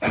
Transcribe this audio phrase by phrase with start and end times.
[0.00, 0.06] E,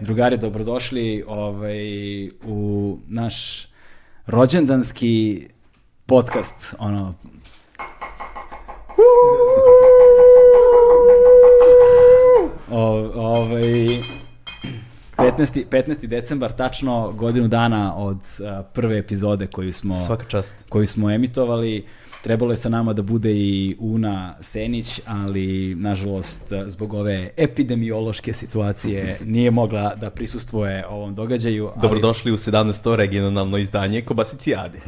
[0.00, 3.68] drugari, dobrodošli ovaj, u naš
[4.26, 5.46] rođendanski
[6.06, 7.14] podcast, ono...
[12.70, 13.62] O, ovaj,
[15.16, 15.64] 15.
[15.70, 16.06] 15.
[16.06, 20.54] decembar, tačno godinu dana od a, prve epizode koju smo, Svaka čast.
[20.68, 21.84] koju smo emitovali.
[22.22, 29.18] Trebalo je sa nama da bude i Una Senić, ali nažalost zbog ove epidemiološke situacije
[29.24, 31.66] nije mogla da prisustvuje ovom događaju.
[31.66, 32.94] Ali, Dobrodošli u 17.
[32.94, 34.78] regionalno izdanje Kobasicijade.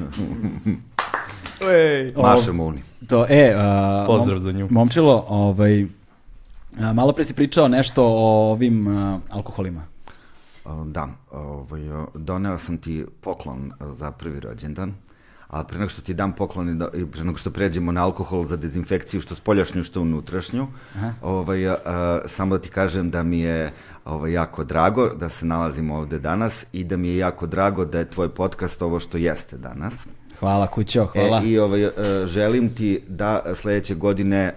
[1.73, 2.12] Ej.
[2.17, 2.83] Mašemo uni.
[3.09, 4.69] To, e, a, Pozdrav za nju.
[4.70, 5.87] Momčilo, ovaj,
[6.94, 8.86] malo pre si pričao nešto o ovim
[9.30, 9.82] alkoholima.
[10.84, 11.80] Da, ovaj,
[12.14, 14.94] doneo sam ti poklon za prvi rođendan,
[15.48, 18.04] a pre nego što ti dam poklon i, da, i pre nego što pređemo na
[18.04, 20.66] alkohol za dezinfekciju, što spoljašnju, što unutrašnju,
[21.22, 23.72] ovaj, a, a, samo da ti kažem da mi je
[24.04, 27.98] ovaj, jako drago da se nalazimo ovde danas i da mi je jako drago da
[27.98, 29.94] je tvoj podcast ovo što jeste danas.
[30.41, 31.42] Hvala kućo, hvala.
[31.44, 31.92] E, I ovaj, e,
[32.27, 34.55] želim ti da sledeće godine e,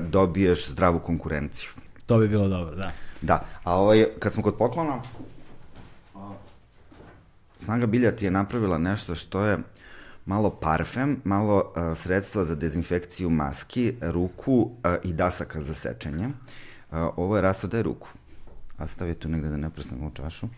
[0.00, 1.70] dobiješ zdravu konkurenciju.
[2.06, 2.92] To bi bilo dobro, da.
[3.22, 5.02] Da, a ovaj, kad smo kod poklona,
[7.58, 9.58] Snaga bilja ti je napravila nešto što je
[10.26, 14.70] malo parfem, malo a, sredstva za dezinfekciju maski, ruku
[15.04, 16.28] i dasaka za sečenje.
[16.92, 18.08] Ovo je rastodaj ruku.
[18.78, 20.48] A stavi tu negde da ne prsnemo u čašu.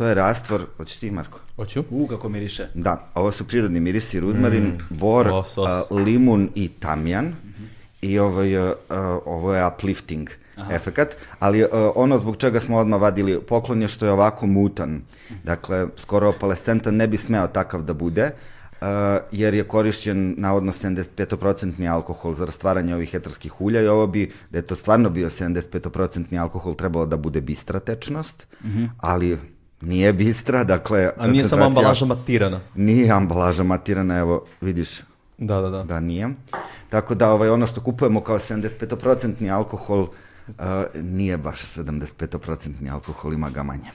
[0.00, 1.38] To je rastvor, hoćeš ti Marko?
[1.56, 1.84] Hoću?
[1.90, 2.68] U, kako miriše.
[2.74, 7.34] Da, ovo su prirodni mirisi, ruzmarin, Mm, bor, o, a, limun i tamjan.
[8.02, 10.28] I ovo je, a, ovo je uplifting
[10.70, 15.02] efekat, ali a, ono zbog čega smo odmah vadili poklon je što je ovako mutan.
[15.44, 18.30] Dakle, skoro opalescentan ne bi smeo takav da bude,
[18.80, 24.32] a, jer je korišćen navodno 75% alkohol za rastvaranje ovih etarskih ulja i ovo bi,
[24.50, 28.46] da je to stvarno bio 75% alkohol, trebalo da bude bistra tečnost,
[28.98, 29.38] ali
[29.80, 31.10] nije bistra, dakle...
[31.18, 32.60] A nije samo ambalaža matirana.
[32.74, 35.00] Nije ambalaža matirana, evo, vidiš
[35.38, 35.82] Da, da, da.
[35.82, 36.28] da nije.
[36.88, 40.54] Tako da ovaj, ono što kupujemo kao 75% alkohol uh,
[40.94, 43.90] nije baš 75% alkohol, ima ga manje.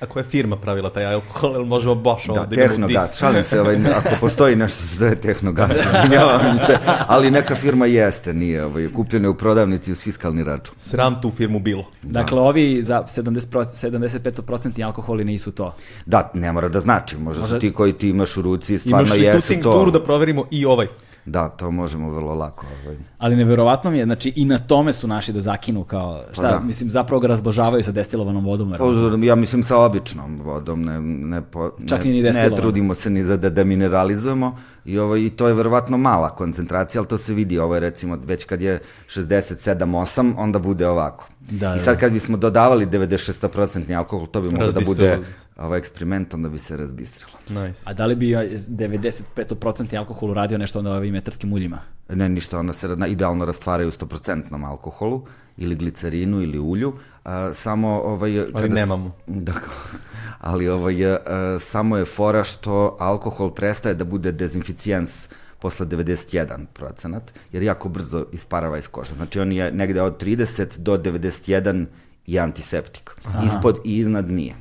[0.00, 3.18] A koja je firma pravila taj alkohol, ili možemo baš ovo Da, da u Tehnogas,
[3.18, 7.86] šalim se, ovaj, ako postoji nešto što se zove Tehnogas, izvinjavam se, ali neka firma
[7.86, 10.74] jeste, nije, ovaj, kupljena je u prodavnici uz fiskalni račun.
[10.78, 11.84] Sram tu firmu bilo.
[12.02, 15.74] Dakle, ovi za 70%, 75% alkoholi nisu to.
[16.06, 19.14] Da, ne mora da znači, možda su ti koji ti imaš u ruci, Imaš stvarno
[19.14, 19.98] li tu jesu tinkturu to.
[19.98, 20.86] da proverimo i ovaj?
[21.26, 22.66] Da, to možemo vrlo lako.
[22.84, 22.96] Ovaj.
[23.18, 26.60] Ali neverovatno mi je, znači i na tome su naši da zakinu kao, šta, da.
[26.60, 28.74] mislim, zapravo ga razblažavaju sa destilovanom vodom.
[28.78, 33.10] Pa, ja mislim sa običnom vodom, ne, ne, po, Čak ne, ni ne trudimo se
[33.10, 37.18] ni za da, da mineralizujemo i, ovo, i to je verovatno mala koncentracija, ali to
[37.18, 41.28] se vidi, ovo je recimo već kad je 67-8, onda bude ovako.
[41.40, 42.00] Da, I da, sad da.
[42.00, 45.18] kad bismo dodavali 96% alkohol, to bi moglo da bude
[45.56, 47.38] ovaj eksperiment, onda bi se razbistrilo.
[47.48, 47.82] Nice.
[47.84, 51.78] A da li bi a, 95% alkohol uradio nešto onda ovim etarskim uljima?
[52.08, 55.26] Ne, ništa, ona se idealno rastvaraju u 100% alkoholu
[55.56, 56.92] ili glicerinu ili ulju,
[57.24, 58.46] a, samo ovaj...
[58.52, 59.12] kada s- nemamo.
[59.26, 59.52] Da,
[60.40, 61.18] ali ovaj, a,
[61.60, 67.18] samo je fora što alkohol prestaje da bude dezinficijens posle 91%,
[67.52, 69.14] jer jako brzo isparava iz kože.
[69.14, 71.86] Znači on je negde od 30 do 91
[72.26, 73.10] i antiseptik.
[73.46, 74.54] Ispod i iznad nije.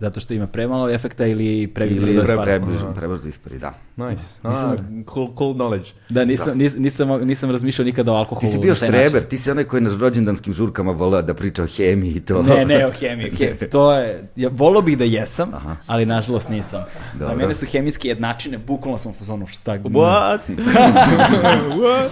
[0.00, 2.26] Zato što ima premalo efekta ili prebrzo Ili ispari?
[2.26, 3.74] pre, prebrzo, prebrzo ispari, da.
[3.96, 4.24] Nice.
[4.42, 4.76] A,
[5.14, 5.90] cool, cool knowledge.
[6.08, 8.40] Da, nisam, nis, nisam, nisam razmišljao nikada o alkoholu.
[8.40, 9.08] Ti si bio taj način.
[9.08, 12.42] štreber, ti si onaj koji na rođendanskim žurkama voleo da priča o hemiji i to.
[12.42, 13.30] Ne, ne o hemiji.
[13.38, 15.50] He, to je, ja, volio bih da jesam,
[15.86, 16.80] ali nažalost nisam.
[17.12, 17.36] Za Dobro.
[17.36, 20.38] mene su hemijske jednačine, bukvalno sam u fazonu šta What?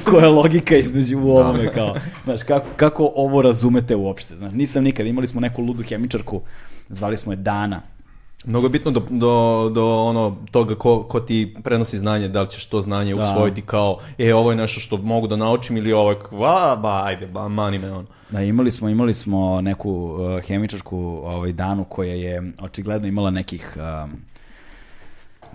[0.04, 4.84] koja je logika između u ovome kao, znaš, kako, kako ovo razumete uopšte, znaš, nisam
[4.84, 6.42] nikad, imali smo neku ludu hemičarku,
[6.88, 7.82] zvali smo je Dana,
[8.44, 12.48] Mnogo je bitno do, do, do ono, toga ko, ko ti prenosi znanje, da li
[12.48, 13.22] ćeš to znanje Da.
[13.22, 17.02] usvojiti kao, e, ovo je nešto što mogu da naučim ili ovo je, va, ba,
[17.04, 18.06] ajde, ba, mani me ono.
[18.30, 23.76] Da, imali smo, imali smo neku uh, hemičarsku ovaj, danu koja je očigledno imala nekih
[23.76, 24.12] um,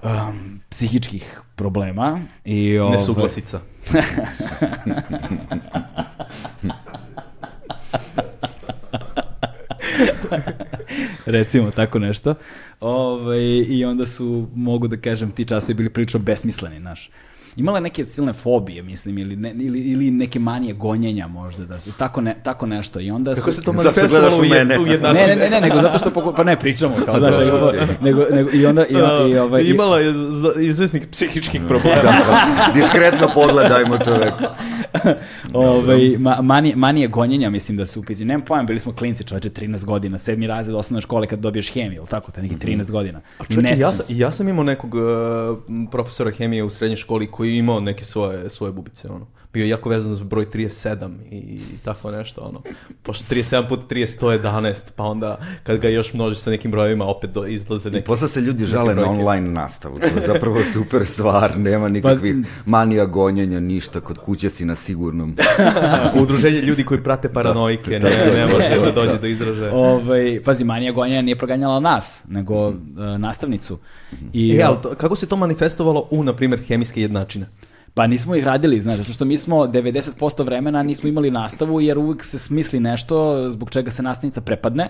[0.03, 3.59] um, psihičkih problema i ovaj, Nesuglasica.
[11.25, 12.35] recimo tako nešto.
[12.79, 17.09] Ovaj, I onda su, mogu da kažem, ti časovi bili prilično besmisleni, znaš.
[17.55, 21.79] Imala je neke silne fobije, mislim, ili, ne, ili, ili neke manije gonjenja možda, da
[21.79, 22.99] su tako, ne, tako nešto.
[22.99, 23.41] I onda su...
[23.41, 24.79] Kako se to manifestovalo gledaš u, mene?
[24.79, 25.27] u Ne, jednačini?
[25.27, 26.33] ne, ne, ne, nego zato što poku...
[26.35, 27.79] pa ne pričamo kao znaš, Dobro, nego, okej.
[28.01, 28.93] nego, nego, i onda i,
[29.25, 30.13] i, i ovaj i- Imala je
[30.59, 32.01] izvesnih psihičkih problema.
[32.01, 34.33] Da, diskretno pogledajmo čovek.
[35.53, 38.25] Ovaj, ma, manije, manije gonjenja, mislim da su u pitanju.
[38.25, 41.97] Nemam pojma, bili smo klinci, čoveče, 13 godina, sedmi razred osnovne škole kad dobiješ hemiju,
[41.97, 43.21] ili tako, te neki 13 godina.
[43.41, 45.01] I Čovječe, ne ja, ja sam imao nekog uh,
[45.91, 49.27] profesora hemije u srednjoj školi koji je imao neke svoje, svoje bubice, ono.
[49.53, 52.61] Bio je jako vezan za broj 37 i, i tako nešto, ono.
[53.03, 57.29] Pošto 37 puta 30, 111, pa onda kad ga još množiš sa nekim brojevima, opet
[57.29, 58.05] do, izlaze I neki...
[58.05, 59.95] posle se ljudi žale na online nastavu.
[59.95, 61.57] To je zapravo super stvar.
[61.57, 62.35] Nema nikakvih
[62.65, 63.99] manija gonjenja, ništa.
[63.99, 65.35] Kod kuće si na sigurnom.
[66.21, 68.91] Udruženje ljudi koji prate paranoike, Da, ne, da, ne da, može da, da da.
[68.91, 69.73] dođe do izražaja.
[69.73, 72.75] Ovaj, pazi, manija gonjenja nije proganjala nas, nego uh,
[73.17, 73.79] nastavnicu.
[74.33, 77.45] I, E, ali to, kako se to manifestovalo u, na primjer, hemijske jednačine?
[77.93, 81.97] Pa nismo ih radili, znaš, zato što mi smo 90% vremena nismo imali nastavu, jer
[81.97, 84.89] uvijek se smisli nešto zbog čega se nastavnica prepadne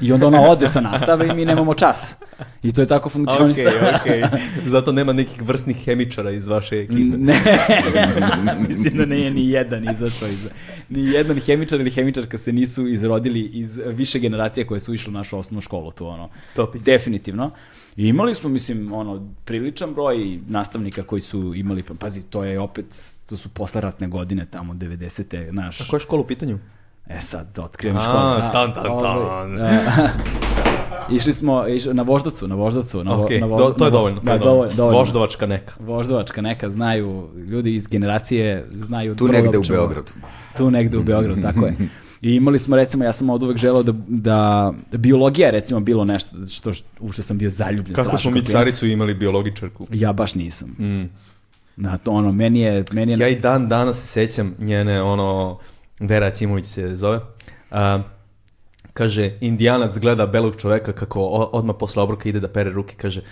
[0.00, 2.16] i onda ona ode sa nastave i mi nemamo čas.
[2.62, 3.76] I to je tako funkcionisalo.
[3.76, 4.30] ok.
[4.64, 7.16] Zato nema nekih vrsnih hemičara iz vaše ekipe.
[7.16, 7.40] Ne,
[8.68, 10.48] mislim da nije ni jedan izašao iz...
[10.88, 15.14] Ni jedan hemičar ili hemičarka se nisu izrodili iz više generacija koje su išle u
[15.14, 16.28] našu osnovnu školu, tu ono.
[16.56, 16.82] Topić.
[16.82, 17.50] Definitivno.
[17.96, 22.60] I imali smo, mislim, ono, priličan broj nastavnika koji su imali, pa, pazi, to je
[22.60, 22.86] opet,
[23.26, 25.52] to su posleratne godine, tamo, 90.
[25.52, 25.80] naš...
[25.80, 26.58] A koja je škola u pitanju?
[27.08, 28.40] E sad, da otkrijem školu.
[28.52, 29.60] tan, tan, ovaj, tan.
[29.60, 30.08] a,
[31.10, 33.04] Išli smo išli, na voždacu, na voždacu.
[33.04, 34.20] Na, vo- Ok, na do, to je dovoljno.
[34.20, 34.74] to Da, je dovoljno.
[34.74, 34.98] dovoljno.
[34.98, 35.74] Voždovačka neka.
[35.80, 40.12] Voždovačka neka znaju, ljudi iz generacije znaju Tu negde u Beogradu.
[40.56, 41.74] Tu negde u Beogradu, tako je.
[42.22, 46.04] I imali smo, recimo, ja sam od uvek želeo da, da biologija je, recimo, bilo
[46.04, 46.70] nešto što,
[47.00, 47.94] u što sam bio zaljubljen.
[47.94, 49.86] Kako smo mi caricu imali biologičarku?
[49.90, 50.68] Ja baš nisam.
[50.68, 51.10] Mm.
[51.76, 52.84] Na to, ono, meni je...
[52.92, 55.58] Meni je Ja i dan danas se sećam njene, ono,
[56.00, 57.20] Vera Cimović se zove,
[57.70, 58.02] a,
[58.92, 61.20] kaže, indijanac gleda belog čoveka kako
[61.52, 63.22] odmah posle obroka ide da pere ruke, kaže,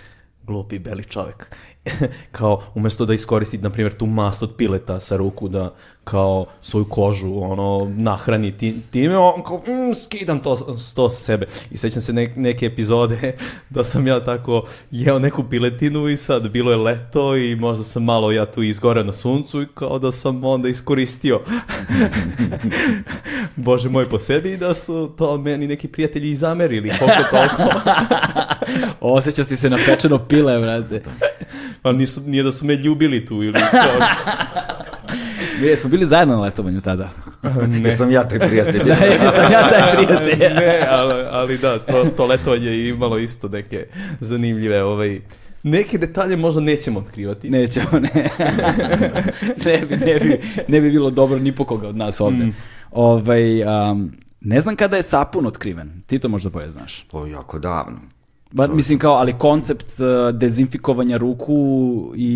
[0.42, 1.56] glupi beli čovek.
[2.32, 5.75] kao, umjesto da iskoristi, na primjer, tu mast od pileta sa ruku da
[6.05, 10.56] kao svoju kožu ono nahrani ti, time, on kao, mm, skidam to,
[10.94, 11.46] to sa sebe.
[11.70, 13.37] I sećam se ne- neke epizode
[13.70, 18.05] da sam ja tako jeo neku piletinu i sad bilo je leto i možda sam
[18.05, 21.40] malo ja tu izgoreo na suncu i kao da sam onda iskoristio
[23.56, 27.81] Bože moj po sebi da su to meni neki prijatelji i zamerili koliko toliko.
[29.00, 31.02] Osjećao si se na pečeno pile, brate.
[31.82, 34.06] Pa nisu, nije da su me ljubili tu ili kao,
[35.61, 37.11] Mi smo bili zajedno na letovanju tada.
[37.69, 37.96] Ne.
[37.96, 38.82] sam ja taj prijatelj.
[38.88, 40.55] Da, ja sam ja taj prijatelj.
[40.61, 43.87] ne, ali, ali da, to, to letovanje je imalo isto neke
[44.20, 45.20] zanimljive ovaj,
[45.64, 47.50] Neke detalje možda nećemo otkrivati.
[47.50, 48.29] Nećemo, ne.
[49.64, 52.49] ne, bi, ne, bi, ne bi bilo dobro ni po koga od nas ovde.
[52.90, 56.02] Ovaj, um, ne znam kada je sapun otkriven.
[56.06, 57.02] Ti to možda bolje znaš.
[57.11, 57.99] To jako davno.
[58.52, 60.06] Ba, mislim kao, ali koncept uh,
[60.38, 61.54] dezinfikovanja ruku
[62.16, 62.32] i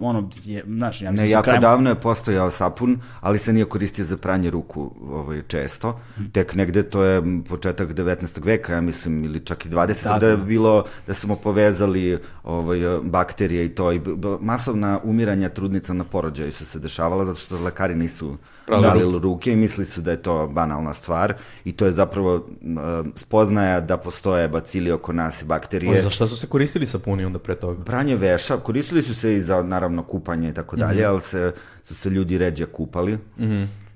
[0.00, 2.90] ono, je, znaš, ja mislim Ne, jako krajem- davno je postojao sapun,
[3.20, 6.00] ali se nije koristio za pranje ruku ovaj, često.
[6.32, 8.44] Tek negde to je početak 19.
[8.44, 10.04] veka, ja mislim, ili čak i 20.
[10.04, 10.44] Da, Da, je da.
[10.44, 13.92] bilo da smo povezali ovaj, bakterije i to.
[13.92, 14.00] I
[14.40, 19.56] masovna umiranja trudnica na porođaju su se dešavala zato što lekari nisu pravili ruke i
[19.56, 24.48] mislili su da je to banalna stvar i to je zapravo m, spoznaja da postoje
[24.48, 25.92] bacili oko nas i bakterije.
[25.92, 27.84] Ali za šta su se koristili sapuni onda pre toga?
[27.84, 31.52] Pranje veša, koristili su se i za, naravno, kupanje i tako dalje, ali se,
[31.82, 33.18] su se ljudi ređe kupali.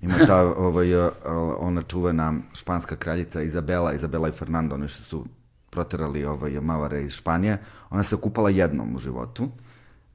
[0.03, 1.11] Ima ta, ovaj, uh,
[1.59, 5.25] ona čuvena španska kraljica Izabela, Izabela i Fernando, oni što su
[5.71, 7.59] proterali ovaj, Mavare iz Španije,
[7.91, 9.49] ona se kupala jednom u životu.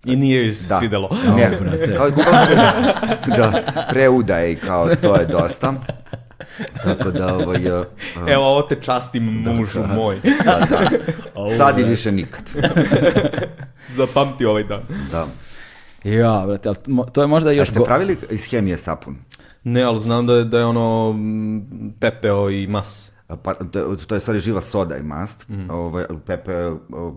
[0.05, 0.77] I nije joj se Da.
[0.77, 1.09] svidelo.
[1.27, 1.51] Ne,
[1.97, 2.55] kao i kupala se,
[3.27, 5.73] da, pre udaje i kao to je dosta.
[6.83, 7.85] Tako da, ovaj, uh,
[8.27, 10.19] Evo, ovo te častim mužu moj.
[10.45, 10.89] da, da.
[11.57, 12.43] Sad i više nikad.
[13.89, 14.81] Zapamti ovaj dan.
[15.11, 15.25] Da.
[16.05, 16.69] Ja, brate,
[17.13, 17.69] to je možda A još...
[17.69, 19.15] ste go- pravili iz hemije sapun?
[19.63, 21.15] Ne, ali znam da je, da je ono
[21.99, 23.11] pepeo i mas.
[23.43, 26.69] Pa, to, to je stvari živa soda i mast, ovaj, pepe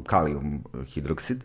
[0.07, 1.45] kalijum hidroksid,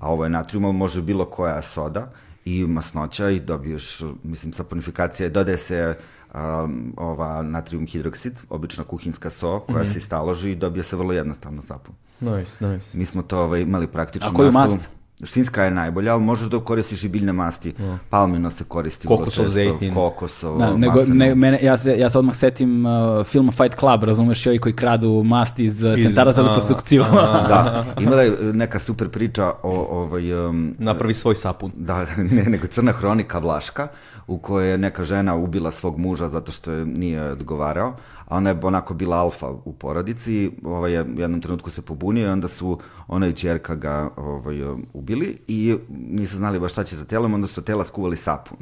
[0.00, 2.12] a ovo je natrium, ali može bilo koja soda
[2.44, 5.94] i masnoća i dobiješ, mislim, saponifikacija, dodaje se
[6.34, 11.62] um, ova natrium hidroksid, obična kuhinska so, koja se istaloži i dobije se vrlo jednostavno
[11.62, 11.94] sapun.
[12.20, 12.98] Nice, nice.
[12.98, 14.76] Mi smo to ovaj, imali praktičnu A koju nastavu.
[14.76, 14.97] mast?
[15.24, 17.74] Svinjska je najbolja, ali možeš da koristiš i biljne masti.
[18.10, 19.08] Palmino se koristi.
[19.08, 19.94] Kokosov često, zejtin.
[19.94, 24.04] Kokosovo, Da, nego, ne, mene, ja, se, ja se odmah setim uh, filma Fight Club,
[24.04, 27.04] razumeš, i ovi koji kradu masti iz, uh, Iz- centara za liposukciju.
[27.48, 31.72] Da, imala je neka super priča o ovaj, um, Napravi svoj sapun.
[31.76, 33.88] Da, ne, nego crna hronika Vlaška,
[34.28, 38.50] u kojoj je neka žena ubila svog muža zato što je nije odgovarao, a ona
[38.50, 42.30] je onako bila alfa u porodici, i, ovaj, je u jednom trenutku se pobunio i
[42.30, 47.04] onda su ona i čerka ga ovaj, ubili i nisu znali baš šta će za
[47.04, 48.58] telom, onda su tela skuvali sapun.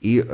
[0.00, 0.24] I e,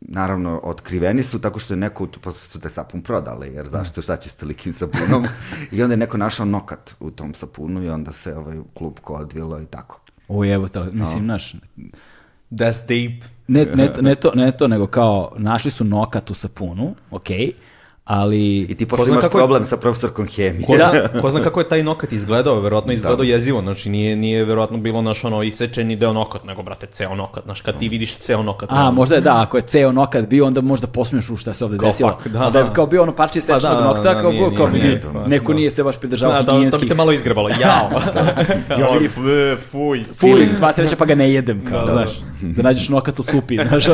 [0.00, 4.16] naravno otkriveni su tako što je neko, pa su te sapun prodali, jer zašto, šta
[4.16, 5.26] će s tolikim sapunom?
[5.72, 9.60] I onda je neko našao nokat u tom sapunu i onda se ovaj klupko odvilo
[9.60, 10.00] i tako.
[10.28, 11.54] O evo, mislim, znaš,
[12.50, 13.24] That's deep.
[13.50, 17.52] Ne, ne, ne, to, ne to, nego kao, našli su nokat u sapunu, okej,
[18.12, 18.58] ali...
[18.60, 20.66] I ti posle imaš kako je- problem sa profesorkom hemije.
[20.66, 24.44] Ko zna, ko zna kako je taj nokat izgledao, verovatno izgledao jezivo, znači nije, nije
[24.44, 28.16] verovatno bilo naš ono isečeni deo nokat, nego brate ceo nokat, znaš kad ti vidiš
[28.16, 28.72] ceo nokat.
[28.72, 31.52] A, ono, možda je da, ako je ceo nokat bio, onda možda posmiješ u šta
[31.52, 32.10] se ovde Kao desilo.
[32.12, 32.50] fuck, da.
[32.50, 35.06] Da je kao bio ono parče sečnog da, nokta, da, kao, nije, kao nije, vidi,
[35.14, 35.56] nije, neko da.
[35.56, 36.88] nije se baš pridržavao Da, da, to bi higijenskih.
[36.88, 37.90] te malo izgrebalo, jao.
[38.80, 39.08] ja vidi,
[39.70, 40.04] fuj.
[40.04, 41.92] Fuj, sva sreća pa ga ne jedem, kao, Da, da.
[41.92, 42.20] znaš.
[42.42, 43.84] Da nađeš nokat u supi, znaš.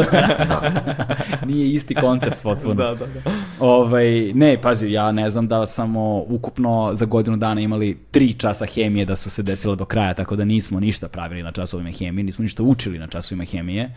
[1.46, 2.74] Nije isti koncept potpuno.
[2.74, 3.30] Da, da, da.
[3.60, 8.66] Ovaj, ne, pazi, ja ne znam da smo ukupno za godinu dana imali tri časa
[8.66, 12.24] hemije da su se desile do kraja, tako da nismo ništa pravili na časovima hemije,
[12.24, 13.94] nismo ništa učili na časovima hemije.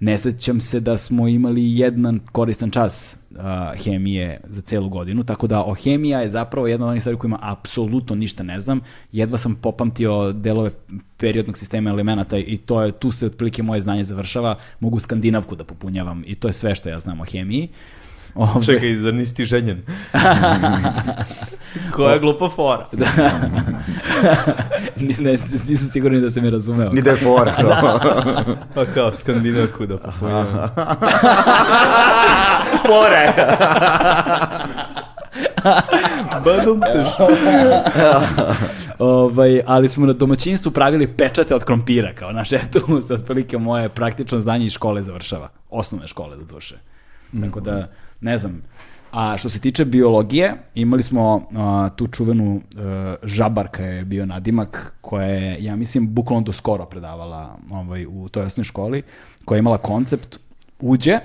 [0.00, 5.46] Ne sećam se da smo imali jedan koristan čas a, hemije za celu godinu, tako
[5.46, 8.80] da o hemija je zapravo jedna od onih stvari kojima apsolutno ništa ne znam.
[9.12, 10.70] Jedva sam popamtio delove
[11.16, 14.56] periodnog sistema elemenata i to je, tu se otprilike moje znanje završava.
[14.80, 17.68] Mogu skandinavku da popunjavam i to je sve što ja znam o hemiji.
[18.34, 19.82] Ovaj, Čekaj, zar nisi ti ženjen?
[21.92, 22.86] Koja glupa fora.
[24.96, 25.30] Ni- ne,
[25.68, 26.90] nisam siguran da se me razumeo.
[26.90, 27.54] Ni da je fora.
[28.74, 30.46] Pa kao skandinavku da popunjam.
[32.86, 33.32] fora je.
[36.44, 37.08] Badum teš.
[38.98, 43.88] Ovaj, ali smo na domaćinstvu pravili pečate od krompira, kao naš, eto, sa otprilike moje
[43.88, 45.48] praktično znanje iz škole završava.
[45.70, 46.74] Osnovne škole, do duše.
[47.44, 47.88] Tako da,
[48.20, 48.62] ne znam.
[49.12, 54.94] A što se tiče biologije, imali smo a, tu čuvenu a, žabarka je bio nadimak,
[55.00, 59.02] koja je, ja mislim, bukvalno do skoro predavala ovaj, u toj osnovnoj školi,
[59.44, 60.38] koja je imala koncept
[60.80, 61.18] uđe,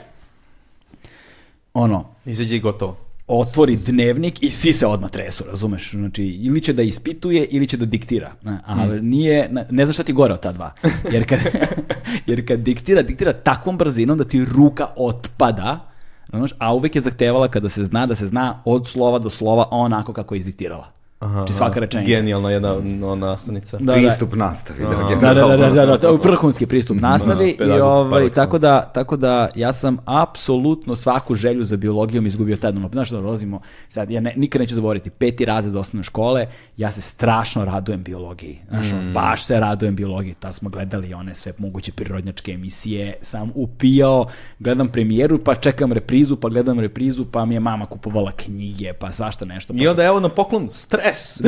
[1.73, 2.97] ono, Izađe i gotovo.
[3.27, 5.91] otvori dnevnik i svi se odmah tresu, razumeš?
[5.91, 8.31] Znači, ili će da ispituje, ili će da diktira.
[8.65, 10.73] Ali nije, ne, ne znam šta ti gore od ta dva.
[11.11, 11.39] Jer kad,
[12.27, 15.88] jer kad diktira, diktira takvom brzinom da ti ruka otpada,
[16.37, 19.67] znaš, a uvek je zahtevala kada se zna da se zna od slova do slova
[19.71, 20.98] onako kako je izdiktirala.
[21.19, 22.09] Aha, znači svaka rečenica.
[22.09, 23.77] Genijalna jedna no, nastavnica.
[23.77, 23.93] Da, da.
[23.93, 24.79] Pristup nastavi.
[24.79, 24.89] Da,
[25.21, 28.29] Da, da, da, da, da, da, to je vrhunski pristup nastavi i pedagog par ovaj,
[28.29, 33.09] tako da, tako da ja sam apsolutno svaku želju za biologijom izgubio tad, ono, znaš
[33.09, 36.47] da dolazimo, sad ja ne, nikad neću zaboraviti, peti razred osnovne škole,
[36.77, 41.35] ja se strašno radujem biologiji, znaš, ono, baš se radujem biologiji, tad smo gledali one
[41.35, 44.25] sve moguće prirodnjačke emisije, sam upijao,
[44.59, 49.11] gledam premijeru, pa čekam reprizu, pa gledam reprizu, pa mi je mama kupovala knjige, pa
[49.11, 49.73] svašta nešto.
[49.73, 50.69] Pa I onda evo na poklon
[51.13, 51.41] stres.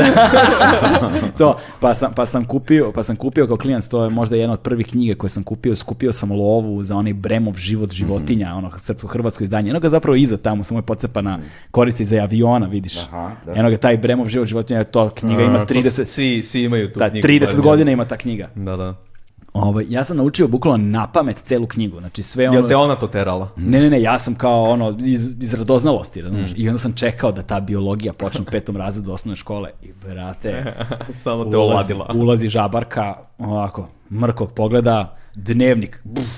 [1.38, 4.53] to, pa sam, pa sam kupio, pa sam kupio kao klijent, to je možda jedna
[4.53, 8.70] od prvih knjiga koje sam kupio, skupio sam lovu za onaj Bremov život životinja, ono
[8.70, 9.70] srpsko-hrvatsko izdanje.
[9.70, 11.39] Eno ga zapravo iza tamo, samo je pocepana
[11.72, 12.98] korica iza aviona, vidiš.
[12.98, 13.53] Aha, da.
[13.56, 16.94] Eno ga taj Bremov život životinja, to knjiga ima A, to 30, Svi, svi imaju
[16.94, 17.27] tu da, knjigu.
[17.27, 18.50] 30 bar, godina ima ta knjiga.
[18.56, 19.11] Da, da.
[19.53, 22.58] Ovaj, ja sam naučio bukvalno na pamet celu knjigu, znači sve ono...
[22.58, 23.50] Jel te ona to terala?
[23.55, 26.51] Ne, ne, ne, ja sam kao ono iz, iz radoznalosti, razumiješ?
[26.55, 30.75] I onda sam čekao da ta biologija počne u petom razredu osnovne škole i brate,
[31.13, 36.29] Samo te ulazi, ulazi žabarka, ovako, mrkog pogleda, dnevnik, buf,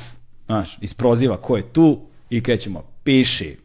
[0.45, 3.57] znaš, isproziva ko je tu i krećemo, piši,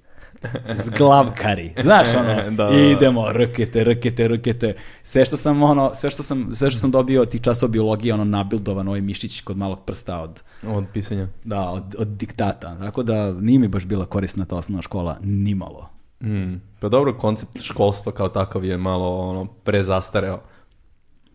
[0.75, 2.81] zglavkari, znaš ono, Da, da, da.
[2.81, 7.23] idemo, rkete, rkete, rkete, sve što sam ono, sve što sam, sve što sam dobio
[7.23, 11.29] od tih časova biologije, ono, nabildovan ovaj mišić kod malog prsta od, Od pisanja.
[11.45, 15.89] da, od, od diktata, tako da nije mi baš bila korisna ta osnovna škola, nimalo.
[16.23, 16.55] Mm.
[16.81, 20.41] Pa dobro, koncept školstva kao takav je malo ono, prezastareo.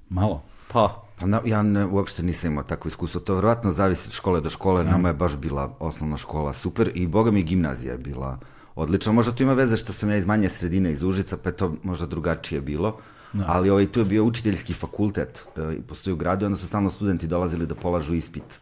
[0.10, 0.42] Malo.
[0.72, 3.22] Pa, Pa na, ja ne, uopšte nisam imao takvo iskustvo.
[3.22, 4.84] To vjerojatno zavisi od škole do škole.
[4.84, 8.40] Nama je baš bila osnovna škola super i boga mi gimnazija je bila
[8.76, 9.12] odlična.
[9.12, 11.76] Možda to ima veze što sam ja iz manje sredine iz Užica, pa je to
[11.84, 12.98] možda drugačije bilo.
[13.48, 17.28] Ali ovaj, tu je bio učiteljski fakultet, e, postoji u gradu, onda su stalno studenti
[17.28, 18.60] dolazili da polažu ispit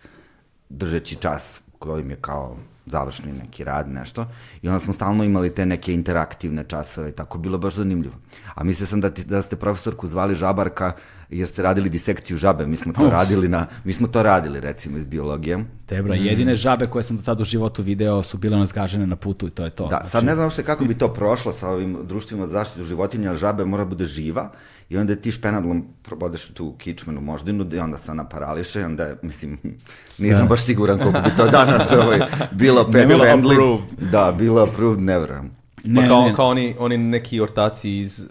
[0.70, 4.27] držeći čas kojim je kao završni neki rad, nešto,
[4.62, 8.15] i onda smo stalno imali te neke interaktivne časove i tako, bilo baš zanimljivo.
[8.56, 10.94] A mislio sam da, ti, da ste profesorku zvali žabarka
[11.32, 14.98] jer ste radili disekciju žabe, mi smo to radili na, mi smo to radili recimo
[14.98, 15.66] iz biologije.
[15.86, 19.48] Tebra, jedine žabe koje sam do tada u životu video su bile nazgažene na putu
[19.48, 19.88] i to je to.
[19.88, 23.30] Da, sad ne znam uopšte kako bi to prošlo sa ovim društvima za zaštitu životinja,
[23.30, 24.50] ali žabe mora da bude živa
[24.90, 29.14] i onda ti špenadlom probodeš tu kičmenu moždinu i onda se ona parališe i onda,
[29.22, 29.58] mislim,
[30.18, 32.20] nisam baš siguran koliko bi to danas ovaj,
[32.52, 33.54] bilo pet Bilo friendly.
[33.54, 34.10] approved.
[34.12, 35.61] Da, bilo approved, ne verujem.
[35.84, 36.36] Pa Ne, kao, ne.
[36.36, 38.28] kao oni, oni neki ortaci iz, uh,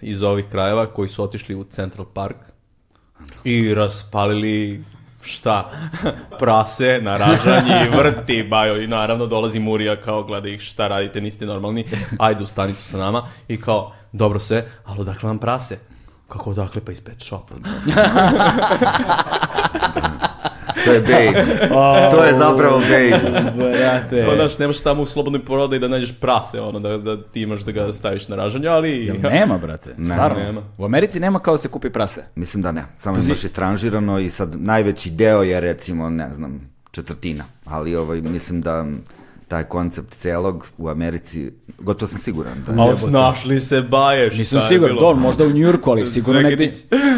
[0.00, 2.36] iz ovih krajeva koji su otišli u Central Park
[3.44, 4.84] i raspalili
[5.22, 5.70] šta?
[6.40, 11.20] Prase na ražanji i vrti bajo i naravno dolazi Murija kao gleda ih šta radite,
[11.20, 11.84] niste normalni,
[12.18, 15.78] ajde u stanicu sa nama i kao dobro sve, ali odakle vam prase?
[16.28, 16.84] Kako odakle?
[16.84, 17.50] Pa iz pet shop.
[20.84, 21.44] To je babe.
[22.12, 23.20] to je zapravo babe.
[23.56, 24.24] Brate.
[24.26, 27.60] Pa znaš, nemaš tamo u slobodnoj prodaji da nađeš prase, ono, da, da ti imaš
[27.60, 28.90] da ga staviš na ražanje, ali...
[28.90, 29.94] Jel nema, brate?
[29.94, 30.38] Stvarno?
[30.38, 30.62] Nema.
[30.78, 32.24] U Americi nema kao da se kupi prase.
[32.34, 36.70] Mislim da ne, samo je baš istranžirano i sad najveći deo je recimo, ne znam,
[36.90, 38.86] četvrtina, ali ovaj, mislim da
[39.48, 44.38] taj koncept celog u Americi, gotovo sam siguran da Malo snašli se baješ.
[44.38, 45.00] Nisam siguran, bilo?
[45.02, 46.70] dobro, možda u Njujorku, ali sigurno negdje.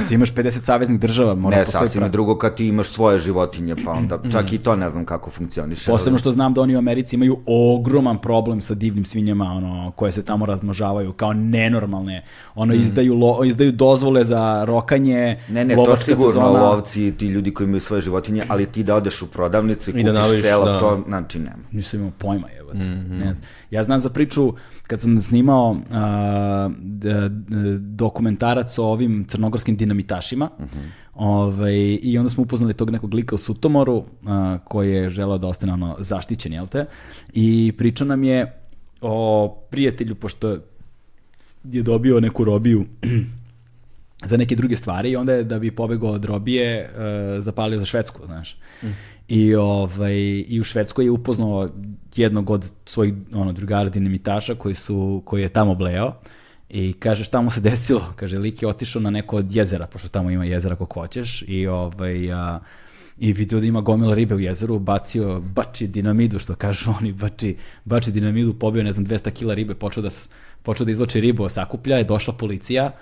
[0.08, 2.88] Ti imaš 50 saveznih država, mora Ne, postoji sasvim pra- je drugo kad ti imaš
[2.88, 5.90] svoje životinje, pa onda čak i to ne znam kako funkcioniše.
[5.90, 9.92] Posebno ali- što znam da oni u Americi imaju ogroman problem sa divljim svinjama, ono,
[9.92, 12.24] koje se tamo razmnožavaju kao nenormalne.
[12.54, 16.48] Ono, izdaju, lo, izdaju dozvole za rokanje, Ne, ne, to sigurno sezona.
[16.48, 20.04] lovci, ti ljudi koji imaju svoje životinje, ali ti da odeš u prodavnicu i, I
[20.04, 20.80] da kupiš nabaviš, celo da.
[20.80, 21.56] to, znači nema.
[21.72, 22.88] Nisam imao pojma, jebote.
[23.08, 23.48] Ne znam.
[23.70, 24.52] Ja znam za priču
[24.86, 30.50] kad sam snimao a, d- d- dokumentarac o ovim crnogorskim dinamitašima.
[31.14, 35.46] Ovaj, I onda smo upoznali tog nekog lika u Sutomoru a, koji je želeo da
[35.46, 36.86] ostane ono zaštićen, jel te?
[37.32, 38.52] I pričao nam je
[39.00, 40.58] o prijatelju, pošto
[41.64, 42.84] je dobio neku robiju
[44.24, 46.90] za neke druge stvari i onda je da bi pobegao od robije e,
[47.40, 48.56] zapalio za Švedsku, znaš.
[49.28, 51.68] I, ovaj, I u Švedskoj je upoznao
[52.16, 56.14] jednog od svojih ono, drugara dinamitaša koji, su, koji je tamo bleo
[56.68, 60.08] i kaže šta mu se desilo, kaže lik je otišao na neko od jezera, pošto
[60.08, 62.60] tamo ima jezera kako hoćeš i ovaj, a,
[63.18, 67.56] i vidio da ima gomila ribe u jezeru, bacio, bači dinamidu, što kažu oni, bači,
[67.84, 70.08] bači dinamidu, pobio, ne znam, 200 kila ribe, počeo da,
[70.62, 72.92] počeo da izloči ribu, sakuplja, je došla policija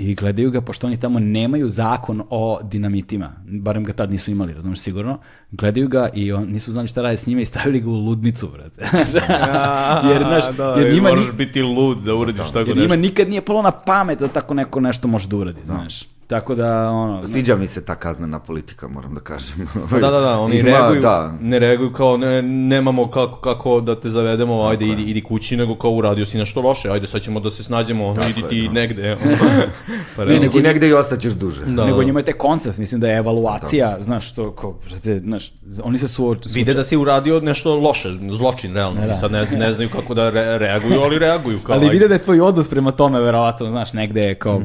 [0.00, 4.54] i gledaju ga, pošto oni tamo nemaju zakon o dinamitima, barem ga tad nisu imali,
[4.54, 5.18] razumiješ sigurno,
[5.50, 8.48] gledaju ga i on, nisu znali šta rade s njime i stavili ga u ludnicu,
[8.48, 8.80] brate.
[10.12, 12.80] jer, znaš, da, jer njima, moraš biti lud da uradiš tako jer nešto.
[12.80, 16.02] njima nikad nije palo na pamet da tako neko nešto može da uradi, znaš.
[16.30, 17.26] Tako da, ono...
[17.28, 19.68] Sviđa mi se ta kaznena politika, moram da kažem.
[19.90, 23.80] Pa Da, da, da, oni Ima, reaguju, Da, ne reaguju kao ne, nemamo kako, kako
[23.80, 27.22] da te zavedemo, ajde idi, idi kući, nego kao uradio si nešto loše, ajde sad
[27.22, 28.72] ćemo da se snađemo, ono, idi je, ti da.
[28.72, 29.12] negde.
[29.12, 29.36] ono.
[30.16, 30.42] pa ne, realno.
[30.42, 31.64] nego negde i ostaćeš duže.
[31.64, 32.04] Da, nego da.
[32.04, 36.08] njima je taj koncept, mislim da je evaluacija, znaš, što, ko, brate, znaš, oni se
[36.08, 36.36] su...
[36.54, 39.00] Vide da si uradio nešto loše, zločin, realno.
[39.00, 41.58] Da, I sad ne, ne znaju kako da re, reaguju, ali reaguju.
[41.64, 41.92] Kao, Ali ajde.
[41.92, 44.62] vide da je tvoj odnos prema tome, verovatno, znaš, negde je kao,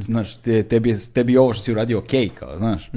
[0.00, 2.90] znaš, te, tebi, je- tebi ovo što si uradio okej, kao, znaš.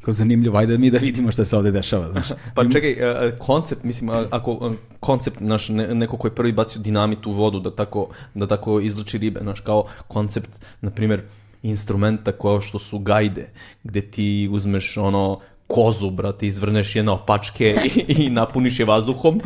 [0.00, 2.28] Kao zanimljivo, ajde mi da vidimo šta se ovde dešava, znaš.
[2.54, 6.52] Pa čekaj, e, e, koncept, mislim, ako e, koncept, naš, ne, neko ko je prvi
[6.52, 11.22] bacio dinamit u vodu da tako, da tako izluči ribe, znaš, kao koncept, na primjer,
[11.62, 13.50] instrumenta kao što su gajde,
[13.84, 19.40] gde ti uzmeš ono kozu, brate, izvrneš je na opačke i, i napuniš je vazduhom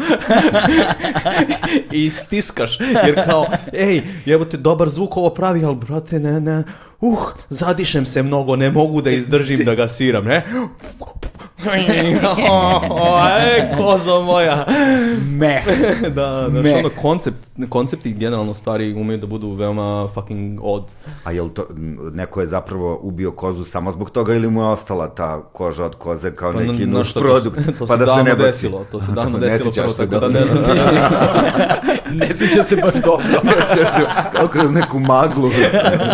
[1.92, 6.62] i stiskaš, jer kao, ej, evo te dobar zvuk ovo pravi, ali brate, ne, ne,
[7.00, 10.44] uh, zadišem se mnogo, ne mogu da izdržim da ga siram, ne?
[13.40, 14.66] e, kozo moja.
[15.30, 15.62] Me.
[16.14, 16.74] da, da, Me.
[16.74, 17.36] ono, koncept,
[17.68, 20.84] koncepti generalno stvari umeju da budu veoma fucking odd.
[21.24, 21.66] A jel to,
[22.12, 25.94] neko je zapravo ubio kozu samo zbog toga ili mu je ostala ta koža od
[25.94, 28.42] koze kao Pa, neki šta, to produkt, se- to pa se da se ne baci.
[28.42, 30.40] desilo, to se davno ne desilo prvo, se tako da dobro.
[30.40, 30.62] ne znam.
[32.18, 33.24] ne sviđa se baš dobro.
[34.32, 35.50] kao kroz neku maglu.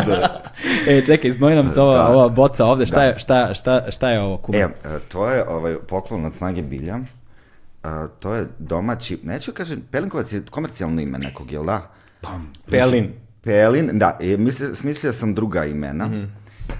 [0.06, 0.42] da.
[0.88, 2.08] E, čekaj, znoji nam se ova, Da.
[2.08, 4.58] ova boca ovde, šta, je, šta, šta, šta je ovo, Kuba?
[4.58, 4.68] E,
[5.08, 6.98] to je ovaj, poklon od snage bilja.
[7.84, 11.90] E, to je domaći, neću kažem, Pelinkovac je komercijalno ime nekog, jel da?
[12.70, 13.12] Pelin.
[13.42, 16.10] Pelin, da, e, misli, smislio sam druga imena.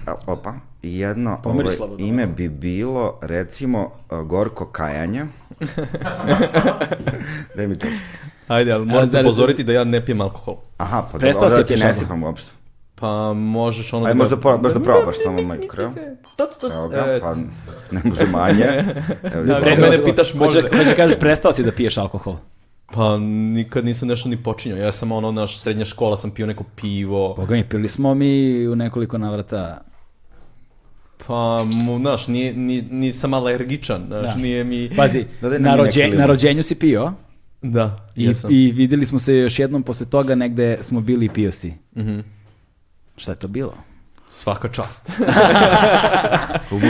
[0.07, 2.05] A, Opa, i jedno Pomeri ovaj, slobodno.
[2.05, 5.25] ime bi bilo, recimo, e, Gorko Kajanje.
[7.55, 7.89] Daj mi čas.
[8.47, 10.55] Ajde, ali moram te upozoriti da ja ne pijem alkohol.
[10.77, 12.51] Aha, pa dobro, da ti ne sipam uopšte.
[13.01, 14.05] Pa možeš ono...
[14.05, 15.91] Aj, da- možda, pro, možda probaš samo mikro.
[16.73, 17.35] Evo ga, E, pa
[17.91, 18.63] ne može manje.
[19.25, 20.61] Evo, Da, pre- mene pitaš može.
[20.61, 22.35] Hoće, hoće kažeš prestao si da piješ alkohol.
[22.93, 24.77] Pa nikad nisam nešto ni počinjao.
[24.77, 27.33] Ja sam ono, naš srednja škola, sam pio neko pivo.
[27.33, 28.31] Boga mi, pili smo mi
[28.67, 29.81] u nekoliko navrata.
[31.27, 34.35] Pa, mu, znaš, nije, ni, nisam alergičan, znaš, Da.
[34.35, 34.89] nije mi...
[34.97, 37.13] Pazi, Dodaj nam na, rođe, na rođenju si pio
[37.61, 38.51] Da, i, jesam.
[38.51, 41.73] i videli smo se još jednom posle toga negde smo bili i pio si.
[41.95, 42.19] Mhm.
[43.21, 43.73] Šta je to bilo?
[44.29, 45.11] Svaka čast.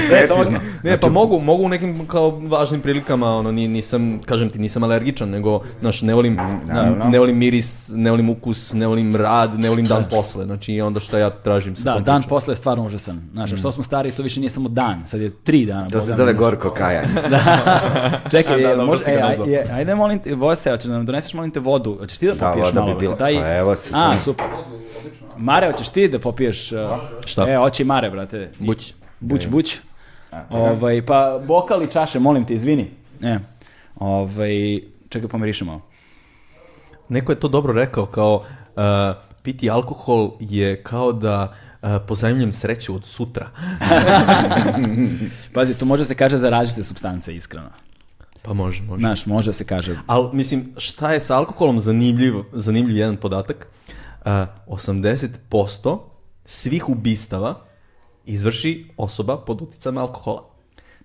[0.10, 0.60] Precizno.
[0.84, 4.84] Ne, pa mogu, mogu u nekim kao važnim prilikama, ono, ni- nisam, kažem ti, nisam
[4.84, 7.06] alergičan, nego, znaš, ne volim, naravno.
[7.06, 10.82] ne volim miris, ne volim ukus, ne volim rad, ne volim dan posle, znači i
[10.82, 13.22] onda šta ja tražim sa Da, tom dan posle je stvarno užasan.
[13.34, 15.88] Znaš, što smo stari, to više nije samo dan, sad je tri dana.
[15.88, 17.08] To se zove gorko kajanje.
[18.32, 19.48] Čekaj, Da, dobro može, si ga e, nazvao.
[19.48, 21.96] aj- je, ajde molim te, Vose, hoćeš da nam doneseš molim te vodu?
[21.96, 22.94] Hoćeš ti da Da, popiješ voda malo?
[22.94, 23.15] bi bila.
[23.15, 23.36] Daj...
[23.36, 23.89] Pa evo se.
[23.94, 24.46] A, super.
[25.38, 26.72] Mare, hoćeš ti da popiješ?
[26.72, 26.80] uh,
[27.26, 27.50] Šta?
[27.50, 28.52] E, hoće i Mare, brate.
[28.60, 28.94] Buć.
[29.20, 29.80] Buć, buć.
[30.50, 32.92] Ovaj, pa bokal i čaše, molim te, izvini.
[33.22, 33.38] E,
[33.96, 35.82] ovaj, čekaj, pomirišem malo.
[37.10, 38.84] Neko je to dobro rekao, kao uh,
[39.44, 43.50] piti alkohol je kao da uh, pozajemljem sreću od sutra.
[45.54, 47.70] Pazi, to može se kaže za različite substance, iskreno.
[48.42, 49.00] Pa može, može.
[49.00, 49.96] Znaš, može se kaže.
[50.08, 53.68] Ali, mislim, šta je sa alkoholom zanimljiv, zanimljiv jedan podatak?
[54.21, 54.31] Uh,
[54.67, 55.99] 80%
[56.45, 57.55] svih ubistava
[58.25, 60.43] izvrši osoba pod utjecajem alkohola.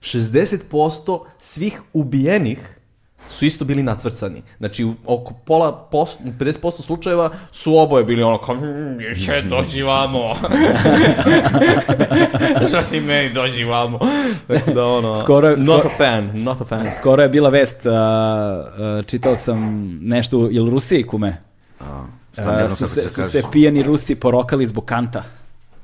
[0.00, 2.72] 60% svih ubijenih
[3.28, 4.42] su isto bili nacvrcani.
[4.58, 9.42] Znači, u oko pola, post, u 50% slučajeva su oboje bili ono kao, "Mm, više
[9.42, 10.34] dođi vamo.
[12.68, 13.98] Što si meni dođi vamo.
[14.48, 16.86] Tako da ono, Skoro not skoro- a fan, not a fan.
[16.92, 19.58] Skoro je bila vest, uh, uh, čitao sam
[20.02, 21.42] nešto, jel Rusiji kume?
[22.36, 25.22] Šta ne Uh, znam su se, će su se pijani Rusi porokali zbog kanta.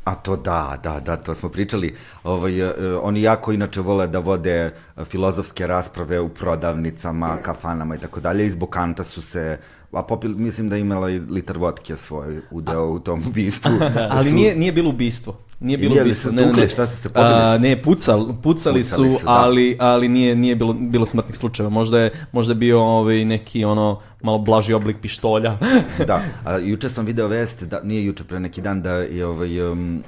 [0.04, 1.94] A to da, da, da, to smo pričali.
[2.24, 7.98] Ovaj, e, oni jako inače vole da vode e, filozofske rasprave u prodavnicama, kafanama i
[7.98, 8.46] tako dalje.
[8.46, 9.58] I zbog kanta su se,
[9.92, 13.72] a popil, mislim da je imala i litar vodke svoj udeo u tom ubistvu.
[14.16, 15.38] Ali Su- nije, nije bilo ubistvo.
[15.62, 16.68] Nije bilo Nije su Ne, ne, ne.
[16.68, 17.34] Šta su se pobili?
[17.34, 19.30] A, ne, pucal, pucali, Pucali su, su, da.
[19.30, 21.70] ali, ali nije, nije bilo, bilo smrtnih slučajeva.
[21.70, 25.58] Možda je, možda je bio ovaj, neki ono malo blaži oblik pištolja.
[26.06, 29.70] Da, a juče sam video vest, da, nije juče, pre neki dan, da je ovaj,
[29.70, 30.02] um,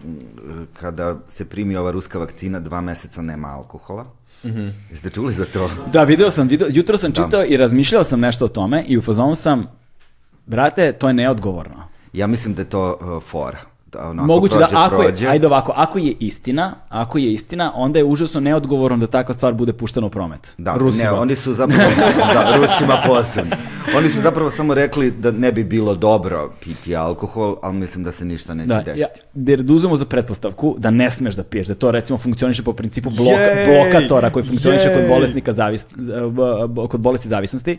[0.72, 4.06] kada se primi ova ruska vakcina, dva meseca nema alkohola.
[4.44, 4.68] Mhm.
[4.90, 5.70] Jeste čuli za to?
[5.92, 9.02] Da, video sam, video, jutro sam čitao i razmišljao sam nešto o tome i u
[9.02, 9.66] fazonu sam,
[10.46, 11.88] brate, to je neodgovorno.
[12.12, 13.73] Ja mislim da je to uh, fora.
[13.94, 15.24] Da, onako, Moguće prođe, da ako prođe.
[15.24, 19.34] je, ajde ovako, ako je istina, ako je istina, onda je užasno neodgovorno da takva
[19.34, 20.54] stvar bude puštena u promet.
[20.58, 21.10] Da, Rusima.
[21.10, 21.90] ne, oni su zapravo,
[22.34, 23.56] da, Rusima posebno.
[23.96, 28.12] Oni su zapravo samo rekli da ne bi bilo dobro piti alkohol, ali mislim da
[28.12, 29.00] se ništa neće Da, desiti.
[29.00, 29.06] ja,
[29.46, 32.72] jer da uzmemo za pretpostavku da ne smeš da piješ, da to recimo funkcioniše po
[32.72, 33.66] principu blok, Jej!
[33.66, 35.08] blokatora koji funkcioniše kod Jej!
[35.08, 35.86] bolesnika zavis,
[36.88, 37.78] kod bolesti zavisnosti.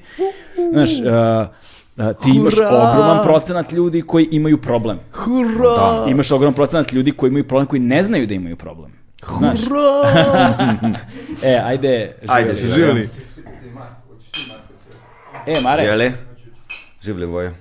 [0.71, 1.47] Znaš, uh,
[1.95, 2.67] ti imaš Hurra!
[2.67, 4.99] ogroman procenat ljudi koji imaju problem.
[5.12, 5.75] Hurra!
[5.77, 6.05] Da.
[6.10, 8.91] Imaš ogroman procenat ljudi koji imaju problem, koji ne znaju da imaju problem.
[9.38, 9.60] Znaš,
[11.43, 12.49] e, ajde, živjeli.
[12.49, 13.10] Ajde, živjeli.
[15.47, 16.12] E, Mare, Jeli?
[17.01, 17.51] Živli Vojo.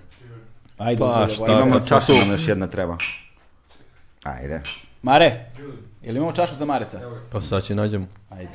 [0.79, 1.53] ajde, Pa, šta?
[1.53, 2.97] Imamo čašu, nam još jedna treba.
[4.23, 4.61] Ajde.
[5.03, 5.45] Mare,
[6.03, 7.01] jel imamo čašu za Mareta?
[7.33, 8.07] Pa sad će nađemo.
[8.31, 8.51] Ajde.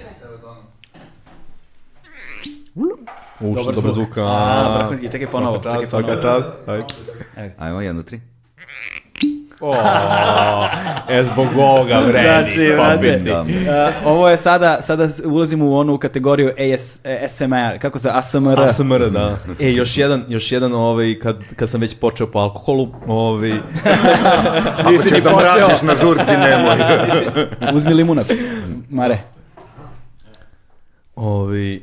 [3.40, 4.06] Uš, Dobar dobro zvuk.
[4.06, 4.22] zvuka.
[4.26, 6.22] A, vrhunski, čekaj ponovo, Svaka čast, čekaj ponovo.
[6.22, 6.50] svaka čast.
[7.38, 7.56] Ajde.
[7.58, 8.20] Ajmo, jedno, tri.
[9.62, 9.76] O,
[11.10, 12.26] e, zbog ovoga vredi.
[12.28, 12.96] Znači, pa.
[12.98, 13.42] Da.
[13.42, 18.60] Uh, ovo je sada, sada ulazimo u onu kategoriju AS, e, SMR, kako se, ASMR.
[18.60, 19.38] ASMR, da.
[19.60, 23.52] E, još jedan, još jedan ovaj, kad, kad sam već počeo po alkoholu, ovaj,
[24.78, 26.76] Ako ćeš da mračiš na žurci, nemoj.
[27.74, 28.28] Uzmi limunak.
[28.90, 29.18] Mare.
[31.20, 31.82] Ovaj, e,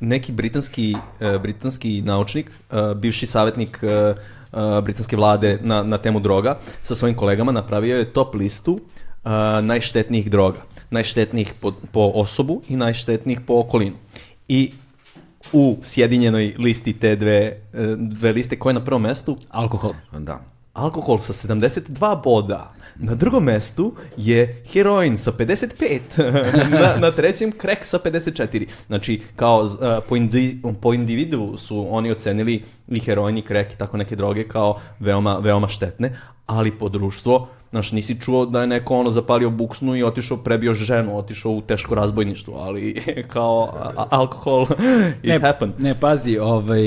[0.00, 4.14] neki britanski, e, britanski naučnik, e, bivši savjetnik e,
[4.82, 9.28] britanske vlade na, na temu droga, sa svojim kolegama napravio je top listu e,
[9.62, 10.64] najštetnijih droga.
[10.90, 13.96] Najštetnijih po, po osobu i najštetnijih po okolinu.
[14.48, 14.72] I
[15.52, 17.60] u sjedinjenoj listi te dve,
[17.96, 19.92] dve liste koje je na prvom mestu Alkohol.
[20.18, 20.40] Da.
[20.72, 22.75] Alkohol sa 72 boda.
[22.98, 26.00] Na drugom mestu je heroin sa 55.
[26.80, 28.66] na, na trećem krek sa 54.
[28.86, 33.78] Znači, kao a, po, indi, po individu su oni ocenili i heroin i krek i
[33.78, 36.12] tako neke droge kao veoma, veoma štetne.
[36.46, 40.74] Ali po društvo, znaš, nisi čuo da je neko ono zapalio buksnu i otišao, prebio
[40.74, 43.72] ženu, otišao u teško razbojništvo, ali kao
[44.10, 44.66] alkohol,
[45.22, 45.74] it ne, happened.
[45.78, 46.80] Ne, pazi, ovaj,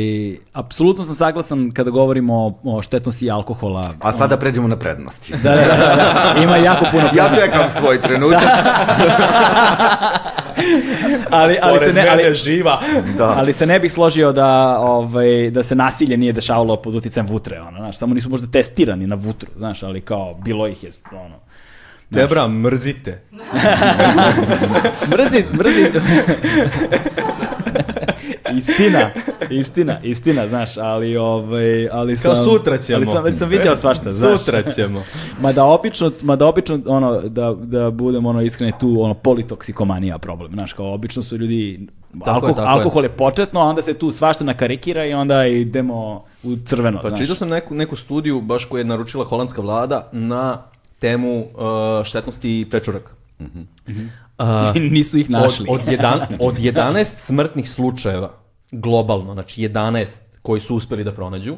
[0.53, 3.93] apsolutno sam saglasan kada govorimo o, o štetnosti alkohola.
[3.99, 5.33] A sada pređemo na prednosti.
[5.43, 8.41] Da, da, da, da, da, ima jako puno Ja čekam svoj trenutak.
[11.29, 12.81] ali, ali, se ne, ali, živa.
[13.17, 13.33] Da.
[13.37, 17.61] ali se ne bih složio da, ovaj, da se nasilje nije dešavalo pod uticajem vutre,
[17.61, 21.39] ono, znaš, samo nisu možda testirani na vutru, znaš, ali kao, bilo ih je, ono,
[22.09, 23.21] Debra, mrzite.
[25.11, 25.93] Mrzit, mrzit.
[28.57, 29.11] istina,
[29.49, 32.33] istina, istina, znaš, ali ovaj, ali sam...
[32.33, 32.97] Kao sutra ćemo.
[32.97, 34.39] Ali sam, već sam vidio svašta, znaš.
[34.39, 35.03] Sutra ćemo.
[35.41, 40.17] Ma da obično, ma da obično, ono, da, da budem ono iskreni tu, ono, politoksikomanija
[40.17, 41.87] problem, znaš, kao obično su ljudi,
[42.25, 42.73] Tako je, alkohol, tako je.
[42.73, 47.07] alkohol je početno, a onda se tu svašta nakarikira i onda idemo u crveno, Pa
[47.07, 47.19] znaš.
[47.19, 50.63] čitao sam neku, neku studiju baš koju je naručila holandska vlada na
[50.99, 53.11] temu uh, štetnosti pečuraka.
[54.39, 55.65] Uh, Nisu ih našli.
[55.69, 58.31] Od, od, jedan, od 11 smrtnih slučajeva
[58.71, 61.55] globalno, znači 11 koji su uspeli da pronađu,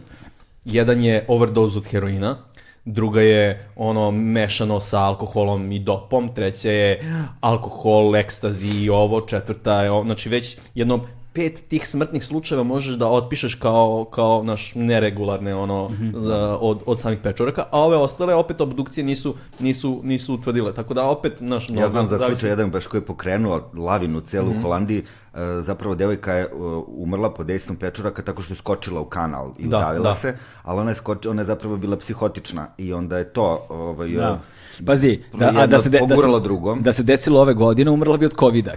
[0.65, 2.37] jedan je overdose od heroina,
[2.85, 7.01] druga je ono mešano sa alkoholom i dopom, treća je
[7.39, 12.95] alkohol, ekstazi i ovo, četvrta je ovo, znači već jedno pet tih smrtnih slučajeva možeš
[12.95, 18.35] da otpišeš kao, kao naš neregularne ono za, od, od samih pečoraka, a ove ostale
[18.35, 22.71] opet obdukcije nisu, nisu, nisu utvrdile, tako da opet naš, Ja znam za slučaj jedan
[22.71, 25.03] baš koji je pokrenuo lavinu celu u Holandiji.
[25.33, 26.49] E, zapravo devojka je e,
[26.87, 30.13] umrla pod dejstvom pečuraka tako što je skočila u kanal i Da, udavila da.
[30.13, 34.09] se, ali ona je, skoč, ona je zapravo bila psihotična i onda je to ovaj,
[34.09, 34.39] Da.
[34.85, 36.75] Pazi, da, a da se, de, da, se, drugo.
[36.75, 38.71] da se desilo ove godine, umrla bi od covida.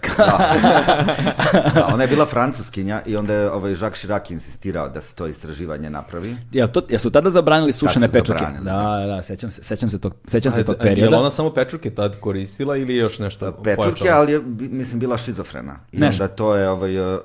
[1.75, 5.27] da, ona je bila francuskinja i onda je ovaj, Jacques Chirac insistirao da se to
[5.27, 6.37] istraživanje napravi.
[6.53, 8.45] Jel, to, jel su tada zabranili sušene su pečurke?
[8.45, 11.17] zabranili, Da, da, sećam se, sećam se tog, sećam se tog a Je perioda.
[11.17, 14.21] li ona samo pečurke tad koristila ili još nešto Pečurke, pojačala?
[14.21, 15.77] ali je, mislim, bila šizofrena.
[15.93, 17.19] I onda to je, ovaj, e, e,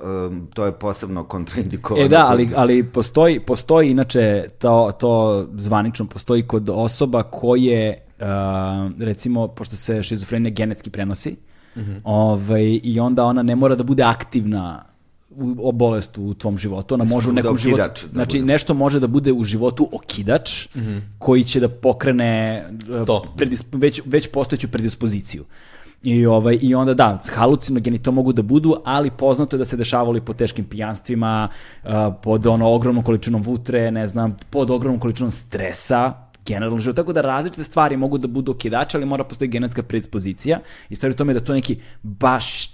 [0.54, 2.06] to je posebno kontraindikovano.
[2.06, 7.96] E da, ali, ali postoji, postoji inače to, to zvanično postoji kod osoba koje,
[8.98, 11.36] recimo, pošto se šizofrenija genetski prenosi,
[12.04, 14.82] ovaj, i onda ona ne mora da bude aktivna
[15.30, 18.38] u, o bolest u tvom životu, ona može u bude nekom životu, okidač, da znači
[18.38, 18.52] bude.
[18.52, 20.66] nešto može da bude u životu okidač
[21.18, 22.64] koji će da pokrene
[23.00, 23.22] uh, To.
[23.36, 25.44] predisp- već, već postojeću predispoziciju.
[26.02, 29.76] I, ovaj, I onda da, halucinogeni to mogu da budu, ali poznato je da se
[29.76, 31.48] dešavalo i po teškim pijanstvima,
[31.84, 31.90] uh,
[32.22, 36.12] pod ono ogromnom količinom vutre, ne znam, pod ogromnom količinom stresa,
[36.46, 36.96] generalno život.
[36.96, 41.14] Tako da različite stvari mogu da budu okidače, ali mora postoji genetska predispozicija i stvari
[41.14, 42.70] u tome da to neki baš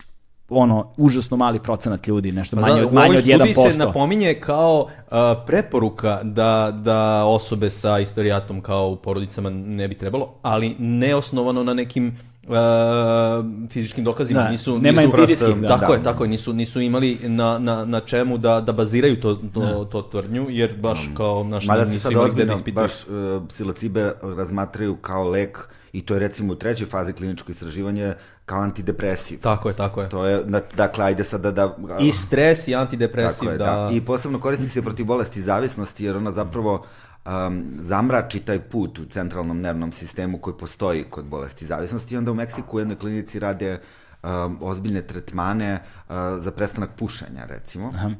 [0.49, 3.55] ono, užasno mali procenat ljudi, nešto Pa manje, da, od, u manje ovoj od studiji
[3.55, 3.71] 1%.
[3.71, 9.95] se napominje kao a, preporuka da, da osobe sa istorijatom kao u porodicama ne bi
[9.95, 14.43] trebalo, ali neosnovano na nekim a, fizičkim dokazima.
[14.43, 15.69] Da, nisu, nema nisu empirijskih, da.
[15.69, 15.95] Tako Da.
[15.95, 16.31] je, tako je.
[16.31, 20.77] Nisu, nisu imali na, na, na čemu da, da baziraju to, to, to tvrdnju, jer
[20.77, 22.75] baš kao naš Mada se nisu sad imali gde da ispituju.
[22.75, 23.09] baš uh,
[23.49, 25.59] psilocibe razmatraju kao lek
[25.93, 28.13] i to je recimo u trećoj fazi kliničko istraživanje
[28.45, 29.41] kao antidepresiv.
[29.41, 30.09] Tako je, tako je.
[30.09, 31.77] To je, na- dakle, ajde sada da...
[32.01, 33.65] I stres i Tako antidepresiv, je, da...
[33.65, 33.89] da.
[33.93, 36.85] I posebno koristi se protiv bolesti zavisnosti jer ona zapravo
[37.27, 42.31] um, zamrači taj put u centralnom nervnom sistemu koji postoji kod bolesti zavisnosti i onda
[42.31, 43.81] u Meksiku u jednoj klinici rade
[44.23, 47.91] um, ozbiljne tretmane uh, za prestanak pušenja, recimo.
[47.95, 48.11] Aha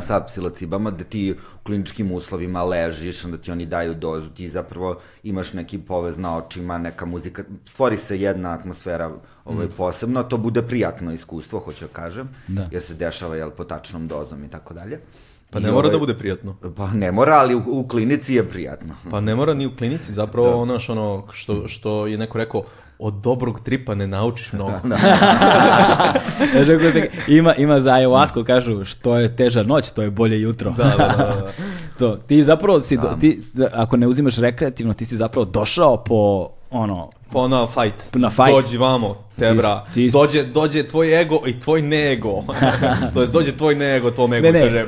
[0.00, 5.00] sa psilocibama, da ti u kliničkim uslovima ležiš, onda ti oni daju dozu, ti zapravo
[5.22, 9.10] imaš neki povez na očima, neka muzika, stvori se jedna atmosfera
[9.44, 12.68] ovaj, posebno, to bude prijatno iskustvo, hoću da kažem, Da.
[12.70, 15.00] jer se dešava jel, po tačnom dozom i tako dalje.
[15.52, 16.54] Pa I ne mora ovaj- da bude prijatno.
[16.76, 18.94] Pa ne mora, ali u, u klinici je prijatno.
[19.10, 22.62] Pa ne mora ni u klinici, zapravo ono, što, ono što, što je neko rekao,
[22.98, 24.72] od dobrog tripa ne naučiš mnogo.
[26.66, 30.70] Kako se- ima, ima za ayahuasku, kažu, što je teža noć, to je bolje jutro.
[30.70, 31.52] Da, da, da, da.
[31.98, 35.96] to, ti zapravo si, do- ti, da, ako ne uzimaš rekreativno, ti si zapravo došao
[35.98, 38.14] po, ono, Pa na fight.
[38.14, 38.50] Na fight.
[38.52, 39.84] Dođi vamo, tebra.
[39.84, 42.42] Ti- ti- Dođe, dođe tvoj ego i tvoj neego.
[43.14, 44.86] to jest dođe tvoj nego, tvoj ego Ne, ne.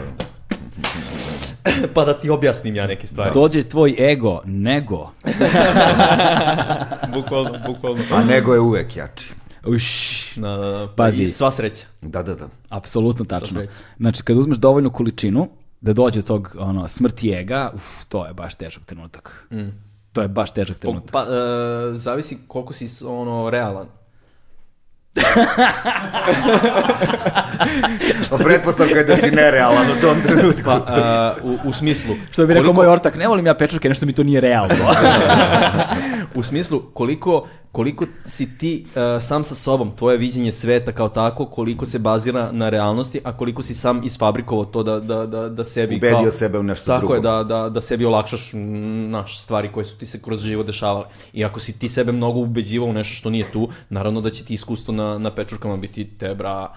[1.94, 3.30] pa da ti objasnim ja neke stvari.
[3.34, 5.10] dođe tvoj ego, nego.
[7.14, 8.02] bukvalno, bukvalno.
[8.12, 9.32] A nego je uvek jači.
[9.66, 10.88] Uš, Da, da, da.
[10.96, 11.22] Pazi.
[11.22, 11.86] I sva sreća.
[12.00, 12.48] Da, da, da.
[12.68, 13.62] apsolutno tačno.
[13.98, 15.48] Znači, kad uzmeš dovoljnu količinu,
[15.80, 19.48] da dođe tog ono, smrti ega, uf, to je baš težak trenutak.
[20.12, 21.10] To je baš težak trenutak.
[21.12, 23.86] Pa, e, zavisi koliko si ono realan.
[28.30, 30.62] Pa pretpostavka je da si nerealan u tom trenutku.
[30.64, 32.14] Pa, a, u, u smislu...
[32.30, 34.74] Što bi rekao koliko- moj ortak, ne volim ja pečurke, nešto mi to nije realno.
[36.34, 41.46] U smislu koliko, koliko si ti uh, sam sa sobom, tvoje viđenje sveta kao tako,
[41.46, 45.64] koliko se bazira na realnosti, a koliko si sam isfabrikovao to da, da, da, da
[45.64, 45.96] sebi...
[45.96, 47.14] Ubedio kao, sebe u nešto Tako drugo.
[47.14, 48.50] je, da, da, da sebi olakšaš
[49.08, 51.06] naš stvari koje su ti se kroz život dešavale.
[51.32, 54.44] I ako si ti sebe mnogo ubeđivao u nešto što nije tu, naravno da će
[54.44, 56.72] ti iskustvo na, na pečurkama biti te, bra,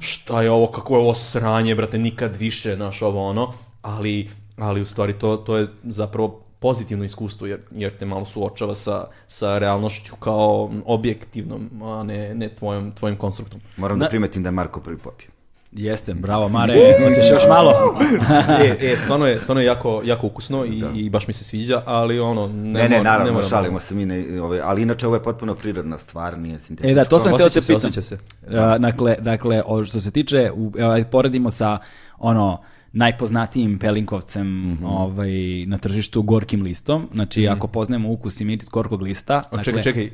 [0.00, 4.80] šta je ovo, kako je ovo sranje, brate, nikad više, znaš, ovo ono, ali, ali
[4.80, 9.58] u stvari to, to je zapravo pozitivno iskustvo jer, jer te malo suočava sa, sa
[9.58, 13.60] realnošću kao objektivnom, a ne, ne tvojom, tvojim konstruktom.
[13.76, 15.28] Moram da Na- primetim da je Marko prvi popio.
[15.72, 17.72] Jeste, bravo Mare, hoćeš još malo?
[18.64, 21.82] e, e, stvarno je, stvarno je jako, jako ukusno i, i baš mi se sviđa,
[21.86, 25.16] ali ono, ne, Ne, ne, naravno, mora- šalimo se mi, ne, ovaj, ali inače ovo
[25.16, 26.90] je potpuno prirodna stvar, nije sintetičko.
[26.90, 27.88] E da, to sam htio Osjeća te se, pitam.
[27.88, 28.18] osjeća se.
[28.50, 31.78] A, dakle, dakle, što se tiče, u, evo, ajde, poredimo sa
[32.18, 32.62] ono
[32.92, 34.84] najpoznatijim pelinkovcem Mhm.
[34.86, 35.30] ovaj,
[35.66, 37.08] na tržištu gorkim listom.
[37.14, 39.42] Znači, ako poznajemo ukus i miris gorkog lista...
[39.50, 40.10] A čekaj, čekaj,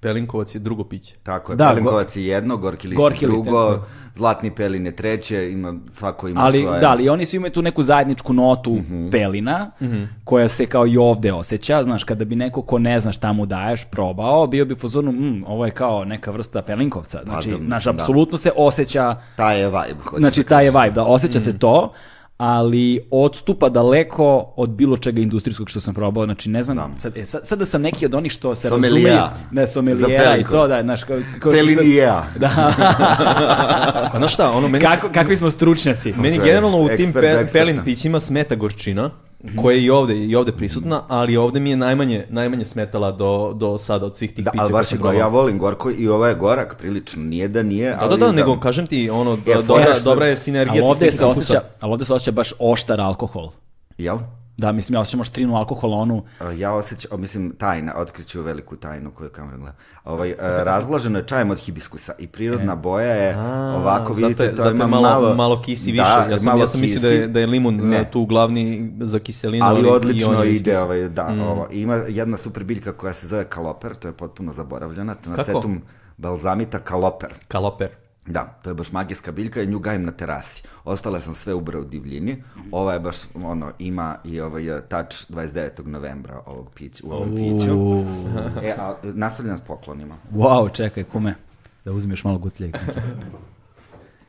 [0.00, 1.14] Pelinkovac je drugo piće.
[1.22, 3.86] Tako je, Da, da, Pelinkovac je jedno, Gorki list Gorki je list, drugo, tako
[4.16, 6.80] Zlatni pelin je treće, ima, svako ima Ali, svoje.
[6.80, 9.10] da, ali oni svi imaju tu neku zajedničku notu Mhm.
[9.10, 9.70] pelina,
[10.24, 11.84] koja se kao i ovde osjeća.
[11.84, 15.12] Znaš, kada bi neko ko ne zna šta mu daješ probao, bio bi u fazonu,
[15.12, 17.20] mm, ovo je kao neka vrsta pelinkovca.
[17.24, 18.02] Znači, da, znaš, mislim, da.
[18.02, 20.02] apsolutno se osjeća Taj je vibe.
[20.04, 21.92] hoću Znači, da taj je vibe, da, osjeća se to,
[22.38, 26.88] ali odstupa daleko od bilo čega industrijskog što sam probao, znači ne znam, Da.
[26.98, 29.16] sad, e, sad, sad da sam neki od onih što se Sommeliera.
[29.16, 32.24] razumeju, ne, Za sommeliera i to, da, znaš, kao, kao Pelinija.
[32.38, 32.72] Da,
[34.12, 36.12] Pa znaš šta, ono, meni, kako, kakvi smo stručnjaci.
[36.12, 39.10] meni generalno u tim pe, pelin pićima smeta gorčina,
[39.56, 43.52] koja je i ovde, i ovde prisutna, ali ovde mi je najmanje, najmanje smetala do,
[43.54, 44.62] do sada od svih tih Da, pića.
[44.62, 47.90] ali baš je go, ja volim gorko i ovo je gorak prilično, nije da nije,
[47.90, 50.36] Da, da, ali da, nego kažem ti, ono, Je, do- fora dobra, što- dobra je
[50.36, 53.50] sinergija Ali ovde se osjeća, ali ovde se osjeća baš oštar alkohol.
[53.98, 54.18] Jel?
[54.58, 56.24] Da, mislim, ja osjećam štrinu alkohola, onu,
[56.56, 59.74] Ja osjećam, mislim, tajna, otkriću veliku tajnu koju kamera gleda.
[60.04, 64.44] Ovaj, e, razglaženo je čajem od hibiskusa i prirodna boja je A, ovako, zato vidite,
[64.44, 66.04] je, to zato je ima malo, malo, kisi više.
[66.04, 67.98] Da, ja sam, malo ja sam mislio da je, da je limun Ne.
[67.98, 68.10] ne.
[68.10, 69.64] tu glavni za kiselinu.
[69.66, 70.82] ali i odlično je ide, iskis.
[70.82, 71.68] ovaj, da, ovo.
[71.70, 75.82] I Ima jedna super biljka koja se zove kaloper, to je potpuno zaboravljena, tenacetum
[76.16, 77.34] balzamita kaloper.
[77.48, 78.07] Kaloper.
[78.28, 80.62] Da, to je baš magijska biljka i nju gajim na terasi.
[80.84, 82.42] Ostale sam sve ubrao u divljini.
[82.72, 85.86] Ova je baš, ono, ima i ovaj touch 29.
[85.86, 88.02] novembra ovog pića, u ovom piću.
[88.62, 90.14] E, a nastavljam s poklonima.
[90.34, 91.34] wow, čekaj, kume,
[91.84, 92.76] da uzmeš malo gutljeg.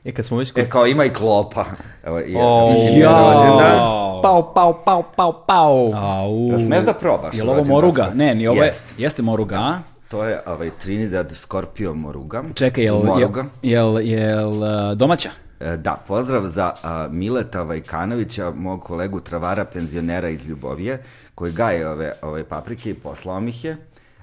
[0.05, 0.63] E, kad smo već kod...
[0.63, 1.65] E, kao ima i klopa.
[2.03, 3.77] Evo, je, O, je rođendan.
[4.23, 5.93] Pau, pau, pau, pau, pau.
[5.95, 6.47] Au.
[6.49, 7.73] Jel smeš da probaš Jel ovo rođendansko?
[7.73, 8.11] moruga?
[8.15, 8.93] Ne, ni ovo je, Jest.
[8.97, 9.79] jeste moruga, a?
[10.09, 12.43] To je ovaj, Trinidad Scorpio moruga.
[12.55, 13.45] Čekaj, jel, jel, Moruga.
[13.61, 15.29] jel, jel uh, domaća?
[15.59, 21.03] E, Da, pozdrav za a, Mileta Vajkanovića, mog kolegu travara, penzionera iz Ljubovije,
[21.35, 23.77] koji gaje ove, ove paprike i poslao mi ih je.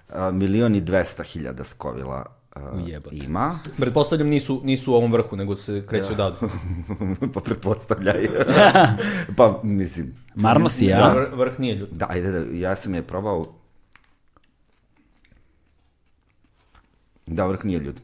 [0.09, 3.17] A, milion i dvesta hiljada skovila a, Ujebote.
[3.17, 6.37] ima, Pretpostavljam nisu, nisu u ovom vrhu, nego se kreću odavde.
[7.35, 8.29] pa pretpostavljaj.
[9.37, 11.15] pa, mislim, Marno si, Da, ja?
[11.15, 11.91] vr- vrh nije ljut.
[11.91, 13.47] da, ajde, da, ja sam je probao.
[17.27, 18.01] Da, vrh nije ljud.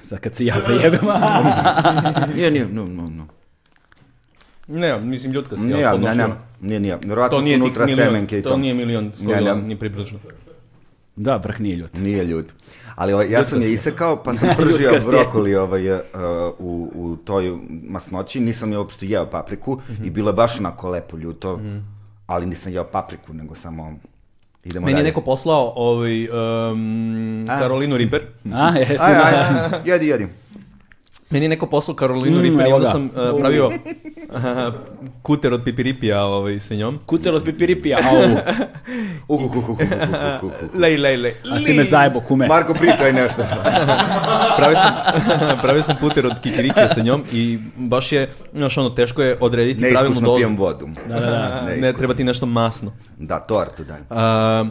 [0.00, 1.00] Sad kad se ja zajebem.
[2.34, 3.26] Nije, nije, no, no, no.
[4.68, 6.28] Ne, mislim ljutka si, Nije, ja, ne, ne,
[6.60, 6.98] nije, nije.
[7.04, 8.56] Vjerojatno To su nije ti unutra milion, semenke i to to.
[8.56, 9.54] nije milion ne.
[9.54, 10.18] ni približno.
[11.16, 11.94] da, vrh nije ljut.
[11.94, 12.52] Nije ljud.
[12.94, 16.00] Ali ovaj, ja sam je isekao, pa sam pržio brokoli ovaj, uh,
[16.58, 21.16] u, u toj masnoći, nisam je uopšte jeo papriku i bilo je baš onako lepo
[21.16, 21.60] ljuto,
[22.26, 23.98] ali nisam jeo papriku, nego samo
[24.64, 25.04] idemo Meni je dalje.
[25.04, 26.28] neko poslao ovaj,
[26.70, 27.46] um.
[27.48, 28.22] Karolinu Riper.
[28.52, 30.26] A, jesi Aj, na- aj, jedi, jedi.
[31.30, 33.74] Meni je neko poslao Karolinu Mm, i onda sam uh, pravio uh,
[35.22, 36.98] kuter od pipiripija ovaj, sa njom.
[37.06, 38.20] Kutel od pipiripija, au.
[39.28, 40.80] Uh, uh, uh, uh, uh, uh, uh, uh.
[40.80, 41.34] Lej, lej, lej.
[41.52, 42.46] A si me zajebo, kume.
[42.46, 43.42] Marko, pričaj nešto.
[44.58, 44.92] pravio sam,
[45.62, 49.80] pravio sam puter od kikirikija sa njom i baš je, znaš ono, teško je odrediti
[49.80, 50.36] pravilnu Neiskusno dozu.
[50.38, 50.86] pijem vodu.
[51.08, 51.60] Da, da, da.
[51.60, 51.98] ne Neiskusno.
[51.98, 52.92] treba ti nešto masno.
[53.18, 54.00] Da, tortu daj.
[54.10, 54.64] A,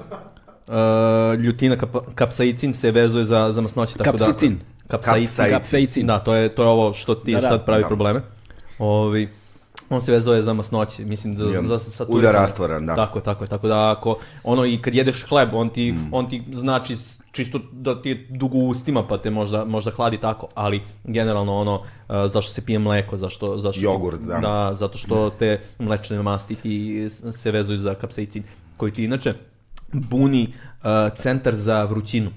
[1.44, 3.98] ljutina kap, kapsaicin se vezuje za, za masnoće.
[3.98, 4.58] Tako Kapsicin.
[4.58, 5.46] Da, kapsaicin.
[5.50, 6.08] Kapsaicin.
[6.08, 7.48] Da, to je, to je ovo što ti Da, da.
[7.48, 7.88] sad pravi Da.
[7.88, 8.22] probleme.
[8.80, 9.30] Ovi,
[9.90, 12.20] on se vezuje za masnoće, mislim, za, Jel, za saturisanje.
[12.20, 12.96] ulja rastvoran, da.
[12.96, 16.10] Tako je, tako je, tako da ako, ono, i kad jedeš hleb, on ti, Mm.
[16.12, 16.98] on ti znači
[17.32, 21.56] čisto da ti je dugo u ustima, pa te možda, možda hladi tako, ali generalno
[21.56, 24.38] ono, a, zašto se pije mleko, zašto, zašto Jogurt, da.
[24.38, 28.44] da, zato što te mlečne masti ti se vezuju za kapsaicin,
[28.78, 29.34] koji ti inače
[29.90, 32.32] buni uh, centar za vrućinu.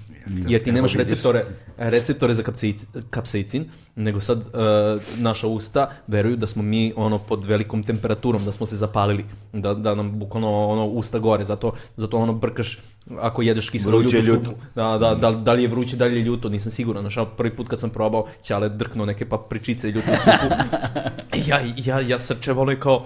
[0.48, 1.44] Jer ti nemaš receptore,
[1.76, 3.64] receptore za kapsaic, kapsaicin,
[3.96, 8.66] nego sad uh, naša usta veruju da smo mi ono pod velikom temperaturom, da smo
[8.66, 12.78] se zapalili, da, da nam bukvalno ono usta gore, zato, zato ono brkaš
[13.18, 14.25] ako jedeš kiselo ljuto.
[14.25, 14.50] supu.
[14.75, 17.02] Da, da, da, da li je vruće, da li je ljuto, nisam siguran.
[17.02, 20.54] Znaš, prvi put kad sam probao, ćale drknuo neke papričice i ljutu supu.
[21.48, 23.04] ja, ja, ja srčevalo i kao,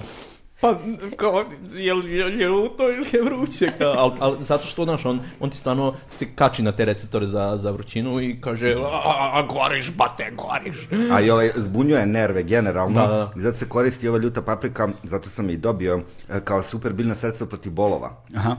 [0.61, 0.79] pa,
[1.17, 1.45] kao,
[1.75, 3.71] je li je, je ljuto ili je vruće?
[3.79, 7.27] Kao, al, al, zato što, znaš, on, on ti stvarno se kači na te receptore
[7.27, 10.89] za, za vrućinu i kaže, a, a, goriš, bate, goriš.
[11.13, 13.01] A i ovaj zbunjuje nerve generalno.
[13.01, 13.33] Da, da, da.
[13.37, 16.93] I zato se koristi ova ljuta paprika, zato sam je i dobio e, kao super
[16.93, 18.25] biljno sredstvo protiv bolova.
[18.37, 18.57] Aha.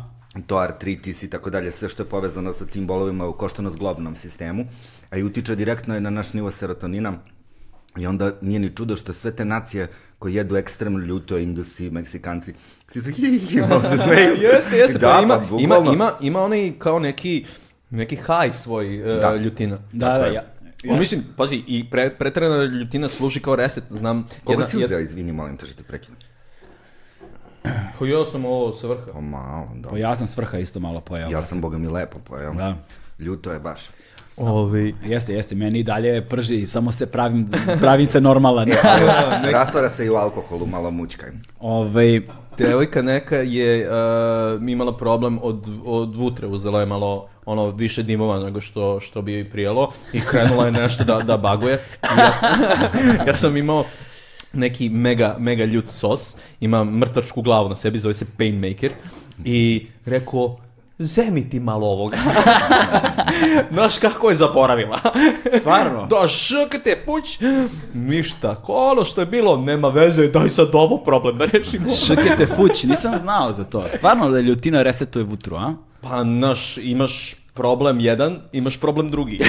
[0.47, 4.65] To artritis i tako dalje, sve što je povezano sa tim bolovima u koštano-zglobnom sistemu,
[5.09, 7.13] a i utiče direktno na naš nivo serotonina.
[7.97, 9.87] I onda nije ni čudo što sve te nacije
[10.19, 12.53] koje jedu ekstremno ljuto, Indusi, Meksikanci,
[12.87, 14.35] svi su hi, hi, malo se smeju.
[14.43, 17.45] jeste, jeste, da, pa ima, pa, ima, ima, ima onaj kao neki,
[17.89, 19.35] neki haj svoj uh, Da.
[19.35, 19.77] ljutina.
[19.93, 20.43] Da, da, ja.
[20.83, 20.95] Ja.
[20.95, 24.25] Mislim, pazi, i pre, pretrana ljutina služi kao reset, znam.
[24.43, 26.17] Koga jedna- si jed- uzeo, izvini, molim te što te prekinem.
[27.99, 29.11] Pa ja sam ovo sa vrha.
[29.13, 29.89] O, malo, da.
[29.89, 31.29] Pa ja sam svrha isto malo pojao.
[31.31, 32.53] Ja sam, boga mi, lepo pojao.
[32.53, 32.77] Da.
[33.19, 33.81] Ljuto je baš.
[34.37, 38.67] Ovi, Jeste, jeste, meni i dalje prži, samo se pravim, pravim se normalan.
[39.51, 41.29] Rastvara se i u alkoholu, malo mučkaj.
[41.59, 42.21] Ovaj,
[42.57, 48.39] devojka neka je uh, imala problem od, od vutre, uzela je malo ono više dimova
[48.39, 51.73] nego što, što bi joj prijelo i krenula je nešto da, da baguje.
[52.03, 52.49] I ja, sam,
[53.27, 53.85] ja sam imao
[54.53, 58.91] neki mega, mega ljut sos, ima mrtvačku glavu na sebi, zove se Painmaker
[59.45, 60.57] i rekao,
[60.99, 62.17] zemi ti malo ovoga.
[63.73, 64.99] Znaš kako je zaboravila?
[65.59, 66.05] Stvarno?
[66.05, 67.39] Da, šukite, fuć.
[67.93, 71.89] Ništa, ono što je bilo, nema veze, daj sad ovo problem da rešimo.
[71.89, 73.83] šekete fuć, nisam znao za to.
[73.97, 75.73] Stvarno da ljutina resetuje vutru, a?
[76.01, 79.39] Pa, naš, imaš problem jedan, imaš problem drugi.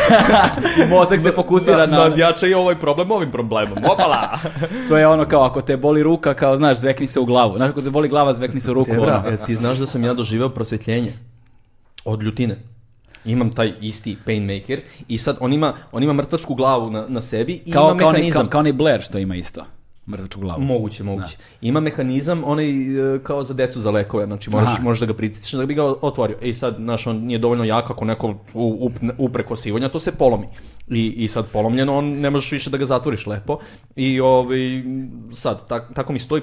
[0.91, 1.99] Mozak se fokusira na...
[1.99, 3.79] Nadjača i ovaj problem ovim problemom.
[3.85, 4.39] Opala!
[4.89, 7.57] To je ono kao ako te boli ruka, kao znaš, zvekni se u glavu.
[7.57, 8.91] Znaš, ako te boli glava, zvekni se u ruku.
[8.91, 9.35] Tebra, ono.
[9.35, 11.13] e, ti znaš da sam ja doživeo prosvjetljenje
[12.05, 12.57] od ljutine.
[13.25, 17.63] Imam taj isti painmaker i sad on ima, on ima mrtvačku glavu na, na sebi
[17.67, 18.43] i Kao, ima kao, mehanizam.
[18.43, 19.65] kao, kao onaj Blair što ima isto.
[20.07, 20.61] Mrtvačku glavu.
[20.63, 21.37] Moguće, moguće.
[21.61, 22.71] Ima mehanizam, onaj
[23.15, 24.83] e, kao za decu za lekove, znači možeš, Aha.
[24.83, 26.37] možeš da ga pritisneš da bi ga otvorio.
[26.43, 30.13] E sad, znaš, on nije dovoljno jak ako neko u, upne- upre kosivanja, to se
[30.13, 30.47] polomi.
[30.89, 33.59] I, I sad polomljeno, on ne možeš više da ga zatvoriš lepo.
[33.97, 34.59] I ovaj,
[35.33, 36.43] sad, tak, tako mi stoji,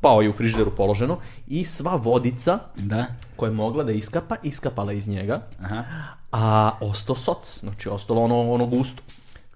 [0.00, 3.06] pao je u frižideru položeno i sva vodica Da.
[3.36, 5.84] koja je mogla da iskapa, iskapala iz njega, Aha.
[6.32, 9.02] a ostao soc, znači ostalo ono, ono gusto.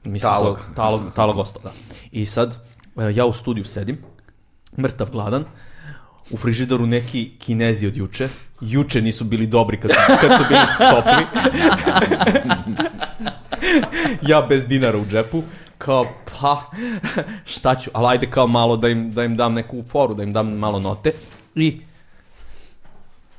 [0.05, 0.57] Mislim, Talog.
[0.59, 1.72] To, talog, talog ostao, da.
[2.12, 2.57] I sad,
[2.97, 3.99] e, ja u studiju sedim,
[4.78, 5.45] mrtav gladan,
[6.30, 8.28] u frižideru neki kinezi od juče,
[8.61, 11.26] juče nisu bili dobri kad, su- kad su bili topli.
[14.31, 15.43] ja bez dinara u džepu,
[15.79, 16.07] kao
[16.41, 16.62] pa
[17.45, 20.33] šta ću, ali ajde kao malo da im, da im dam neku foru, da im
[20.33, 21.12] dam malo note
[21.55, 21.81] i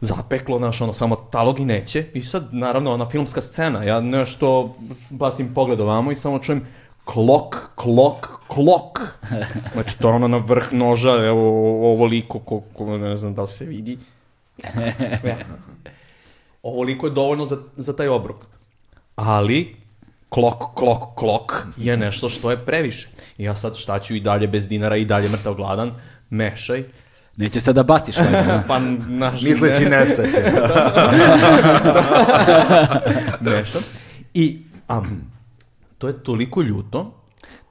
[0.02, 2.06] zapeklo, znaš, ono, samo talog i neće.
[2.14, 4.76] I sad, naravno, ona filmska scena, ja nešto
[5.10, 6.68] bacim pogled ovamo i samo čujem
[7.06, 9.00] klok, klok, klok.
[9.74, 11.48] Znači, to je ono na vrh noža, evo,
[11.92, 13.98] ovoliko, ko, ko, ne znam da li se vidi.
[15.24, 15.36] E.
[16.64, 18.38] Ovoliko je dovoljno za, za taj obrok.
[19.16, 19.76] Ali,
[20.30, 23.08] klok, klok, klok je nešto što je previše.
[23.38, 25.92] I ja sad šta ću i dalje bez dinara i dalje mrtav gladan,
[26.30, 26.84] mešaj.
[27.38, 28.18] Neće sad da baciš.
[28.18, 30.42] valjda, Pa, naš, Misleći nestaće.
[33.42, 33.82] mešam.
[34.34, 35.02] I a,
[35.98, 37.22] to je toliko ljuto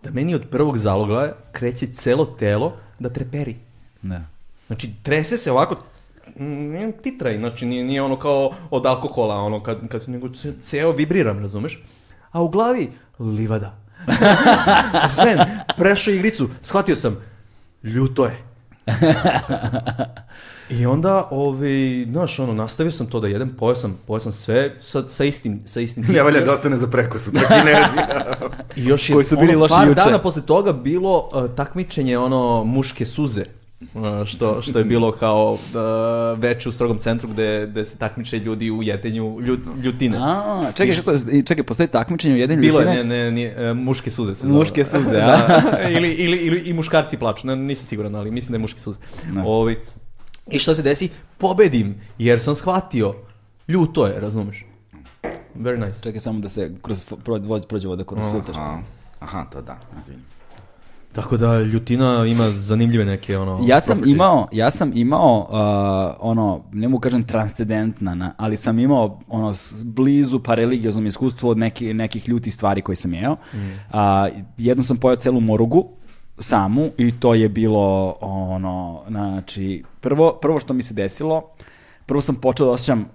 [0.03, 3.57] da meni od prvog zalogaja kreće celo telo da treperi.
[4.03, 4.21] Da.
[4.67, 5.77] Znači, trese se ovako,
[6.39, 10.93] mm, titraj, znači nije, nije ono kao od alkohola, ono kad, kad nego ce- ceo
[10.93, 11.83] vibriram, razumeš?
[12.35, 13.75] A u glavi, livada.
[15.23, 15.39] Zen,
[15.77, 17.17] prešao igricu, shvatio sam,
[17.83, 18.37] ljuto je.
[20.71, 24.77] I onda, ovaj, znaš, ono, nastavio sam to da jedem, pojeo sam, pojeo sam sve
[24.83, 27.97] sa, sa istim, sa istim ne valja da ostane za preko sutra kinezi.
[28.77, 30.01] I još je Koji su bili ono, loši par juče.
[30.01, 33.45] dana posle toga bilo uh, takmičenje ono muške suze.
[34.27, 35.59] Što, što je bilo kao uh,
[36.39, 40.19] veče u strogom centru gde, gde se takmiče ljudi u jedenju ljut, ljutine.
[40.21, 41.13] A, čekaj, kako,
[41.47, 43.05] čekaj, postoji takmičenje u jednom Bilo je, ljutine?
[43.05, 44.59] ne, ne, nije, uh, muške suze se zove.
[44.59, 45.37] Muške suze, a?
[45.71, 48.81] Da, ili, ili, ili i muškarci plaču, ne, nisam siguran, ali mislim da je muške
[48.81, 48.99] suze.
[49.45, 49.79] Ovi,
[50.51, 51.11] I šta se desi?
[51.39, 53.15] Pobedim, jer sam shvatio,
[53.69, 54.65] ljuto je, razumeš?
[55.59, 56.03] Very nice.
[56.03, 57.15] Čekaj samo da se kroz,
[57.69, 58.55] prođe, voda kroz filter.
[58.55, 58.79] Aha,
[59.21, 60.23] aha, to da, izvini.
[61.15, 63.61] Tako da ljutina ima zanimljive neke ono...
[63.67, 64.15] Ja sam properties.
[64.15, 69.55] imao, ja sam imao uh, ono, ne mogu kažem transcendentna, na, ali sam imao ono
[69.85, 73.37] blizu pa religioznom iskustvu od neki, nekih ljutih stvari koje sam jeo.
[73.93, 75.89] A, jednom sam pojao celu morugu
[76.39, 81.43] samu i to je bilo ono, znači, prvo, prvo što mi se desilo,
[82.07, 83.09] prvo sam počeo da osjećam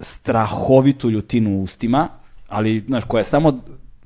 [0.00, 2.08] strahovitu ljutinu u ustima,
[2.48, 3.60] ali, znaš, koja je samo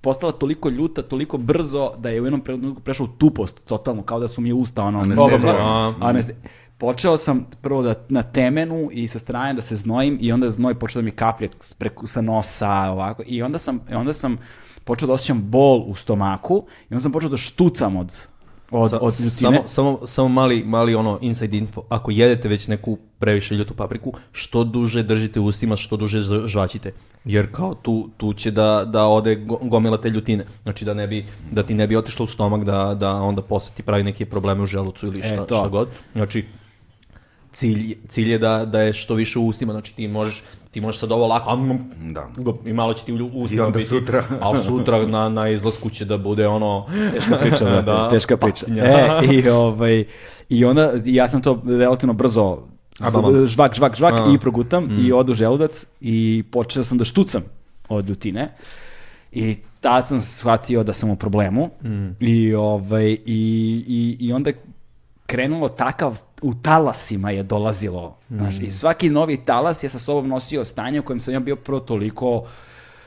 [0.06, 4.20] postala toliko ljuta, toliko brzo da je u jednom trenutku prešla u tupost, totalno, kao
[4.20, 5.54] da su mi usta, ono, Anestezija.
[5.58, 6.34] A, Aneste-
[6.78, 10.74] Počeo sam prvo da na temenu i sa strane da se znojim i onda znoj
[10.78, 13.22] počeo da mi kaplje preko sa nosa ovako.
[13.26, 14.38] I onda sam i onda sam
[14.84, 18.26] počeo da osjećam bol u stomaku i onda sam počeo da štucam od
[18.76, 19.30] od, Sa- od ljutine.
[19.30, 21.82] Samo, samo, samo mali, mali ono inside info.
[21.88, 26.92] Ako jedete već neku previše ljutu papriku, što duže držite u ustima, što duže žvaćite.
[27.24, 30.44] Jer kao tu, tu će da, da ode go- gomila te ljutine.
[30.62, 33.74] Znači da, ne bi, da ti ne bi otišlo u stomak, da, da onda posle
[33.74, 35.54] ti pravi neke probleme u želucu ili E, šta, to.
[35.54, 35.88] šta god.
[36.12, 36.44] Znači,
[37.52, 40.42] cilj, cilj je da, da je što više u ustima, znači ti možeš,
[40.76, 41.78] ti možeš sad ovo lako, am,
[42.12, 42.28] Da.
[42.64, 44.24] i malo će ti u ustima I onda biti, sutra.
[44.40, 48.66] ali sutra na, na izlasku će da bude ono, teška priča, brate, Da, teška priča.
[48.66, 48.84] patinja.
[48.84, 50.04] E, i, ovaj,
[50.48, 52.58] I onda, ja sam to relativno brzo
[53.46, 54.32] žvak, žvak, žvak A.
[54.34, 57.42] i progutam i odu želudac i počeo sam da štucam
[57.88, 58.54] od ljutine.
[59.32, 61.70] I tad sam shvatio da sam u problemu
[62.20, 64.50] i, ovaj, i, i, i onda
[65.26, 68.16] krenulo takav, u talasima je dolazilo.
[68.30, 71.56] Znaš, I svaki novi talas je sa sobom nosio stanje u kojem sam ja bio
[71.56, 72.44] prvo toliko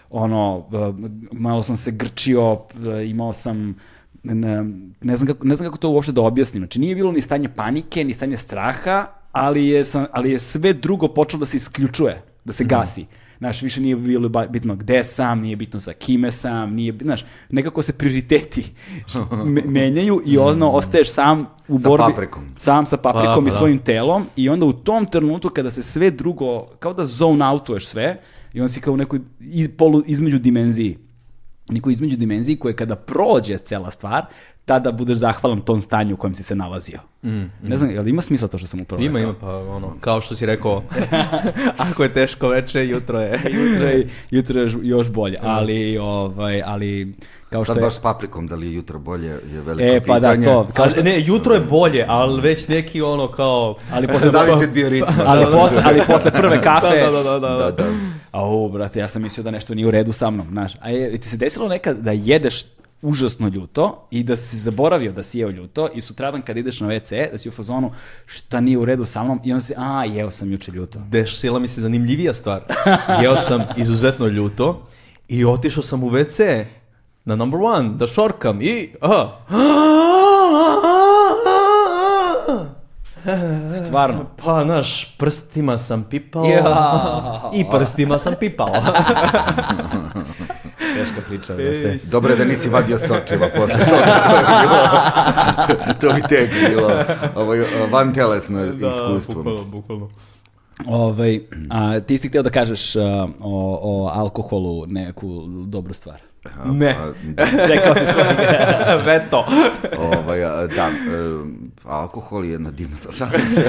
[0.09, 3.75] ono, eh, malo sam se grčio, eh, imao sam
[4.23, 4.63] ne,
[5.01, 6.61] ne, znam kako, ne znam kako to uopšte da objasnim.
[6.61, 10.73] Znači nije bilo ni stanje panike, ni stanje straha, ali je, sam, ali je sve
[10.73, 13.05] drugo počelo da se isključuje, da se gasi.
[13.39, 17.81] Znaš, više nije bilo bitno gde sam, nije bitno sa kime sam, nije, znaš, nekako
[17.81, 18.71] se prioriteti
[19.45, 22.03] me- menjaju i ono ostaješ sam u Sa borbi.
[22.05, 22.43] paprikom.
[22.55, 23.51] Sam sa paprikom Pa, i pa da.
[23.51, 27.87] svojim telom i onda u tom trenutku kada se sve drugo, kao da zone outuješ
[27.87, 28.21] sve
[28.53, 29.19] i on si kao u nekoj
[29.77, 30.97] polu između dimenziji
[31.69, 34.25] nekoj između dimenziji koje kada prođe cela stvar,
[34.65, 36.99] tada budeš zahvalan tom stanju u kojem si se nalazio.
[37.63, 40.35] Ne znam, jel ima smisla to što sam upravo Ima, ima, pa ono, kao što
[40.35, 40.83] si rekao,
[41.89, 43.31] ako je teško veče, jutro je.
[43.59, 47.13] jutro je, jutro je još- još bolje, ali, ovaj, ali
[47.49, 47.85] kao što Sad je...
[47.85, 50.45] baš s paprikom, da li je jutro bolje, je veliko E, pa da, pitanje.
[50.45, 50.67] to.
[50.73, 53.75] Kao što, ne, jutro je bolje, ali već neki ono kao...
[53.91, 55.13] ali posle, Zavisi od bioritma.
[55.25, 57.01] ali, posle, ali posle prve kafe...
[57.05, 57.85] Da, da, da, da, Da, da.
[58.31, 60.73] Au, brate, ja sam mislio da nešto nije u redu sa mnom, znaš.
[60.79, 62.65] A je, ti se desilo nekad da jedeš
[63.01, 66.87] užasno ljuto i da si zaboravio da si jeo ljuto i sutradan kad ideš na
[66.87, 67.91] WC, da si u fazonu
[68.25, 70.99] šta nije u redu sa mnom i onda si, a, jeo sam juče ljuto.
[71.09, 72.61] Desila mi se zanimljivija stvar.
[73.21, 74.85] Jeo sam izuzetno ljuto
[75.27, 76.63] i otišao sam u WC
[77.29, 78.93] na number one da šorkam i...
[79.01, 79.29] Aha.
[83.85, 84.25] Stvarno.
[84.43, 87.51] Pa, naš, prstima sam pipao Ja.
[87.53, 88.67] i prstima sam pipao.
[90.95, 91.97] Teška priča, brate.
[92.11, 94.05] Dobro je da nisi vadio sočiva posle toga.
[94.29, 94.77] To, je bilo,
[96.01, 96.91] to bi tek bilo
[97.35, 97.59] ovaj,
[97.91, 99.33] van telesno iskustvo.
[99.43, 100.09] bukvalno, bukvalno.
[100.87, 106.28] Ovaj, a, ti si htio da kažeš a, o, o alkoholu neku dobru stvar.
[106.65, 106.89] Ne.
[106.89, 107.13] A,
[107.67, 108.23] Čekao si svoj...
[109.05, 109.45] Veto.
[110.13, 110.39] Ovaj,
[110.75, 110.91] da,
[111.83, 113.61] alkohol je jedna divna šalica.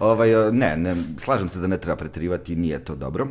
[0.00, 3.26] ovaj, ne, ne, slažem se da ne treba preterivati, nije to dobro.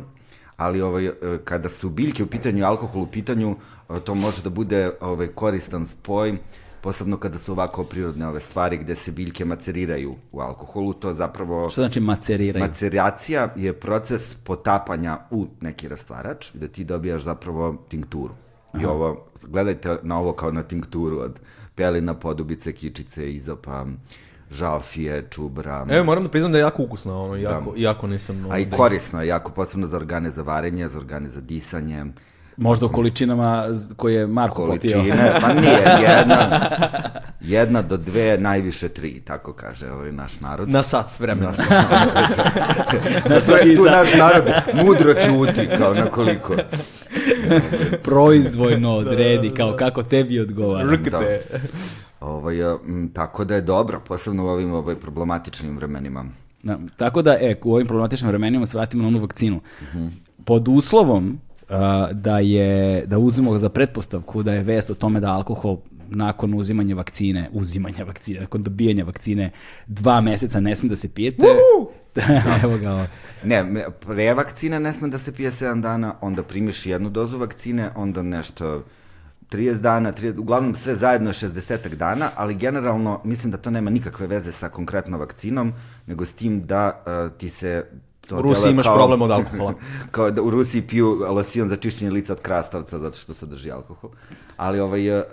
[0.56, 1.12] Ali ovaj, e,
[1.44, 3.56] kada su biljke u pitanju alkohol u pitanju,
[3.90, 6.36] e, to može da bude ovaj, koristan spoj,
[6.80, 11.70] posebno kada su ovako prirodne ove stvari gde se biljke maceriraju u alkoholu, to zapravo...
[11.70, 12.64] Što znači maceriraju?
[12.64, 18.34] Maceracija je proces potapanja u neki rastvarač, gde ti dobijaš zapravo tinkturu.
[18.80, 21.40] I ovo, gledajte na ovo kao na tinkturu od
[21.74, 23.86] pelina, podobice, kičice, izopa,
[24.50, 25.86] žalfije, čubra.
[25.90, 28.46] Evo, moram da priznam da je jako ukusna, ono, jako, jako nisam...
[28.50, 28.66] A i
[29.20, 32.04] je jako, posebno za organe za varenje, za organe za disanje,
[32.58, 33.64] Možda u količinama
[33.96, 34.74] koje je Marko popio.
[34.92, 36.60] količine, pa nije, jedna,
[37.40, 40.68] jedna do dve, najviše tri, tako kaže ovaj naš narod.
[40.68, 41.48] Na sat vremena.
[43.28, 44.44] Na sve, svaki tu za- naš narod
[44.76, 46.54] mudro ćuti, kao na koliko.
[48.02, 50.92] Proizvojno odredi kao kako tebi odgovara.
[50.92, 51.40] Rkte.
[52.20, 56.24] Ovaj, a, m, tako da je dobro, posebno u ovim ovaj, problematičnim vremenima.
[56.62, 59.60] Da, tako da, e, u ovim problematičnim vremenima se vratimo na onu vakcinu.
[60.44, 61.38] Pod uslovom
[62.12, 65.76] da je, da uzmemo za pretpostavku da je vest o tome da alkohol
[66.10, 69.50] nakon uzimanja vakcine, uzimanja vakcine, nakon dobijanja vakcine,
[69.86, 71.46] dva meseca ne sme da se pijete.
[72.64, 73.06] Evo ga ovo.
[73.44, 77.90] Ne, pre vakcine ne sme da se pije 7 dana, onda primiš jednu dozu vakcine,
[77.96, 78.84] onda nešto
[79.50, 83.90] 30 dana, 30, uglavnom sve zajedno je 60 dana, ali generalno mislim da to nema
[83.90, 85.72] nikakve veze sa konkretno vakcinom,
[86.06, 87.84] nego s tim da uh, ti se
[88.28, 89.74] to U Rusiji imaš problem od alkohola.
[90.10, 94.10] kao da u Rusiji piju losion za čišćenje lica od krastavca zato što sadrži alkohol.
[94.56, 95.24] Ali ovaj, uh,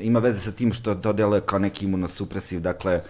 [0.00, 3.00] ima veze sa tim što to deluje kao neki imunosupresiv, dakle,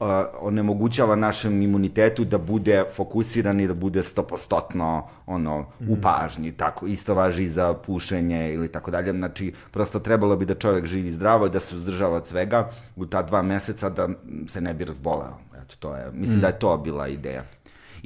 [0.00, 0.06] uh,
[0.40, 6.52] onemogućava našem imunitetu da bude fokusiran i da bude stopostotno ono, u pažnji.
[6.52, 9.12] Tako, isto važi i za pušenje ili tako dalje.
[9.12, 13.06] Znači, prosto trebalo bi da čovjek živi zdravo i da se uzdržava od svega u
[13.06, 14.08] ta dva meseca da
[14.48, 15.38] se ne bi razboleo.
[15.64, 17.55] Eto, to je, mislim da je to bila ideja.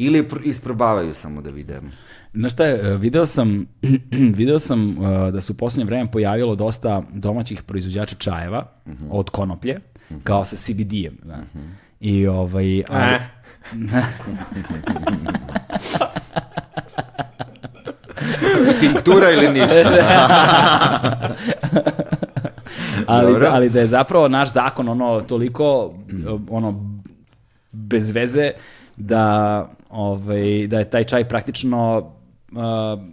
[0.00, 1.80] Ili pr- isprobavaju samo da vide.
[2.34, 3.66] Znaš šta je, e, video sam,
[4.34, 4.96] video sam uh,
[5.32, 8.66] da se u posljednje vreme pojavilo dosta domaćih proizvođača čajeva
[9.10, 9.80] od konoplje,
[10.24, 11.16] kao sa CBD-em.
[11.24, 11.38] Da.
[12.00, 12.82] I ovaj...
[12.88, 13.20] ali- Eh.
[18.80, 19.80] Tinktura ili ništa?
[23.06, 23.40] ali, Dobro.
[23.40, 25.94] da, ali da je zapravo naš zakon ono toliko
[26.50, 27.00] ono
[27.72, 28.50] bez veze
[29.00, 32.58] da ovaj da je taj čaj praktično uh,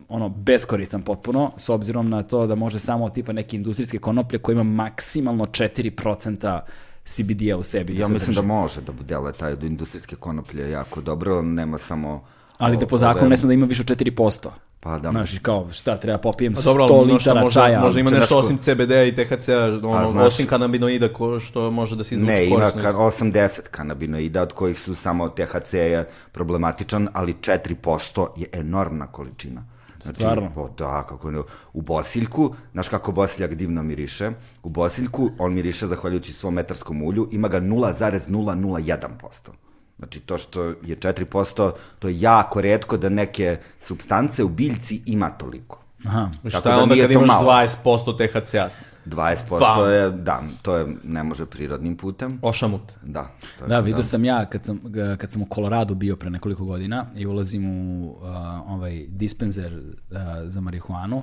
[0.09, 4.53] ono beskoristan potpuno s obzirom na to da može samo tipa neke industrijske konoplje koji
[4.53, 6.59] ima maksimalno 4%
[7.05, 7.93] CBD-a u sebi.
[7.93, 8.41] Ja mislim da sadrži.
[8.41, 12.23] može da dele taj od industrijske konoplje jako dobro, nema samo...
[12.58, 14.49] Ali da po zakonu ne sme da ima više od 4%.
[14.80, 15.10] Pa da.
[15.12, 17.82] Znaš, kao šta treba popijem Pa 100 dobro, ali možda, litara možda, čaja.
[17.82, 22.03] možda ima nešto osim CBD-a i THC-a, ono, znaš- osim kanabinoida ko, što može da
[22.03, 26.10] se izvuče Ne, ima korisno ka, iz- 80 kanabinoida, od kojih su samo THC je
[26.32, 29.64] problematičan, ali 4% je enormna količina.
[30.01, 30.51] Znači, Stvarno?
[30.55, 31.39] Po, da, kako ne,
[31.74, 34.32] u bosiljku, znaš kako bosiljak divno miriše,
[34.64, 39.51] u bosiljku on miriše zahvaljujući svom metarskom ulju, ima ga 0,001%.
[39.97, 45.29] Znači to što je 4%, to je jako redko da neke substance u biljci ima
[45.29, 45.83] toliko.
[46.05, 46.29] Aha.
[46.49, 47.51] Šta je da onda kad to imaš malo.
[47.51, 48.69] 20% THC-a?
[49.05, 49.91] 20% Bam.
[49.91, 52.39] je, da, to je, ne može prirodnim putem.
[52.41, 52.81] Ošamut.
[53.01, 53.31] Da.
[53.57, 54.81] tako Da, vidio sam ja kad sam,
[55.17, 58.27] kad sam u Koloradu bio pre nekoliko godina i ulazim u uh,
[58.67, 61.21] ovaj dispenzer uh, za marihuanu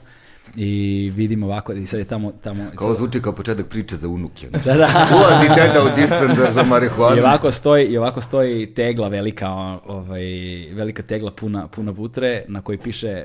[0.57, 2.33] i vidim ovako i sad je tamo...
[2.43, 4.49] tamo Kao ovo zvuči kao početak priče za unuke.
[4.51, 5.09] da, da.
[5.17, 7.17] Ulazi deda u dispenzer za marihuanu.
[7.17, 9.51] I ovako stoji, i ovako stoji tegla velika,
[9.87, 10.25] ovaj,
[10.73, 13.25] velika tegla puna, puna vutre na kojoj piše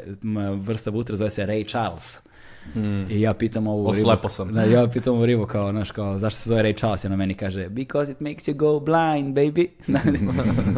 [0.56, 2.22] vrsta vutre, zove se Ray Charles.
[3.10, 4.54] I ja pitam ovu ribu, Oslepo sam.
[4.54, 7.04] Da, ja pitam ovu ribu kao, znaš, kao, zašto se zove Ray Charles?
[7.04, 9.68] I ona meni kaže, because it makes you go blind, baby.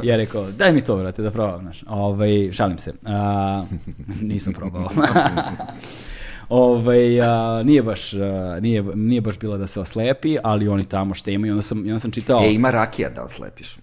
[0.09, 1.83] ja rekao, daj mi to, vrate, da probam, znaš.
[1.87, 2.93] Ovaj, šalim se.
[3.05, 3.63] A,
[4.21, 4.89] nisam probao.
[6.51, 8.17] Ovaj, a, nije, baš, a,
[8.61, 11.49] nije, nije baš bilo da se oslepi, ali oni tamo što imaju.
[11.49, 12.41] I onda sam, i onda sam čitao...
[12.43, 13.77] E, ima rakija da oslepiš.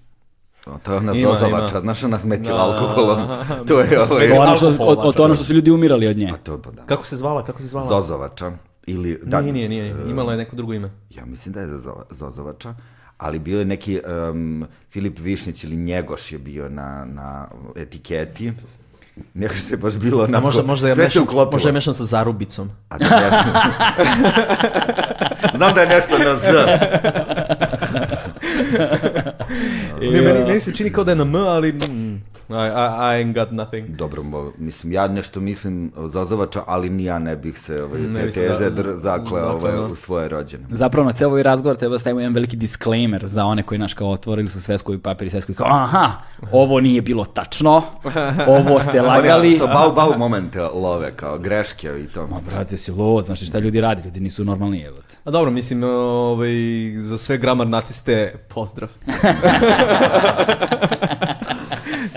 [0.82, 1.80] To je ona Ima, zozovača, ima.
[1.80, 3.18] znaš ona smetila Da, alkoholom.
[3.68, 4.08] To je ovaj...
[4.08, 6.28] To je ono što, od, od to ono što su ljudi umirali od nje.
[6.30, 6.82] Pa to pa da.
[6.82, 7.44] Kako se zvala?
[7.44, 7.88] Kako se zvala?
[7.88, 8.52] Zozovača.
[8.86, 9.94] Ili, da, Nije, nije, nije.
[10.10, 10.90] Imala je neko drugo ime.
[11.10, 12.74] Ja mislim da je Zozo- Zozovača,
[13.18, 14.00] ali bio je neki
[14.30, 18.52] um, Filip Višnjić ili Njegoš je bio na, na etiketi.
[19.34, 21.52] Neko što je baš bilo onako, možda, možda, je sve se mešan, uklopilo.
[21.52, 22.70] možda je mešan sa zarubicom.
[22.88, 23.44] A da.
[25.56, 26.46] Znam da je nešto na Z.
[30.00, 33.24] Ne, meni, meni se čini kao da je na M, ali mm, I, I, I
[33.24, 33.88] ain't got nothing.
[33.88, 34.22] Dobro,
[34.58, 38.48] mislim, ja nešto mislim Zozovača, ali ni ja ne bih se ovaj, Ne te teze
[38.60, 38.98] za- dr- zakle
[39.40, 39.82] zakleo, ovaj, da.
[39.82, 40.64] u svoje rođene.
[40.70, 43.94] Zapravo na ceo ovaj razgovor treba da stavimo jedan veliki disclaimer za one koji naš
[43.94, 46.10] kao otvorili su svesku i papir i svesku i kao aha,
[46.52, 47.82] ovo nije bilo tačno,
[48.48, 49.52] ovo ste lagali.
[49.52, 52.26] što bau bau momente love, kao greške i to.
[52.26, 54.96] Ma brate, si lud, znaš šta ljudi radi, ljudi nisu normalni, evo.
[55.24, 56.50] A dobro, mislim, ovaj,
[56.98, 58.88] za sve gramar naciste, pozdrav.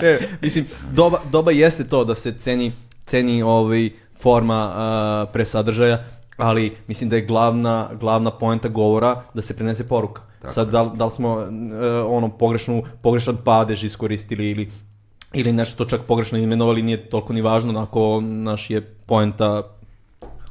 [0.02, 2.72] ne, mislim, doba, doba jeste to da se ceni,
[3.06, 3.90] ceni ovaj,
[4.20, 6.04] forma a, pre sadržaja,
[6.36, 10.22] ali mislim da je glavna, glavna poenta govora da se prenese poruka.
[10.48, 11.46] Sad, da, da li smo e,
[11.88, 14.68] ono pogrešnu, pogrešan padež iskoristili ili
[15.32, 19.62] ili nešto čak pogrešno imenovali nije toliko ni važno ako naš je poenta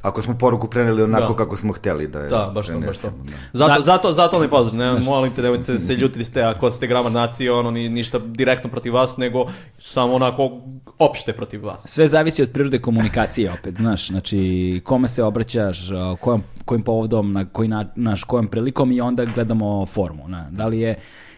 [0.02, 1.36] Ako smo poruku preneli onako Da.
[1.36, 3.08] kako smo hteli da je Da, baš to, baš to.
[3.08, 3.32] da.
[3.52, 7.12] Zato, zato, zato ne pozdrav, ne, molim te, nemojte se ljutiti ste ako ste gramar
[7.12, 9.46] nacije, ono, ni, ništa direktno protiv vas, nego
[9.78, 10.50] samo onako
[10.98, 11.88] opšte protiv vas.
[11.88, 15.78] Sve zavisi od prirode komunikacije opet, znaš, znači kome se obraćaš,
[16.20, 20.66] kojom, kojim povodom, na koji na, naš, kojom prilikom i onda gledamo formu, na, da
[20.66, 20.94] li je,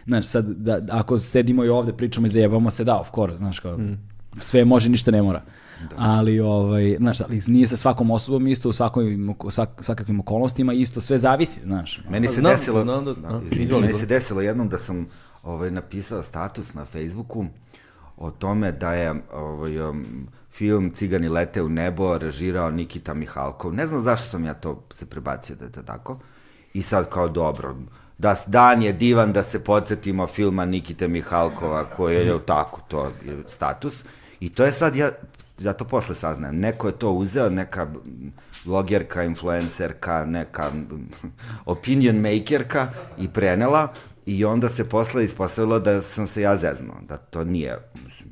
[0.07, 3.59] znaš, sad, da, ako sedimo i ovde pričamo i zajebamo se, da, of course, znaš,
[3.59, 3.79] kao,
[4.41, 5.43] sve može, ništa ne mora.
[5.97, 11.01] Ali, ovaj, znaš, ali nije sa svakom osobom isto, u svakom, svak, svakakvim okolnostima isto,
[11.01, 12.01] sve zavisi, znaš.
[12.11, 15.07] Meni se Znam- desilo, znam da- da, izvini, meni se desilo jednom da sam
[15.43, 17.47] ovaj, napisao status na Facebooku
[18.17, 23.75] o tome da je ovaj, um, film Cigani lete u nebo režirao Nikita Mihalkov.
[23.75, 26.19] Ne znam zašto sam ja to se prebacio da je to tako.
[26.75, 27.77] I sad kao dobro,
[28.19, 33.13] da dan je divan da se podsjetimo filma Nikite Mihalkova koji je tako, to je
[33.47, 34.05] status.
[34.41, 35.11] I to je sad, ja,
[35.59, 37.87] ja to posle saznajem, neko je to uzeo, neka
[38.65, 40.71] blogerka, influencerka, neka
[41.67, 42.89] opinion makerka
[43.19, 43.89] i prenela
[44.27, 47.79] i onda se posle ispostavilo da sam se ja zeznuo, da to nije,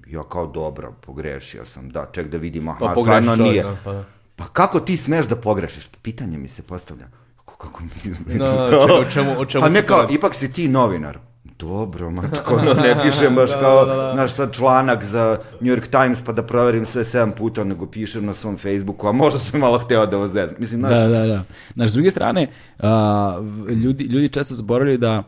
[0.06, 3.62] ja kao dobro, pogrešio sam, da, ček da vidimo, aha, Pa stvarno nije.
[3.62, 4.04] da, pa da.
[4.36, 5.88] Pa kako ti smeš da pogrešiš?
[5.92, 7.06] Pitanje mi se postavlja.
[7.36, 8.26] Kako, kako misliš?
[8.28, 11.18] Da, da, čekaj, o čemu- o čemu pa ne kao, ipak si ti novinar.
[11.62, 13.84] Dobro, mačko, no, ne pišem baš kao,
[14.14, 18.26] znaš, sad članak za New York Times pa da proverim sve sedam puta, nego pišem
[18.26, 20.56] na svom Facebooku, a možda sam malo hteo da vas zezam.
[20.58, 21.42] Mislim, znaš, Da, da, da.
[21.74, 22.48] Znaš, s druge strane,
[22.78, 23.38] a,
[23.84, 25.22] ljudi, ljudi često zaboravljaju da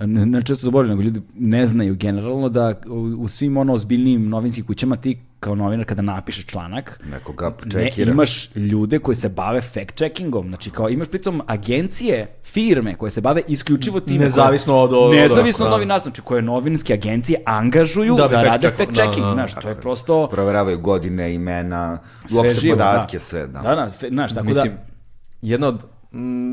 [0.00, 4.28] ne, ne često zaboravljaju, nego ljudi ne znaju generalno da u, u svim ono ozbiljnijim
[4.28, 8.12] novinskim kućama ti kao novinar kada napišeš članak, neko ga ne, čekira.
[8.12, 13.20] imaš ljude koji se bave fact checkingom, znači kao imaš pritom agencije, firme koje se
[13.20, 14.24] bave isključivo time.
[14.24, 15.76] Nezavisno od- od- Nezavisno od da.
[15.76, 19.54] novinarstva, znači koje novinske agencije angažuju Da da, fact rade fact da, checking, da, znaš,
[19.54, 21.98] to je prosto Proveravaju godine, imena,
[22.36, 23.24] uopšte podatke, da.
[23.24, 23.60] sve, da.
[23.60, 24.78] Da, da, znaš, tako Mislim, da...
[25.42, 25.82] jedna od,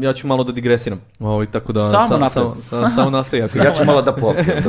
[0.01, 2.31] ja ću malo da digresiram, ovaj, tako da Samo sa- napred.
[2.31, 3.43] samo, sa- samo nastavi.
[3.43, 4.63] ako- Ja ću malo da popijem.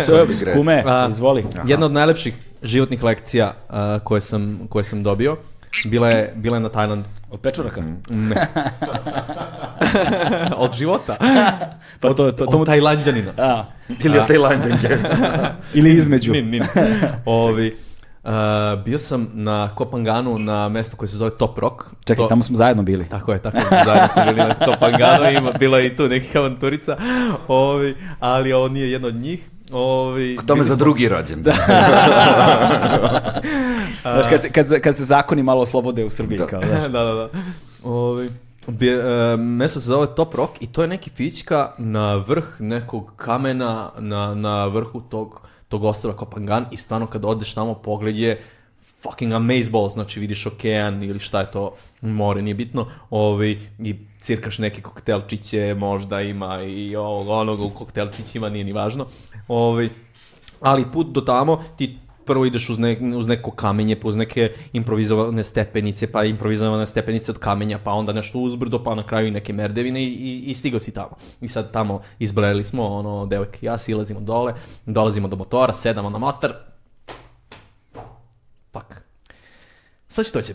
[0.45, 0.53] Da.
[0.55, 1.45] Kume, A, izvoli.
[1.67, 5.37] Jedna od najlepših životnih lekcija a, koje, sam, koje sam dobio
[5.85, 7.09] bila je, bila je na Tajlandu.
[7.31, 7.83] Od pečuraka?
[8.11, 8.37] Ne.
[10.57, 11.17] od života.
[12.01, 12.49] Pa to, to, to.
[12.49, 13.33] Od tajlanđanina.
[13.39, 13.65] A,
[14.05, 14.99] Ili od Tajlanđanke.
[15.75, 16.33] ili između.
[16.33, 16.63] Nin, nin.
[17.25, 17.77] Ovi,
[18.29, 21.75] a, bio sam na Kopanganu na mesto koje se zove Top Rock.
[22.01, 23.09] Čekaj, To- tamo smo zajedno bili.
[23.09, 23.65] Tako je, tako je.
[23.85, 26.97] Zajedno smo bili na Topanganu, ima, bila je i tu nekih avanturica,
[27.49, 29.49] ovi, ali ovo nije jedno od njih.
[29.73, 31.45] Ovi, To me bili za smo- drugi rođen.
[34.03, 36.83] Znaš, kad se, kad, se, kad se zakoni malo oslobode u Srbiji, kao, znaš.
[36.93, 37.29] da, da, da.
[37.85, 38.31] Ovi,
[38.69, 39.03] bi, e,
[39.37, 44.35] mesto se zove Top Rock i to je neki fićka na vrh nekog kamena na,
[44.35, 48.43] na vrhu tog, tog ostrava Kopangan i stvarno kad odeš tamo pogled je
[49.03, 54.59] fucking amazeballs, znači vidiš okean ili šta je to, more, nije bitno, ovi, i cirkaš
[54.59, 59.07] neke koktelčiće, možda ima i ovog, onog u koktelčićima, nije ni važno,
[59.49, 59.91] ovi,
[60.61, 61.99] ali put do tamo ti
[62.29, 67.33] prvo ideš uz, ne, uz neko kamenje, pa uz neke improvizovane stepenice, pa improvizovane stepenice
[67.33, 70.55] od kamenja, pa onda nešto uzbrdo, pa na kraju i neke merdevine i, i, i
[70.55, 71.17] stigao si tamo.
[71.41, 74.55] I sad tamo izbrali smo, ono, devojke i ja, silazimo dole,
[74.87, 76.55] dolazimo do motora, sedamo na motor.
[78.73, 78.95] Fuck.
[80.09, 80.55] Sad što će?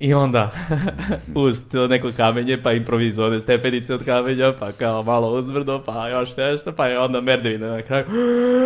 [0.00, 0.52] I onda
[1.34, 6.72] uz neko kamenje, pa improvizovane stepenice od kamenja, pa kao malo uzbrdo, pa još nešto,
[6.72, 8.04] pa je onda merdevina na kraju.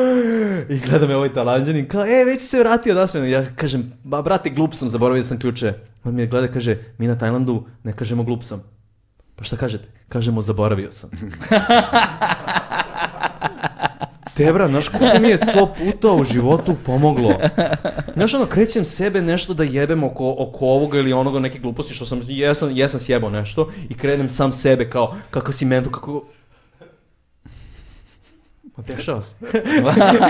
[0.74, 3.30] I gleda me ovaj talanđanin, kao, e, već si se vratio sve.
[3.30, 5.72] Ja kažem, ba, brate, glup sam, zaboravio sam ključe.
[6.04, 8.62] On mi gleda, kaže, mi na Tajlandu ne kažemo glup sam.
[9.36, 9.88] Pa šta kažete?
[10.08, 11.10] Kažemo, zaboravio sam.
[14.34, 17.34] Tebra, znaš koliko mi je to puta u životu pomoglo?
[18.16, 22.06] Znaš, ono, krećem sebe nešto da jebem oko, oko ovoga ili onoga neke gluposti što
[22.06, 26.24] sam, jesam, jesam sjebao nešto i krenem sam sebe kao, kakav si mentu, kako...
[28.76, 29.34] Pa dešava se.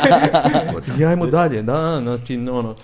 [0.99, 2.77] I ajmo dalje, da, znači, ono,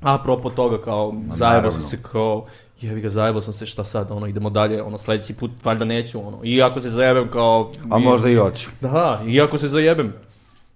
[0.00, 2.46] apropo toga, kao, zajebao sam se, kao,
[2.80, 6.26] jebi ga, zajebao sam se, šta sad, ono, idemo dalje, ono, sledeći put, valjda neću,
[6.26, 7.70] ono, i ako se zajebem, kao...
[7.90, 8.68] A možda i hoću.
[8.80, 10.12] Da, i ako se zajebem,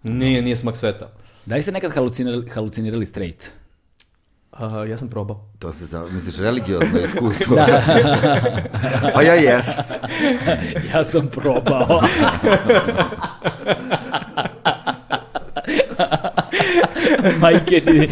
[0.03, 1.09] nije, nije smak sveta.
[1.47, 3.51] Da li ste nekad halucinirali, halucinirali straight?
[4.53, 5.49] A, ja sam probao.
[5.59, 7.57] To se za, misliš, religiozno iskustvo.
[9.15, 9.67] pa ja jes.
[10.95, 12.03] Ja sam probao.
[17.41, 18.09] Majke ti...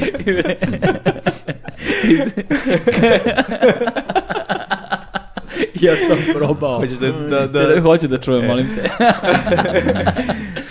[5.74, 6.76] ja sam probao.
[6.76, 8.88] Hoćeš da- da- da- Hoću da čujem, molim te.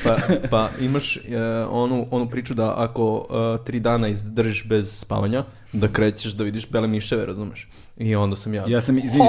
[0.04, 0.18] Pa,
[0.50, 1.22] pa imaš e,
[1.70, 3.26] onu, onu priču da ako
[3.62, 5.44] e, tri dana izdržiš bez spavanja,
[5.74, 7.68] da krećeš da vidiš bele miševe, razumeš?
[7.98, 8.64] I onda sam ja...
[8.68, 9.26] Ja sam, izvini,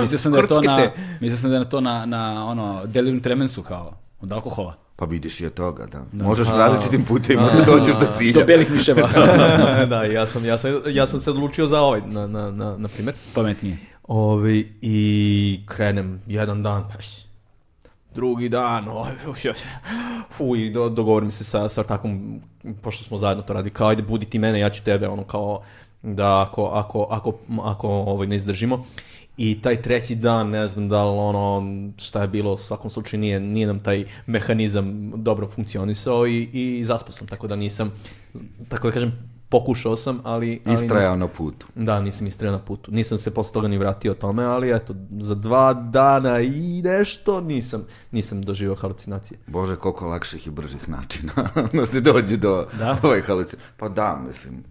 [0.00, 0.90] mislio sam da je to na,
[1.20, 4.74] mislio sam da je to na, na ono, delirium tremensu kao, od alkohola.
[4.96, 6.24] Pa vidiš i od toga, da.
[6.24, 8.40] Možeš različitim putima da dođeš do cilja.
[8.40, 9.08] Do belih miševa.
[9.90, 12.88] da, ja sam, ja, sam, ja sam se odlučio za ovaj, na, na, na, na
[12.88, 13.14] primjer.
[13.34, 13.78] Pametnije.
[14.02, 17.26] Ovi, I krenem jedan dan, pa š-
[18.14, 19.58] drugi dan, oj, uš, uš,
[20.30, 22.40] fu, i do, dogovorim se sa, sa ortakom,
[22.82, 25.62] pošto smo zajedno to radi, kao ajde budi ti mene, ja ću tebe, ono kao,
[26.02, 28.84] da ako, ako, ako, ako ovaj, ne izdržimo.
[29.36, 31.62] I taj treći dan, ne znam da li ono,
[31.96, 36.84] šta je bilo, u svakom slučaju nije, nije nam taj mehanizam dobro funkcionisao i, i
[36.84, 37.92] zaspao sam, tako da nisam,
[38.68, 40.62] tako da kažem, pokušao sam, ali...
[40.64, 41.66] ali Istrajao nisam- na putu.
[41.76, 42.90] Da, nisam istrajao na putu.
[42.90, 47.82] Nisam se posle toga ni vratio tome, ali eto, za dva dana i nešto nisam,
[48.12, 49.38] nisam doživio halucinacije.
[49.46, 51.32] Bože, koliko lakših i bržih načina
[51.72, 52.98] da se dođe do Da?
[53.02, 53.42] ovaj halucinacije.
[53.76, 54.64] Pa da, mislim,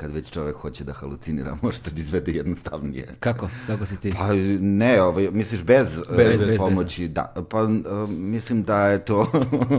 [0.00, 3.14] kad već čovek hoće da halucinira, može da izvede jednostavnije.
[3.20, 3.48] Kako?
[3.66, 4.14] Kako si ti?
[4.18, 7.34] Pa ne, ovaj, misliš bez, Bez, bez, bez, pomoći, da.
[7.50, 9.32] Pa uh, mislim da je to,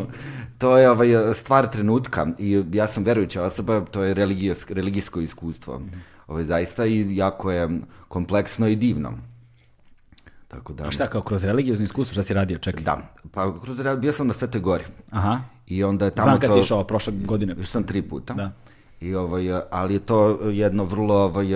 [0.61, 5.82] to je ovaj, stvar trenutka i ja sam verujuća osoba, to je religijos, religijsko iskustvo.
[6.28, 7.69] Ovaj, zaista i jako je
[8.07, 9.13] kompleksno i divno.
[10.47, 10.88] Tako da...
[10.88, 12.57] A šta kao kroz religiozno iskustvo, šta si radio?
[12.57, 12.84] Čekaj.
[12.84, 14.84] Da, pa kroz bio sam na Svetoj gori.
[15.09, 15.39] Aha.
[15.67, 16.55] I onda je tamo Znam kad to...
[16.55, 17.55] si išao prošle godine.
[17.57, 18.34] Još sam tri puta.
[18.34, 18.51] Da.
[19.02, 21.47] I ovaj, ali je to jedno vrlo ovaj,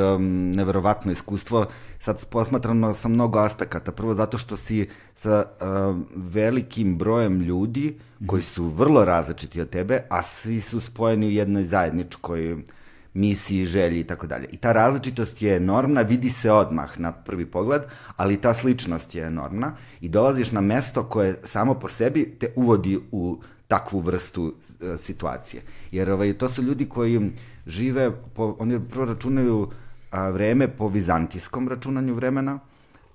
[0.55, 1.65] neverovatno iskustvo.
[1.99, 3.91] Sad posmatrano sa mnogo aspekata.
[3.91, 10.01] Prvo zato što si sa um, velikim brojem ljudi koji su vrlo različiti od tebe,
[10.09, 12.57] a svi su spojeni u jednoj zajedničkoj
[13.13, 14.47] misiji, želji i tako dalje.
[14.51, 17.81] I ta različitost je enormna, vidi se odmah na prvi pogled,
[18.17, 22.99] ali ta sličnost je enormna i dolaziš na mesto koje samo po sebi te uvodi
[23.11, 25.63] u takvu vrstu e, situacije.
[25.91, 27.31] Jer ovaj, to su ljudi koji
[27.67, 29.71] žive, po, oni prvo računaju
[30.11, 32.59] a, vreme po vizantijskom računanju vremena,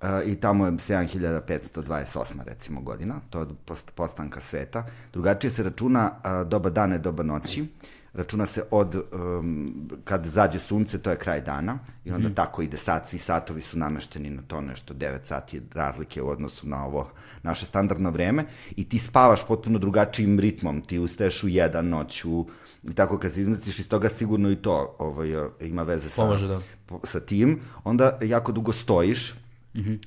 [0.00, 4.86] a, i tamo je 7528 recimo godina, to je od post- postanka sveta.
[5.12, 7.66] Drugačije se računa a, doba dana doba noći,
[8.12, 12.76] računa se od um, kad zađe sunce, to je kraj dana i onda tako ide
[12.76, 14.94] sat, svi satovi su namešteni na to nešto.
[14.94, 17.08] 9 sati razlike u odnosu na ovo
[17.42, 18.44] naše standardno vreme
[18.76, 22.46] i ti spavaš potpuno drugačijim ritmom, ti ustaješ u jedan noću
[22.82, 26.46] i tako kad se izmestiš iz toga sigurno i to ovaj, ima veze sa, Pomaže,
[26.46, 26.60] da.
[27.04, 29.34] sa tim, onda jako dugo stojiš,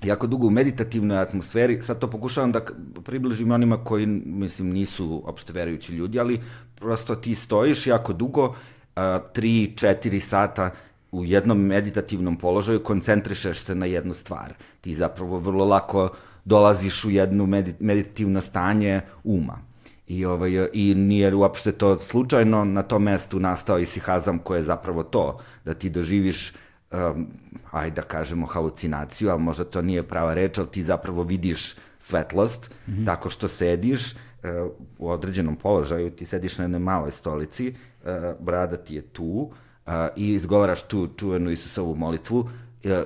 [0.03, 2.61] jako dugo u meditativnoj atmosferi, sad to pokušavam da
[3.03, 6.39] približim onima koji, mislim, nisu opšte verujući ljudi, ali
[6.75, 8.55] prosto ti stojiš jako dugo,
[8.95, 10.71] a, tri, četiri sata
[11.11, 14.53] u jednom meditativnom položaju, koncentrišeš se na jednu stvar.
[14.81, 16.09] Ti zapravo vrlo lako
[16.45, 19.59] dolaziš u jedno medi- meditativno stanje uma.
[20.07, 24.63] I, ovaj, I nije uopšte to slučajno, na tom mestu nastao i sihazam koje je
[24.63, 26.53] zapravo to, da ti doživiš
[26.93, 27.27] um,
[27.71, 32.71] ajde da kažemo halucinaciju, ali možda to nije prava reč, ali ti zapravo vidiš svetlost
[32.87, 33.05] mm -hmm.
[33.05, 37.73] tako što sediš uh, u određenom položaju, ti sediš na jednoj maloj stolici,
[38.03, 42.49] uh, brada ti je tu uh, i izgovaraš tu čuvenu Isusovu molitvu, uh,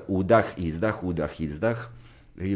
[0.07, 1.77] udah, izdah, udah, izdah,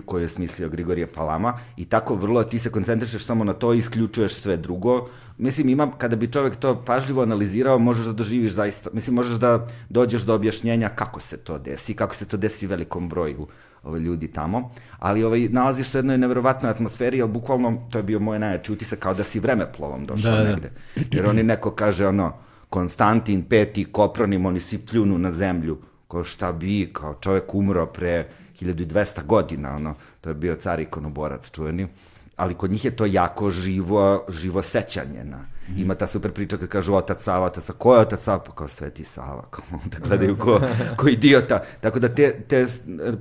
[0.06, 3.78] koju je smislio Grigorije Palama i tako vrlo ti se koncentrišeš samo na to i
[3.78, 5.08] isključuješ sve drugo.
[5.38, 9.68] Mislim, ima, kada bi čovek to pažljivo analizirao, možeš da doživiš zaista, mislim, možeš da
[9.90, 13.48] dođeš do objašnjenja kako se to desi, kako se to desi velikom broju
[13.84, 18.04] ove ljudi tamo, ali ovaj, nalaziš se u jednoj neverovatnoj atmosferi, ali bukvalno, to je
[18.04, 20.50] bio moj najjači utisak, kao da si vremeplovom došao Da, da.
[20.50, 20.72] negde.
[21.12, 22.34] Jer oni neko kaže, ono,
[22.70, 25.78] Konstantin, Peti, Kopronim, oni si pljunu na zemlju,
[26.08, 28.30] kao šta bi, kao čovek umro pre
[28.62, 31.88] 1200 godina, ono, to je bio car ikonoborac čuveni,
[32.36, 35.46] ali kod njih je to jako živo, živo sećanje na,
[35.78, 38.40] ima ta super priča kad kažu otac Sava, otac Sava, ko je otac Sava?
[38.40, 40.62] Pa kao Sveti Sava, kao da gledaju ko,
[40.98, 41.64] ko idiota.
[41.82, 42.68] Tako da te, te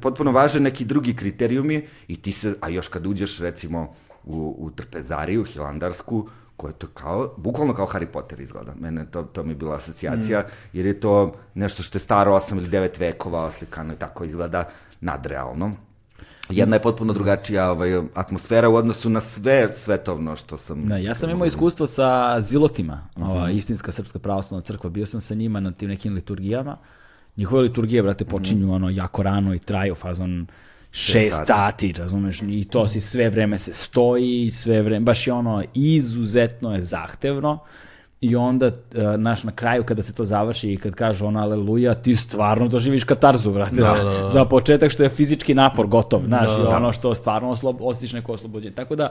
[0.00, 4.70] potpuno važe neki drugi kriterijumi i ti se, a još kad uđeš recimo u, u
[4.70, 8.72] trpezariju, hilandarsku, koja je to kao, bukvalno kao Harry Potter izgleda.
[8.80, 12.56] Mene to, to mi je bila asocijacija, jer je to nešto što je staro 8
[12.56, 14.64] ili 9 vekova oslikano i tako izgleda
[15.00, 15.72] nadrealno.
[16.50, 20.86] Jedna je potpuno drugačija ovaj, atmosfera u odnosu na sve svetovno što sam...
[20.86, 25.20] Da, ja sam imao mogu- iskustvo sa zilotima, ova istinska srpska pravoslavna crkva, bio sam
[25.20, 26.76] sa njima na tim nekim liturgijama.
[27.36, 30.46] Njihove liturgije, brate, počinju ono jako rano i traju fazon
[30.90, 31.46] šest sati.
[31.46, 36.74] sati, razumeš, i to si sve vreme se stoji, sve vreme, baš je ono izuzetno
[36.74, 37.58] je zahtevno
[38.22, 38.72] i onda, uh,
[39.16, 43.04] naš, na kraju kada se to završi i kad kažu ono aleluja, ti stvarno doživiš
[43.04, 44.28] katarzu, brate, Da, za, da, da.
[44.28, 46.68] za početak što je fizički napor gotov, znaš, Da, i da.
[46.70, 48.74] ono što stvarno oslo, osjetiš neko oslobođenje.
[48.74, 49.10] Tako da,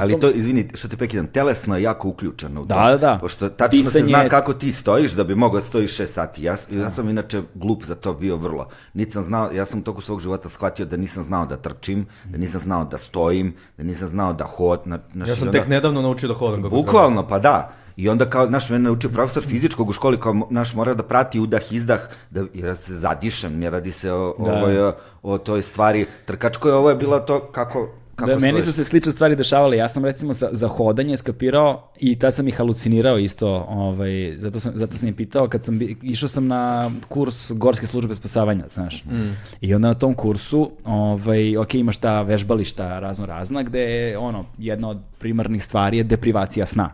[0.00, 2.68] Ali tom- to, izvini, što te prekidam, telesno je jako uključeno u to.
[2.68, 3.18] Da, da, da.
[3.20, 6.42] Pošto tačno se Pisanje- zna kako ti stojiš da bi mogao da stojiš 6 sati.
[6.42, 8.68] Ja, ja sam inače glup za to bio vrlo.
[8.94, 12.38] Niti sam znao, ja sam toku svog života shvatio da nisam znao da trčim, da
[12.38, 14.80] nisam znao da stojim, da nisam znao da hod...
[14.84, 16.62] Na, na Ja sam tek nedavno naučio da hodam.
[16.62, 17.72] Bukvalno, pa da.
[17.96, 21.40] I onda kao, naš, mene naučio profesor fizičkog u školi, kao, naš, mora da prati
[21.40, 24.52] udah, izdah, da, ja se zadišem, ne radi se o, Da.
[24.52, 24.92] ovoj, o,
[25.22, 26.06] o toj stvari.
[26.24, 29.76] Trkačko je, ovo je bilo to kako, kako da, meni su se slične stvari dešavale.
[29.76, 33.66] Ja sam recimo za, za hodanje skapirao i tad sam ih halucinirao isto.
[33.68, 37.86] Ovaj, zato, sam, zato sam ih pitao kad sam bi, išao sam na kurs Gorske
[37.86, 39.04] službe spasavanja, znaš.
[39.04, 39.36] Mm.
[39.60, 44.44] I onda na tom kursu, ovaj, ok, imaš ta vežbališta razno razna gde je, ono,
[44.58, 46.92] jedna od primarnih stvari je deprivacija sna.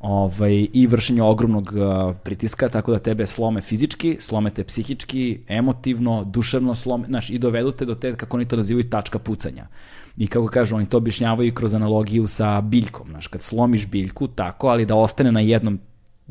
[0.00, 6.24] Ovaj, i vršenje ogromnog uh, pritiska, tako da tebe slome fizički, slome te psihički, emotivno,
[6.24, 9.66] duševno slome, znaš, i dovedu te do te, kako oni to nazivaju, tačka pucanja.
[10.16, 14.68] I kako kažu, oni to objašnjavaju kroz analogiju sa biljkom, znaš, kad slomiš biljku tako,
[14.68, 15.78] ali da ostane na jednom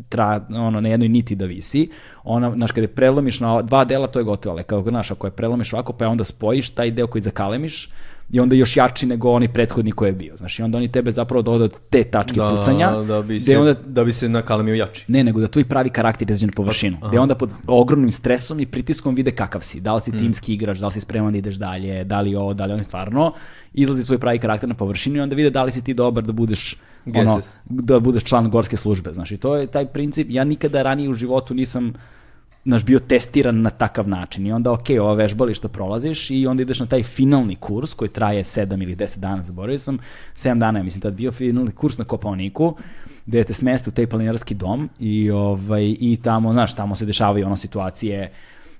[0.10, 1.90] tra, ono, na jednoj niti da visi,
[2.24, 5.28] ona, znaš, kada je prelomiš na dva dela, to je gotovo, ali kao, znaš, ako
[5.28, 7.90] je prelomiš ovako, pa onda spojiš taj deo koji zakalemiš,
[8.32, 10.38] i onda još jači nego oni prethodni koji je bio.
[10.38, 12.92] Znaš, i onda oni tebe zapravo dovode od te tačke da, pucanja.
[12.92, 15.06] Da bi, se, onda, da bi se nakalemio jači.
[15.08, 16.98] Ne, nego da tvoj pravi karakter izađe na površinu.
[17.02, 17.10] Aha.
[17.10, 19.80] Gde onda pod ogromnim stresom i pritiskom vide kakav si.
[19.80, 20.18] Da li si mm.
[20.20, 22.84] timski igrač, da li si spreman da ideš dalje, da li ovo, da li on
[22.84, 23.34] stvarno
[23.74, 26.32] izlazi svoj pravi karakter na površinu i onda vide da li si ti dobar da
[26.32, 26.76] budeš
[27.16, 31.10] ono, da budeš član gorske službe, znaš, i to je taj princip, ja nikada ranije
[31.10, 31.94] u životu nisam
[32.70, 34.48] naš bio testiran na takav način.
[34.48, 38.44] I onda ok, ova vežbališta prolaziš i onda ideš na taj finalni kurs koji traje
[38.44, 40.00] 7 ili 10 dana, zaboravio sam,
[40.36, 42.76] 7 dana je mislim tad bio finalni kurs na Kopaoniku
[43.26, 47.46] gde te smeste u taj planinarski dom i, ovaj, i tamo, znaš, tamo se dešavaju
[47.46, 48.32] ono situacije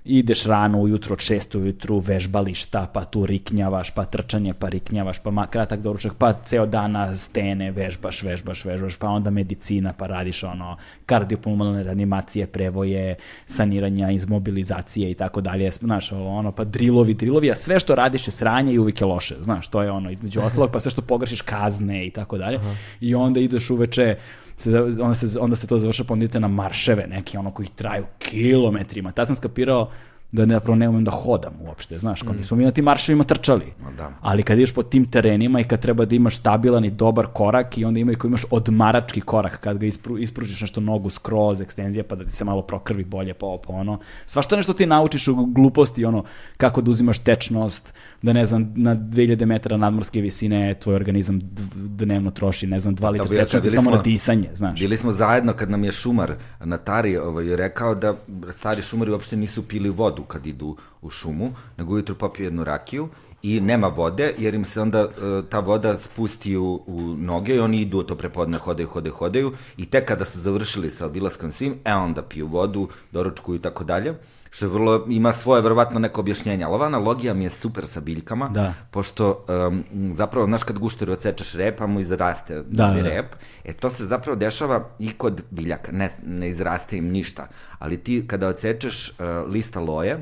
[0.04, 5.30] ideš rano ujutro od 6 ujutru, vežbališta, pa tu riknjavaš, pa trčanje, pa riknjavaš, pa
[5.30, 10.06] ma, kratak doručak, pa ceo dan na stene vežbaš, vežbaš, vežbaš, pa onda medicina, pa
[10.06, 10.76] radiš ono
[11.06, 17.78] kardiopulmonalne reanimacije, prevoje, saniranja, izmobilizacije i tako dalje, znaš, ono, pa drilovi, drilovi, a sve
[17.78, 20.80] što radiš je sranje i uvijek je loše, znaš, to je ono, između ostalog, pa
[20.80, 22.60] sve što pogrešiš kazne i tako dalje,
[23.00, 24.16] i onda ideš uveče,
[24.60, 28.04] se, onda, se, onda se to završa pa onda na marševe neki, ono koji traju
[28.18, 29.12] kilometrima.
[29.12, 29.90] Tad sam skapirao
[30.32, 32.36] da ne, zapravo ne umem da hodam uopšte, znaš, kao mm.
[32.36, 33.72] nismo mi na tim marševima trčali.
[33.82, 34.12] No, da.
[34.20, 37.78] Ali kad ideš po tim terenima i kad treba da imaš stabilan i dobar korak
[37.78, 41.60] i onda ima i koji imaš odmarački korak, kad ga ispru, ispružiš nešto nogu skroz,
[41.60, 43.98] ekstenzija, pa da ti se malo prokrvi bolje, pa, pa ono.
[44.26, 46.24] Svašta nešto ti naučiš u gluposti, ono,
[46.56, 51.40] kako da uzimaš tečnost, da ne znam, na 2000 metara nadmorske visine tvoj organizam
[51.74, 54.80] dnevno troši, ne znam, 2 pa litra tečnosti samo na disanje, znaš.
[54.80, 58.14] Bili smo zajedno kad nam je šumar na Tari ovaj, rekao da
[58.50, 63.08] stari šumari uopšte nisu pili vodu kad idu u šumu, nego ujutru popiju jednu rakiju
[63.42, 67.60] i nema vode, jer im se onda uh, ta voda spusti u, u noge i
[67.60, 71.74] oni idu to prepodne, hodaju, hodaju, hodaju i tek kada su završili sa obilaskom svim,
[71.84, 74.14] e onda piju vodu, doručkuju i tako dalje
[74.50, 78.00] što je vrlo, ima svoje verovatno neko objašnjenje, ali ova analogija mi je super sa
[78.00, 78.74] biljkama, da.
[78.90, 83.34] pošto um, zapravo, znaš, kad gušteru odsečeš rep, pa mu izraste da, da, rep,
[83.64, 87.46] e to se zapravo dešava i kod biljaka, ne, ne izraste im ništa,
[87.78, 90.18] ali ti kada odsečeš uh, lista loje,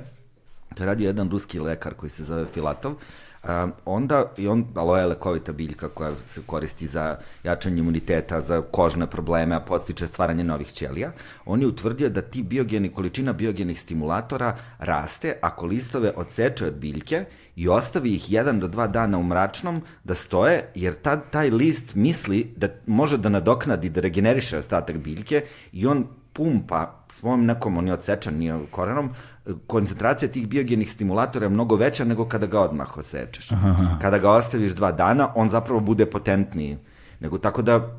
[0.75, 2.95] to radi jedan ruski lekar koji se zove Filatov,
[3.45, 8.63] Um, onda, i on, aloe je lekovita biljka koja se koristi za jačanje imuniteta, za
[8.63, 11.13] kožne probleme, a podstiče stvaranje novih ćelija,
[11.47, 17.25] on je utvrdio da ti biogeni, količina biogenih stimulatora raste ako listove odseče od biljke
[17.57, 21.95] i ostavi ih jedan do dva dana u mračnom da stoje, jer tad taj list
[21.95, 27.87] misli da može da nadoknadi, da regeneriše ostatak biljke i on pumpa svojom nekom, on
[27.87, 29.11] je odsečan, nije korenom,
[29.67, 33.53] koncentracija tih biogenih stimulatora je mnogo veća nego kada ga odmah osečeš.
[33.53, 33.99] Aha.
[34.01, 36.79] Kada ga ostaviš dva dana, on zapravo bude potentniji.
[37.21, 37.99] Nego tako da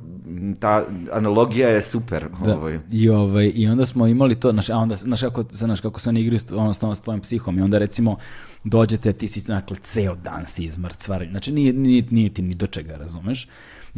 [0.60, 2.28] ta analogija je super.
[2.46, 2.80] Da, ovaj.
[2.92, 6.10] I, ovaj, I onda smo imali to, znaš, a onda, znaš, kako, znaš kako se
[6.10, 8.18] oni igraju ono, s tvojim psihom i onda recimo
[8.64, 11.28] dođete, ti si, dakle, ceo dan si izmrcvar.
[11.30, 13.48] Znači, nije, nije, nije ti ni do čega, razumeš?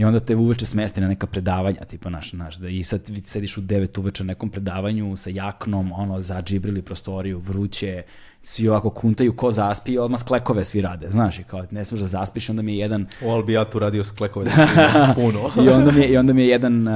[0.01, 3.57] I onda te uveče smesti na neka predavanja, tipa naš, naš, da i sad sediš
[3.57, 8.03] u 9 uveče na nekom predavanju sa jaknom, ono, zadžibrili prostoriju, vruće,
[8.43, 12.01] svi ovako kuntaju ko zaspi i odmah sklekove svi rade, znaš, i kao ne smeš
[12.01, 13.05] da zaspiš, onda mi je jedan...
[13.25, 14.45] U Albijatu radio sklekove
[15.15, 15.65] puno.
[15.65, 16.93] I, onda mi je, I onda mi je jedan, uh,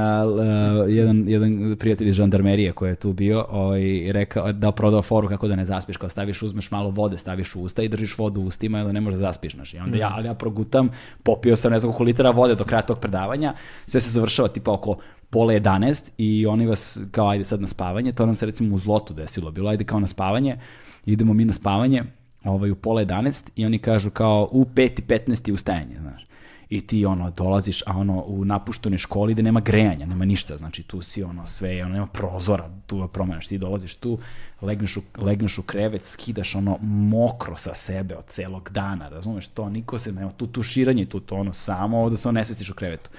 [0.88, 5.48] jedan, jedan prijatelj iz žandarmerije koji je tu bio ovaj, rekao, da prodao foru kako
[5.48, 8.46] da ne zaspiš, kao staviš, uzmeš malo vode, staviš u usta i držiš vodu u
[8.46, 9.74] ustima onda ne možeš da zaspiš, znaš.
[9.74, 10.90] I onda ja, ali ja progutam,
[11.24, 13.54] popio sam ne znam koliko litara vode do kraja tog predavanja,
[13.88, 14.98] sve se završava tipa oko
[15.30, 18.80] pola 11 i oni vas kao ajde sad na spavanje, to nam se recimo u
[18.80, 20.58] zlotu desilo, bilo ajde kao na spavanje,
[21.06, 22.04] idemo mi na spavanje
[22.44, 26.28] ovaj, u pola 11 i oni kažu kao u 5 i 15 je ustajanje, znaš.
[26.70, 30.84] I ti ono dolaziš, a ono u napuštenoj školi gde nema grejanja, nema ništa, znači
[30.84, 34.18] tu si ono sve, ono nema prozora, tu promenaš, ti dolaziš tu,
[34.62, 39.70] legneš u, legneš u krevet, skidaš ono mokro sa sebe od celog dana, razumeš to,
[39.70, 43.10] niko se, nema tu tuširanje, tu to ono samo da se onesestiš u krevetu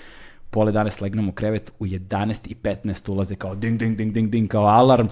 [0.51, 4.31] pola 11 legnem u krevet, u 11 i 15 ulaze kao ding, ding, ding, ding,
[4.31, 5.09] ding, kao alarm,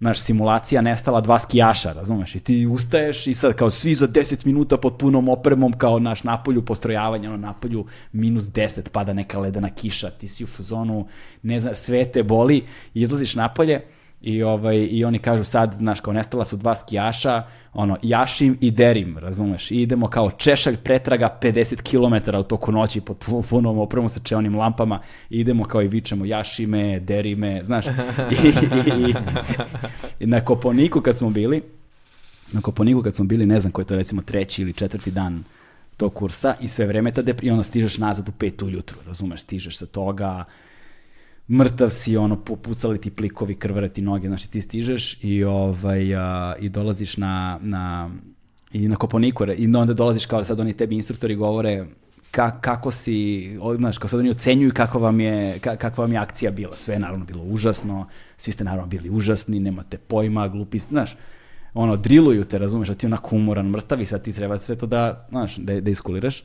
[0.00, 4.46] naš simulacija nestala dva skijaša, razumeš, i ti ustaješ i sad kao svi za 10
[4.46, 9.70] minuta pod punom opremom kao naš napolju postrojavanje, ono napolju minus 10 pada neka ledena
[9.70, 11.06] kiša, ti si u fazonu,
[11.42, 13.80] ne znam, sve te boli, izlaziš napolje
[14.26, 18.70] I, ovaj, I oni kažu sad, znaš, kao nestala su dva skijaša, ono, jašim i
[18.70, 19.70] derim, razumeš?
[19.70, 24.20] I idemo kao češalj pretraga 50 km u toku noći pod pu- punom opremom sa
[24.20, 25.00] čeonim lampama
[25.30, 27.86] i idemo kao i vičemo jašime, derime, znaš.
[27.86, 27.90] I,
[28.46, 29.14] i, i,
[30.20, 31.62] i na Koponiku kad smo bili,
[32.52, 35.44] na Koponiku kad smo bili, ne znam koji je to recimo treći ili četvrti dan
[35.96, 39.40] tog kursa i sve vreme ta depri, i ono stižeš nazad u pet ujutru, razumeš,
[39.40, 40.44] stižeš sa toga,
[41.50, 46.54] mrtav si, ono, pucali ti plikovi, krvare ti noge, znači ti stižeš i, ovaj, a,
[46.60, 48.10] i dolaziš na, na,
[48.72, 51.86] i na Koponiku i onda dolaziš kao sad oni tebi instruktori govore
[52.30, 56.18] ka, kako si, znaš, kao sad oni ocenjuju kako vam je, ka, kakva vam je
[56.18, 56.76] akcija bila.
[56.76, 61.16] Sve je naravno bilo užasno, svi ste naravno bili užasni, nemate pojma, glupi, znaš,
[61.74, 64.86] ono, driluju te, razumeš, a ti onako umoran, mrtav i sad ti treba sve to
[64.86, 66.42] da, znaš, da, da iskuliraš.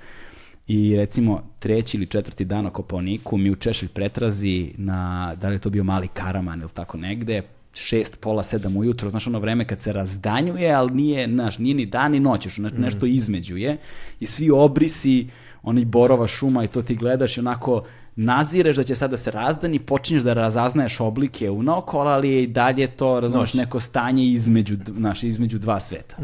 [0.68, 5.55] I recimo treći ili četvrti dan oko Poniku mi u Češelj pretrazi na, da li
[5.55, 7.41] je to bio mali karaman ili tako negde,
[7.74, 11.86] šest, pola, sedam ujutro, znaš ono vreme kad se razdanjuje, ali nije, znaš, nije ni
[11.86, 13.78] dan ni noć, još ne, nešto između je.
[14.20, 15.28] I svi obrisi,
[15.64, 17.84] onaj borova šuma i to ti gledaš i onako
[18.16, 22.88] nazireš da će sada se razdani, počinješ da razaznaješ oblike unaokolo, ali je i dalje
[22.88, 26.18] to, razumiješ, neko stanje između, znaš, između dva sveta.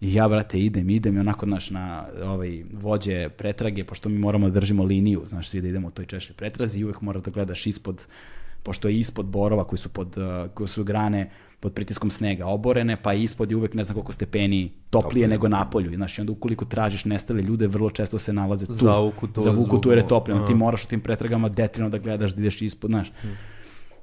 [0.00, 4.48] I ja, brate, idem, idem i onako, znaš, na ovaj, vođe pretrage, pošto mi moramo
[4.48, 7.30] da držimo liniju, znaš, svi da idemo u toj češlji pretrazi i uvek moraš da
[7.30, 8.06] gledaš ispod,
[8.62, 11.30] pošto je ispod borova koji su, pod, uh, koji su grane
[11.60, 15.70] pod pritiskom snega oborene, pa ispod je uvek ne znam koliko stepeni toplije nego na
[15.70, 15.94] polju.
[15.94, 18.72] Znaš, i onda ukoliko tražiš nestale ljude, vrlo često se nalaze tu.
[18.72, 20.46] Zavuku to, Zavuku tu jer je toplije.
[20.46, 23.12] Ti moraš u tim pretragama detaljno da gledaš, da ideš ispod, znaš.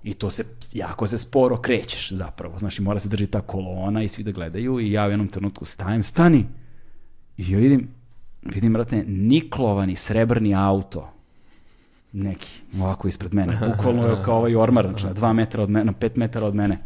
[0.05, 0.43] I to se,
[0.73, 2.59] jako se sporo krećeš zapravo.
[2.59, 5.27] Znaš, i mora se drži ta kolona i svi da gledaju i ja u jednom
[5.27, 6.45] trenutku stajem, stani!
[7.37, 7.87] I ja vidim,
[8.41, 11.15] vidim, brate, niklovani srebrni auto
[12.15, 13.59] neki, ovako ispred mene.
[13.71, 16.55] Bukvalno je kao ovaj ormar, znači na dva metra od mene, na pet metara od
[16.55, 16.79] mene.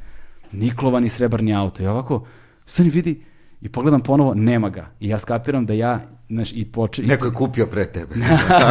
[0.51, 1.83] Niklovani srebrni auto.
[1.83, 2.25] I ovako,
[2.65, 3.23] stani vidi,
[3.61, 4.89] i pogledam ponovo, nema ga.
[4.99, 7.03] I ja skapiram da ja, znaš, i poče...
[7.03, 8.15] Neko je kupio pre tebe.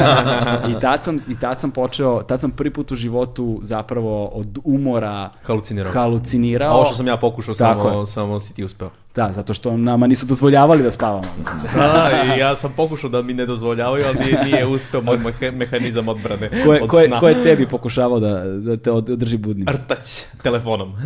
[0.71, 4.59] I tad sam, i tad sam počeo, tad sam prvi put u životu zapravo od
[4.65, 5.93] umora Halucinirao.
[5.93, 6.71] halucinirao.
[6.71, 8.07] A ovo što sam ja pokušao, Tako samo, je.
[8.07, 8.91] samo si ti uspeo.
[9.15, 11.25] Da, zato što nama nisu dozvoljavali da spavamo.
[11.75, 15.53] Da, i ja sam pokušao da mi ne dozvoljavaju, ali nije, nije uspeo moj meha-
[15.53, 17.21] mehanizam odbrane Ko je, od ko je, sna.
[17.21, 19.67] ko je tebi pokušavao da, da te od- održi budnim?
[19.69, 20.97] Rtać telefonom.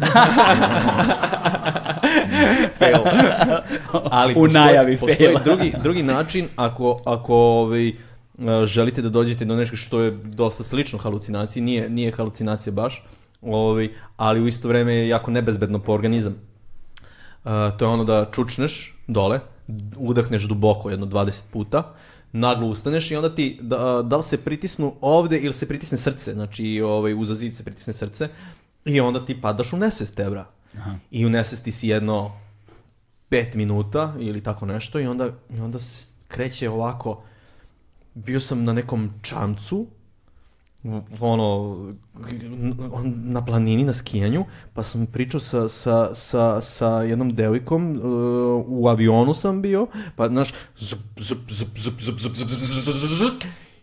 [2.78, 2.98] Fail.
[4.10, 5.40] Ali U postoji- najavi postoji faila.
[5.40, 7.94] drugi, drugi način ako, ako ovaj, e,
[8.64, 13.04] želite da dođete do nešto što je dosta slično halucinaciji, nije, nije halucinacija baš,
[13.42, 16.34] ovaj, ali u isto vreme je jako nebezbedno po organizam.
[17.44, 19.40] Uh, to je ono da čučneš dole,
[19.96, 21.92] udahneš duboko jedno 20 puta,
[22.32, 26.34] naglo ustaneš i onda ti, da, da li se pritisnu ovde ili se pritisne srce,
[26.34, 28.28] znači ovaj, uza zid se pritisne srce
[28.84, 30.46] i onda ti padaš u nesvest tebra.
[31.10, 32.32] I u nesvesti si jedno
[33.30, 35.78] 5 minuta ili tako nešto i onda, i onda
[36.28, 37.22] kreće ovako,
[38.14, 39.86] bio sam na nekom čamcu,
[41.20, 41.76] ono,
[43.04, 44.44] na planini, na skijanju,
[44.74, 48.02] pa sam pričao sa, sa, sa, sa jednom devojkom, uh,
[48.66, 50.52] u avionu sam bio, pa, znaš,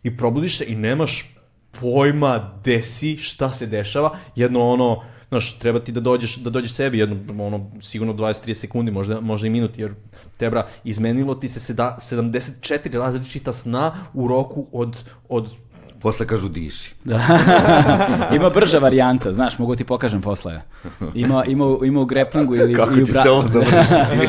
[0.03, 1.35] i probudiš se i nemaš
[1.81, 6.73] pojma gde si, šta se dešava, jedno ono, znaš, treba ti da dođeš, da dođeš
[6.73, 9.93] sebi, jedno, ono, sigurno 20-30 sekundi, možda, možda i minut, jer
[10.37, 15.49] tebra, izmenilo ti se seda, 74 različita sna u roku od, od
[16.01, 16.95] Posle kažu diši.
[18.35, 20.61] Ima brža varijanta, znaš, mogu ti pokažem posle.
[21.13, 22.75] Ima, ima, ima u greplingu ili...
[22.75, 24.27] Kako ili će bra- se ovo završiti?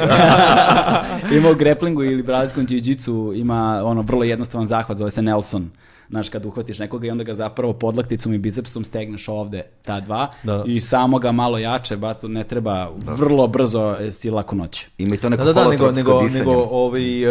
[1.38, 5.70] ima u greplingu ili brazilskom jiu ima ono vrlo jednostavan zahvat, zove se Nelson.
[6.10, 10.30] Znaš, kad uhvatiš nekoga i onda ga zapravo podlakticom i bicepsom stegneš ovde, ta dva,
[10.42, 10.64] Da.
[10.66, 14.86] i samo ga malo jače, batu, ne treba, vrlo brzo e, si lako noć.
[14.98, 16.38] Ima i to neko Da, da, da, nego, nego, disanje.
[16.38, 17.24] nego ovaj,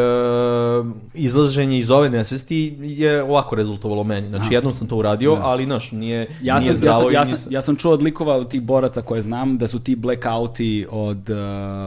[0.79, 4.29] uh, izlaženje iz ove nesvesti je ovako rezultovalo meni.
[4.29, 7.25] Znači, jednom sam to uradio, ali, znaš, nije, Ja nije sam, ja, zdravo sam, ja,
[7.25, 10.85] sam, ja sam čuo od likova od tih boraca koje znam da su ti blackouti
[10.91, 11.37] od, uh,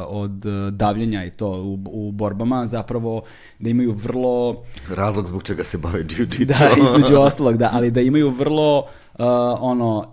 [0.07, 0.31] od
[0.71, 3.23] davljenja i to u, u borbama zapravo
[3.59, 6.45] da imaju vrlo Razlog zbog čega se bave jiu-jitsu.
[6.45, 9.25] da između ostalog da ali da imaju vrlo uh,
[9.61, 10.05] ono uh,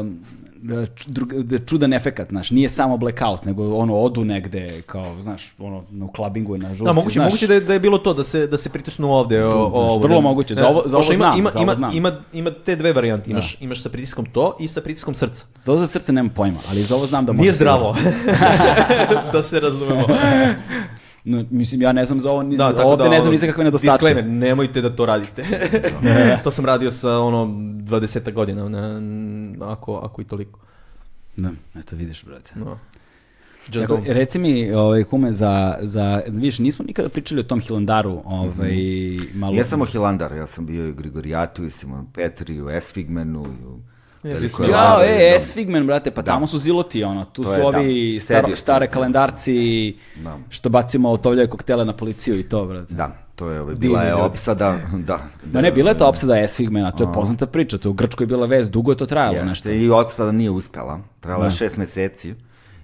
[0.00, 0.18] um,
[1.42, 6.08] da čudan efekat, znaš, nije samo blackout, nego ono odu negde, kao, znaš, ono, na
[6.08, 7.26] klabingu, na žurci, Da, moguće, znaš.
[7.26, 9.44] moguće da je, da je bilo to, da se, da se pritisnu ovde.
[9.44, 11.58] O, o, ovo, vrlo da- moguće, za e, ovo- za pošto ovo znam, ima, za
[11.58, 11.96] ovo ima, znam.
[11.96, 15.46] Ima, ima te dve varijante, imaš, imaš sa pritiskom to i sa pritiskom srca.
[15.64, 17.96] To za srce nemam pojma, ali za ovo znam da može Nije se- zdravo,
[19.32, 20.04] da se razumemo.
[21.24, 23.46] No, mislim, ja ne znam za ovo, ni, Da, ovde da, ne znam ni za
[23.46, 23.92] kakve nedostatke.
[23.92, 25.44] Disclaimer, nemojte da to radite.
[26.44, 30.60] to sam radio sa ono 20 godina, ne, ako, ako i toliko.
[31.36, 32.52] Da, eto vidiš, brate.
[32.54, 32.78] No.
[33.68, 34.12] Just Tako, don't.
[34.12, 38.76] reci mi, ovaj, kume, za, za, vidiš, nismo nikada pričali o tom Hilandaru, ovaj,
[39.34, 39.56] malo...
[39.56, 42.70] Ja sam o Hilandar, ja sam bio i u Grigorijatu, i Simon Petri, i u
[42.70, 43.80] Esfigmenu, i u
[44.24, 44.36] Ja,
[45.04, 45.38] e, da.
[45.38, 48.20] S-Figmen, brate, pa tamo su ziloti, ono, tu To su je, da, ovi sedište.
[48.20, 50.38] staro, stare kalendarci, Da.
[50.48, 52.94] što bacimo otovljaju koktele na policiju i to, brate.
[52.94, 54.78] Da, to je, ovaj, bila je opsada,
[55.08, 55.18] da.
[55.44, 58.26] Da ne, bila je to opsada S-Figmena, to je poznata priča, to je u Grčkoj
[58.26, 59.70] bila vez, dugo je to trajalo Jeste, nešto.
[59.70, 61.00] I opsada nije uspela.
[61.20, 61.56] Trajala je Da.
[61.56, 62.34] šest meseci.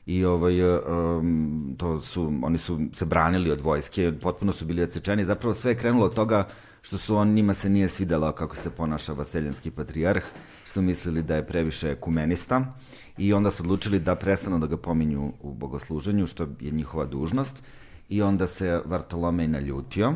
[0.07, 5.25] I ovaj, um, to su, oni su se branili od vojske, potpuno su bili odsečeni.
[5.25, 6.47] Zapravo sve je krenulo od toga
[6.83, 10.23] što su on, njima se nije svidelo kako se ponaša vaseljanski patrijarh,
[10.69, 12.75] su mislili da je previše kumenista
[13.19, 17.63] i onda su odlučili da prestanu da ga pominju u bogosluženju, što je njihova dužnost.
[18.09, 20.13] I onda se Vartolomej naljutio.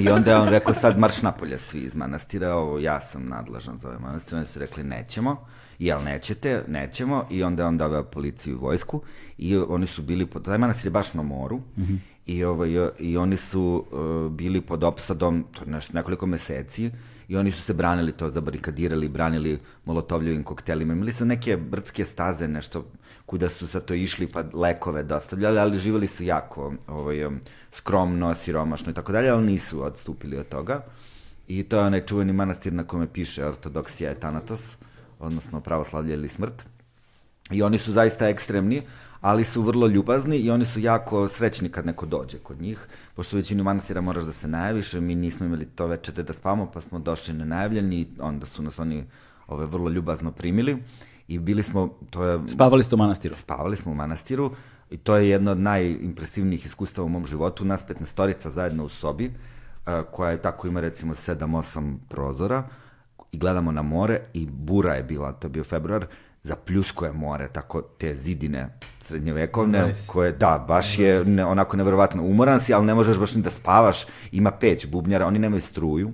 [0.00, 3.78] I onda je on rekao, sad marš napolje svi iz manastira, ovo, ja sam nadležan
[3.78, 4.38] za ovaj manastir.
[4.38, 5.46] Oni su rekli, nećemo.
[5.78, 6.64] Jel nećete?
[6.68, 7.26] Nećemo.
[7.30, 9.02] I onda je on dao policiju i vojsku.
[9.38, 11.60] I oni su bili, pod, taj manastir je baš na moru.
[12.26, 16.90] I, ovaj, I oni su uh, bili pod opsadom to nešto, nekoliko meseci.
[17.28, 20.92] I oni su se branili to, zabarikadirali, branili molotovljivim koktelima.
[20.92, 22.84] Imali su neke brdske staze, nešto
[23.26, 27.40] kuda su sa to išli pa lekove dostavljali, ali živjeli su jako ovaj, um,
[27.72, 30.84] skromno, siromašno i tako dalje, ali nisu odstupili od toga.
[31.48, 34.76] I to je onaj čuveni manastir na kome piše ortodoksija je Thanatos,
[35.18, 36.64] odnosno pravoslavlje ili smrt.
[37.50, 38.82] I oni su zaista ekstremni,
[39.20, 43.36] ali su vrlo ljubazni i oni su jako srećni kad neko dođe kod njih, pošto
[43.36, 46.80] u većini manastira moraš da se najaviš, mi nismo imali to večete da spavamo, pa
[46.80, 49.04] smo došli nenajavljeni i onda su nas oni
[49.46, 50.82] ove, vrlo ljubazno primili
[51.28, 53.34] i bili smo, to je Spavali ste u manastiru.
[53.34, 54.50] spavali smo u manastiru
[54.90, 57.64] i to je jedno od najimpresivnijih iskustava u mom životu.
[57.64, 59.32] Nas 15 zajedno u sobi,
[59.84, 62.68] a, koja je tako ima recimo 7-8 prozora
[63.32, 66.06] i gledamo na more i bura je bila, to je bio februar,
[66.42, 68.78] zapljusko je more, tako te zidine
[69.08, 70.06] srednjevekovne, Nice.
[70.06, 73.50] koje, da, baš je ne, onako neverovatno umoran si, ali ne možeš baš ni da
[73.50, 76.12] spavaš, ima peć bubnjara, oni nemaju struju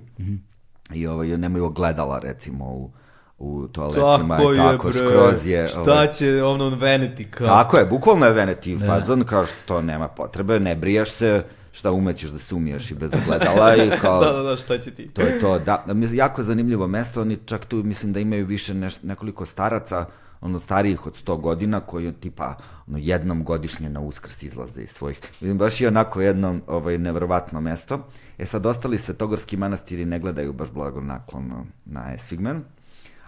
[0.93, 2.91] i ovaj, nemaju ogledala recimo u,
[3.37, 4.99] u toaletima Kako i je, tako, bre?
[4.99, 5.67] skroz je...
[5.67, 7.47] Šta ovaj, će ono Vanity kao?
[7.47, 12.29] tako je, bukvalno je Veneti fazon, kao što nema potrebe, ne brijaš se, šta umećeš
[12.29, 14.25] da se umiješ i bez ogledala i kao...
[14.25, 15.09] Da, da, da, šta će ti?
[15.13, 15.83] To je to, da.
[15.87, 20.05] Mislim, Jako zanimljivo mesto, oni čak tu mislim da imaju više neš, nekoliko staraca,
[20.41, 22.55] ono starijih od 100 godina, koji tipa
[22.87, 25.21] ono, jednom godišnje na uskrs izlaze iz svojih.
[25.41, 28.07] Vidim, baš je onako jedno ovaj, nevrovatno mesto.
[28.37, 32.63] E sad, ostali svetogorski manastiri ne gledaju baš blagonaklono na Esfigmen,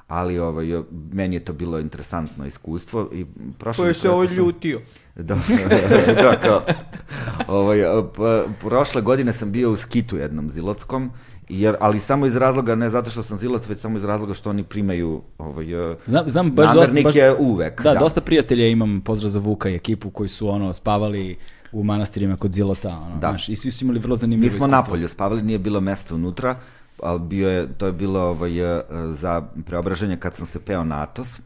[0.07, 0.67] ali ovaj,
[1.11, 3.25] meni je to bilo interesantno iskustvo i
[3.59, 4.81] prošle Ko je se ovo ljutio?
[5.15, 5.35] da,
[6.23, 6.61] da, kao,
[7.47, 7.79] ovaj,
[8.15, 11.11] pa, prošle godine sam bio u skitu jednom zilotskom,
[11.49, 14.49] jer, ali samo iz razloga, ne zato što sam zilac, već samo iz razloga što
[14.49, 17.81] oni primaju ovaj, eh, Znam, znam baš dosta, baš, namernike uvek.
[17.83, 21.37] da, dosta prijatelja imam, pozdrav za Vuka i ekipu koji su ono spavali
[21.71, 23.29] u manastirima kod Zilota, ono, Da.
[23.29, 24.77] znaš, i svi su imali vrlo Mi zanimljivo smo iskustvo.
[24.77, 26.55] napolju spavali, nije bilo mesta unutra,
[27.03, 28.81] ali bio je, to je bilo ovaj, eh,
[29.19, 31.41] za preobraženje kad sam se peo na Atos.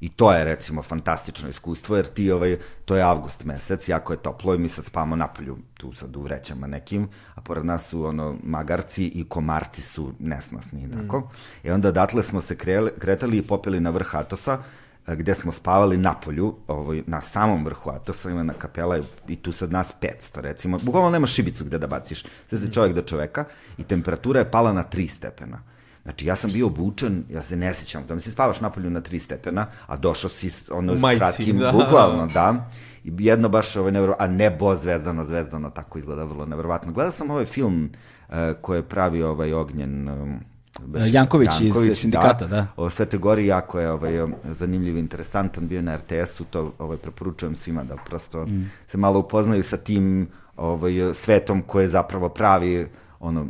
[0.00, 4.16] I to je recimo fantastično iskustvo, jer ti ovaj, to je avgust mesec, jako je
[4.16, 8.04] toplo i mi sad spavamo napolju, tu sad u vrećama nekim, a pored nas su
[8.04, 11.30] ono magarci i komarci su nesnosni i tako.
[11.62, 14.58] I onda odatle smo se krele, kretali i popeli na vrh Atosa,
[15.06, 18.98] e, gde smo spavali na polju, ovaj, na samom vrhu Atosa, ima na kapela
[19.28, 22.94] i, tu sad nas 500 recimo, bukvalno nema šibicu gde da baciš, sve se čovjek
[22.94, 23.44] do čoveka
[23.78, 25.73] i temperatura je pala na 3 stepena.
[26.04, 29.00] Znači, ja sam bio obučen, ja se ne sjećam, da mi se spavaš napolju na
[29.02, 31.72] 3 stepena, a došao si s ono U majici, kratkim, da.
[31.72, 32.66] bukvalno, da.
[33.04, 36.92] I jedno baš ovaj nevro, a nebo zvezdano, zvezdano, tako izgleda vrlo nevjerovatno.
[36.92, 37.90] Gledao sam ovaj film
[38.28, 40.40] uh, koji je pravi ovaj ognjen um,
[40.80, 42.66] baš- Janković iz Sindikata, da.
[42.76, 44.12] O Svetoj Gori jako je ovaj,
[44.44, 48.70] zanimljiv i interesantan, bio na RTS-u, to ovaj, preporučujem svima da prosto Mm.
[48.86, 52.86] se malo upoznaju sa tim ovaj, svetom koji je zapravo pravi
[53.24, 53.46] ono,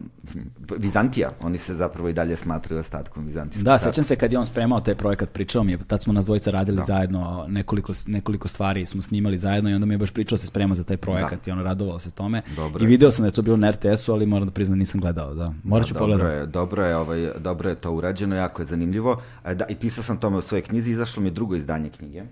[0.78, 4.46] Vizantija, oni se zapravo i dalje smatraju ostatkom Vizantijskog Da, sećam se kad je on
[4.46, 8.86] spremao taj projekat, pričao mi je, tad smo nas dvojica radili zajedno, nekoliko, nekoliko stvari
[8.86, 11.46] smo snimali zajedno i onda mi je baš pričao da se sprema za taj projekat
[11.46, 12.42] i on radovao se tome.
[12.56, 15.00] Dobro I video sam da je to bilo na RTS-u, ali moram da priznam nisam
[15.00, 15.52] gledao, da.
[15.64, 16.40] Morat ću dobro pogledati.
[16.40, 19.22] je, dobro je, ovaj, dobro je to urađeno, jako je zanimljivo.
[19.44, 22.22] E, Da, I pisao sam tome u svojoj knjizi, izašlo mi je drugo izdanje knjige.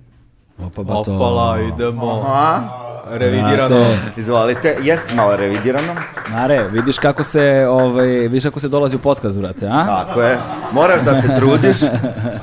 [0.66, 1.14] Opa, ba to...
[1.14, 2.24] Opala, idemo.
[2.26, 2.58] A,
[3.10, 3.66] Revidirano.
[3.66, 5.92] Znate, izvolite, jest malo revidirano.
[6.30, 9.84] Mare, vidiš kako se, ovaj, vidiš kako se dolazi u podcast, brate, a?
[9.86, 10.38] Tako je,
[10.72, 11.76] moraš da se trudiš.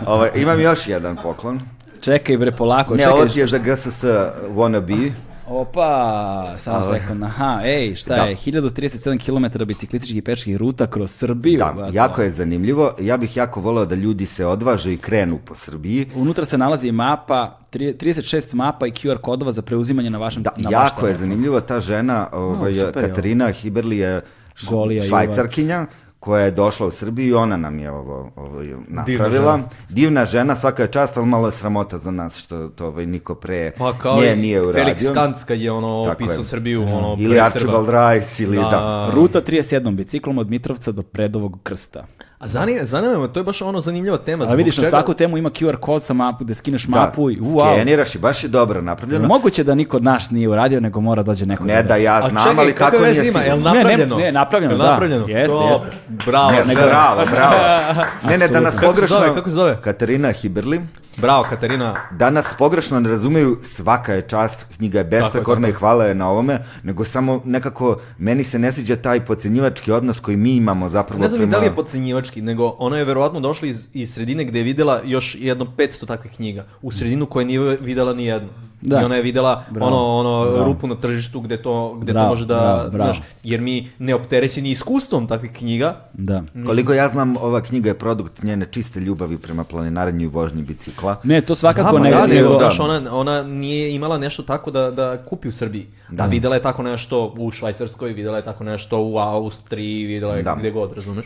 [0.08, 1.60] Ovaj, imam još jedan poklon.
[2.02, 3.14] Čekaj bre, polako, Ne, čekaj.
[3.14, 4.04] ovo ti je za GSS
[4.50, 5.12] wannabe.
[5.50, 7.24] Opa, samo sekund.
[7.24, 8.22] Aha, ej, šta Da.
[8.24, 8.36] je?
[8.36, 11.58] 1037 km biciklističkih i peških ruta kroz Srbiju.
[11.58, 11.96] Da, brate.
[11.96, 12.94] jako je zanimljivo.
[13.00, 16.06] Ja bih jako voleo da ljudi se odvaže i krenu po Srbiji.
[16.16, 20.50] Unutra se nalazi mapa, tri- 36 mapa i QR kodova za preuzimanje na vašem Da,
[20.58, 21.62] na vaš jako je zanimljivo.
[21.62, 24.22] Ta žena, ovaj, je Katarina Hiberli je
[24.64, 25.86] Golija švajcarkinja
[26.20, 29.60] koja je došla u Srbiju i ona nam je ovo, ovo napravila.
[29.90, 30.44] Divna žena.
[30.44, 30.56] žena.
[30.56, 33.94] svaka je čast, ali malo je sramota za nas što to ovaj, niko pre Pa
[33.94, 34.84] kao nje i nije uradio.
[34.84, 36.44] Felix Kantz kad je ono Tako opisao je.
[36.44, 37.90] Srbiju, ono, Ili Archibald.
[37.90, 39.12] Rice, ili da.
[39.14, 42.06] Ruta 31 biciklom od Mitrovca do Predovog krsta.
[42.40, 44.46] A zanima, zanima me, to je baš ono zanimljiva tema.
[44.46, 47.32] A vidiš, na čega- svaku temu ima QR kod sa mapu, da skineš Da, mapu
[47.32, 47.76] i wow.
[47.76, 49.28] skeniraš i baš je dobro napravljeno.
[49.28, 52.44] Moguće da niko od nas nije uradio, nego mora dođe neko Ne da ja znam,
[52.44, 53.40] čekaj, ali kako nije ima?
[53.40, 53.72] Jel sigurno.
[53.72, 54.16] Ne, ne, napravljeno?
[54.18, 54.92] ne, napravljeno, Jel da.
[54.92, 55.26] napravljeno?
[55.28, 55.98] Jeste, To- jeste.
[56.26, 57.56] Bravo, Ne, bravo, bravo.
[58.30, 59.18] Ne, ne, da nas pogrešno...
[59.36, 59.78] kako se zove?
[59.82, 60.82] Katarina Hiberli.
[61.18, 61.96] Bravo, Katarina.
[62.12, 66.30] Da nas pogrešno ne razumeju, svaka je čast, knjiga je besprekorna i hvala je na
[66.30, 71.22] ovome, nego samo nekako, meni se ne sviđa taj pocenjivački odnos koji mi imamo zapravo
[71.22, 74.44] Ne znam prema- da li je podcenjivački, nego ona je verovatno došla iz, iz sredine
[74.46, 76.66] gde je videla još jedno 500 takvih knjiga.
[76.82, 78.50] U sredinu koje nije videla ni jednu.
[78.82, 79.02] Da.
[79.02, 79.88] I ona je videla Bravo.
[79.88, 80.66] ono, ono Bravo.
[80.66, 83.14] rupu na tržištu gde to, gde Bravo, to može da, bravo, bravo.
[83.14, 86.44] znaš, jer mi neopterećeni iskustvom takvih knjiga, Da.
[86.66, 91.16] Koliko ja znam, ova knjiga je produkt njene čiste ljubavi prema planinarenju i vožnji bicikla.
[91.24, 92.72] Ne, to svakako ne, Da, da, nego, da.
[92.80, 95.88] ona, ona nije imala nešto tako da, da kupi u Srbiji.
[96.10, 96.24] Da.
[96.24, 100.44] A videla je tako nešto u Švajcarskoj, videla je tako nešto u Austriji, videla je
[100.44, 100.56] Da.
[100.56, 101.26] gde god, razumeš?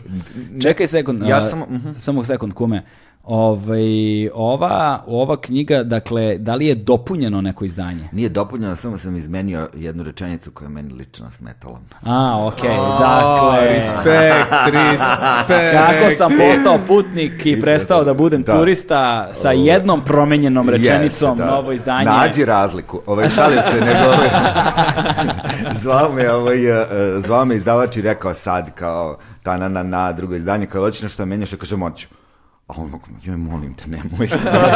[0.62, 1.22] Čekaj sekund.
[1.22, 1.88] Ja sam- mhm.
[1.98, 2.82] Samo sekund, kume.
[3.26, 8.08] Ovaj, ova, ova knjiga, dakle, da li je dopunjeno neko izdanje?
[8.12, 11.80] Nije dopunjeno, samo sam izmenio jednu rečenicu koja je meni lično smetala.
[12.02, 13.68] A, okej, A, dakle...
[13.74, 15.72] Respekt, respekt.
[15.72, 18.58] Kako sam postao putnik i prestao da budem Da.
[18.58, 21.50] turista sa jednom promenjenom rečenicom, Jeste, da.
[21.50, 22.04] novo izdanje.
[22.04, 23.00] Nađi razliku.
[23.06, 24.28] Ovaj, šalim se, nego ovaj,
[25.80, 26.86] zvao me, ovaj, e,
[27.26, 31.02] zvao me izdavač i rekao sad kao ta na na na drugo izdanje, kao hoćeš
[31.02, 32.06] nešto da menjaš, ja kažem hoću.
[32.74, 34.28] A on onako, joj, molim te, nemoj.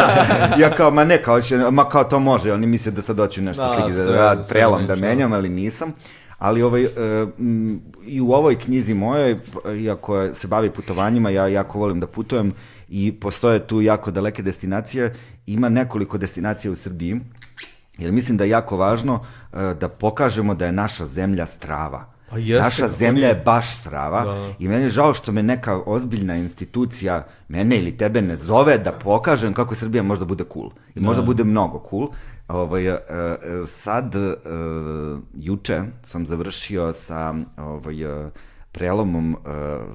[0.62, 3.43] ja kao, ma ne, kao, će, ma kao to može, oni misle da sad hoću
[3.43, 5.93] nešto Da, slike, sve- da, da prelom da menjam, ali nisam.
[6.39, 6.89] Ali ovaj, e,
[7.39, 9.37] m, i u ovoj knjizi mojoj,
[9.77, 12.53] iako se bavi putovanjima, ja jako volim da putujem
[12.89, 15.15] i postoje tu jako daleke destinacije,
[15.47, 17.20] ima nekoliko destinacija u Srbiji,
[17.99, 19.20] jer mislim da je jako važno
[19.53, 22.12] e, da pokažemo da je naša zemlja strava.
[22.30, 24.52] Pa jeste, naša zemlja je baš strava Da.
[24.59, 28.92] i meni je žao što me neka ozbiljna institucija, mene ili tebe ne zove da
[28.92, 30.70] pokažem kako Srbija možda bude cool.
[30.94, 32.09] I možda bude mnogo cool.
[32.48, 32.98] Ovaj, e, e,
[33.66, 34.34] sad, e,
[35.34, 37.96] juče sam završio sa ovaj,
[38.78, 39.50] prelomom e,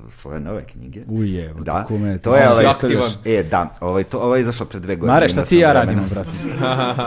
[0.10, 1.02] svoje nove knjige.
[1.08, 3.12] Uje, evo, da, kume, to je ovaj, aktivan.
[3.26, 5.14] E, da, ovaj, to, ovo je izašlo pre dve godine.
[5.14, 6.02] Mare, šta ti ja vremena.
[6.02, 6.38] radimo, brate?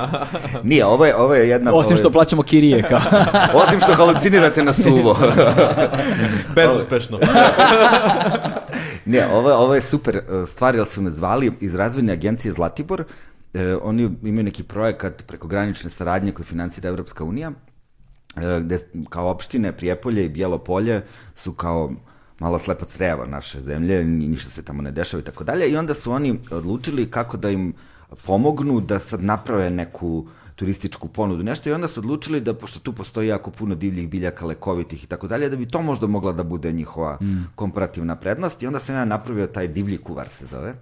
[0.69, 1.71] Nije, ovo je, ovo je jedna...
[1.75, 3.01] Osim ovo je- što plaćamo kirije, kao.
[3.67, 5.17] Osim što halucinirate na suvo.
[6.57, 7.19] Bezuspešno.
[9.05, 13.05] Ne, ovo, ovo je super e, stvar, jer su me zvali iz razvojne agencije Zlatibor.
[13.55, 17.53] E, oni imaju neki projekat prekogranične saradnje koji financira Evropska unija,
[18.61, 21.03] gde kao opštine Prijepolje i Bijelo polje
[21.35, 21.93] su kao
[22.39, 25.69] malo slepa creva naše zemlje, ni- ništa se tamo ne dešava i tako dalje.
[25.69, 27.73] I onda su oni odlučili kako da im
[28.25, 30.27] pomognu da sad naprave neku
[30.57, 31.71] turističku ponudu, nešto.
[31.71, 35.27] I onda su odlučili da, pošto tu postoji jako puno divljih biljaka, lekovitih i tako
[35.27, 37.19] dalje, da bi to možda mogla da bude njihova
[37.55, 38.63] komparativna prednost.
[38.63, 40.75] I onda sam ja napravio taj divlji kuvar se zove,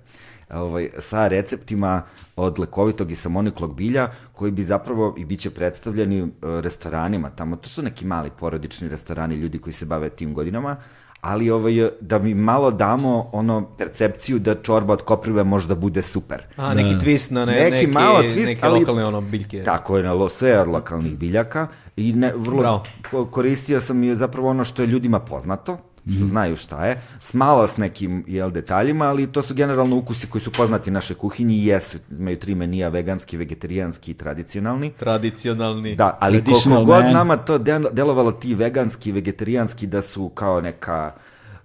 [0.51, 2.03] ovaj, sa receptima
[2.37, 7.57] od lekovitog i samoniklog bilja koji bi zapravo i bit će predstavljeni e, restoranima tamo.
[7.57, 10.77] To su neki mali porodični restorani, ljudi koji se bave tim godinama,
[11.21, 16.43] ali ovaj, da mi malo damo ono percepciju da čorba od koprive možda bude super.
[16.57, 19.63] A, neki twist na ne, Neki neki, malo twist, neke ali- lokalne ono biljke.
[19.65, 21.67] Tako je, na lo, sve od lokalnih biljaka
[21.97, 22.83] i ne, vrlo Bravo.
[23.11, 26.27] ko- koristio sam i zapravo ono što je ljudima poznato, što Mhm.
[26.27, 30.43] znaju šta je, s malo s nekim jel, detaljima, ali to su generalno ukusi koji
[30.43, 34.91] su poznati našoj kuhinji i jesu, imaju tri menija, veganski, vegetarijanski i tradicionalni.
[34.91, 35.95] Tradicionalni.
[35.97, 41.13] Da, ali koliko god nama to del- delovalo ti veganski, vegetarijanski da su kao neka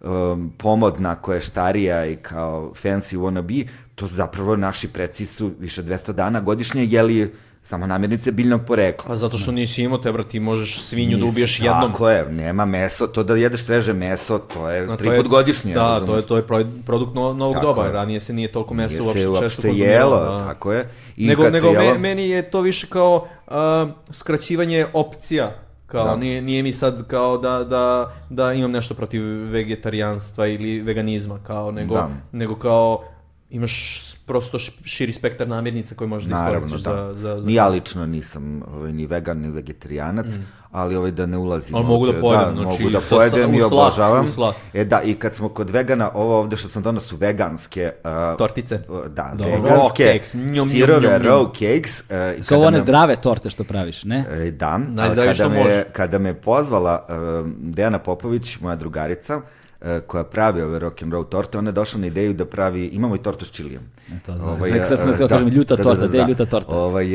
[0.02, 6.42] um, pomodna koještarija i kao fancy wannabe, to zapravo naši preci su više 200 dana
[6.42, 7.34] godišnje jeli
[7.64, 9.06] samo namirnice biljnog porekla.
[9.08, 11.92] Pa zato što nisi imao te, brat, ti možeš svinju da Nisi- ubiješ jednom.
[11.92, 15.74] Tako je, nema meso, to da jedeš sveže meso, to je to tri put godišnje.
[15.74, 16.24] Da, to razumeš?
[16.24, 17.86] je, to je pro- produkt no- novog Tako doba.
[17.86, 17.92] je.
[17.92, 20.46] Ranije se nije toliko Nije uopšte, se često uopšte konzumiralo, jelo, da.
[20.46, 20.90] tako je.
[21.18, 25.56] I nego kad nego me- jelo- meni je to više kao a, skraćivanje opcija.
[25.86, 26.16] Kao, Da.
[26.16, 31.72] nije, nije mi sad kao da, da, da imam nešto protiv vegetarijanstva ili veganizma, kao,
[31.72, 32.10] nego, Da.
[32.32, 33.04] nego kao
[33.50, 36.96] imaš prosto širi spektar namirnica koje možeš da iskoristiš da.
[36.96, 37.48] za, za, za...
[37.48, 40.26] Ni ja lično nisam ovaj, ni vegan, ni vegetarijanac,
[40.72, 41.76] ali ovaj da ne ulazim.
[41.76, 44.26] Ali mogu da pojedem, da, znači, mogu da pojedem i obožavam.
[44.26, 44.62] u slast.
[44.74, 47.92] E da, i kad smo kod vegana, ovo ovde što sam donao su veganske...
[48.04, 48.78] Uh, Tortice.
[49.08, 49.54] Da, Dobro.
[49.62, 51.22] veganske Raw cakes, njom, njom, sirove njom, njom.
[51.22, 52.00] raw cakes.
[52.02, 54.26] Uh, i Su ovo one me- zdrave torte što praviš, ne?
[54.32, 55.84] E, Da, ali Najzdravije kada što me, može.
[55.84, 59.44] kada me pozvala uh, Dejana Popović, moja drugarica, uh,
[60.08, 63.16] koja pravi ove rock and roll torte, ona je došla na ideju da pravi, imamo
[63.16, 63.92] i tortu s čilijem.
[64.26, 64.44] to da.
[64.44, 66.76] Ovaj, Nek sad sam uh, htio kažem, ljuta torta, gde je ljuta torta?
[66.76, 67.08] Ovaj,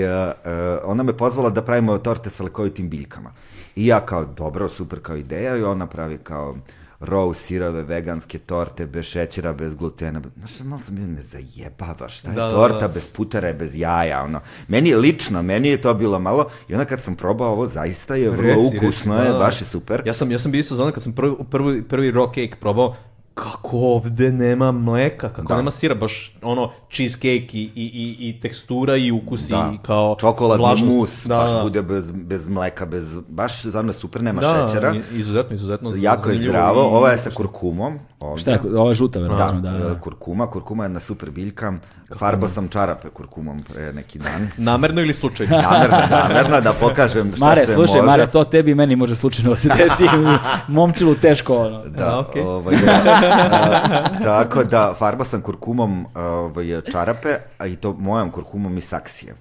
[0.84, 3.32] ona me pozvala da pravimo torte sa lekovitim biljkama.
[3.76, 6.56] I ja kao, dobro, super kao ideja, i ona pravi kao
[7.00, 10.20] raw sirove veganske torte bez šećera, bez glutena.
[10.36, 12.88] Znaš, malo sam bio, me zajebavaš, šta je Da, da, torta da.
[12.88, 14.40] bez putera je bez jaja, ono.
[14.68, 18.14] Meni je lično, meni je to bilo malo, i onda kad sam probao ovo, zaista
[18.14, 19.44] je vrlo Reci, ukusno, reci, je, da, da.
[19.44, 20.02] baš je super.
[20.06, 22.96] Ja sam, ja sam bio isto zona kad sam prvi, prvi, prvi raw cake probao,
[23.34, 25.56] kako ovde nema mleka, kako Da.
[25.56, 29.72] nema sira, baš ono cheesecake i, i, i, i tekstura i ukus Da.
[29.74, 30.92] i kao Čokoladni vlažnost.
[30.92, 31.62] mus, Da, baš da.
[31.62, 34.94] bude bez, bez mleka, bez, baš stvarno super, nema da, šećera.
[35.12, 35.92] izuzetno, izuzetno.
[35.96, 37.98] Jako je zdravo, i ova je sa kurkumom.
[38.20, 38.40] Ovde.
[38.40, 39.90] Šta je, ovo je žuta, Da, verovatno, da, da.
[39.90, 41.72] e, kurkuma, kurkuma je jedna super biljka.
[42.16, 44.48] Farbao sam čarape kurkumom pre neki dan.
[44.70, 45.56] Namerno ili slučajno?
[45.58, 48.06] Namerno, namerno da pokažem šta Mare, se slušaj, može.
[48.06, 50.04] Mare, to tebi i meni može slučajno da se desi.
[50.68, 51.82] Momčilu teško, ono.
[51.82, 52.42] Da, A, okej.
[52.42, 52.76] ovaj,
[53.24, 57.28] a, tako da farbao sam kurkumom ovaj, čarape,
[57.58, 59.34] a i to mojom kurkumom iz saksije.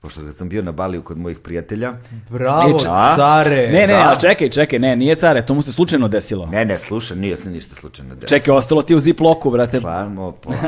[0.00, 1.92] Pošto kad sam bio na Baliju kod mojih prijatelja,
[2.30, 2.84] Bravo, č-
[3.16, 3.68] care!
[3.72, 4.08] Ne, ne, da.
[4.08, 6.46] ali čekaj, čekaj, ne, nije care, to mu se slučajno desilo.
[6.46, 8.28] ne, ne, slušaj, nije se ništa slučajno desilo.
[8.38, 9.78] Čekaj, ostalo ti u ziploku, brate.
[9.78, 10.66] Stvarno, polako.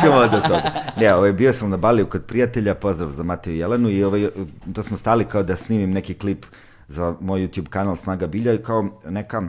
[0.00, 0.62] Ćemo do toga.
[1.00, 4.28] Ne, ovaj, bio sam na Baliju kod prijatelja, pozdrav za Mateju i Jelenu i ovaj,
[4.64, 6.46] da smo stali kao da snimim neki klip
[6.88, 9.42] za moj YouTube kanal Snaga Bilja i kao neka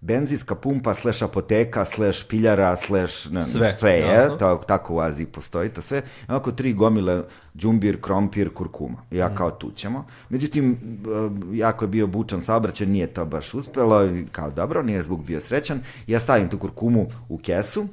[0.00, 5.26] benzinska pumpa, slash apoteka, slash piljara, slash ne, Sve, sve je, to, tako u Aziji
[5.26, 6.02] postoji to sve.
[6.28, 7.22] Onako tri gomile,
[7.56, 9.02] džumbir, krompir, kurkuma.
[9.10, 9.18] I Mm.
[9.18, 10.06] ja kao tu ćemo.
[10.28, 15.20] Međutim, e, jako je bio bučan saobraćaj, nije to baš uspelo, kao dobro, nije zvuk
[15.20, 15.80] bio srećan.
[16.06, 17.86] Ja stavim tu kurkumu u kesu,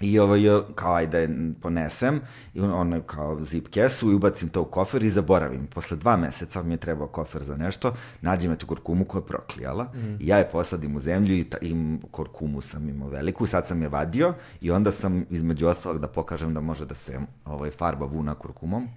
[0.00, 0.40] i ovaj,
[0.74, 2.20] kao ajde je ponesem,
[2.54, 5.66] i on, ono kao zip kesu i ubacim to u kofer i zaboravim.
[5.66, 9.26] Posle dva meseca mi je trebao kofer za nešto, nađem je tu kurkumu koja je
[9.26, 11.74] proklijala i ja je posadim u zemlju i, ta, i
[12.10, 16.54] kurkumu sam imao veliku, sad sam je vadio i onda sam između ostalog da pokažem
[16.54, 18.88] da može da se ovaj, farba vuna kurkumom.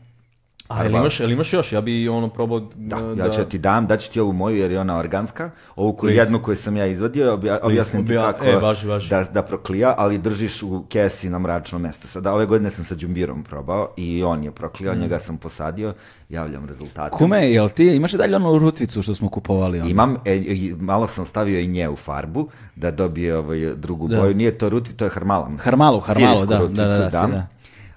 [0.68, 1.72] A jel imaš, jel imaš još?
[1.72, 3.26] Ja bi ono probao Da, da...
[3.26, 6.22] ja ću ti dam, daću ti ovu moju jer je ona organska, ovu koju, Please.
[6.22, 9.10] jednu koju sam ja izvadio, obja, objasnim ti kako e, važi, važi.
[9.10, 12.08] Da, da proklija, ali držiš u kesi na mračno mesto.
[12.08, 15.94] Sada ove godine sam sa džumbirom probao i on je proklijao, njega sam posadio,
[16.30, 17.16] javljam rezultate.
[17.18, 19.80] Kume, jel ti imaš i dalje onu rutvicu što smo kupovali?
[19.80, 19.90] Ono?
[19.90, 20.42] Imam, e,
[20.80, 24.20] malo sam stavio i nje u farbu, da dobije ovaj, drugu Da.
[24.22, 24.34] boju.
[24.36, 25.58] Nije to ruti, to je harmalam.
[25.58, 27.48] Harmalu, harmalu, da, da, da, da, da.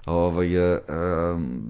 [0.07, 1.61] Ovaj, e, em,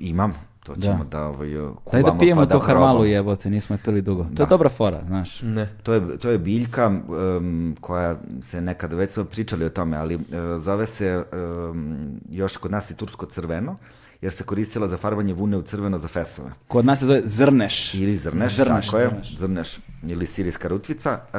[0.00, 0.32] imam,
[0.64, 3.80] to ćemo da, ovaj, Daj kuvamo da pijemo pa to da harmalu jebote, nismo je
[3.84, 4.24] pili dugo.
[4.24, 4.42] To Da.
[4.42, 5.42] je dobra fora, znaš.
[5.42, 5.68] Ne.
[5.82, 10.14] To je, to je biljka um, koja se nekada, već smo pričali o tome, ali
[10.14, 10.22] uh,
[10.58, 11.24] zove se
[11.70, 11.96] um,
[12.30, 13.76] još kod nas i tursko crveno,
[14.20, 16.50] jer se koristila za farbanje vune u crveno za fesove.
[16.68, 17.94] Kod nas se zove zrneš.
[17.94, 19.38] Ili zrneš, Zrneš, tako je, zrneš.
[19.38, 21.18] zrneš ili sirijska rutvica.
[21.34, 21.38] Uh,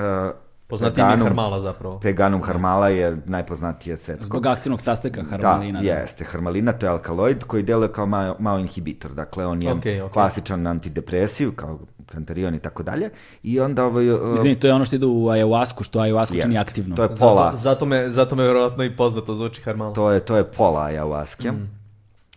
[0.73, 1.99] Poznatiji peganum- harmala zapravo.
[1.99, 4.25] Peganum harmala je najpoznatije svetsko.
[4.25, 5.81] Zbog aktivnog sastojka harmalina.
[5.81, 6.23] Da, jeste.
[6.23, 9.13] Harmalina to je alkaloid koji deluje kao malo, malo inhibitor.
[9.13, 10.13] Dakle, on je Okej, okej.
[10.13, 13.09] klasičan antidepresiv, kao kantarion i tako dalje.
[13.43, 14.09] I onda ovaj...
[14.11, 16.95] uh, Izvini, to je ono što ide u ayahuasku, što ayahuasku čini aktivno.
[16.95, 19.93] To je pola, Zato, zato, me, zato me verovatno i poznato zvuči harmala.
[19.93, 21.51] to je, to je pola ayahuaske.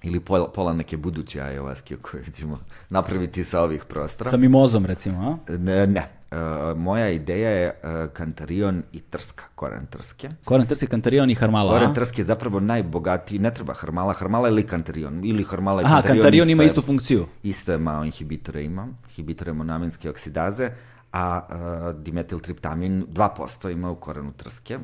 [0.02, 2.58] Ili pola, pola neke buduće ayahuaske koje ćemo
[2.88, 4.30] napraviti sa ovih prostora.
[4.30, 5.52] Sa mimozom, recimo, a?
[5.52, 6.15] Ne, ne.
[6.30, 6.36] E,
[6.76, 10.30] moja ideja je e, kantarion i trska, koren trske.
[10.44, 14.62] Koren trsi, kantarion i harmala, Koren trske je zapravo najbogatiji, ne treba harmala, harmala ili
[14.66, 16.18] kantarion, ili harmala i Aha, kantarion.
[16.18, 17.26] kantarion ima istu funkciju.
[17.42, 20.70] Isto je malo inhibitore ima, inhibitore monamenske oksidaze,
[21.12, 24.78] a uh, dimetiltriptamin 2% ima u korenu trske,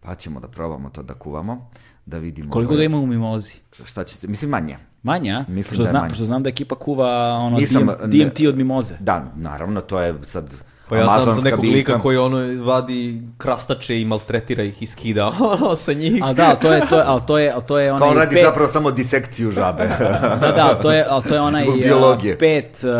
[0.00, 1.70] pa ćemo da probamo to da kuvamo,
[2.06, 2.50] da vidimo...
[2.50, 3.54] Koliko ga ima u mimozi?
[3.84, 4.76] Šta će mislim manje.
[5.02, 5.44] Manje, a?
[5.48, 6.10] Mislim Pošto da je znam, manje.
[6.10, 8.94] pošto znam da ekipa kuva ono Nisam, DMT od mimoze.
[9.00, 10.54] Da, naravno, to je sad
[10.90, 15.32] Pa ja znam za nekog lika koji ono vadi krastače i maltretira ih i skida
[15.60, 16.22] ono sa njih.
[16.22, 18.16] A da, to je, to je, ali to je, ali to je onaj Kao on
[18.16, 19.86] radi pet, zapravo samo disekciju žabe.
[20.42, 22.38] da, da, to je, ali to je onaj uh, biologije.
[22.38, 22.90] pet uh,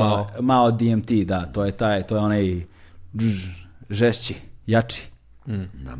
[0.00, 0.26] Mao.
[0.40, 2.66] Mao DMT, da, to je taj, to je onaj
[3.90, 4.34] žešći,
[4.66, 5.02] jači.
[5.74, 5.96] da.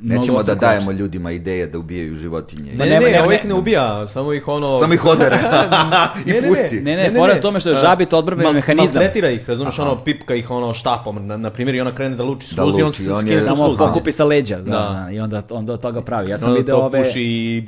[0.00, 2.72] Nećemo da dajemo ljudima ideje da ubijaju životinje.
[2.72, 4.80] Ne, ne, ne, ovo ih ne- ne ubija, samo ih ono...
[4.80, 5.38] Samo ih odere
[6.26, 6.48] i Ne, ne, ne.
[6.48, 6.80] pusti.
[6.80, 8.84] Ne, ne, fora je u tome što je žabit odbrambeni Mal- mehanizam.
[8.94, 12.22] Maltretira ih, razumiješ, ono, pipka ih ono štapom, na, na primjer, i ona krene da
[12.22, 14.78] luči Da sluzi, on luči, se on skine Samo pokupi sa leđa, da, Da.
[15.04, 16.30] da, i onda, onda toga pravi.
[16.30, 17.62] Ja sam Onda video to ove, puši i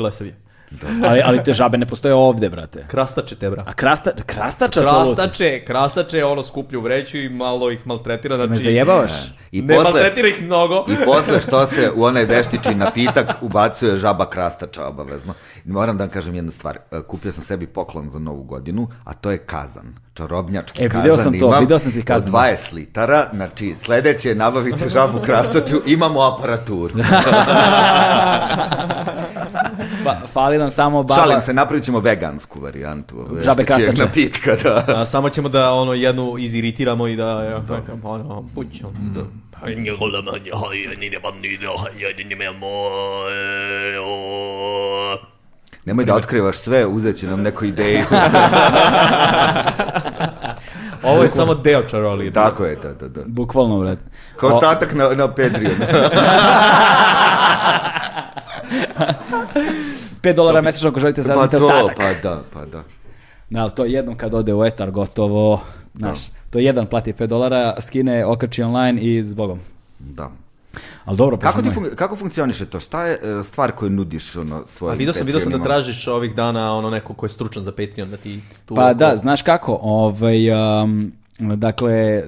[0.71, 1.07] blesavi.
[1.07, 2.85] ali, ali te žabe ne postoje ovde, brate.
[2.89, 3.65] Krastače te, bra.
[3.67, 4.81] A krasta, krastača?
[4.81, 8.51] Krastače, krastače, ono skuplju u vreću i malo ih maltretira, znači...
[8.51, 9.13] Me zajebavaš?
[9.53, 10.85] I ne posle- maltretira ih mnogo.
[10.89, 15.35] I posle što se u onaj veštiči napitak ubacuje žaba krastača obavezno.
[15.67, 16.79] I moram da vam kažem jednu stvar.
[16.93, 19.95] E, Kupio sam sebi poklon za novu godinu, a to je kazan.
[20.15, 22.35] Čarobnjački E, kazan video sam to, imam video sam ti kazan.
[22.35, 26.95] Od 20 litara, znači sledeće je nabavite žabu krastaču, imamo aparaturu.
[30.21, 31.23] Pa, fali nam samo baba...
[31.23, 33.17] Šalim se, napravit ćemo vegansku varijantu.
[33.19, 34.03] ove Žabe veštičijeg krastače.
[34.03, 35.01] napitka, da.
[35.01, 37.43] A, samo ćemo da ono jednu iziritiramo i da...
[37.43, 37.63] Ja,
[38.03, 38.93] ono, pućemo.
[39.15, 39.21] Da.
[45.85, 48.05] Nemoj da otkrivaš sve, uzet će nam neku ideju.
[51.03, 52.33] Ovo je samo deo čarolije.
[52.33, 53.21] Tako je, da, da, da.
[53.27, 54.03] Bukvalno, brate.
[54.37, 55.85] Kao ostatak na, na Patreonu.
[60.23, 61.97] 5 dolara mesečno ako želite pa saznate to, ostatak.
[61.97, 62.83] pa da, pa da.
[63.51, 65.61] Da, ali to jednom kad ode u etar, gotovo,
[65.95, 66.19] znaš,
[66.51, 69.61] to jedan plati 5 dolara, skine, okači online i zbogom.
[69.99, 70.31] Da.
[71.05, 72.81] Ali dobro, Kako, ti fun- kako funkcioniše to?
[72.81, 76.07] Šta je e, stvar koju nudiš ono, A svojim vidio sam, vidio sam da tražiš
[76.07, 79.17] ovih dana ono neko ko je stručan za Patreon da ti tu Pa oko- da,
[79.17, 80.51] znaš kako, ovaj,
[80.83, 82.23] um, dakle,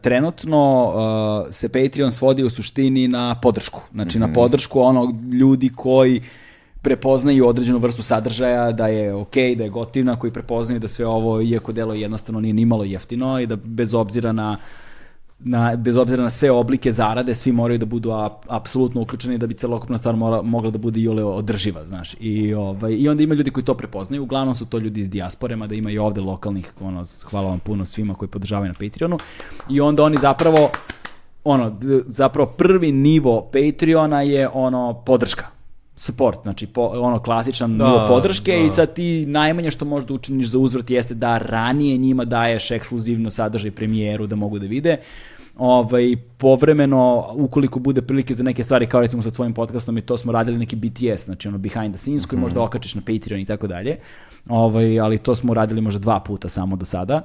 [0.00, 3.80] trenutno uh, se Patreon svodi u suštini na podršku.
[3.92, 6.22] Znači na podršku ono ljudi koji
[6.82, 11.40] prepoznaju određenu vrstu sadržaja, da je ok, da je gotivna, koji prepoznaju da sve ovo,
[11.40, 14.58] iako delo jednostavno nije nimalo jeftino i da bez obzira na
[15.38, 19.46] na, bez obzira na sve oblike zarade, svi moraju da budu ap- apsolutno uključeni da
[19.46, 22.16] bi celokupna stvar mora, mogla da bude i ole održiva, znaš.
[22.20, 25.56] I, ovaj, I onda ima ljudi koji to prepoznaju, uglavnom su to ljudi iz dijaspore,
[25.56, 29.18] mada ima i ovde lokalnih, ono, hvala vam puno svima koji podržavaju na Patreonu.
[29.70, 30.70] I onda oni zapravo,
[31.44, 31.76] ono,
[32.06, 35.55] zapravo prvi nivo Patreona je ono podrška
[35.96, 38.58] support, znači po, ono klasičan Da, nivo podrške da.
[38.58, 43.30] i sad ti najmanje što možda učiniš za uzvrat jeste da ranije njima daješ ekskluzivno
[43.30, 44.96] sadržaj premijeru da mogu da vide.
[45.58, 50.16] Ovaj, povremeno, ukoliko bude prilike za neke stvari, kao recimo sa tvojim podcastom i to
[50.16, 53.44] smo radili neki BTS, znači ono behind the scenes koji možda okačiš na Patreon i
[53.44, 53.98] tako dalje,
[54.48, 57.22] ovaj, ali to smo radili možda dva puta samo do sada.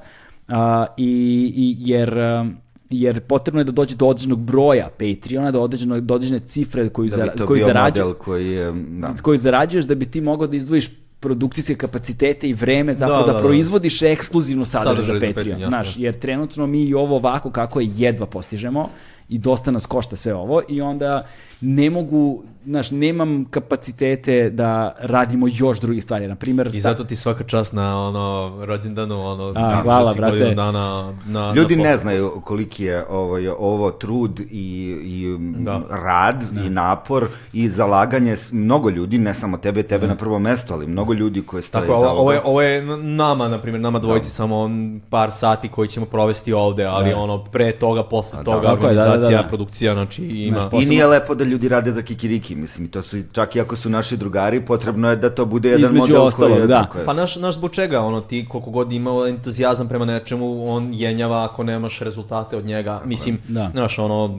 [0.48, 2.56] A, i, i, jer um,
[2.92, 7.10] jer potrebno je da dođe do određenog broja Patreona, do, određeno, do određene cifre koju,
[7.10, 8.72] Da zara, koju model koji je...
[8.72, 9.14] Da.
[9.22, 10.88] koju zarađuješ da bi ti mogao da izdvojiš
[11.20, 13.44] produkcijske kapacitete i vreme zapravo Da, da, da, da.
[13.44, 15.34] proizvodiš ekskluzivno sadržaj Sadržaj za za Patreon.
[15.34, 16.04] Patreon, jasno, Znaš, jasno.
[16.04, 18.88] jer trenutno mi i ovo ovako kako je jedva postižemo
[19.28, 21.26] i dosta nas košta sve ovo i onda
[21.60, 26.28] ne mogu, znaš, nemam kapacitete da radimo još drugih stvari.
[26.28, 30.20] Na primjer, I zato ti svaka čast na ono rođendanu, ono A, da, hvala, da
[30.20, 30.54] brate.
[30.54, 35.80] dana na Ljudi na ne znaju koliki je ovaj, ovo trud i, i Da.
[35.90, 40.86] rad i napor i zalaganje mnogo ljudi, ne samo tebe, tebe na prvo mesto, ali
[40.86, 44.30] mnogo ljudi koji stoje Tako, ovo, ovo, je, ovo je nama, na primjer, nama dvojici
[44.30, 47.16] samo on par sati koji ćemo provesti ovde, ali Da.
[47.16, 49.11] ono, pre toga, posle toga, da.
[49.12, 49.48] Tako je, da, da, da.
[49.48, 50.58] produkcija, znači ima...
[50.58, 53.56] Znaš, I posebno- nije lepo da ljudi rade za kikiriki, mislim, i to su, čak
[53.56, 56.60] i ako su naši drugari, potrebno je da to bude jedan Između model ostalog, koji
[56.60, 56.66] je...
[56.66, 56.82] da.
[56.82, 57.04] tako je.
[57.04, 61.44] Pa naš, naš zbog čega, ono, ti koliko god imao entuzijazam prema nečemu, on jenjava
[61.44, 63.00] ako nemaš rezultate od njega.
[63.04, 63.70] Mislim, Da.
[63.72, 64.38] znaš, ono,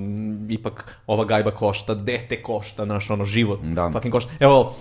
[0.50, 3.90] ipak ova gajba košta, dete košta, znaš, ono, život, Da.
[3.94, 4.32] fucking košta.
[4.40, 4.74] Evo,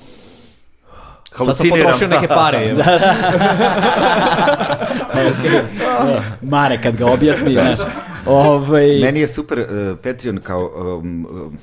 [1.36, 2.82] sad sam potrošio neke pare, evo.
[6.43, 7.78] Mare kad ga objasni, znaš.
[8.26, 11.58] Ovaj, Meni je super uh, Patreon kao um, um,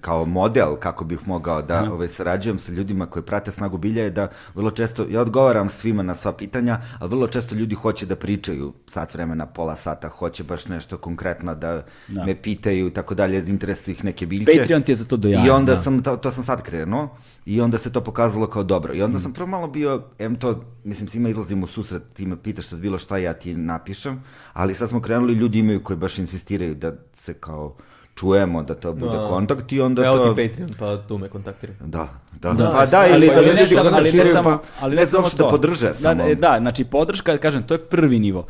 [0.00, 4.10] kao model kako bih mogao da ovaj, sarađujem sa ljudima koji prate snagu bilja je
[4.10, 8.16] da vrlo često, ja odgovaram svima na sva pitanja, ali vrlo često ljudi hoće da
[8.16, 12.24] pričaju sat vremena, pola sata, hoće baš nešto konkretno da, Da.
[12.24, 14.58] me pitaju i tako dalje, interesuju ih neke biljke.
[14.58, 15.78] Patreon ti je za to do jaja, I onda da.
[15.78, 17.16] sam, to, to sam sad krenuo
[17.46, 18.94] i onda se to pokazalo kao dobro.
[18.94, 22.42] I onda sam prvo malo bio, em to, mislim, svima izlazim u susret, ti me
[22.42, 24.22] pitaš sad bilo šta ja ti napišem,
[24.52, 27.76] ali sad smo krenuli, ljudi imaju koji baš insistiraju da se kao
[28.16, 29.26] čujemo, da to bude Da.
[29.26, 30.34] kontakt i onda Evo to...
[30.34, 31.76] ti Patreon, pa tu me kontaktiraj.
[31.80, 35.06] Da, da, Da, pa da, ali- ili da ali ne ljudi kontaktiraju, pa ali ne
[35.06, 35.50] samo što da to.
[35.50, 36.22] podrže Da, samo.
[36.24, 38.46] e, Da, znači podrška, kažem, to je prvi nivo.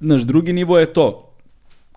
[0.00, 1.26] Znaš, drugi nivo je to,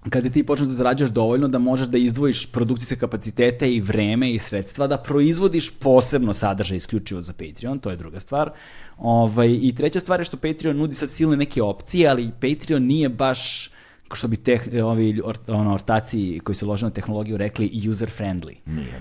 [0.10, 4.40] kada ti počneš da zarađuješ dovoljno da možeš da izdvojiš produkcijske kapacitete i vreme i
[4.40, 8.52] sredstva da proizvodiš posebno sadržaj isključivo za Patreon, to je druga stvar.
[8.98, 13.10] Ovaj, I treća stvar je što Patreon nudi sad silne neke opcije, ali Patreon nije
[13.10, 13.70] baš
[14.16, 18.56] što bi teh, ovi or, ono, ortaci koji se lože na tehnologiju rekli user friendly.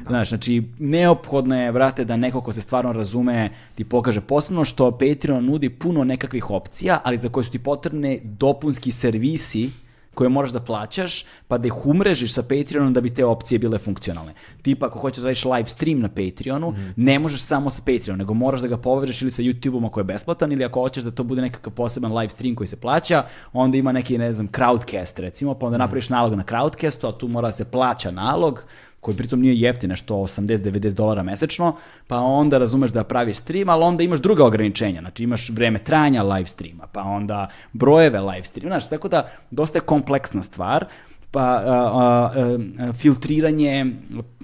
[0.06, 4.90] Znaš, znači, neophodno je, brate, da neko ko se stvarno razume ti pokaže posebno što
[4.90, 9.70] Patreon nudi puno nekakvih opcija, ali za koje su ti potrebne dopunski servisi
[10.14, 13.78] koje moraš da plaćaš, pa da ih umrežiš sa Patreonom da bi te opcije bile
[13.78, 14.32] funkcionalne.
[14.62, 16.90] Tipa, ako hoćeš da radiš live stream na Patreonu, Mhm.
[16.96, 20.04] ne možeš samo sa Patreonom, nego moraš da ga povežeš ili sa YouTube-om ako je
[20.04, 23.22] besplatan, ili ako hoćeš da to bude nekakav poseban live stream koji se plaća,
[23.52, 25.82] onda ima neki, ne znam, crowdcast recimo, pa onda Mhm.
[25.82, 28.64] napraviš nalog na crowdcastu, a tu mora da se plaća nalog,
[29.02, 31.76] koji pritom nije jeftin, nešto 80-90 dolara mesečno,
[32.06, 36.22] pa onda razumeš da praviš stream, ali onda imaš druga ograničenja, znači imaš vreme trajanja
[36.22, 40.86] live streama, pa onda brojeve live streama, znači tako da dosta je kompleksna stvar,
[41.32, 42.30] pa a, a,
[42.78, 43.86] a, filtriranje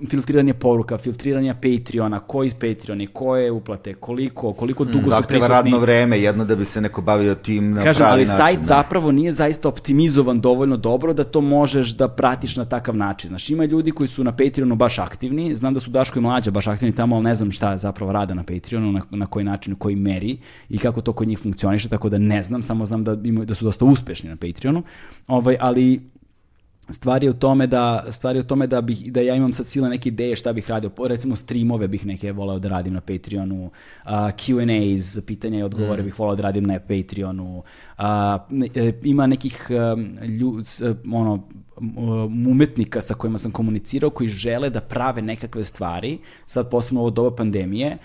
[0.07, 5.55] filtriranje poruka, filtriranje Patreona, koji Patreoni, koje uplate, koliko, koliko dugo su Zahteva prisutni.
[5.55, 8.37] radno vreme, jedno da bi se neko bavio tim na Kažem, pravi ali način.
[8.37, 8.65] sajt da.
[8.65, 13.29] zapravo nije zaista optimizovan dovoljno dobro da to možeš da pratiš na takav način.
[13.29, 16.51] Znaš, ima ljudi koji su na Patreonu baš aktivni, znam da su Daško i Mlađa
[16.51, 19.75] baš aktivni tamo, ali ne znam šta zapravo rade na Patreonu, na, na koji način,
[19.75, 20.39] koji meri
[20.69, 23.55] i kako to kod njih funkcioniše, tako da ne znam, samo znam da, imaju, da
[23.55, 24.83] su dosta uspešni na Patreonu,
[25.27, 26.01] ovaj, ali
[26.91, 29.67] Stvar je u tome da stvar je u tome da bih da ja imam sad
[29.67, 33.71] sile neke ideje šta bih radio, recimo streamove bih neke voleo da radim na Patreonu,
[34.05, 37.63] a, Q&As, pitanja i odgovore bih voleo da radim na Patreonu.
[38.75, 44.29] E, ima nekih um, lju, s- e, ono um, umetnika sa kojima sam komunicirao koji
[44.29, 47.99] žele da prave nekakve stvari, sad posebno ovo doba pandemije,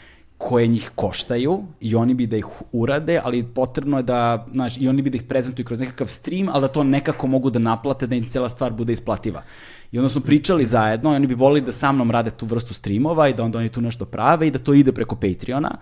[0.43, 4.87] koje njih koštaju i oni bi da ih urade, ali potrebno je da, znaš, i
[4.87, 8.07] oni bi da ih prezentuju kroz nekakav stream, ali da to nekako mogu da naplate,
[8.07, 9.43] da im cijela stvar bude isplativa.
[9.91, 12.73] I onda smo pričali zajedno i oni bi volili da sa mnom rade tu vrstu
[12.73, 15.77] streamova i da onda oni tu nešto prave i da to ide preko Patreona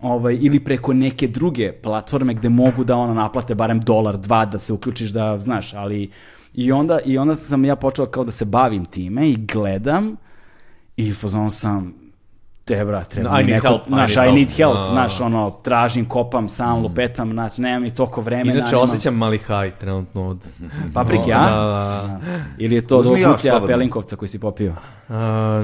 [0.00, 4.58] ovaj, ili preko neke druge platforme gde mogu da ono naplate barem dolar, dva da
[4.58, 6.10] se uključiš da, znaš, ali
[6.54, 10.16] i onda, i onda sam ja počeo kao da se bavim time i gledam
[10.96, 12.05] i fazon sam
[12.66, 14.74] te bra, treba I mi need neko, help, I znaš, need I need help.
[14.74, 14.86] help, A.
[14.86, 18.52] znaš, ono, tražim, kopam, sam, lupetam, znači, nemam ni toliko vremena.
[18.52, 20.46] Inače, nemam- osjećam mali haj trenutno od...
[20.94, 21.48] Paprike, Da, a?
[21.48, 22.20] da,
[22.58, 23.66] Ili je to od Uzmi ovog butlja slobodno.
[23.68, 24.74] pelinkovca koji si popio?
[25.08, 25.62] A,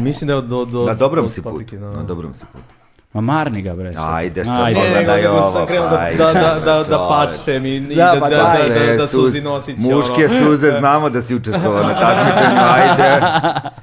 [0.00, 0.52] mislim da je od...
[0.52, 1.42] od, od Na dobrom od si
[1.72, 1.90] da.
[1.90, 2.81] na dobrom si putu.
[3.12, 3.88] Ma marni ga, bre.
[3.88, 4.44] Ajde, Ajde.
[4.44, 7.94] stvarno, nego ovo, sam krenuo pa da, ajde, da, da, da, da pačem i, i
[7.94, 9.76] Da, da, pa da, da, da, da, da su- suzi nosić.
[9.78, 10.38] Muške ono.
[10.40, 13.26] suze, znamo da si učestvovao na takmičenju, ajde.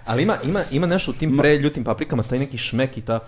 [0.05, 3.19] Ali ima, ima, ima nešto u tim preljutim paprikama, taj neki šmek i ta,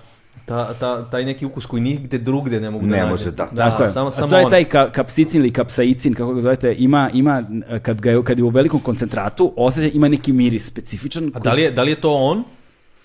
[0.46, 3.46] ta, ta, taj neki ukus koji nigde drugde ne mogu da Ne može, da.
[3.48, 3.90] Tako je.
[3.90, 4.50] Samo, A samo to je on.
[4.52, 7.44] taj ka, kapsicin ili kapsaicin, kako ga zovete, ima, ima
[7.82, 11.32] kad, ga je, kad je u velikom koncentratu, osjeća, ima neki miris specifičan.
[11.34, 12.44] A da li, je, da li je to on?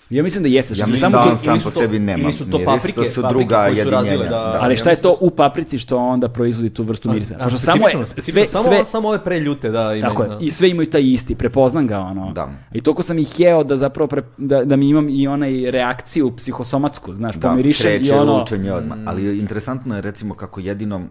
[0.09, 0.71] Ja mislim da jeste.
[0.71, 2.65] Ja se mislim samo da on sam po to- sebi nema ili su to miris,
[2.67, 4.29] paprike- to su paprike druga koje su razvile, da.
[4.29, 4.57] da.
[4.61, 7.35] Ali šta je to u paprici što onda proizvodi tu vrstu mirisa?
[7.35, 9.81] A, Pošto samo je sve, specifično, sve, samo, samo ove preljute, da.
[9.83, 10.29] Imaju, Tako je.
[10.29, 10.37] da.
[10.41, 12.31] I sve imaju taj isti, prepoznam ga ono.
[12.31, 12.49] Da.
[12.73, 16.35] I toliko sam ih jeo da zapravo pre, da, da mi imam i onaj reakciju
[16.35, 18.39] psihosomatsku, znaš, Da, pomirišem i ono...
[18.39, 18.97] lučenje odmah.
[19.05, 21.01] Ali interesantno je recimo kako jedino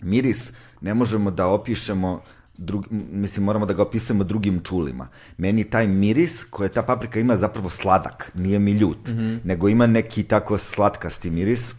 [0.00, 2.20] miris ne možemo da opišemo
[2.60, 5.08] drug, mislim moramo da ga opisujemo drugim čulima.
[5.38, 9.36] Meni taj miris koje ta paprika ima zapravo sladak, nije mi ljut, Mhm.
[9.44, 11.74] nego ima neki tako slatkasti miris.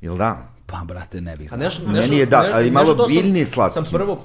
[0.00, 0.48] Jel da?
[0.66, 1.58] Pa, brate, ne bih A znao.
[1.60, 3.74] nešto, Meni nešto, je da, ne- ali malo sam- biljni slatki.
[3.74, 4.20] Sam prvo uh,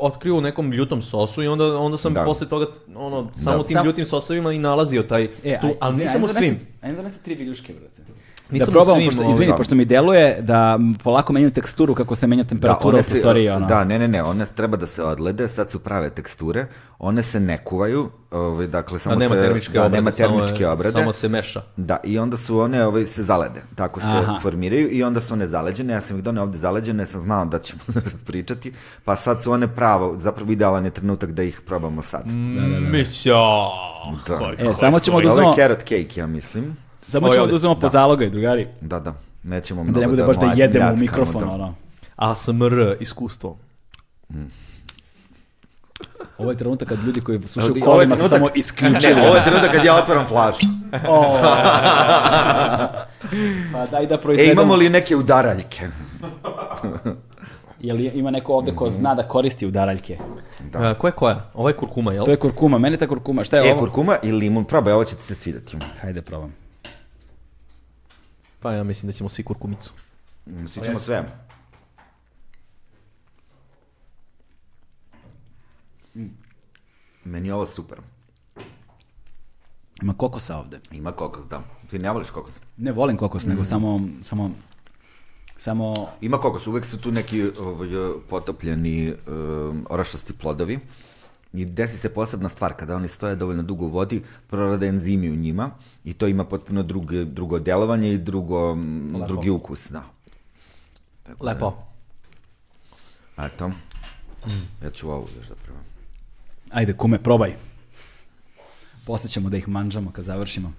[0.00, 2.24] otkrio u nekom ljutom sosu i onda, onda sam Da.
[2.24, 5.96] posle toga ono, samo u tim Sam- ljutim sosovima i nalazio taj, E, tu, ali
[5.96, 6.58] nisam u svim.
[6.82, 8.11] Ajmo donesi tri viljuške, brate.
[8.52, 9.56] Nisam da u probamo, svim, pošto, izvini, da.
[9.56, 13.48] pošto mi deluje da polako menjaju teksturu kako se menja temperatura u se- prostoriji.
[13.48, 13.66] Ono.
[13.66, 16.66] da, ne, ne, ne, one treba da se odlede, sad su prave teksture,
[16.98, 20.36] one se ne kuvaju, ovaj, dakle, samo A nema se, termičke da, obrade, nema samo
[20.36, 20.90] termičke obrade.
[20.92, 21.62] Samo se meša.
[21.76, 24.38] Da, i onda su one ovaj, se zalede, tako se Aha.
[24.42, 27.58] formiraju i onda su one zaleđene, ja sam ih doneo ovde zaleđene, sam znao da
[27.58, 28.72] ćemo raspričati,
[29.04, 32.22] pa sad su one pravo, zapravo idealan je trenutak da ih probamo sad.
[32.90, 33.34] Mića!
[34.28, 34.52] Da.
[34.58, 36.76] E, samo ćemo da Ovo je uzmemo, carrot cake, ja mislim.
[37.02, 38.68] Samo ćemo da uzmemo po zalogaj, drugari.
[38.80, 41.48] Da, da, nećemo Da mnogo ne bude baš da jedemo u mikrofon, da.
[41.48, 41.74] ono.
[42.16, 43.56] ASMR iskustvo.
[46.38, 49.14] Ovo je trenutak kad ljudi koji slušaju je kolima su samo isključili.
[49.14, 50.66] Ne, ovo je trenutak kad ja otvaram flašu.
[51.08, 51.38] O.
[53.72, 54.52] pa daj da E, proizvedemo.
[54.52, 55.88] imamo li neke udaraljke?
[57.80, 60.18] Jel ima neko ovde ko zna da koristi udaraljke?
[60.62, 60.90] Da.
[60.90, 61.50] Uh, ko je koja?
[61.54, 62.24] Ovo je kurkuma, jel?
[62.24, 63.80] To je kurkuma, mene ta kurkuma, šta je E, ovo?
[63.80, 65.76] kurkuma i limun, probaj, ovo će ti se svidati.
[66.00, 66.54] Hajde probam.
[68.62, 69.92] Pa ja mislim da ćemo svi kurkumicu.
[70.46, 71.24] Mm, Svi ćemo sve.
[77.24, 77.98] Meni je ovo super.
[80.02, 80.80] Ima kokosa ovde.
[80.90, 81.62] Ima kokos, da.
[81.90, 82.60] Ti ne voliš kokos?
[82.76, 84.50] Ne volim kokos, nego samo, samo
[85.56, 87.88] Samo Ima koliko su, uvek su tu neki ovaj,
[88.30, 90.78] potopljeni um, orašasti plodovi
[91.52, 95.36] i desi se posebna stvar, kada oni stoje dovoljno dugo u vodi, prorade enzimi u
[95.36, 95.70] njima
[96.04, 100.02] i to ima potpuno druge, drugo delovanje i drugo, m, drugi ukus, da.
[101.40, 101.74] Lepo.
[103.38, 103.70] Eto,
[104.82, 105.84] ja ću ovu još da probam.
[106.70, 107.54] Ajde, kume, probaj.
[109.06, 110.72] Posle ćemo da ih manžamo kad završimo.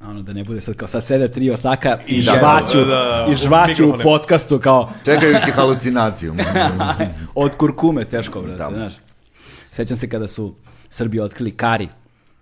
[0.00, 3.26] Ono, da ne bude sad kao sad sede tri ortaka i Da, žvaću, da, da,
[3.30, 6.34] i u žvaću u podcastu kao Čekajući halucinaciju.
[7.34, 8.70] od kurkume, teško, brate, Da.
[8.74, 8.94] znaš.
[9.72, 10.54] Sećam se kada su
[10.90, 11.88] Srbi otkrili kari,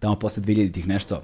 [0.00, 1.22] tamo posle 2000-ih nešto.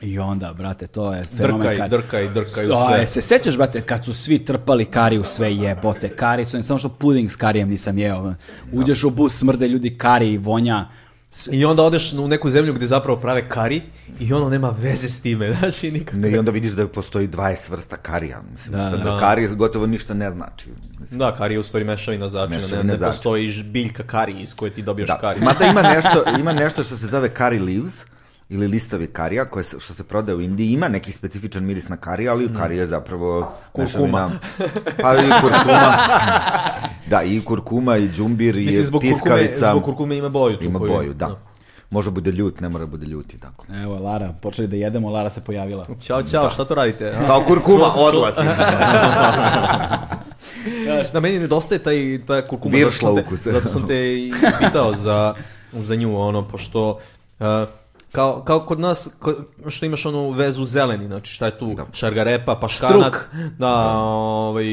[0.00, 1.90] I onda, brate, to je fenomen Drkaj, kari.
[1.90, 3.06] drkaj, drkaj u sve.
[3.06, 6.88] se sećaš, brate, kad su svi trpali kari u sve jebote, kari su, samo što
[6.88, 8.34] puding s karijem nisam jeo.
[8.72, 10.86] Uđeš u bus, smrde ljudi kari i vonja.
[11.50, 13.82] I onda odeš u neku zemlju gde zapravo prave kari
[14.20, 16.16] i ono nema veze s time, znaš, i nikako.
[16.16, 18.42] Ne, I onda vidiš da postoji 20 vrsta karija.
[18.52, 19.18] Mislim, Da, što da, da.
[19.18, 20.66] kari gotovo ništa ne znači.
[21.00, 24.70] Mislim, Da, kari je u stvari mešavina začina, ne, ne postoji biljka kari iz koje
[24.70, 25.18] ti dobiješ da.
[25.18, 25.40] kari.
[25.40, 28.04] Mada ima nešto, ima nešto što se zove curry leaves,
[28.50, 31.96] ili listovi karija, koje se, što se prodaje u Indiji, ima neki specifičan miris na
[31.96, 34.30] kari, ali kari je zapravo mešavina-
[35.02, 35.96] Pa i kurkuma.
[37.10, 39.70] da, i kurkuma, i džumbir, i Mislim, zbog kurkume, piskavica.
[39.70, 40.56] zbog kurkume ima boju.
[40.56, 41.36] Tu Ima koju- boju, da.
[41.90, 43.66] Može bude ljut, ne mora bude ljut i tako.
[43.74, 45.84] Evo, Lara, počeli da jedemo, Lara se pojavila.
[46.00, 47.12] Ćao, ćao, šta to radite?
[47.12, 47.26] a?
[47.26, 48.36] Kao kurkuma, odlazi.
[51.12, 51.96] Da, meni nedostaje taj,
[52.26, 52.74] ta kurkuma.
[52.74, 53.50] Viršla ukuse.
[53.52, 55.34] Zato sam te i pitao za,
[55.72, 56.98] za nju, ono, pošto...
[57.40, 57.46] uh,
[58.12, 59.34] kao, kao kod nas, ko-
[59.68, 61.76] što imaš onu vezu zeleni, znači šta je tu?
[61.92, 63.28] Šargarepa, paškanat, Štruk.
[63.58, 64.64] da, ovaj,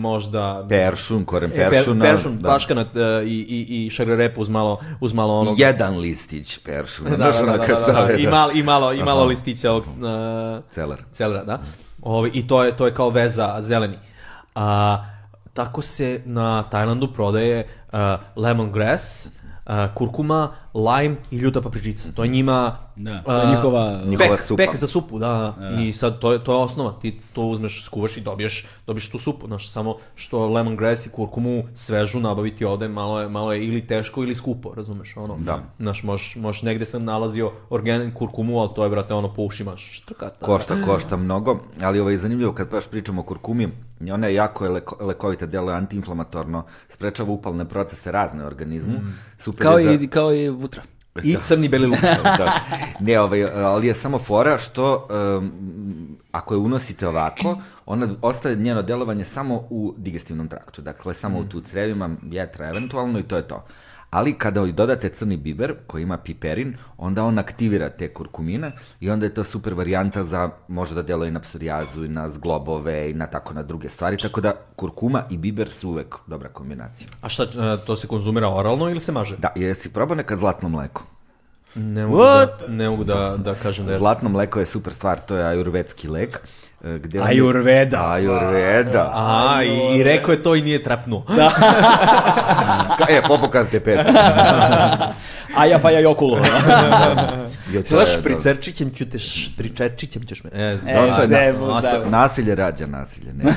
[0.00, 0.66] možda...
[0.68, 2.04] Peršun, koren E, per- peršuna.
[2.04, 2.48] peršun, da.
[2.48, 5.58] paškanat e, i, i, i šargarepu uz malo, uz malo onog...
[5.58, 7.10] Jedan listić peršuna.
[7.16, 8.30] Da, Znaš da, ono da, kad da, da, stave, I, da.
[8.30, 9.28] malo, i malo, i malo Aha.
[9.28, 9.84] listića ovog...
[9.86, 10.98] uh, Celer.
[11.12, 11.60] Celera, da.
[12.02, 13.96] Ovi, I to je, to je kao veza zeleni.
[14.54, 15.04] A,
[15.54, 17.98] tako se na Tajlandu prodaje uh,
[18.36, 19.32] lemongrass, uh,
[19.94, 22.08] kurkuma, lime i ljuta papričica.
[22.14, 22.76] To je njima...
[22.96, 24.56] Da, to je njihova- Njihova pek, supa.
[24.58, 25.56] Pek za supu, da.
[25.80, 26.92] I sad to je, to je osnova.
[26.92, 29.46] Ti to uzmeš, skuvaš i dobiješ, dobiješ tu supu.
[29.46, 34.22] Znaš, samo što lemongrass i kurkumu svežu nabaviti ovde malo je, malo je ili teško
[34.22, 35.16] ili skupo, razumeš?
[35.16, 35.58] Ono, Da.
[35.78, 39.76] Znaš, možeš, možeš, negde sam nalazio organ kurkumu, ali to je, brate, ono po ušima
[39.76, 40.46] štrkata.
[40.46, 43.68] Košta, košta mnogo, ali ovo je zanimljivo kad baš pričamo o kurkumi,
[44.02, 48.94] ona je jako je leko, lekovita, deluje antiinflamatorno, sprečava upalne procese razne u organizmu.
[49.38, 50.04] Super Kao je za...
[50.04, 50.82] i, kao i vutra.
[51.22, 52.00] I crni beli luk.
[52.38, 52.60] da.
[53.00, 58.82] Ne, ovaj, ali je samo fora što um, ako je unosite ovako, ona ostaje njeno
[58.82, 63.48] delovanje samo u digestivnom traktu, dakle samo u tu crevima, jetra eventualno i to je
[63.48, 63.64] to.
[64.10, 69.26] Ali kada dodate crni biber koji ima piperin, onda on aktivira te kurkumine i onda
[69.26, 73.26] je to super varijanta za može da deluje na psorijazu i na zglobove i na
[73.26, 77.08] tako na druge stvari, tako da kurkuma i biber su uvek dobra kombinacija.
[77.20, 79.36] A šta, e, to se konzumira oralno ili se maže?
[79.36, 81.04] Da, jesi probao nekad zlatno mleko?
[81.74, 84.00] Ne mogu, da, ne mogu da, da kažem da jesam.
[84.00, 86.42] Zlatno mleko je super stvar, to je ajurvedski lek.
[86.84, 88.12] E, Gde Ajurveda.
[88.12, 89.12] Ajurveda.
[89.14, 91.24] A, i, i rekao je to i nije trapnuo.
[91.36, 91.50] Da.
[93.08, 93.98] E, popukam te pet.
[95.56, 96.38] Aja faja jokulo.
[97.72, 100.50] Je, to Sa je špricerčićem ću te špričerčićem ćeš me.
[100.52, 102.10] E, Došao je zebu, nas-.
[102.10, 103.32] Nasilje rađa nasilje.
[103.32, 103.44] Ne.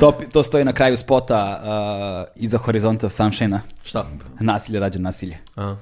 [0.00, 3.60] to, to stoji na kraju spota uh, iza Horizonta Sunshine-a.
[3.84, 4.06] Šta?
[4.40, 5.38] Nasilje rađa nasilje.
[5.56, 5.76] A.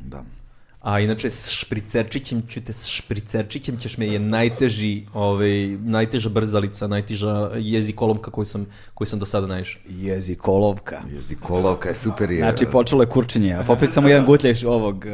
[0.00, 0.22] Da.
[0.80, 6.86] A inače, s špricerčićem ću te, s špricerčićem ćeš me je najteži, ovaj, najteža brzalica,
[6.86, 9.80] najteža jezikolomka koju sam, koju sam do sada naišao.
[9.86, 10.96] Jezikolovka.
[11.10, 12.30] Jezikolovka je super.
[12.30, 12.38] Je.
[12.38, 15.04] Znači, počelo je kurčenje, a popet samo jedan gutlješ ovog...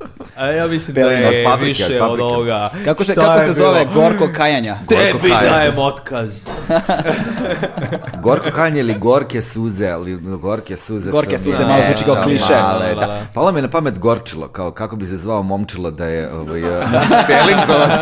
[0.00, 2.70] Uh, A ja mislim Pelin, od paprike, više od od ovoga.
[2.84, 3.86] kako se, Šta kako je se zove?
[3.86, 3.94] bilo?
[4.00, 4.76] Gorko kajanja.
[4.88, 6.46] Tebi Gorko dajem otkaz.
[8.22, 12.14] Gorko kanje ili gorke suze, ali gorke suze Gorke su- suze, Da, malo zvuči kao
[12.14, 12.54] da, kliše.
[12.54, 13.20] male, Da, da, da, da.
[13.34, 16.60] Palo mi je na pamet Gorčilo, kao kako bi se zvao momčilo da je ovaj,
[17.28, 18.00] Pelinkovac.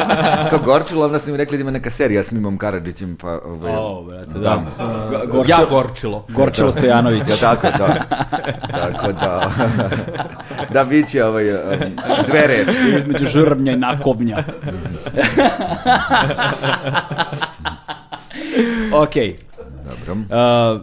[0.50, 3.38] Kao Gorčilo, onda su mi rekli da ima neka serija s Mimom Karadžićem, pa...
[3.44, 4.58] Ovaj, O, brate, da.
[5.26, 6.26] Go- Ja Gorčilo, gorčilo.
[6.28, 7.28] Gorčilo Stojanović.
[7.30, 7.94] Ja, tako, da.
[8.70, 9.50] Tako da...
[10.72, 11.44] da, bit će ovaj,
[12.26, 12.80] dve reči.
[12.98, 14.38] Između žrbnja i nakovnja.
[19.02, 19.36] Okej.
[19.84, 20.12] Dobro.
[20.12, 20.80] Uh,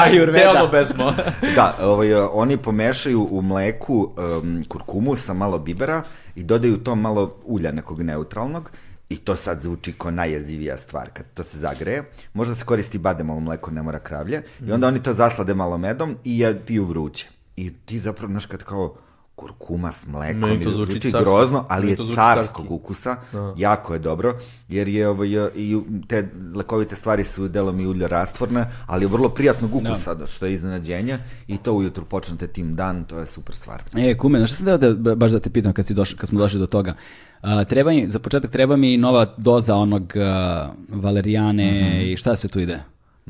[0.02, 0.68] Ajurveda.
[0.72, 1.14] Bezmo.
[1.54, 6.02] Da, ovaj, oni pomešaju u mleku um, kurkumu sa malo bibera
[6.34, 8.70] i dodaju to malo ulja nekog neutralnog
[9.08, 12.04] i to sad zvuči kao najjezivija stvar kad to se zagreje.
[12.32, 14.42] Možda se koristi bademovo mleko, ne mora kravlje.
[14.66, 17.28] I onda oni to zaslade malo medom i piju vruće.
[17.56, 18.96] I ti zapravo, znaš, kad kao
[19.40, 20.40] kurkuma s mlekom.
[20.40, 21.30] Meni to zvuči zvuči carski.
[21.30, 22.62] grozno, ali je carskog carski.
[22.68, 23.16] ukusa,
[23.56, 24.34] jako je dobro,
[24.68, 29.28] jer je ovaj, i te lekovite stvari su delom i ulja rastvorne, ali je vrlo
[29.28, 30.26] prijatnog ukusa, da.
[30.26, 31.18] što je iznenađenje
[31.48, 33.82] i to ujutru počnete tim dan, to je super stvar.
[33.96, 36.28] E, kume, znaš šta sam da, ba- baš da te pitam kad, si došao, kad
[36.28, 36.94] smo došli do toga?
[37.40, 42.50] A, treba mi, za početak treba mi nova doza onog a, valerijane i šta sve
[42.50, 42.80] tu ide?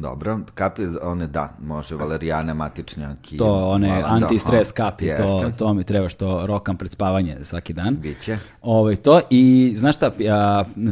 [0.01, 3.37] Dobro, kapi, one da, može valerijane, matičnjak i...
[3.37, 5.57] To, one anti-stres kapi, to, jeste.
[5.59, 7.97] to mi treba što rokam pred spavanje svaki dan.
[7.97, 8.39] Biće.
[8.63, 10.11] Ovaj, to i znaš šta,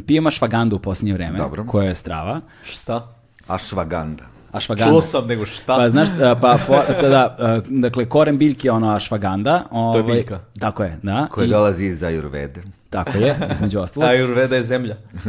[0.06, 1.64] pijem ašvagandu u posljednje vreme, Dobro.
[1.64, 2.40] koja je strava.
[2.62, 3.08] Šta?
[3.46, 4.37] Ašvaganda.
[4.52, 4.90] Ašvaganda.
[4.90, 5.76] Čuo sam nego šta?
[5.76, 6.08] Pa znaš,
[6.40, 9.62] pa for- da, a, dakle, koren biljke je ono ašvaganda.
[9.70, 10.40] Ovaj, biljka.
[10.60, 11.26] Tako je, da.
[11.26, 12.62] Koje I- dolazi iz Ajurvede.
[12.90, 14.08] Tako je, između ostalog.
[14.10, 14.96] Ayurveda je zemlja.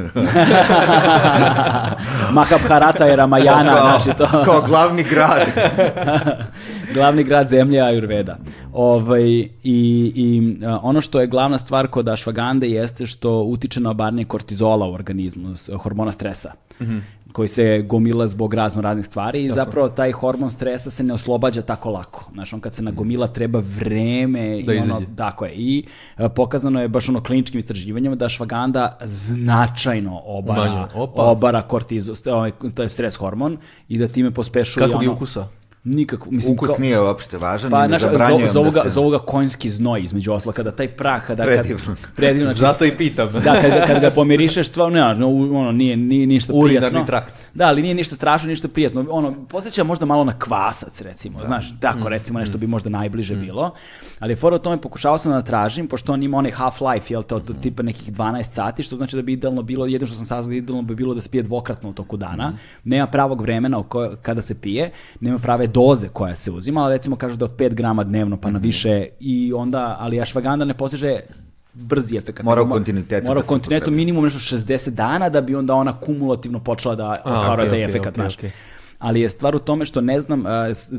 [2.31, 4.27] Mahabharata je Ramayana, znaš i to.
[4.45, 5.41] kao glavni grad.
[6.93, 8.37] Glavni grad zemlje je Ajurveda.
[8.73, 9.49] Ovaj, I
[10.15, 10.31] i
[10.65, 14.93] a, ono što je glavna stvar kod ašvagande jeste što utiče na obarnje kortizola u
[14.93, 16.51] organizmu, hormona stresa,
[16.81, 16.97] Mhm.
[17.31, 21.61] Koji se gomila zbog razno raznih stvari i zapravo taj hormon stresa se ne oslobađa
[21.61, 22.29] tako lako.
[22.33, 25.05] Znaš, on kad se nagomila treba vreme Da i ono, izađe.
[25.15, 25.51] tako je.
[25.53, 25.85] I
[26.17, 32.51] a, pokazano je baš ono kliničkim istraživanjima da ašvaganda značajno obara, obara kortizol, st- ovaj,
[32.75, 33.57] to je stres hormon
[33.87, 35.47] i da time pospešuje Kakvog je ono- ukusa?
[35.83, 38.89] Nikako, mislim, Ukus kao- nije uopšte važan pa, ne zabranjujem zo, zovu, da ga, se...
[38.89, 41.45] zovu ga konjski znoj, između osla, kada taj prah, kada...
[41.45, 41.95] kad- Predivno.
[42.15, 43.29] predivno, znači, Zato i pitam.
[43.33, 47.05] Da, kad, ga- kad ga pomirišeš, stvarno, ne, no, ono, nije, nije ništa Urinarni prijatno.
[47.05, 47.33] trakt.
[47.53, 49.05] Da, ali nije ništa strašno, ništa prijatno.
[49.09, 52.07] Ono, posjeća možda malo na kvasac, recimo, znaš, tako, Mm.
[52.07, 53.73] recimo, nešto bi možda najbliže bilo.
[54.19, 57.35] Ali fora o tome pokušao sam da tražim, pošto on ima onaj half-life, jel te,
[57.35, 57.61] od Mm.
[57.61, 60.81] tipa nekih 12 sati, što znači da bi idealno bilo, jedino što sam saznao, idealno
[60.83, 62.49] bi bilo da se pije dvokratno u toku dana.
[62.49, 62.57] Mm.
[62.85, 67.15] Nema pravog vremena koje- kada se pije, nema prave doze koja se uzima, ali recimo
[67.15, 71.19] kažu da od 5 grama dnevno pa na više i onda, ali ašvaganda ne postiže
[71.73, 72.45] brzi efekat.
[72.45, 75.75] Mora u kontinuitetu Mora da u se kontinuitetu minimum nešto 60 dana da bi onda
[75.75, 78.35] ona kumulativno počela da ostvaruje okej, taj okej, efekat, znaš.
[78.35, 78.51] okej.
[78.99, 80.43] Ali je stvar u tome što ne znam,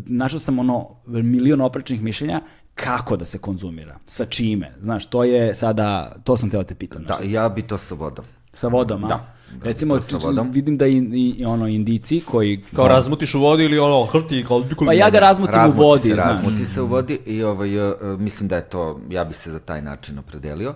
[0.06, 2.40] našao sam ono milion oprečnih mišljenja
[2.74, 7.04] kako da se konzumira, sa čime, znaš, to je sada, to sam teo te pitam.
[7.04, 8.24] Da, ja bi to sa vodom.
[8.52, 9.08] Sa vodom, a?
[9.08, 10.50] Da, da, Recimo, vodom.
[10.50, 12.64] vidim da i, i, i ono indici koji...
[12.76, 14.64] Kao razmutiš u vodi ili ono, hrti, kao...
[14.86, 16.26] Pa ja ga razmutim u Razmuti vodi, se, znaš.
[16.26, 19.58] razmuti se u vodi i ovaj, e, mislim da je to, ja bi se za
[19.58, 20.74] taj način opredelio.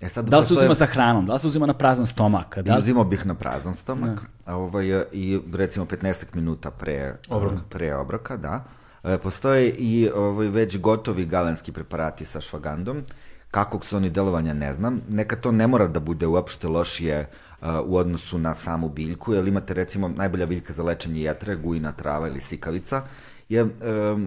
[0.00, 2.58] E sad, Da li se uzima sa hranom, da li se uzima na prazan stomak?
[2.58, 2.80] Da li...
[2.80, 7.94] Uzimao bih na prazan stomak a ovaj, e, i recimo 15 minuta pre obroka, pre
[7.96, 8.64] obroka da.
[9.04, 13.02] E, postoje i ovaj, već gotovi galenski preparati sa švagandom.
[13.50, 15.00] Kakvog su oni delovanja ne znam.
[15.08, 17.26] Neka to ne mora da bude uopšte lošije e,
[17.84, 22.28] u odnosu na samu biljku, jer imate recimo najbolja biljka za lečenje jetre, gujina trava
[22.28, 23.02] ili sikavica,
[23.48, 23.66] je e,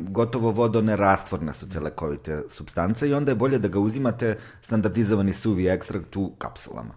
[0.09, 5.67] gotovo vodonerastvorne su te lekovite substance i onda je bolje da ga uzimate standardizovani suvi
[5.67, 6.93] ekstrakt u kapsulama.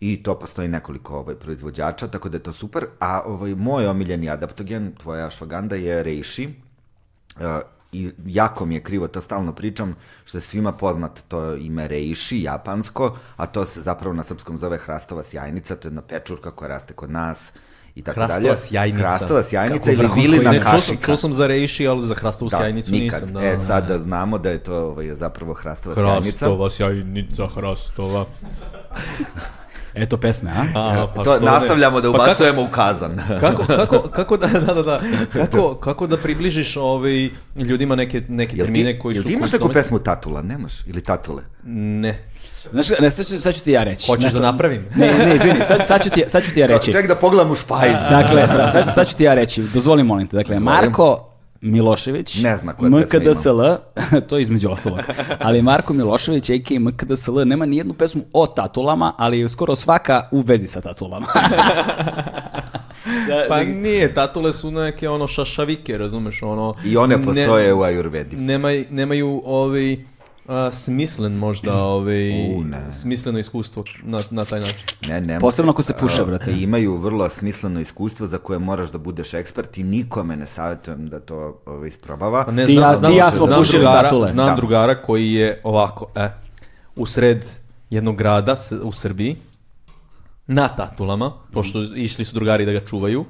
[0.00, 2.86] I to postoji nekoliko ovaj, proizvođača, tako da je to super.
[3.00, 6.44] A ovaj, moj omiljeni adaptogen, tvoja švaganda, je reishi.
[7.40, 7.60] E,
[7.92, 12.42] I jako mi je krivo, to stalno pričam, što je svima poznat to ime reishi,
[12.42, 16.68] japansko, a to se zapravo na srpskom zove hrastova sjajnica, to je jedna pečurka koja
[16.68, 17.52] raste kod nas
[17.94, 18.32] i tako dalje.
[18.32, 18.98] Hrastova sjajnica.
[18.98, 20.60] Hrastova sjajnica Kako ili vilina ime.
[20.60, 21.06] Čuo sam, kašika.
[21.06, 23.22] čuo sam za reishi, ali za hrastovu Da, sjajnicu nikad.
[23.22, 23.34] nisam.
[23.34, 26.46] Da, e, sad da znamo da je to ovaj, zapravo hrastova sjajnica.
[26.46, 28.26] Hrastova sjajnica, hrastova.
[29.94, 30.78] Eto pesme, a?
[30.80, 33.22] A, pa to nastavljamo da Pa kako- ubacujemo u kazan.
[33.40, 35.00] Kako, kako, kako, da, da, da, da,
[35.32, 39.28] kako, kako da približiš ovaj, ljudima neke, neke Jel ti, termine koji jel su...
[39.28, 40.72] ti imaš neku pesmu Tatula, nemaš?
[40.86, 41.42] Ili Tatule?
[41.64, 42.24] Ne.
[42.72, 44.06] Znaš, ne, sad, ću, sad ću ti ja reći.
[44.06, 44.86] Hoćeš Znaš, da napravim?
[44.96, 46.92] Ne, ne, izvini, sad, sad, ću ti, sad ću ti ja reći.
[46.92, 47.96] Ček da pogledam u špajz.
[48.10, 50.36] Dakle, da, sad, sad ću ti ja reći, dozvoli molim te.
[50.36, 50.60] Dakle.
[50.60, 51.31] Marko
[51.62, 53.60] Milošević, Ne zna koja pesma MKDSL,
[54.28, 55.00] to je između ostalog,
[55.38, 56.80] ali Marko Milošević, a.k.a.
[56.80, 61.26] MKDSL, nema ni jednu pesmu o tatulama, ali je skoro svaka u vezi sa tatulama.
[63.28, 66.74] da, Pa da- nije, tatule su neke ono šašavike, razumeš, ono...
[66.84, 68.36] I one ne- postoje u Ajurvedi.
[68.36, 69.96] Nemaj, nemaju ovaj,
[70.46, 72.90] a, smislen možda ovaj, U, ne.
[72.92, 74.78] smisleno iskustvo na, na taj način.
[75.08, 75.40] Ne, ne.
[75.40, 76.52] Posebno ako se puše, A, brate.
[76.52, 81.20] Imaju vrlo smisleno iskustvo za koje moraš da budeš ekspert i nikome ne savjetujem da
[81.20, 81.36] to
[81.66, 82.44] ovaj, isprobava.
[82.44, 84.28] Pa ne, Ti ja- ti ja smo znam pušili drugara, tatule.
[84.28, 84.54] Znam Da.
[84.54, 86.28] drugara koji je ovako, e,
[86.96, 87.44] u sred
[87.90, 89.36] jednog grada s- u Srbiji,
[90.46, 93.24] na tatulama, pošto išli su drugari da ga čuvaju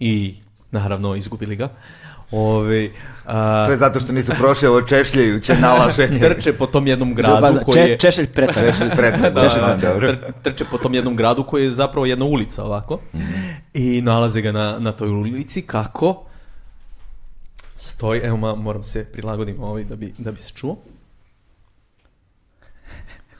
[0.00, 0.34] i
[0.70, 1.68] naravno izgubili ga.
[2.30, 2.90] Ove,
[3.26, 6.18] a, To je zato što nisu prošli ovo češljajuće nalaženje.
[6.20, 7.98] trče po tom jednom gradu koji če, je...
[7.98, 8.64] češelj pretrag.
[8.66, 10.08] Češlj pretrag, Da, da, da, da, dobro.
[10.08, 13.00] tr- trče po tom jednom gradu koji je zapravo jedna ulica ovako
[13.74, 16.24] i nalaze ga na, na toj ulici kako
[17.76, 20.76] stoji, evo ma, moram se prilagodim ovaj da bi, da bi se čuo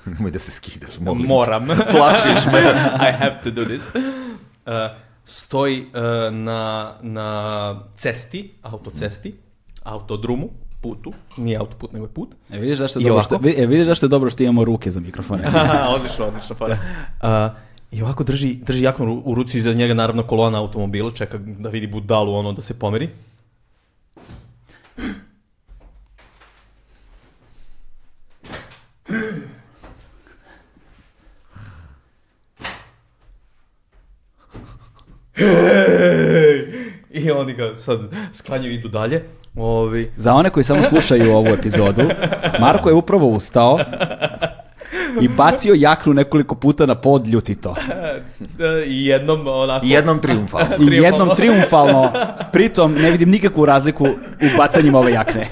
[0.06, 1.22] Nemoj da se skidaš, molim.
[1.22, 1.66] Moram.
[1.66, 2.60] Plašiš me.
[3.08, 3.88] I have to do this.
[3.88, 4.72] Uh,
[5.26, 5.86] stoji uh,
[6.34, 7.28] na, na
[7.96, 9.34] cesti, autocesti,
[9.82, 10.48] autodrumu,
[10.80, 12.34] putu, nije autoput, nego je put.
[12.52, 13.38] E, vidiš zašto je I dobro ovako?
[13.38, 15.42] što, e, vidiš zašto je dobro što imamo ruke za mikrofone.
[15.96, 16.56] odlično, odlično.
[16.56, 16.78] fora.
[17.22, 17.28] Uh,
[17.98, 21.68] I ovako drži, drži jaknu ru- u ruci iza njega naravno kolona automobila, čeka da
[21.68, 23.10] vidi budalu ono da se pomeri.
[35.36, 36.72] Hej!
[37.10, 38.00] I oni ga sad
[38.32, 39.22] sklanjaju i idu dalje.
[39.56, 42.02] Ovi, Za one koji samo slušaju ovu epizodu,
[42.60, 43.78] Marko je upravo ustao
[45.20, 47.74] i bacio jaknu nekoliko puta na pod ljutito.
[48.86, 49.86] I jednom onako...
[49.86, 50.76] I jednom triumfalno.
[50.90, 52.12] I jednom triumfalno,
[52.52, 54.04] pritom ne vidim nikakvu razliku
[54.40, 55.48] u bacanjima ove jakne.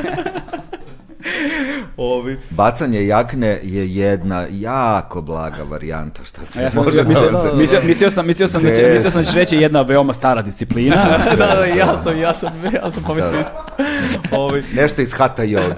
[1.98, 7.56] Ovi, Bacanje jakne je jedna jako blaga varijanta šta se Ja sam, može mislio, nazvati.
[7.56, 10.42] mislio, mislio sam, mislio sam, da će, mislio sam da će reći jedna veoma stara
[10.42, 10.96] disciplina.
[11.30, 13.52] da, da, ja sam, ja sam, ja sam pomislio isto.
[14.36, 15.74] Ovi, Nešto iz hata joga.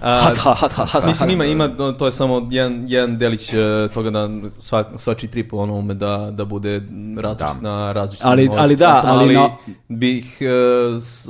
[0.00, 1.34] a, Hat, ha, hat, ha, hat, Mislim hat.
[1.34, 3.56] ima, ima, to je samo jedan, jedan delić e,
[3.94, 4.28] toga da
[4.58, 6.82] sva, svači trip ono ume da, da bude
[7.18, 7.70] različit Da.
[7.70, 9.56] na različitim Ali- ali da, situacijama, ali no-
[9.88, 10.46] bih e,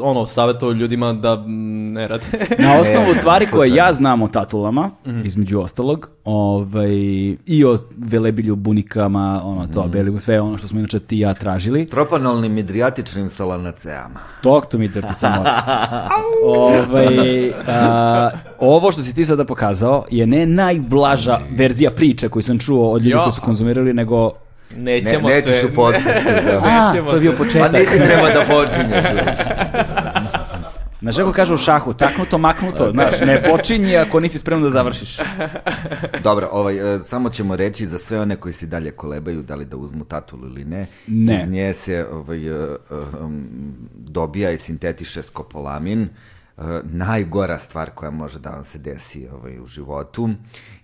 [0.00, 2.24] ono savjetovao ljudima da ne rade.
[2.58, 3.86] Na osnovu stvari koje slučajno.
[3.90, 4.90] Ja znam o tatulama,
[5.24, 6.90] između ostalog, ovaj,
[7.46, 11.34] i o velebilju, bunikama, ono to, belibu, sve ono što smo inače ti i ja
[11.34, 11.86] tražili.
[11.86, 14.20] Tropanolnim midrijatičnim solanaceama.
[14.42, 15.44] Talk to me dirty samo.
[16.46, 22.58] ovaj, a, ovo što si ti sada pokazao je ne najblaža verzija priče koju sam
[22.58, 24.32] čuo od ljudi koji su konzumirali, nego...
[24.76, 25.66] Ne, Nećemo nećeš se...
[25.66, 26.28] u podcastu.
[26.46, 26.60] da.
[26.64, 27.72] A, Nećemo to je bio se- Pa početak.
[27.72, 29.04] nisi treba da počinješ.
[31.00, 35.18] Znaš kako kažu u šahu, taknuto, maknuto, znaš, ne počinji ako nisi spreman da završiš.
[36.24, 39.64] Dobro, ovaj, e, samo ćemo reći za sve one koji si dalje kolebaju da li
[39.64, 40.86] da uzmu tatulu ili ne.
[41.06, 41.42] Ne.
[41.42, 42.76] Iz nje se ovaj, e, e,
[43.20, 43.44] um,
[43.94, 46.02] dobija i sintetiše skopolamin.
[46.02, 46.08] E,
[46.84, 50.28] najgora stvar koja može da vam se desi ovaj, u životu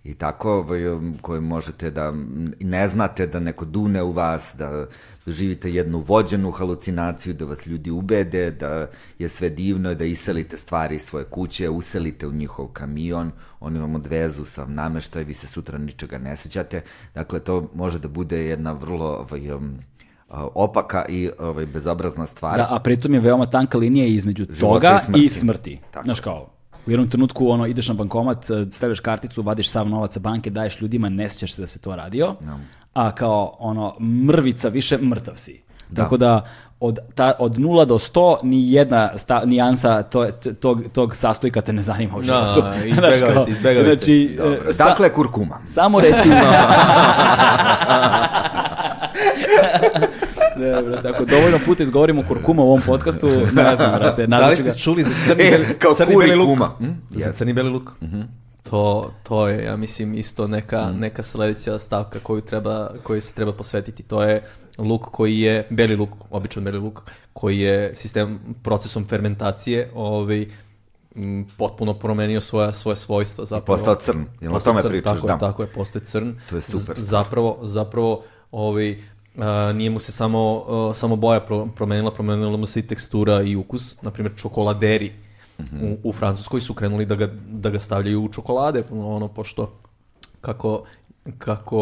[0.05, 2.13] i tako ovaj, um, koju možete da
[2.61, 4.87] ne znate da neko dune u vas, da
[5.27, 8.87] doživite jednu vođenu halucinaciju, da vas ljudi ubede, da
[9.19, 13.31] je sve divno, da iselite stvari iz svoje kuće, uselite u njihov kamion,
[13.61, 16.81] oni vam odvezu sa nameštaj, vi se sutra ničega ne sećate.
[17.15, 19.79] Dakle, to može da bude jedna vrlo ovaj, um,
[20.29, 22.57] a, opaka i ovaj, bezobrazna stvar.
[22.57, 25.25] Da, a pritom je veoma tanka linija između Života toga i smrti.
[25.25, 25.81] i smrti.
[25.91, 26.05] Tako.
[26.05, 26.51] Znaš kao,
[26.87, 30.51] u jednom trenutku ono, ideš na bankomat, eh, stavljaš karticu, vadiš sav novac sa banke,
[30.51, 32.35] daješ ljudima, ne sjećaš se da se to radio,
[32.97, 35.63] a kao ono, mrvica više, mrtav si.
[35.97, 36.45] Tako da,
[36.81, 40.27] od, ta, od 0 do 100 ni jedna sta, nijansa to,
[40.61, 42.61] tog, tog sastojka te ne zanima u životu.
[42.63, 42.75] Da,
[43.47, 43.85] izbegavajte.
[43.85, 44.71] Znači, Dobro.
[44.71, 45.59] e, sa- Dakle, kurkuma.
[45.67, 46.29] samo reci...
[50.57, 54.57] Ne, brate, ako dovoljno puta izgovorimo kurkuma u ovom podcastu, ne znam, brate, Da li
[54.57, 56.49] ga- ste čuli za crni E, beli, kao crni kuri beli luk?
[56.49, 56.71] kuma.
[56.79, 56.85] Hm?
[57.11, 57.93] Za crni beli luk?
[58.71, 63.53] To, to je, ja mislim, isto neka, neka sledeća stavka koju, treba, koju se treba
[63.53, 64.03] posvetiti.
[64.03, 64.43] To je
[64.79, 67.03] luk koji je, beli luk, običan beli luk,
[67.33, 70.47] koji je sistem, procesom fermentacije, ovaj,
[71.17, 73.45] m, potpuno promenio svoja, svoje svojstva.
[73.45, 73.77] Zapravo.
[73.77, 74.25] postao crn.
[74.41, 75.15] Jel o Postao tome crn, pričaš?
[75.15, 75.33] Tako, Da.
[75.33, 76.35] je, tako je, postoje crn.
[76.51, 77.03] To je super Z-.
[77.05, 78.99] Zapravo, zapravo, ovaj,
[79.39, 83.43] a, nije mu se samo, a, samo boja pro- promenila, promenila mu se i tekstura
[83.43, 84.03] i ukus.
[84.03, 85.13] Naprimjer, čokoladeri
[85.61, 85.85] Mhm.
[85.85, 89.73] u, u Francuskoj su krenuli da ga, da ga stavljaju u čokolade, ono, pošto
[90.41, 90.85] kako,
[91.39, 91.77] kako...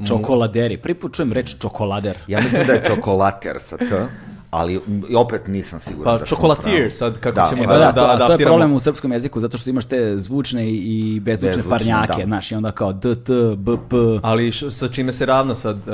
[0.00, 0.76] mu- Čokoladeri.
[0.76, 2.16] Prvi put čujem reč čokolader.
[2.26, 3.84] Ja mislim da je čokolater sa T,
[4.50, 4.80] ali
[5.16, 7.92] opet nisam siguran Pa, da sam čokolatier, sad kako Da, ćemo E, pa da, da,
[7.92, 11.48] to, a to je problem u srpskom jeziku, zato što imaš te zvučne i, bezvučne,
[11.48, 12.24] Bezvučne, parnjake, da.
[12.24, 13.96] znaš, i onda kao D, T, B, P.
[14.22, 15.76] Ali š- sa čime se ravna sad?
[15.76, 15.84] Uh,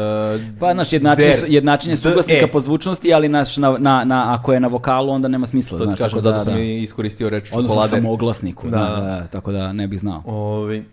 [0.60, 2.50] Pa, znaš, jednačenje, der, jednačenje suglasnika e.
[2.50, 5.78] po zvučnosti, ali naš, na, na, na, ako je na vokalu, onda nema smisla.
[5.78, 6.60] To ti znaš, kažem, tako zato da, sam da.
[6.60, 7.90] i iskoristio reč Odnosno čokolader.
[7.90, 8.84] samo oglasniku, da, Da.
[8.84, 10.22] da, da, tako da ne bih znao.
[10.26, 10.84] Ovi,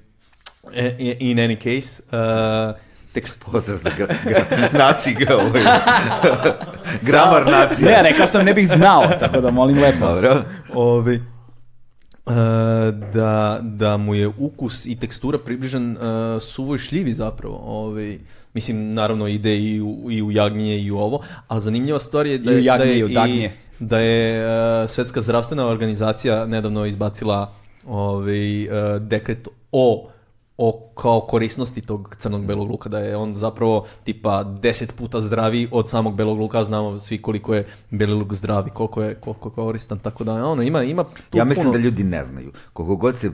[0.73, 2.03] e, in any case,
[2.71, 2.75] uh,
[3.19, 5.61] tekst, Pozdrav za gra, gra, naciga, ovaj.
[7.01, 7.87] Gramar nacija.
[7.87, 10.05] Ne, rekao sam ne bih znao, tako da molim lepo.
[10.05, 10.43] Dobro.
[10.73, 11.21] Ovi, e,
[13.13, 16.01] da, da mu je ukus i tekstura približan uh,
[16.41, 17.55] suvoj šljivi zapravo.
[17.57, 18.19] Ovi,
[18.53, 22.37] mislim, naravno ide i u, i u jagnje i u ovo, ali zanimljiva stvar je
[22.37, 23.51] da, I u je- jagnje da je i u dagnje.
[23.79, 24.43] da je
[24.83, 27.51] e, Svetska zdravstvena organizacija nedavno izbacila
[27.87, 28.69] ovaj, e,
[28.99, 30.09] dekret o
[30.61, 35.67] o kao korisnosti tog crnog belog luka, da je on zapravo tipa deset puta zdraviji
[35.71, 39.99] od samog belog luka, znamo svi koliko je beli luk zdravi, koliko je, koliko koristan,
[39.99, 41.77] tako da ono, ima, ima tu Ja mislim puno...
[41.77, 42.51] da ljudi ne znaju.
[42.73, 43.31] Koliko god se e,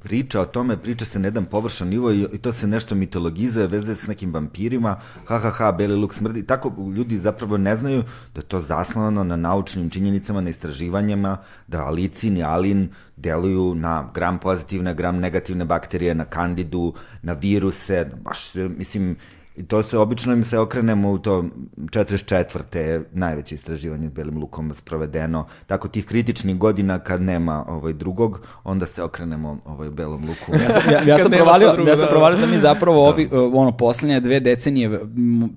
[0.00, 3.66] priča o tome, priča se na jedan površan nivo i, i to se nešto mitologizuje,
[3.66, 6.46] veze s nekim vampirima, ha ha ha, beli luk smrdi.
[6.46, 8.02] Tako ljudi zapravo ne znaju
[8.34, 11.36] da je to zasnovano na naučnim činjenicama, na istraživanjima,
[11.66, 16.24] da alicin i alin deluju na gram pozitivne, gram negativne bakterije, na
[16.58, 19.16] kandidu, na viruse, baš, mislim,
[19.58, 21.44] I to se, obično im se okrenemo u to
[21.76, 22.76] 44.
[22.76, 25.46] je najveće istraživanje belim lukom sprovedeno.
[25.66, 30.62] Tako tih kritičnih godina kad nema ovaj drugog, onda se okrenemo ovaj belom luku.
[30.62, 32.10] Ja sam, ja, ja sam provalio, drugo, ja sam da.
[32.10, 35.00] provalio da mi zapravo ovi, ono, poslednje dve decenije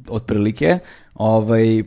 [0.08, 0.80] otprilike,
[1.16, 1.84] ovaj,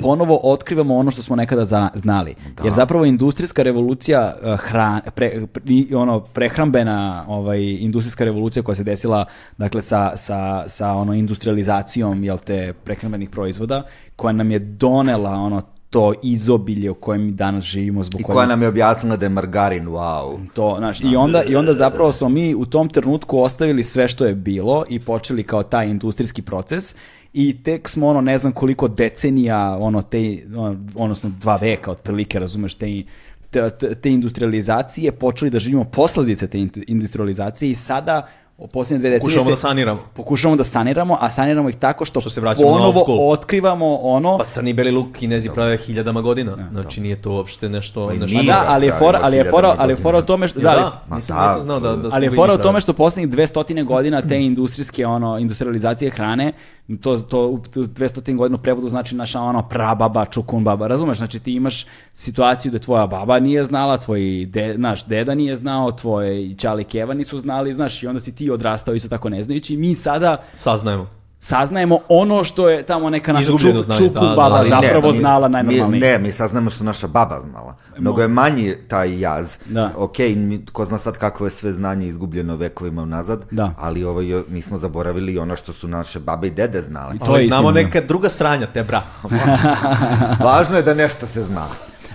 [0.00, 1.64] ponovo otkrivamo ono što smo nekada
[1.94, 2.34] znali.
[2.64, 5.62] Jer zapravo industrijska revolucija uh, hran, pre, pre,
[5.94, 9.24] ono prehrambena ovaj industrijska revolucija koja se desila
[9.58, 13.82] dakle sa, sa, sa ono industrializacijom jel te prehrambenih proizvoda
[14.16, 18.46] koja nam je donela ono to izobilje u kojem mi danas živimo zbog I koja
[18.46, 20.38] nam je objasnila da je margarin, wow.
[20.54, 24.26] to, znaš, i onda, i onda zapravo smo mi u tom trenutku ostavili sve što
[24.26, 26.94] je bilo i počeli kao taj industrijski proces
[27.32, 32.38] i tek smo ono ne znam koliko decenija ono te ono, odnosno dva veka otprilike
[32.38, 33.02] razumeš te
[33.50, 33.70] te,
[34.02, 38.28] te- industrializacije počeli da živimo posledice te indu- industrializacije i sada
[38.60, 40.00] u posljednje dve decenije Pokušavamo da saniramo.
[40.14, 43.30] pokušavamo da saniramo, a saniramo ih tako što, Što se vraćamo na old ponovo school.
[43.30, 46.68] otkrivamo ono Pa crni beli luk kinezi prave hiljadama godina.
[46.72, 48.06] Znači nije to uopšte nešto...
[48.08, 50.48] Pa nešto da, ali je fora, pravimo ali je fora, ali je fora o tome
[50.48, 52.58] što da, ali- da, Ma nisam, da, nisam znao da, da ali je fora o
[52.58, 56.52] tome što poslednjih 200 godina te industrijske ono industrializacije hrane
[56.96, 61.18] to to u 200 godina u prevodu znači naša ono prababa, čukun baba, razumeš?
[61.18, 65.92] Znači ti imaš situaciju da tvoja baba nije znala, tvoj de, naš deda nije znao,
[65.92, 69.76] tvoje ćali keva nisu znali, znaš, i onda si ti odrastao isto tako ne znajući.
[69.76, 71.19] Mi sada Saznajemo.
[71.40, 74.70] Saznajemo ono što je tamo neka naša čuk, znanje, čukun da, da, baba ali Ali
[74.70, 76.00] ne, zapravo mi- znala mi- najnormalnije.
[76.02, 77.76] Ne, mi saznamo što naša baba znala.
[77.98, 79.56] Mnogo je manji taj jaz.
[79.66, 79.90] Da.
[79.96, 83.74] Ok, mi, ko zna sad kako je sve znanje izgubljeno vekovima unazad, Da.
[83.78, 87.18] ali ovaj, mi smo zaboravili ono što su naše babe i dede znali.
[87.18, 87.82] To To je znamo da.
[87.82, 89.02] neka druga sranja, te bra.
[90.44, 91.66] Važno je da nešto se zna.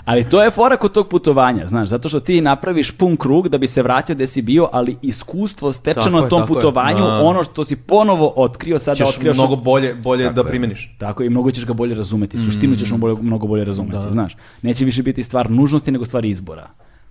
[0.05, 3.57] Ali to je fora kod tog putovanja, znaš, zato što ti napraviš pun krug da
[3.57, 6.47] bi se vratio gde si bio, ali iskustvo stečeno Tako na je, tom je.
[6.47, 7.21] putovanju, Da.
[7.21, 10.47] ono što si ponovo otkrio, sada Ćeš otkrivaš mnogo bolje, bolje Tako da je.
[10.47, 10.95] primeniš.
[10.97, 12.37] Tako i mnogo ćeš ga bolje razumeti.
[12.37, 14.35] Suštinu ćeš mu bolje, mnogo bolje razumeti, znaš.
[14.61, 16.67] Neće više biti stvar nužnosti nego stvar izbora.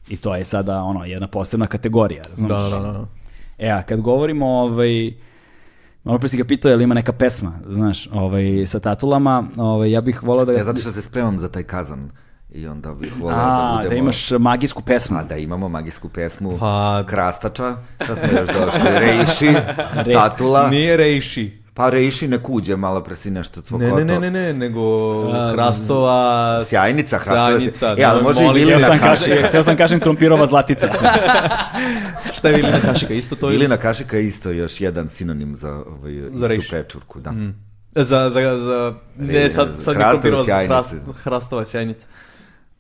[0.09, 2.63] I to je sada ono jedna posebna kategorija, razumeš?
[2.63, 3.07] Da, da, da.
[3.59, 5.13] E, a kad govorimo ovaj
[6.05, 9.91] Malo pre si ga pitao je li ima neka pesma, znaš, ovaj, sa tatulama, ovaj,
[9.91, 10.53] ja bih volao da...
[10.53, 12.11] Ja zato što se spremam za taj kazan.
[12.55, 13.91] I onda bih volao da A, budemo...
[13.91, 15.17] da imaš magijsku pesmu.
[15.19, 19.55] Pa da imamo magijsku pesmu Pa- Krastača, šta smo još došli, Reiši,
[20.13, 21.61] Tatula, Nije rejši.
[21.75, 23.95] pa Reiši ne kuđe, malo pre si nešto Ne, cvokoto.
[23.95, 24.81] ne, ne, ne, ne, nego
[25.53, 26.61] Hrastova...
[26.65, 27.49] Sjajnica, Hrastova.
[27.51, 29.49] Sjajnica, E, ali da, može i Vilina kašika.
[29.49, 30.89] htio sam kažem krompirova zlatica.
[32.35, 33.15] Šta je Vilina kašika?
[33.15, 33.53] Isto to je...
[33.53, 36.71] Vilina kašika je isto još jedan sinonim za ovaj, istu reiši.
[36.71, 37.33] pečurku, da.
[37.95, 38.95] Za, za, za...
[39.19, 40.69] Ne, Re- sad, sad mi Hrastove kompirao sjajnice.
[40.69, 42.07] hrast, Hrastova sjajnica.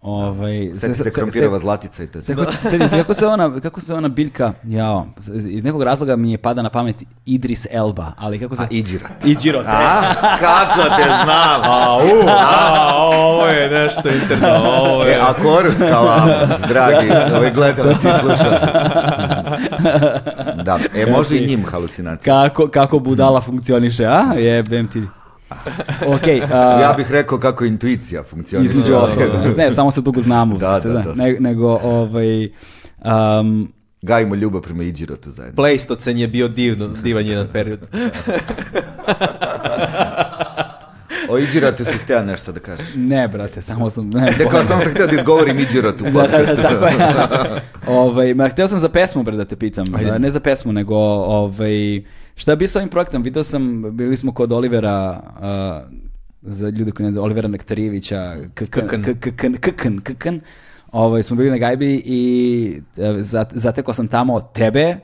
[0.05, 2.53] Ovaj, Seti se krompirova zlatica i to je Se, to.
[2.53, 5.07] se setiti, kako se ona, kako se ona biljka, jao,
[5.49, 8.63] iz nekog razloga mi je pada na pamet Idris Elba, ali kako se...
[8.63, 9.25] A, Iđirat.
[9.25, 9.69] Iđiro, te.
[9.71, 11.61] A, kako te znam?
[11.65, 15.21] A, u, a, ovo je nešto interno, ovo E, je...
[15.21, 18.67] a Korus Kalamos, dragi ovaj gledalci i slušalci.
[20.65, 22.43] Da, e, može i njim halucinacija.
[22.49, 24.23] Kako, kako budala funkcioniše, a?
[24.37, 25.03] Jebem ti.
[26.07, 26.23] Ok,
[26.53, 28.73] a, Ja bih rekao kako intuicija funkcioniše.
[28.73, 29.57] između ostalog.
[29.57, 30.59] Ne, samo se dugo znamo.
[30.59, 30.99] Da, da, da.
[30.99, 31.15] da.
[31.15, 32.49] Ne, nego, ovaj,
[33.41, 33.73] um,
[34.03, 35.57] Gajimo ljubav prema Iđirotu zajedno.
[35.57, 37.81] Pleistocen je bio divno, divan jedan period.
[41.29, 42.87] O Iđiratu si hteo nešto da kažeš.
[42.97, 44.11] ne, brate, samo sam...
[44.11, 46.57] Ne, Rekao sam se hteo da izgovorim Iđirotu u Da, da, podcastu.
[46.57, 47.61] da, tako je.
[47.89, 49.85] ovaj, ma, hteo sam za pesmu, bre, da te pitam.
[49.85, 52.03] Da, Ne za pesmu, nego, ovaj,
[52.35, 53.23] šta bi s ovim projektom?
[53.23, 54.93] Video sam, bili smo kod Olivera,
[55.41, 55.83] a,
[56.43, 60.41] za ljude koji ne znaju, Olivera Nektarijevića, Kkan, Kkan,
[60.93, 64.97] ovaj, smo bili na gajbi i e, zat- zatekao sam tamo tebe,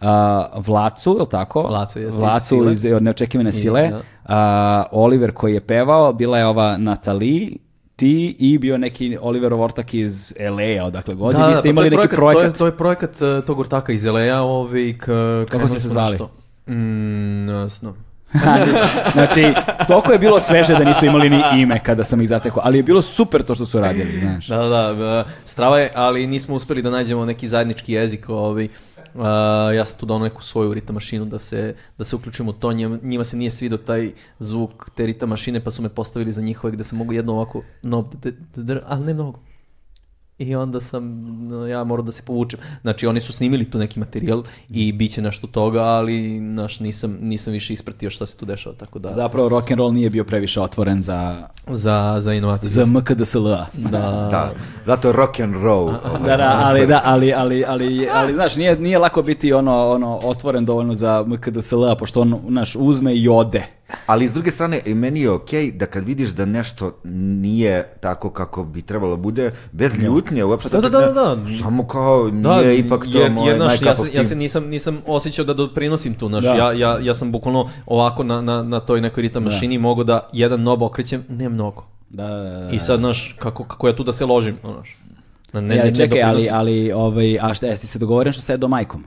[0.00, 1.62] a, Vlacu, je li tako?
[1.62, 2.72] Vlacu, jeste, iz Vlacu Sile.
[2.72, 3.88] iz od neočekivane sile.
[3.88, 4.00] da.
[4.24, 7.58] A, Oliver koji je pevao, bila je ova Natali,
[7.96, 11.34] ti i bio neki Oliverov ortak iz LA, odakle god.
[11.34, 12.58] i vi ste pa imali neki To je, projekat.
[12.58, 15.04] to je projekat uh, tog ortaka iz LA, ovi, k,
[15.48, 16.10] krenuli ste se zvali?
[16.10, 16.30] nešto.
[16.66, 18.10] Mm, znam.
[19.12, 19.54] znači,
[19.86, 22.82] toliko je bilo sveže da nisu imali ni ime kada sam ih zatekao, ali je
[22.82, 24.46] bilo super to što su radili, znaš.
[24.46, 28.28] Da, da, da, strava je, ali nismo uspeli da nađemo neki zajednički jezik.
[28.28, 28.68] Ovaj.
[29.18, 32.52] a, ja sam tu dao neku svoju ritam mašinu da se, da se uključim u
[32.52, 36.32] to, njima, njima se nije svidio taj zvuk te ritam mašine, pa su me postavili
[36.32, 38.10] za njihove gde se mogu jedno ovako, no,
[38.86, 39.49] ali ne mnogo.
[40.40, 41.04] I onda sam,
[41.48, 42.60] no, ja morao da se povučem.
[42.82, 47.18] Znači, oni su snimili tu neki materijal i bit će nešto toga, ali naš, nisam,
[47.20, 50.10] nisam više ispratio šta se tu dešava, tako da, za, Zapravo rock and roll nije
[50.10, 52.70] bio previše otvoren za, za, za inovaciju.
[52.70, 53.66] za MKDSL-a.
[53.74, 54.52] da, Da,
[54.86, 55.88] zato je rock and roll.
[55.88, 59.88] ovaj, Da, da, ali da, ali, ali, ali, ali, znaš, nije, nije lako biti ono,
[59.88, 63.79] ono, otvoren dovoljno za MKDSL-a, pošto on, naš, uzme i ode.
[64.06, 68.64] Ali s druge strane, meni je okej da kad vidiš da nešto nije tako kako
[68.64, 71.36] bi trebalo bude, bez ljutnje, uopšte Da, da, čak da, da, da.
[71.62, 74.36] samo kao nije Da, ipak to jer, moj jer, znaš, my ja, se, ja se
[74.36, 76.50] nisam, nisam osjećao da doprinosim tu, znaš, Da.
[76.50, 80.28] ja, ja, ja sam bukvalno ovako na, na, na toj nekoj ritam mašini mogao da
[80.32, 81.84] jedan nob okrećem, ne mnogo.
[82.10, 82.70] Da, da, da.
[82.70, 84.96] I sad, znaš, kako, kako ja tu da se ložim, znaš.
[85.52, 88.42] Na- Ne, Ne, ne, ne čekaj, ali, ali, ovaj, a šta, jesi se dogovoren što
[88.42, 89.04] se do majkom?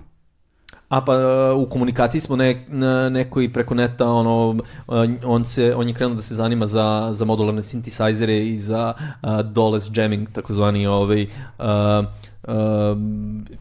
[0.93, 4.95] A pa uh, u komunikaciji smo ne, na nekoj preko neta, ono, uh,
[5.25, 9.41] on, se, on je krenuo da se zanima za, za modularne synthesizere i za uh,
[9.41, 12.05] doles jamming, takozvani ovaj, uh,
[12.47, 12.53] uh,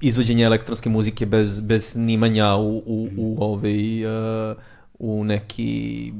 [0.00, 4.56] izvođenje elektronske muzike bez, bez snimanja u, u, u, ovaj, uh,
[4.98, 6.12] u neki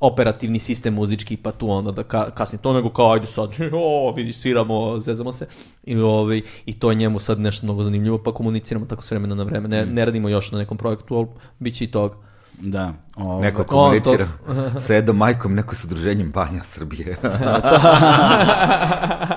[0.00, 4.12] operativni sistem muzički, pa tu onda da ka, kasnije to, nego kao ajde sad, o,
[4.16, 5.46] vidiš, sviramo, zezamo se.
[5.84, 9.34] I, ovaj, I to je njemu sad nešto mnogo zanimljivo, pa komuniciramo tako s vremena
[9.34, 9.68] na vreme.
[9.68, 11.26] Ne, ne radimo još na nekom projektu, ali
[11.58, 12.25] bit će i toga.
[12.60, 12.92] Da.
[13.16, 14.28] Ovaj, Neko to- komunicira
[14.86, 17.16] sa Edom Majkom, neko s udruženjem Banja Srbije.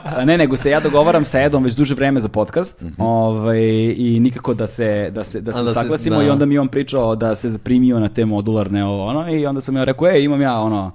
[0.06, 3.60] A Ne, nego se ja dogovaram sa Edom već duže vreme za podcast ovaj,
[3.98, 6.24] i nikako da se, da se, da se da usaglasimo da.
[6.24, 9.62] i onda mi on pričao da se primio na te modularne ovo, ono, i onda
[9.62, 10.92] sam ja rekao, ej, imam ja ono,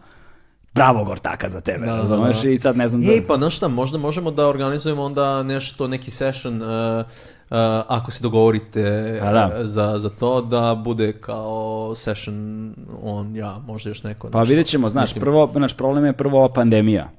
[0.74, 2.42] pravog ortaka za tebe, Da, razumeš?
[2.42, 2.50] da.
[2.50, 3.12] I sad ne znam da...
[3.12, 7.56] Ej, pa znaš šta, možda možemo da organizujemo onda nešto, neki session, uh, uh,
[7.88, 9.46] ako se dogovorite Pa da.
[9.46, 14.28] uh, za, za to, da bude kao session on, ja, možda još neko.
[14.30, 14.50] Pa nešto.
[14.50, 17.10] vidjet ćemo, znaš, prvo, znaš, problem je prvo ova pandemija.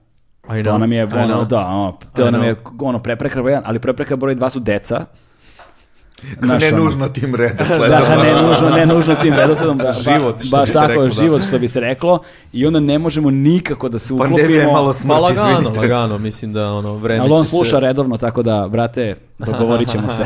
[0.45, 3.63] I To know, nam je, ono, da, ono, to nam je ono, prepreka broj jedan,
[3.65, 5.05] ali prepreka broj dva su deca.
[6.41, 7.89] Znaš, ne ono, nužno tim redosledom.
[7.89, 9.77] Da, ne nužno, ne nužno tim redosledom.
[9.77, 11.09] Da, Život, što baš bi se tako, reklo, da.
[11.09, 12.19] život što bi se reklo.
[12.53, 14.37] I onda ne možemo nikako da se uklopimo.
[14.37, 15.79] Pandemija je malo smrt, lagano, izvinite.
[15.79, 19.89] lagano, mislim da ono, vreme Ali on će se- sluša redovno, tako da, brate, dogovorit
[19.89, 20.23] ćemo se.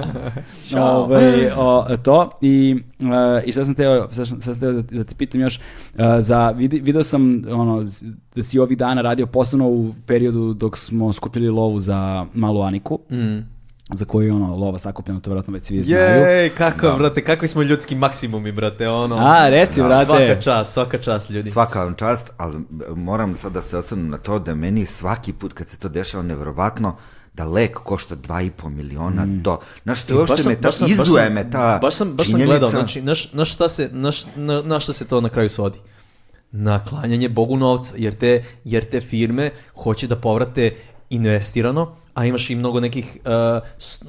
[0.68, 0.96] Ćao.
[0.96, 2.30] Ovaj, o, to.
[2.40, 5.40] I, e, I šta sam teo, sad sam, sad sam teo da, da te pitam
[5.40, 5.60] još, e,
[6.20, 7.84] za, vidi, video sam ono,
[8.34, 12.98] da si ovih dana radio posebno u periodu dok smo skupili lovu za malu Aniku,
[13.10, 13.53] Mm.
[13.92, 16.24] Za koju je ono, lova sakupljena, to vjerojatno već svi znaju.
[16.24, 19.16] Jej, kako, brate, kakvi smo ljudski maksimumi, brate, ono.
[19.16, 20.04] A, reci, brate.
[20.04, 21.50] Svaka čast, svaka čast, ljudi.
[21.50, 22.64] Svaka vam čast, ali
[22.96, 26.22] moram sad da se osvrnem na to da meni svaki put kad se to dešava
[26.22, 26.96] nevjerovatno
[27.34, 29.60] da lek košta 2,5 miliona to.
[29.82, 32.68] Znaš, to E, uopšte me ta, sam- izuje me ta Baš sam, baš sam gledao,
[32.68, 35.78] znači, naš, naš šta se, naš, na, na šta se to na kraju svodi?
[36.52, 40.74] Na klanjanje Bogu novca, jer te, jer te firme hoće da povrate
[41.10, 41.82] investirano,
[42.14, 43.30] a imaš i mnogo nekih uh,
[43.78, 44.08] s- uh,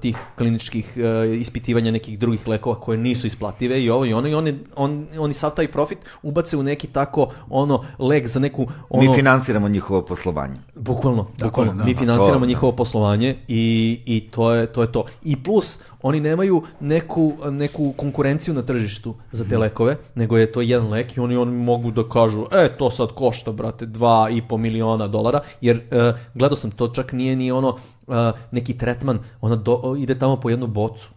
[0.00, 1.02] tih kliničkih uh,
[1.32, 5.34] ispitivanja nekih drugih lekova koje nisu isplative i ovo i ono i oni, on, oni
[5.34, 10.02] sav taj profit ubace u neki tako ono lek za neku ono, Mi finansiramo njihovo
[10.02, 10.54] poslovanje.
[10.74, 11.72] Bukvalno, bukvalno.
[11.72, 11.84] je, da.
[11.84, 12.46] Mi financiramo To, da.
[12.46, 13.62] njihovo poslovanje i,
[14.06, 15.04] i to, je, to je to.
[15.22, 19.50] I plus, oni nemaju neku, neku konkurenciju na tržištu za Mhm.
[19.50, 22.90] te lekove, nego je to jedan lek i oni, oni mogu da kažu, e, to
[22.90, 27.36] sad košta, brate, dva i po miliona dolara, jer e, gledao sam, to čak nije
[27.36, 27.76] ni ono
[28.08, 28.12] e,
[28.50, 31.10] neki tretman, ona do, ide tamo po jednu bocu.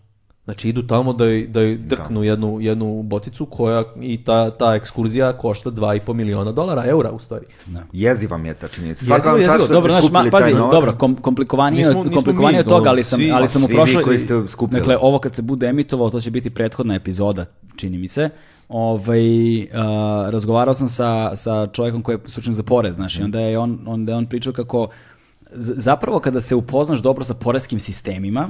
[0.45, 4.75] Znači idu tamo da joj, da joj drknu jednu, jednu boticu koja i ta, ta
[4.75, 7.45] ekskurzija košta 2,5 miliona dolara, eura u stvari.
[7.93, 9.05] Jeziva mi je ta činjenica.
[9.05, 9.65] Svaka vam čast jezivo.
[9.65, 10.73] što Dobro, ste znaš, ma, skupili pazi, taj novac.
[10.73, 13.67] dobro, kom, komplikovanije, Nismo- nismo komplikovanije mi, od toga, ali sam, svi- ali sam u
[13.67, 14.03] svi vi prošloj...
[14.03, 14.79] koji ste skupljali.
[14.79, 17.45] Dakle, ovo kad se bude emitovalo, to će biti prethodna epizoda,
[17.75, 18.29] čini mi se.
[18.69, 19.21] Ovaj,
[19.63, 23.57] a, razgovarao sam sa, sa čovjekom koji je stručnjak za porez, znaš, i onda je
[23.57, 24.87] on, onda je on pričao kako
[25.53, 28.49] zapravo kada se upoznaš dobro sa poreskim sistemima,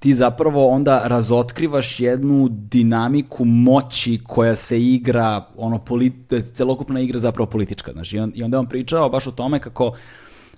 [0.00, 7.50] ti zapravo onda razotkrivaš jednu dinamiku moći koja se igra, ono, polit, celokupna igra zapravo
[7.50, 9.92] politička, znaš, i, on, i onda je on pričao baš o tome kako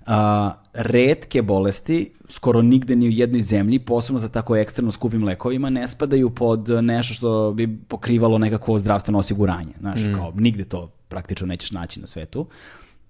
[0.06, 5.70] a, retke bolesti, skoro nigde ni u jednoj zemlji, posebno za tako ekstremno skupim lekovima,
[5.70, 9.72] ne spadaju pod nešto što bi pokrivalo nekakvo zdravstveno osiguranje.
[9.80, 12.46] Znaš, kao nigde to praktično nećeš naći na svetu.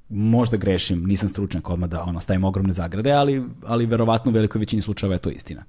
[0.08, 4.58] Možda grešim, nisam stručnjak odmah da ono, stavim ogromne zagrade, ali, ali verovatno u velikoj
[4.58, 5.64] većini slučajeva je to istina.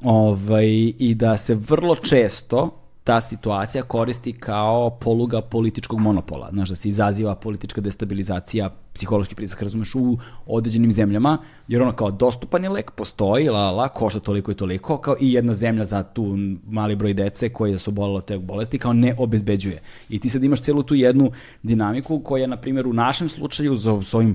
[0.00, 6.48] Ovaj, I da se vrlo često ta situacija koristi kao poluga političkog monopola.
[6.52, 12.10] Znaš, da se izaziva politička destabilizacija, psihološki pritisak, razumeš, u određenim zemljama, jer ono kao
[12.10, 16.02] dostupan je lek, postoji, la, la, košta toliko i toliko, kao i jedna zemlja za
[16.02, 16.36] tu
[16.66, 19.82] mali broj dece koji su obolele od te bolesti, kao ne obezbeđuje.
[20.08, 21.30] I ti sad imaš celu tu jednu
[21.62, 24.34] dinamiku koja, na primjer, u našem slučaju, za, s ovim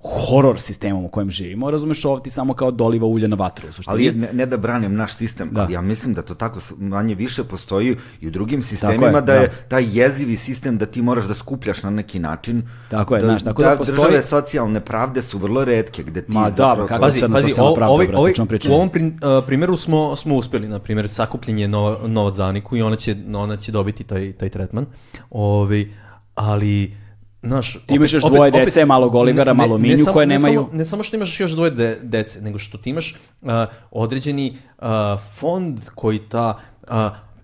[0.00, 3.66] horor sistemom u kojem živimo, razumeš, ovo ti samo kao doliva ulje na vatru.
[3.68, 3.92] suštini.
[3.92, 5.60] Ali je, ne, ne da branim naš sistem, Da.
[5.60, 7.88] ali ja mislim da to tako manje više postoji
[8.20, 9.32] i u drugim Tako sistemima, je, da da.
[9.34, 12.62] je taj jezivi sistem da ti moraš da skupljaš na neki način.
[12.88, 16.32] Tako je, da, znaš, tako da postoji- države socijalne pravde su vrlo redke, gde ti
[16.32, 16.88] Ma da, zapravo...
[16.88, 18.32] kako- Pazi, crna pazi, socijalna o- pravda, ovaj, brate, ovaj,
[18.68, 22.76] u ovom prin, uh, primjeru smo, smo uspjeli, na primjer, sakupljenje nova, novac za Aniku
[22.76, 24.86] i ona će, ona će dobiti taj, taj tretman.
[25.30, 25.94] Ovi,
[26.34, 26.96] ali,
[27.42, 27.72] znaš...
[27.86, 30.84] Ti imaš još dvoje dece, malog Olivera, malo Minju, samo- koje ne nemaju- Samo, ne
[30.84, 33.50] samo što imaš još dvoje de, dece, nego što ti imaš uh,
[33.90, 34.86] određeni uh,
[35.34, 36.58] fond koji ta...
[36.88, 36.94] Uh,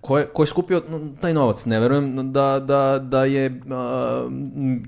[0.05, 0.81] ko je, ko je skupio
[1.21, 1.65] taj novac?
[1.65, 4.31] Ne verujem da, da, da je, uh,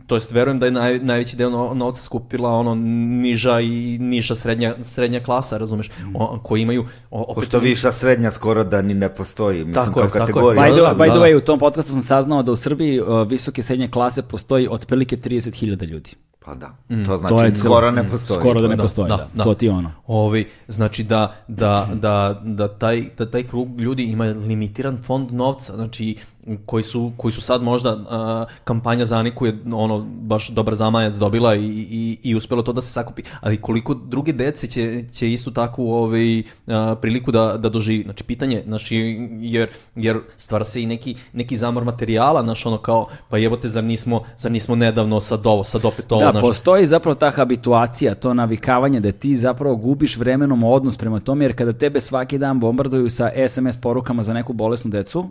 [0.08, 2.76] to jest verujem da je naj, najveći deo no- novca skupila ono
[3.22, 6.86] niža i niža srednja, srednja klasa, razumeš, o, koji imaju...
[7.12, 10.20] O, opet, Pošto viša srednja skoro da ni ne postoji, mislim, Tako kao je, tako
[10.20, 10.28] je.
[10.28, 10.64] kategorija.
[10.64, 11.26] By the, by the da.
[11.26, 15.18] way, u tom podcastu sam saznao da u Srbiji uh, visoke srednje klase postoji otprilike
[15.18, 16.12] 30.000 ljudi.
[16.48, 16.72] Pa da,
[17.06, 18.40] to znači to je skoro ne postoji.
[18.40, 19.28] Skoro da ne Da, postoji, da, da.
[19.34, 19.44] da.
[19.44, 19.92] To ti je ono.
[20.08, 25.76] Ovi, znači da, da, da, da, taj, da taj krug ljudi ima limitiran fond novca,
[25.76, 26.18] znači
[26.66, 31.16] koji su, koji su sad možda a, kampanja za Aniku je ono baš dobar zamajac
[31.16, 35.34] dobila i, i, i uspelo to da se sakupi, ali koliko druge dece će, će
[35.34, 38.96] istu takvu ovaj, a, priliku da, da doživi, znači pitanje, znači
[39.42, 43.84] jer, jer stvara se i neki, neki zamor materijala, znaš ono kao, pa jebote, zar
[43.84, 48.16] nismo, zar nismo nedavno sad ovo, sad opet ovo, Da, znaš, postoji zapravo ta habituacija,
[48.16, 52.60] to navikavanje da ti zapravo gubiš vremenom odnos prema tome, jer kada tebe svaki dan
[52.60, 55.30] bombarduju sa SMS porukama za neku bolesnu decu,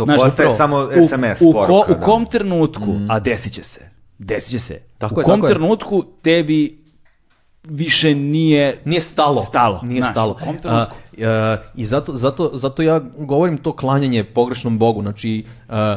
[0.00, 1.96] To znaš, postaje upravo, samo u- SMS u, poruka, ko- da.
[1.96, 3.80] u kom trenutku, a desit će se,
[4.18, 5.50] desit će se, Tako u je, kom tako je.
[5.50, 6.80] trenutku tebi
[7.64, 9.42] više nije Nije stalo.
[9.42, 10.32] Stalo, Nije znaš, stalo.
[10.32, 10.96] u kom A, trenutku?
[11.20, 15.02] a, I zato, zato, zato ja govorim to klanjanje pogrešnom Bogu.
[15.02, 15.96] Znači, a,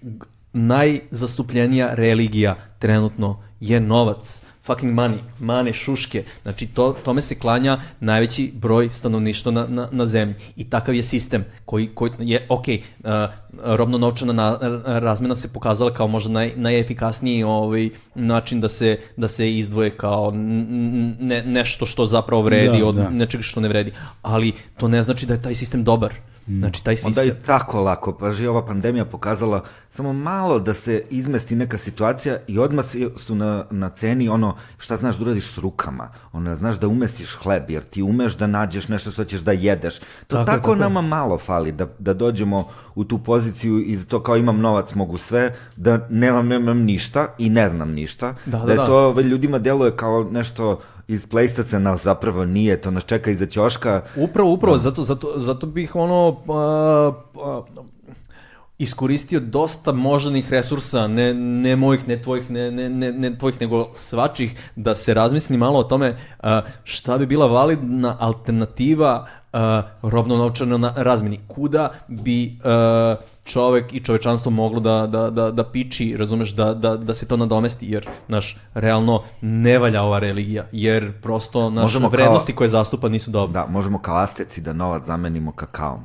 [0.00, 4.42] g- najzastupljenija religija trenutno je novac.
[4.68, 6.22] Fucking money, mane, šuške.
[6.42, 10.34] Znači, to, tome se klanja najveći broj stanovništva na, na, na zemlji.
[10.56, 12.64] I takav je sistem koji, koji je, ok,
[13.56, 14.58] robno-novčana na-
[14.98, 20.30] razmena se pokazala kao možda naj, najefikasniji ovaj, način da se, da se izdvoje kao
[21.20, 23.10] ne, nešto što zapravo vredi Da, od da.
[23.10, 23.92] nečega što ne vredi.
[24.22, 26.12] Ali to ne znači da je taj sistem dobar.
[26.48, 27.26] Znači, taj Onda sistem...
[27.26, 32.38] je tako lako, pa že ova pandemija pokazala samo malo da se izmesti neka situacija
[32.46, 32.84] i odmah
[33.16, 37.34] su na, na ceni ono šta znaš da uradiš s rukama, ono znaš da umestiš
[37.42, 39.98] hleb, jer ti umeš da nađeš nešto što ćeš da jedeš.
[39.98, 40.78] To Tako tako, je, tako je.
[40.78, 45.18] nama malo fali, da, da dođemo u tu poziciju i to kao imam novac, mogu
[45.18, 48.86] sve, da nemam, nemam ništa i ne znam ništa, Da, da, da je da.
[48.86, 54.52] to ljudima deluje kao nešto iz Playstacena, zapravo nije, to nas čeka iza ćoška, Upravo,
[54.52, 56.36] upravo, zato, zato, zato bih ono...
[56.48, 57.12] a,
[57.44, 57.62] a,
[58.78, 63.90] iskoristio dosta moždanih resursa, ne, ne mojih, ne tvojih, ne, ne, ne, ne tvojih, nego
[63.92, 70.78] svačih, da se razmisli malo o tome a, šta bi bila validna alternativa a, robno-novčano
[70.78, 71.38] na razmeni.
[71.48, 76.96] Kuda bi a, čovek i čovečanstvo moglo da, da, da, da piči, razumeš, da, da,
[76.96, 82.08] da se to nadomesti, jer, naš, realno ne valja ova religija, jer prosto naše Možemo
[82.08, 83.52] kao- vrednosti koje zastupa nisu dobre.
[83.54, 86.00] Da, možemo kao asteci da novac zamenimo kakaom.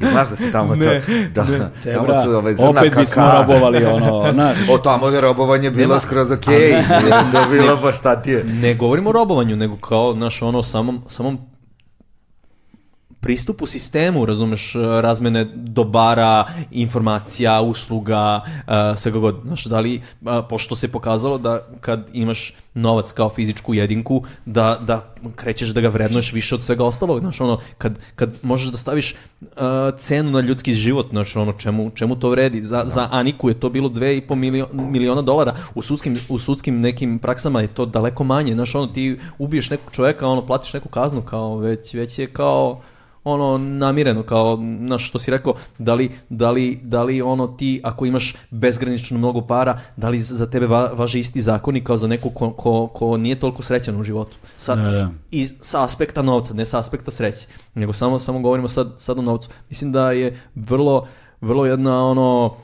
[0.00, 1.12] I znaš da se tamo Ne, to...
[1.34, 1.44] Da,
[1.74, 3.40] Te, tamo bra, su ovaj zrna opet bismo kakaa.
[3.40, 4.56] robovali ono, znaš.
[4.70, 6.72] O, tamo je robovanje bilo Nema- skroz okej.
[7.32, 8.44] To je bilo pa šta ti je.
[8.44, 11.38] Ne govorimo o robovanju, nego kao, znaš, ono, samom, samom
[13.22, 19.40] pristupu sistemu, razumeš, razmene dobara, informacija, usluga, uh, svega god.
[19.44, 24.78] Znaš, da li, a, pošto se pokazalo da kad imaš novac kao fizičku jedinku, da,
[24.80, 28.76] da krećeš da ga vrednuješ više od svega ostalog, znaš, ono, kad, kad možeš da
[28.76, 29.48] staviš uh,
[29.98, 32.62] cenu na ljudski život, znaš, ono, čemu, čemu to vredi?
[32.62, 37.18] Za, za Aniku je to bilo 2,5 milio, miliona dolara, u sudskim, u sudskim nekim
[37.18, 41.22] praksama je to daleko manje, znaš, ono, ti ubiješ nekog čoveka, ono, platiš neku kaznu,
[41.22, 42.80] kao, već, već je kao,
[43.24, 47.80] ono namireno kao na što si rekao da li, da li, da li ono ti
[47.84, 52.08] ako imaš bezgranično mnogo para da li za tebe va, važe isti zakoni kao za
[52.08, 55.10] nekog ko, ko, ko nije toliko srećan u životu sa, Da, da.
[55.30, 59.22] i sa aspekta novca ne sa aspekta sreće nego samo samo govorimo sad, sad o
[59.22, 61.06] novcu mislim da je vrlo
[61.40, 62.56] vrlo jedna ono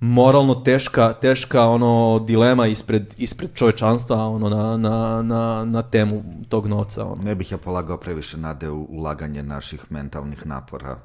[0.00, 6.66] moralno teška, teška ono dilema ispred, ispred čovečanstva ono na, na, na, na temu tog
[6.66, 7.22] novca ono.
[7.22, 10.98] Ne bih ja polagao previše nade u ulaganje naših mentalnih napora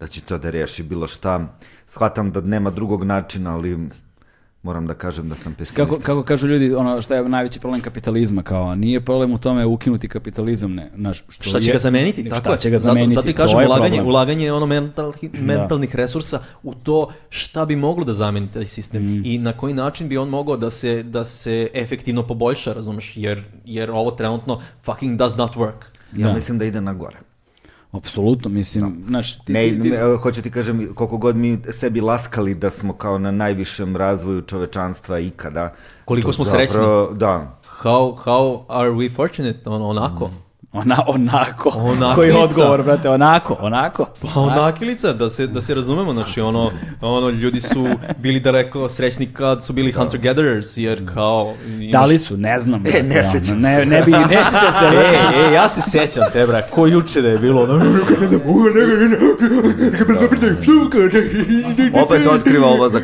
[0.00, 1.40] da će to da reši bilo šta.
[1.86, 3.88] Shvatam da nema drugog načina, ali
[4.68, 5.84] moram da kažem da sam pesimista.
[5.84, 9.64] Kako, kako kažu ljudi, ono šta je najveći problem kapitalizma, kao nije problem u tome
[9.66, 12.20] ukinuti kapitalizam, ne, naš, što Šta će je- ga zameniti?
[12.22, 12.58] Šta Tako je.
[12.58, 13.14] će ga Zato- zameniti?
[13.14, 14.06] Zato, i to kažem je ulaganje, problem.
[14.08, 16.98] ulaganje ono mental, mentalnih resursa u to
[17.30, 19.22] šta bi moglo da zameni taj sistem Mm.
[19.24, 23.42] i na koji način bi on mogao da se, da se efektivno poboljša, razumeš, jer,
[23.64, 25.82] jer ovo trenutno fucking does not work.
[26.12, 26.34] Ja Da.
[26.34, 27.16] mislim da ide na gore.
[27.92, 32.00] Apsolutno, mislim, znaš, ti, Ne, ti, ti- ne, hoću ti kažem, koliko god mi sebi
[32.00, 35.74] laskali da smo kao na najvišem razvoju čovečanstva ikada.
[36.04, 37.58] Koliko smo zapravo- Da.
[37.82, 40.30] How, how are we fortunate, ono, onako?
[40.78, 42.14] Ona, onako, Onaklica.
[42.14, 44.06] koji je odgovor, brate, onako, onako.
[44.20, 47.88] Pa onakilica, da se, da se razumemo, znači ono, ono, ljudi su
[48.18, 51.54] bili da rekao srećni kad su bili hunter-gatherers, jer kao...
[51.66, 51.92] Imaš...
[51.92, 52.82] Da li su, ne znam.
[52.82, 53.86] brate, ne ono, sećam ne, se.
[53.86, 54.96] ne bi, ne sećam se.
[54.96, 57.84] E, e, ja se sećam te, bra, ko juče da je bilo ono...
[62.04, 63.00] Opet otkriva ovo za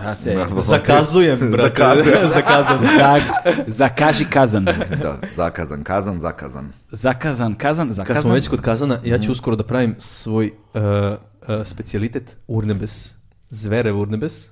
[0.00, 1.62] Brate, Zakazujem, brate.
[1.62, 2.28] Zakazujem.
[2.34, 2.82] Zakazujem.
[2.98, 3.20] za,
[3.66, 4.64] zakaži kazan.
[4.64, 6.72] Da, zakazan, kazan, zakazan.
[6.90, 8.14] Zakazan, kazan, zakazan.
[8.14, 13.14] Kad smo već kod kazana, ja ću uskoro da pravim svoj uh, uh, specijalitet urnebes,
[13.50, 14.50] zverev urnebes,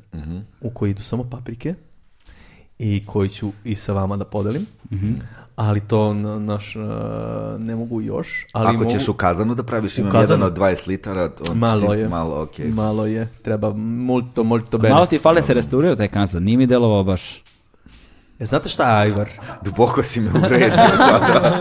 [0.60, 1.74] u koji idu samo paprike
[2.78, 4.66] i koji ću i sa vama da podelim.
[5.56, 6.82] Ali to na, naš, uh,
[7.58, 8.46] ne mogu još.
[8.52, 8.90] Ali Ako mogu...
[8.90, 10.44] ćeš u kazanu da praviš, imam kazanu?
[10.44, 11.30] jedan od 20 litara.
[11.50, 12.08] on Malo je.
[12.08, 12.68] Malo, okej.
[12.68, 13.28] Malo je.
[13.42, 14.94] Treba molto, molto bene.
[14.94, 17.42] Malo ti fale se restaurirao taj kazan, nije mi delovao baš.
[18.38, 19.28] E, znate šta Ajvar?
[19.62, 21.56] Duboko si me uvredio sada.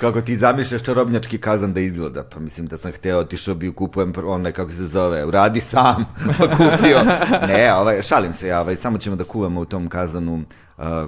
[0.00, 2.24] kako ti zamišljaš čarobnjački kazan da izgleda?
[2.24, 6.04] Pa mislim da sam hteo, otišao bi kupujem onaj, kako se zove, uradi sam,
[6.38, 6.98] pa kupio.
[7.46, 10.42] Ne, ovaj, šalim se ja, ovaj, samo ćemo da kuvamo u tom kazanu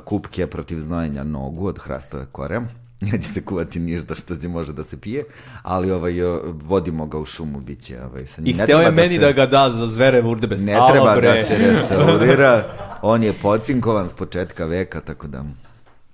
[0.05, 2.61] kupke protiv znojenja nogu od hrastove kore.
[3.01, 5.25] Neće se kuvati ništa što će može da se pije,
[5.63, 6.15] ali ovaj,
[6.45, 8.57] vodimo ga u šumu, bit će ovaj, sa I njim.
[8.57, 10.65] Ne hteo je treba meni se- da ga da za zverev urdebes.
[10.65, 11.29] Ne Alo, treba bre.
[11.29, 12.65] da se restaurira,
[13.03, 15.45] on je pocinkovan s početka veka, tako da...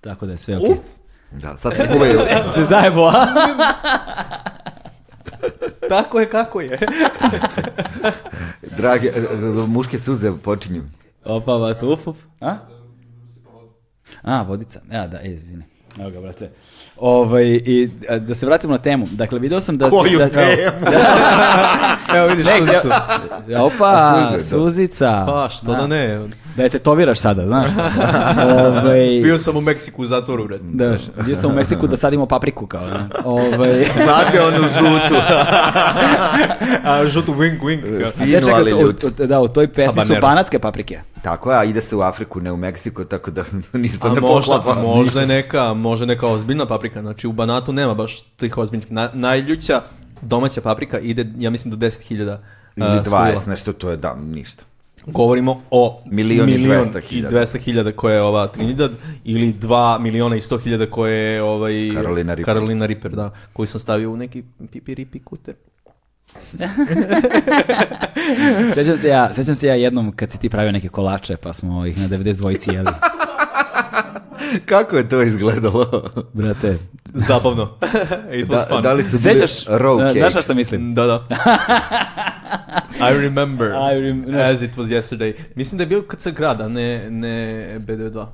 [0.01, 0.70] Tako da je sve okej.
[0.70, 0.78] Uf!
[1.32, 3.27] Da, sad se kuvaju, Jesi se zajebo, a?
[5.89, 6.78] Tako je kako je.
[8.77, 9.36] drage, e, e,
[9.68, 10.82] muške suze počinju.
[11.24, 12.16] Opa, vat, uf, uf.
[12.40, 12.56] A?
[14.23, 14.81] A, vodica.
[14.91, 15.65] Ja, da, e, izvini.
[15.99, 16.51] Evo ga, brate.
[17.01, 19.06] Ovaj, i a, da se vratimo na temu.
[19.09, 19.90] Dakle, video sam da...
[19.90, 20.52] Koju se, da, temu?
[22.16, 22.89] Evo vidiš Ne, suzicu.
[23.48, 24.43] ja- Opa, suze, da.
[24.43, 25.24] Suzica.
[25.27, 26.20] Pa, što da ne.
[26.56, 27.70] Da je tetoviraš sada, znaš.
[28.56, 30.59] Ovaj, Bio sam u Meksiku u zatvoru, bre.
[30.62, 32.81] Da, bio sam u Meksiku da sadimo papriku kao.
[32.82, 33.09] Ne?
[33.24, 35.14] Ovaj, Znate onu žutu,
[36.85, 38.01] A žutu wink wink.
[38.18, 41.01] ne, čekaj, ali u- da, u toj pesmi su banatske paprike.
[41.22, 44.20] Tako je, a ide se u Afriku, ne u Meksiko, tako da ništa A ne
[44.20, 44.81] možda, poklapa.
[44.82, 46.90] možda je neka, možda neka ozbiljna paprika.
[46.95, 48.93] Znači u Banatu nema baš tih ozbiljnih.
[48.93, 49.83] Na, najljuća
[50.23, 52.39] domaća paprika ide, ja mislim, do 10.000
[52.77, 53.43] Ili uh, 20, skuvila.
[53.47, 54.65] nešto, to je da, ništa.
[55.07, 57.15] Govorimo o Milion i milion 200.000.
[57.15, 58.91] i 200.000 koje je ova Trinidad
[59.25, 62.55] ili 2 miliona i 100.000 koje je ovaj Carolina Reaper.
[62.55, 64.43] Carolina Reaper, da, koji sam stavio u neki
[64.73, 65.55] pipi ripi kute.
[68.75, 71.87] Sećam se ja, sećam se ja jednom kad si ti pravio neke kolače, pa smo
[71.87, 72.91] ih na 92 jeli.
[74.67, 76.11] Kako je to izgledalo?
[76.33, 77.65] Brate, Zabavno.
[78.33, 78.83] It was Da, fun.
[78.83, 79.67] da li su bili sećaš?
[79.67, 80.12] row?
[80.31, 80.95] Znaš šta mislim?
[80.95, 81.27] Da, da.
[83.11, 85.35] I remember I rem- as it was yesterday.
[85.55, 87.37] Mislim da je bio KC grad, a ne, ne
[87.79, 88.27] BD2.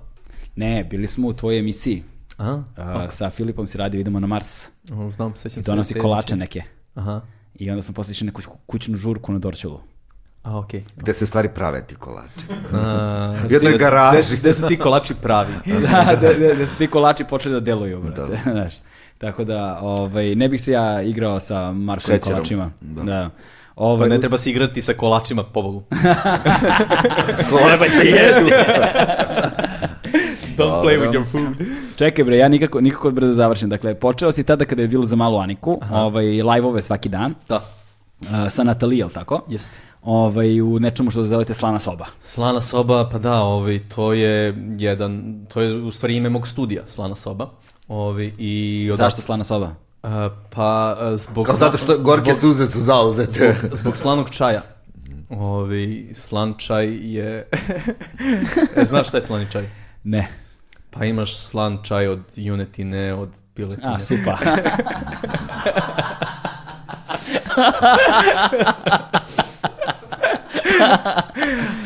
[0.56, 2.02] Ne, bili smo u tvojoj emisiji.
[2.38, 2.62] A?
[2.76, 4.64] A, sa Filipom si radio, idemo na Mars.
[4.92, 5.70] O, Znam, sećam se.
[5.70, 6.62] Donosi kolače neke.
[6.94, 7.20] Aha.
[7.54, 9.80] I onda smo posle išli neku kućnu žurku na Dorčulu.
[10.46, 10.84] A, okej.
[10.96, 12.46] Gde se u stvari prave ti kolači.
[12.74, 14.12] A, U jednoj gde su- garaži.
[14.12, 15.52] gde su- Gde su ti kolači pravi?
[15.82, 18.38] da, da, da, da su ti kolači počeli da deluju, brate.
[18.44, 18.74] Znaš.
[19.18, 22.34] Tako da, ovaj, ne bih se ja igrao sa Markovim Šećerom.
[22.34, 22.70] kolačima.
[22.80, 23.02] Da.
[23.02, 23.30] Da.
[23.74, 25.82] Pa Ovaj, ne treba se igrati sa kolačima, pobogu.
[27.50, 28.46] Kolači se jedu.
[30.56, 31.66] Don't play with your food.
[31.96, 33.68] Čekaj bre, ja nikako, nikako da završim.
[33.68, 37.60] Dakle, počeo si tada kada je bilo za malu Aniku, ovaj, live-ove svaki dan, Da,
[38.50, 39.42] sa Natalije, jel tako?
[39.48, 39.70] jeste.
[40.02, 42.06] Ovaj, u nečemu što zovete slana soba.
[42.20, 46.82] Slana soba, pa da, ovaj, to je jedan, to je u stvari ime mog studija,
[46.86, 47.50] Slana soba.
[47.88, 49.70] Ovaj, i odatle- Zašto slana soba?
[50.02, 51.46] A, pa zbog...
[51.46, 53.56] Kao zato što gorke zbog, suze su zauzete.
[53.60, 54.62] zbog, zbog slanog čaja.
[55.30, 57.48] Ovi, slan čaj je...
[58.76, 59.68] e, znaš šta je slani čaj?
[60.04, 60.28] Ne.
[60.90, 63.94] Pa imaš slan čaj od junetine, od piletine.
[63.94, 64.36] A, supa.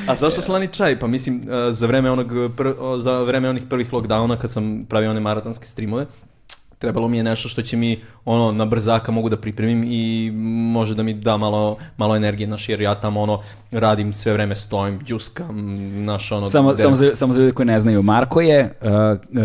[0.07, 0.99] A zašto slani čaj?
[0.99, 5.11] Pa mislim, e, za vreme, onog, pr- za vreme onih prvih lockdowna, kad sam pravio
[5.11, 6.07] one maratonske streamove,
[6.81, 7.91] trebalo mi je nešto što će mi
[8.25, 10.31] ono na brzaka mogu da pripremim i
[10.73, 13.41] može da mi da malo, malo energije, znaš, jer ja tamo ono
[13.71, 16.47] radim sve vreme stojim, džuskam, znaš, ono...
[16.47, 18.91] Samo, der- samo, za, samo za ljudi koji ne znaju, Marko je, uh,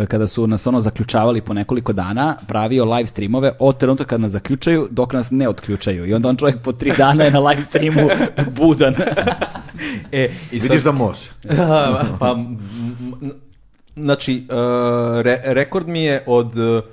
[0.08, 4.32] kada su nas ono zaključavali po nekoliko dana, pravio live streamove od trenutka kad nas
[4.32, 6.06] zaključaju dok nas ne otključaju.
[6.06, 8.10] I onda on čovjek po tri dana je na live streamu
[8.58, 8.96] budan.
[10.12, 11.30] E, i sad- Vidiš da može.
[12.20, 12.36] pa,
[13.96, 14.56] znači, uh,
[15.18, 16.84] re- rekord mi je od uh,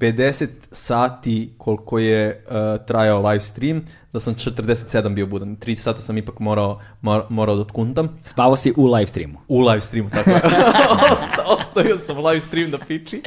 [0.00, 5.56] 50 sati koliko je uh, trajao live stream, da sam 47 bio budan.
[5.56, 8.18] 3 sata sam ipak morao, mor- morao da otkuntam.
[8.24, 9.38] Spavao si u live streamu.
[9.48, 10.36] U live streamu, tako je.
[11.12, 13.22] Osta- Ostavio sam live stream da piči.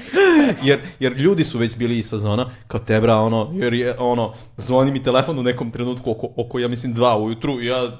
[0.63, 4.91] Jer, jer ljudi su već bili iz fazona, kao tebra, ono, jer je, ono, zvoni
[4.91, 7.97] mi telefon u nekom trenutku oko, oko ja mislim, dva ujutru, i ja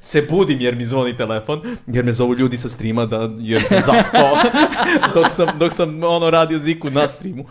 [0.00, 3.78] se budim jer mi zvoni telefon, jer me zovu ljudi sa streama, da, jer sam
[3.80, 4.36] zaspao,
[5.14, 7.44] dok sam, dok sam, ono, radio ziku na streamu.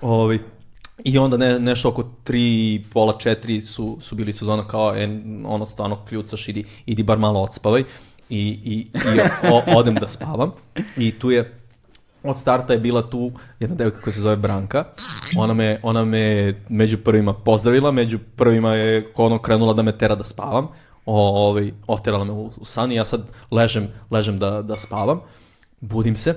[0.00, 0.40] Ovi,
[1.04, 5.08] I onda ne, nešto oko tri, pola četiri su, su bili sezona kao, e,
[5.46, 7.84] ono, stvarno kljucaš, idi, idi bar malo odspavaj.
[8.30, 9.20] I, i, i
[9.52, 10.52] o, odem da spavam.
[10.96, 11.58] I tu je,
[12.22, 14.84] od starta je bila tu jedna devojka koja se zove Branka.
[15.36, 20.14] Ona me, ona me među prvima pozdravila, među prvima je ono krenula da me tera
[20.14, 20.68] da spavam.
[21.06, 25.20] O, ovaj, oterala me u, u san i ja sad ležem, ležem da, da spavam.
[25.80, 26.34] Budim se,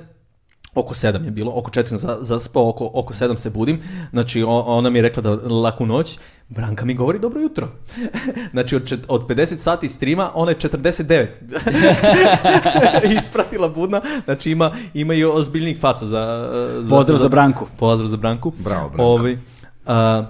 [0.76, 3.80] oko sedam je bilo, oko četiri sam za- zaspao, oko, oko sedam se budim,
[4.12, 6.20] znači ona mi je rekla da laku noć,
[6.50, 7.68] Branka mi govori dobro jutro.
[8.54, 11.28] znači od, čet, od 50 sati streama, ona je 49.
[13.18, 16.50] Ispratila budna, znači ima, ima i ozbiljnih faca za...
[16.80, 17.68] za Pozdrav za Branku.
[17.78, 18.52] Pozdrav za Branku.
[18.58, 19.04] Bravo, Branko.
[19.04, 19.38] Ovaj,
[19.86, 20.26] a,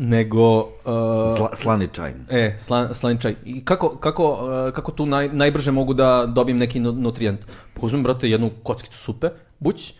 [0.00, 0.72] nego...
[0.84, 2.12] a, Sla, slani čaj.
[2.30, 3.34] E, slan, slani čaj.
[3.44, 7.40] I kako, kako, uh, kako tu naj, najbrže mogu da dobijem neki nu- nutrijent?
[7.74, 9.28] Pa uzmem, brate, jednu kockicu supe,
[9.58, 9.92] buć,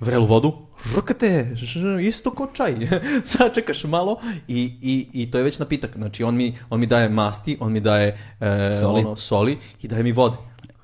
[0.00, 0.52] vrelu vodu,
[0.94, 2.74] žrkate, ž, isto kao čaj.
[3.24, 4.18] Sad čekaš malo
[4.48, 5.96] i, i, i to je već napitak.
[5.96, 9.00] Znači, on mi, on mi daje masti, on mi daje e, Soli.
[9.00, 10.36] Ono, soli i daje mi vode.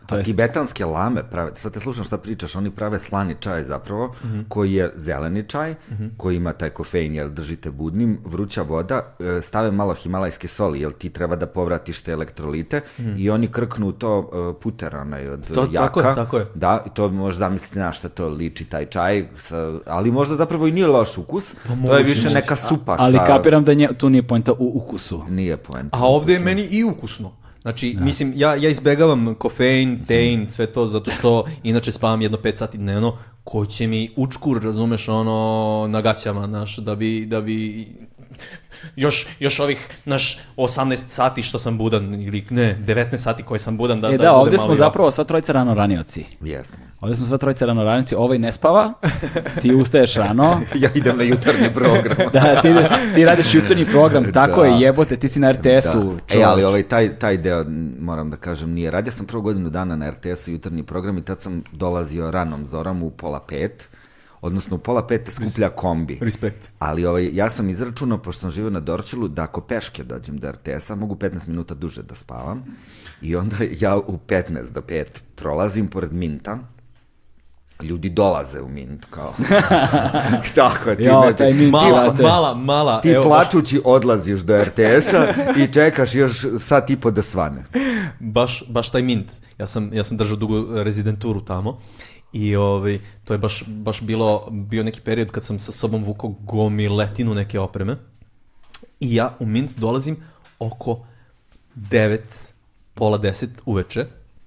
[0.09, 0.25] To je...
[0.25, 4.41] Tibetanske lame prave, sad te slušam šta pričaš, oni prave slani čaj zapravo, Mhm.
[4.49, 5.75] koji je zeleni čaj,
[6.17, 10.93] koji ima taj kofein, jer držite budnim, vruća voda, e, stave malo himalajske soli, jer
[10.93, 12.81] ti treba da povratiš te elektrolite
[13.17, 15.55] i oni krknu to e, puter, onaj od.
[15.55, 15.87] To- jaka.
[15.87, 16.47] tako je, tako je.
[16.55, 19.57] Da, i to možeš zamisliti na šta to liči taj čaj, sa,
[19.87, 21.55] ali možda zapravo i nije loš ukus,
[21.87, 23.25] to je više neka supa Ali sa...
[23.27, 25.23] kapiram da nje, tu nije poenta u ukusu.
[25.29, 25.89] Nije poenta.
[25.93, 27.33] A ovde je meni i ukusno.
[27.69, 32.57] Znači, mislim, ja, ja izbegavam kofein, tein, sve to, zato što inače spavam jedno 5
[32.57, 37.87] sati dnevno, ko će mi učkur, razumeš, ono, na gaćama, znaš, da bi, da bi,
[38.97, 43.77] još, još ovih, naš, 18 sati što sam budan, ili ne, 19 sati koji sam
[43.77, 46.25] budan, da, E da, da, ovdje smo zapravo sva trojica rano ranioci.
[46.41, 46.79] Jesmo.
[47.01, 48.93] Ovdje smo sva trojica rano ranioci, ovaj ne spava,
[49.63, 52.17] ti ustaješ rano, ja idem na jutarnji program.
[52.33, 52.69] da, ti,
[53.15, 54.67] ti radiš jutarnji program, tako Da.
[54.67, 56.15] je, jebote, ti si na RTS-u.
[56.33, 56.39] Da.
[56.41, 57.65] E, ali ovaj, taj, taj deo,
[58.01, 58.91] moram da kažem, nije.
[58.91, 63.03] Radio sam prvo godinu dana na RTS-u jutarnji program i tad sam dolazio ranom zorom
[63.03, 63.89] u pola pet,
[64.41, 66.19] odnosno u pola pet te skuplja kombi.
[66.21, 66.69] Respekt.
[66.79, 70.51] Ali ovaj, ja sam izračunao, pošto sam živio na Dorčelu, da ako peške dođem do
[70.51, 72.65] RTS-a, mogu 15 minuta duže da spavam.
[73.23, 75.05] I onda ja u 15 do 5
[75.35, 76.59] prolazim pored Minta,
[77.83, 79.35] ljudi dolaze u Mint, kao.
[80.55, 82.23] Tako, ti, Jo, taj Mint, Mala, brate.
[82.29, 83.01] mala, mala.
[83.01, 87.65] ti evo, plačući odlaziš do RTS-a i čekaš još sat i po da svane.
[88.21, 89.27] baš, baš taj mint.
[89.59, 91.79] Ja sam, ja sam držao dugo rezidenturu tamo
[92.33, 96.35] i ovaj, to je baš, baš bilo, bio neki period kad sam sa sobom vukao
[96.41, 97.97] gomiletinu neke opreme.
[99.01, 100.17] I ja u mint dolazim
[100.59, 101.07] oko
[101.77, 102.19] 9,
[102.95, 104.07] pola 10 uveče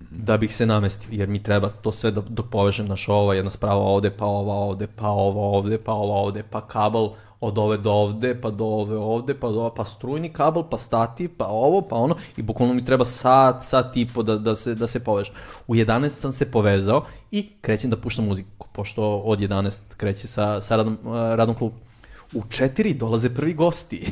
[0.09, 3.51] da bih se namestio, jer mi treba to sve da, dok povežem naš ova jedna
[3.51, 7.09] sprava ovde, pa ova ovde, pa ova ovde, pa ova ovde, pa kabel
[7.41, 11.27] od ove do ovde, pa do ove ovde, pa do pa strujni kabel, pa stati,
[11.27, 14.75] pa ovo, pa ono i bukvalno mi treba sat, sat i po da, da, se,
[14.75, 15.33] da se povežem.
[15.67, 20.61] U 11 sam se povezao i krećem da puštam muziku, pošto od 11 kreće sa,
[20.61, 21.75] sa radom, eh, radom klubu.
[22.33, 24.05] U četiri dolaze prvi gosti.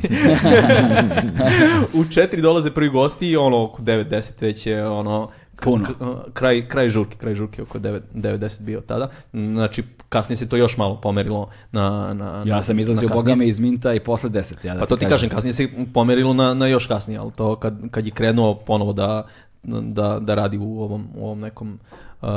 [2.00, 5.30] u četiri dolaze prvi gosti i ono oko 9-10 već je ono
[5.64, 5.86] Puno.
[5.86, 9.08] k- kraj, kraj žurke, kraj žurke oko 9 9-10 bio tada.
[9.32, 13.22] Znači kasnije se to još malo pomerilo na, na Ja sam na izlazio kasnije.
[13.22, 14.64] bogame iz Minta i posle deset.
[14.64, 17.56] Ja da Pa to ti kažem, kasnije se pomerilo na, na još kasnije, ali to
[17.56, 19.26] kad, kad je krenuo ponovo da,
[19.62, 21.78] da, da radi u ovom, u ovom nekom
[22.22, 22.28] uh,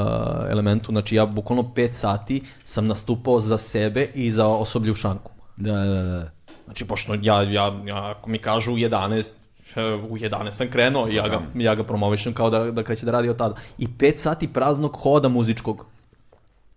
[0.49, 5.31] elementu, znači ja bukvalno 5 sati sam nastupao za sebe i za osoblje u šanku.
[5.57, 6.29] Da, da, da.
[6.65, 9.42] Znači, pošto ja, ja, ja ako mi kažu u 11, e,
[10.09, 13.11] u 11 sam krenuo i ja ga, ja ga promovišem kao da, da kreće da
[13.11, 13.55] radi od tada.
[13.77, 15.85] I 5 sati praznog hoda muzičkog.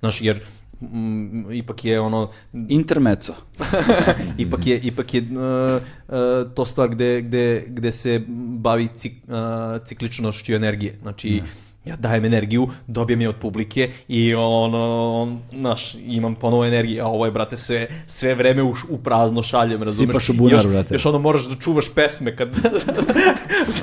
[0.01, 0.41] Znaš, jer
[0.81, 2.31] mm, ipak je ono
[2.69, 3.35] Intermeco.
[4.39, 8.23] ipak je, ipak je uh, uh, to stvar gde, gde, gde se
[8.59, 10.99] bavi cik, uh, cikličnošću energije.
[11.03, 11.43] Znači,
[11.87, 17.07] ja dajem energiju, dobijem je od publike i ono, on, znaš, imam ponovo energije, a
[17.07, 20.09] ovo je, brate, sve, sve vreme u, u prazno šaljem, razumeš?
[20.09, 20.95] Sipaš u bunar, još, brate.
[20.95, 22.49] Još ono moraš da čuvaš pesme kad...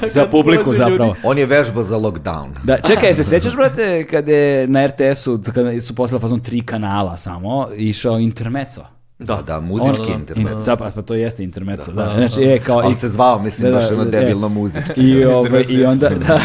[0.10, 1.08] Za kad publiku ulaze zapravo.
[1.08, 1.20] ljudi.
[1.24, 2.50] On je vežba za lockdown.
[2.64, 7.18] Da, čekaj, se sećaš, brate, kad je na RTS-u, kada su poslali fazon tri kanala
[7.18, 8.86] samo, išao intermeco.
[9.20, 10.56] Da, da, muzički Ono, internet.
[10.56, 12.14] in- Zapa, pa to jeste intermeco, da.
[12.16, 12.80] Znači, je kao...
[12.80, 15.02] Ali i- se zvao, mislim, Da, baš da, ono da, debilno muzički.
[15.02, 16.40] I, ove, Intermezzo i onda, da,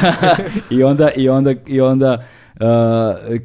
[0.71, 2.25] i onda, i onda, i onda,
[2.61, 2.67] uh,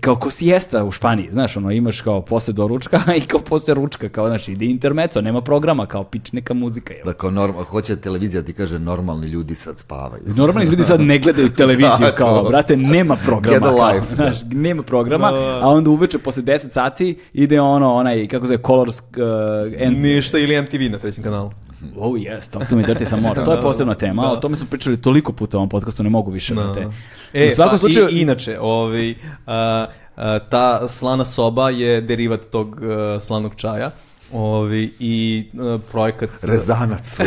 [0.01, 4.09] kao ko siesta u Španiji, znaš, ono, imaš kao posle doručka i kao posle ručka,
[4.09, 7.05] kao, znači, ide intermeco, nema programa, kao pič neka muzika, jel?
[7.05, 10.23] Da kao normal, hoće televizija ti kaže normalni ljudi sad spavaju.
[10.25, 14.15] Normalni ljudi sad ne gledaju televiziju, Da, kao, brate, nema programa, Get a kao, life.
[14.15, 15.59] znaš, nema programa, Da, da.
[15.63, 19.97] a onda uveče posle 10 sati ide ono, onaj, kako se zove, Colors uh, and
[19.97, 21.51] Ništa ili MTV na trećem kanalu.
[21.97, 23.35] Oh yes, Talk to me dirty some more.
[23.45, 26.31] To je posebna tema, o tome smo pričali toliko puta u ovom podcastu, ne mogu
[26.31, 26.53] više.
[26.53, 26.61] Da.
[26.63, 26.87] brate.
[27.33, 29.15] E, u svakom pa, slučaju, i, inače, ovaj,
[29.47, 33.91] a, a, ta slana soba je derivat tog a, slanog čaja.
[34.33, 36.29] Ovaj, I a, projekat...
[36.41, 37.23] Rezanac si?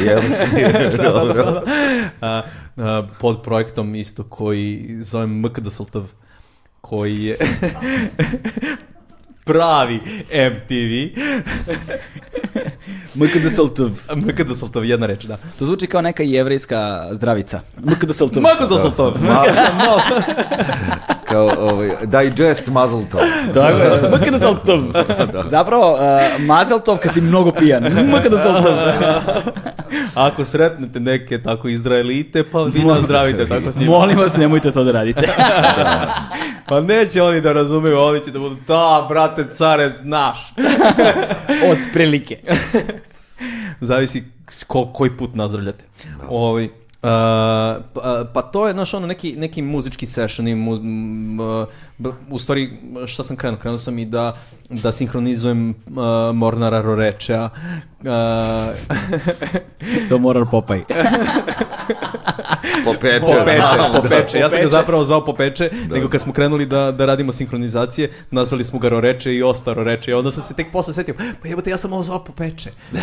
[1.12, 1.62] Dobro.
[2.20, 2.42] a,
[2.76, 5.98] a, pod projektom isto koji zove MKDSLTV
[6.80, 7.36] koji je
[9.46, 10.00] pravi
[10.50, 11.20] MTV
[13.14, 14.14] MKDSLTV.
[14.16, 17.60] MKDSLTV, jedna reč, da To zvuči kao neka jevrejska zdravica.
[17.84, 18.40] MKDSLTV.
[18.40, 19.02] MKDSLTV
[21.36, 23.18] Kao, ovaj, digest muzzle to.
[23.54, 24.98] Tako je, MKDSLTV.
[25.46, 25.98] Zapravo, uh,
[26.40, 27.84] Mazeltov kad si mnogo pijan.
[28.14, 28.68] MKDSLTV.
[30.14, 33.90] Ako sretnete neke tako Izraelite, pa vi nazdravite tako s njima.
[33.90, 35.26] Molim vas, nemojte to da radite.
[36.68, 40.54] Pa neće oni da razumeju, oni će da budu, da, brate, care, znaš.
[41.70, 42.38] Od prilike.
[43.80, 44.24] Zavisi
[44.66, 45.84] ko, koji put nazdravljate.
[46.28, 46.68] Ovaj,
[47.06, 50.78] a, pa, pa to je, znaš, ono, neki, neki muzički session mu,
[51.98, 52.70] b- u stvari,
[53.06, 53.58] šta sam krenuo?
[53.58, 54.34] Krenuo sam i da,
[54.70, 57.50] da sinhronizujem a, Mornara Rorečea.
[58.06, 58.72] A,
[60.08, 60.80] To morar Popaj.
[62.84, 63.20] Popeče.
[63.20, 64.00] Popeče, da.
[64.02, 64.38] Popeče.
[64.38, 68.64] Ja sam ga zapravo zvao Popeče, nego kad smo krenuli da, da radimo sinhronizacije, nazvali
[68.64, 70.10] smo ga Roreče i ostao Roreče.
[70.10, 72.70] I onda sam se tek posle setio, pa jebote, ja sam ovo zvao Popeče.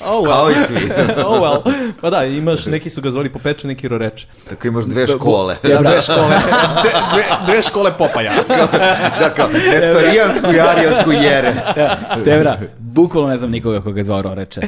[0.00, 0.26] oh, well.
[0.26, 0.90] Kao i svi.
[1.26, 1.72] oh well.
[2.00, 4.26] Pa da, imaš, neki su ga zvali Popeče, neki Roreče.
[4.48, 5.56] Tako imaš dve škole.
[5.68, 6.40] Ja, dve škole,
[6.82, 8.32] dve, dve, dve škole Popaja.
[9.18, 11.56] Da, kao, nestorijansku i arijansku jeres.
[12.24, 14.60] Tevra, bukvalno ne znam nikoga koga je zvao Roreče.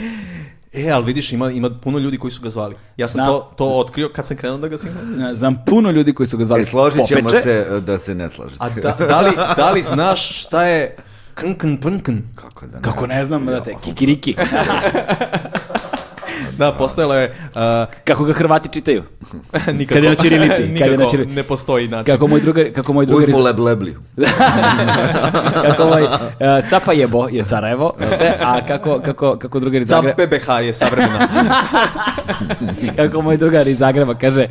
[0.75, 2.77] E, ali vidiš, ima, ima puno ljudi koji su ga zvali.
[2.97, 3.27] Ja sam Znam.
[3.29, 5.35] to, to otkrio kad sam krenuo da ga sinhronizujem.
[5.35, 7.43] Znam puno ljudi koji su ga zvali E, složit ćemo Popeče.
[7.43, 8.59] se e, da se ne slažete.
[8.61, 10.97] A da, da, li, da li znaš šta je
[11.35, 12.17] knkn pnkn?
[12.35, 12.83] Kako da ne?
[12.83, 14.37] Kako ne znam, brate, kikiriki.
[16.59, 17.35] Da, postojala je...
[17.45, 17.61] Uh,
[18.05, 19.03] Kako ga Hrvati čitaju.
[19.79, 22.15] nikako, Kad je na ćirilici, kad je na nikako ćiri- ne postoji način.
[22.15, 23.95] Kako moj drugar, kako moj drugar iz, Uzmu leblebliju.
[25.63, 26.11] kako ovaj, uh,
[26.71, 30.75] Capa jebo je Sarajevo, znate, a kako, kako, kako drugar iz Za Zagreba, BBH je
[30.75, 31.29] savremena.
[32.97, 34.49] kako moj drugar iz Zagreba kaže,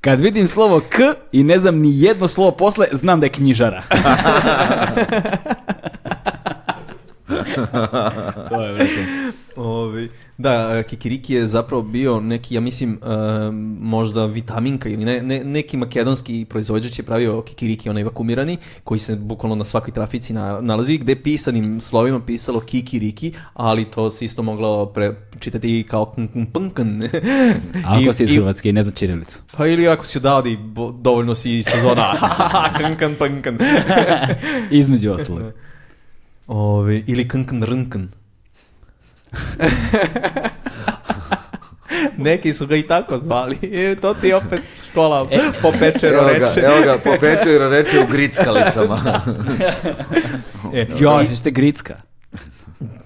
[0.00, 0.98] kad vidim slovo K
[1.32, 3.82] i ne znam ni jedno slovo posle, znam da je knjižara.
[8.48, 8.86] to je.
[9.56, 13.06] Ovi, da, e, Kikiriki je zapravo bio neki, ja mislim, e,
[13.80, 19.16] možda vitaminka ili ne, ne- neki makedonski proizvođač je pravio Kikiriki, onaj vakumirani, koji se
[19.16, 24.24] bukvalno na svakoj trafici na, nalazi, gde je pisanim slovima pisalo Kikiriki, ali to se
[24.24, 26.14] isto moglo pre, čitati kao.
[27.84, 29.40] A ako si iz Hrvatske i ne zna Čirilicu.
[29.56, 30.58] Pa ili ako si odavde i
[31.00, 32.14] dovoljno si iz sezona.
[32.78, 33.58] Kankan, pankan.
[34.70, 35.42] Između ostalog.
[36.46, 38.08] Ovi, ili kankan, rnkan.
[42.18, 43.58] Neki su ga i tako zvali.
[43.62, 45.28] E, to ti opet škola
[45.62, 46.60] popečero Evo ga, reče.
[46.60, 48.98] evo ga, popeče i reče u grickalicama.
[50.74, 51.94] E, Jo, jeste Gricka.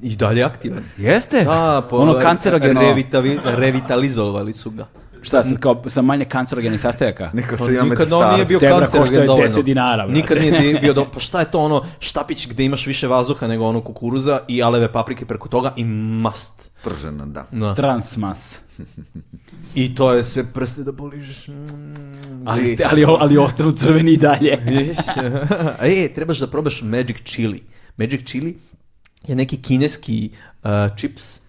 [0.00, 0.84] I dalje aktivan.
[0.96, 1.44] Jeste?
[1.44, 2.80] Da, po, ono kancerogeno.
[2.80, 4.86] revitavi- revitalizovali su ga.
[5.22, 7.30] Šta, sad kao sa manje kancerogenih sastojaka?
[7.32, 9.48] Neko Pa se ima nikad on nije bio Tebra kancerogen košta je dovoljno.
[9.48, 10.12] 10 dinara, brate.
[10.12, 11.06] Nikad nije bio do...
[11.14, 14.92] Pa šta je to ono štapić gde imaš više vazduha nego ono kukuruza i aleve
[14.92, 16.70] paprike preko toga i mast.
[16.84, 17.46] Prženo, da.
[17.52, 17.74] Da.
[17.74, 18.58] Transmas.
[19.74, 21.48] I to je sve prste da poližeš.
[21.48, 21.52] Mm,
[22.46, 24.58] Ali, ali, ali ostanu crveni i dalje.
[25.80, 27.62] E, trebaš da probaš Magic Chili.
[27.96, 28.58] Magic Chili
[29.26, 30.30] je neki kineski
[30.64, 31.40] uh, čips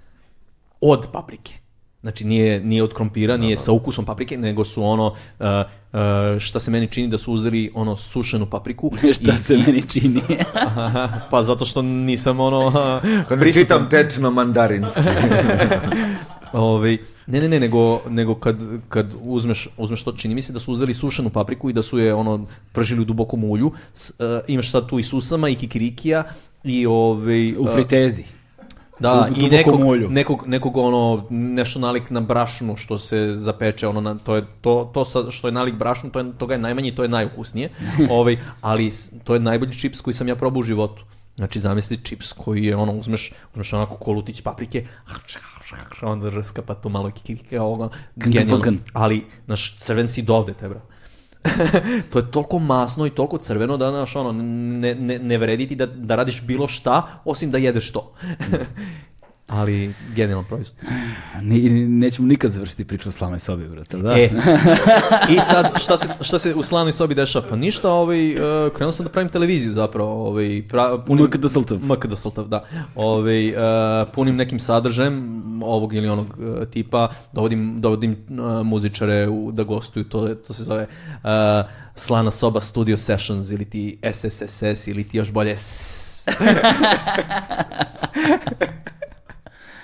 [0.82, 1.63] od paprike.
[2.04, 5.46] Znači nije, nije od krompira, nije sa ukusom paprike, nego su ono, uh,
[5.94, 6.00] uh,
[6.40, 8.92] šta se meni čini da su uzeli ono sušenu papriku.
[9.22, 10.22] Šta se meni čini?
[10.54, 12.74] Aha, pa zato što nisam ono uh,
[13.28, 13.64] Kad prisutan.
[13.64, 15.00] čitam tečno mandarinski.
[16.54, 18.58] Ovaj, ne, ne, ne, nego, nego kad,
[18.90, 22.00] kad uzmeš, uzmeš to, čini mi se da su uzeli sušenu papriku i da su
[22.00, 23.72] je ono pržili u dubokom ulju.
[23.94, 24.16] S, uh,
[24.48, 26.24] imaš sad tu i susama i kikirikija
[26.64, 28.24] i ovaj, U uh, fritezi.
[29.04, 30.10] Da, u i nekog, ulju.
[30.10, 34.92] nekog, nekog ono, nešto nalik na brašnu što se zapeče, ono, na, to je, to,
[34.94, 37.70] to sa, što je nalik brašnu, to je, toga je najmanje to je najukusnije,
[38.18, 38.92] ovaj, ali
[39.24, 41.04] to je najbolji čips koji sam ja probao u životu.
[41.36, 44.86] Znači, zamisli čips koji je, ono, uzmeš, uzmeš onako kolutić paprike,
[46.02, 47.12] onda rska pa to malo
[47.60, 48.74] ovoga, genijalno.
[48.94, 50.80] Ali, znaš, crven si do ovde, te, bro.
[52.12, 55.76] to je toliko masno i toliko crveno da, znaš, ono, ne, ne, ne vredi ti
[55.76, 58.14] da, da radiš bilo šta, osim da jedeš to.
[59.54, 60.76] Ali, genijalan proizvod.
[61.42, 64.20] Ni, nećemo nikad završiti priču o slavnoj sobi, brate, da?
[64.20, 64.30] E,
[65.38, 67.46] i sad, šta se, šta se u slavnoj sobi dešava?
[67.50, 68.42] Pa ništa, ovaj, uh,
[68.76, 70.28] krenuo sam da pravim televiziju zapravo.
[70.28, 71.78] Ovaj, pra, punim, MKD Saltav.
[71.78, 72.66] MKD Saltav, da.
[72.96, 73.56] Ovaj, uh,
[74.14, 78.18] punim nekim sadržajem ovog ili onog uh, tipa, dovodim, dovodim uh,
[78.66, 81.20] muzičare u, da gostuju, to, to se zove uh,
[81.96, 85.56] Slana soba Studio Sessions ili ti SSSS ili ti još bolje.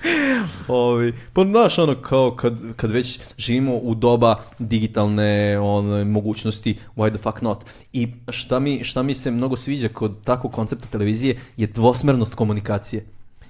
[0.68, 7.10] Ovi, pa znaš ono kao kad, kad već živimo u doba digitalne one, mogućnosti, why
[7.10, 7.64] the fuck not?
[7.92, 13.06] I šta mi, šta mi se mnogo sviđa kod takvog koncepta televizije je dvosmernost komunikacije.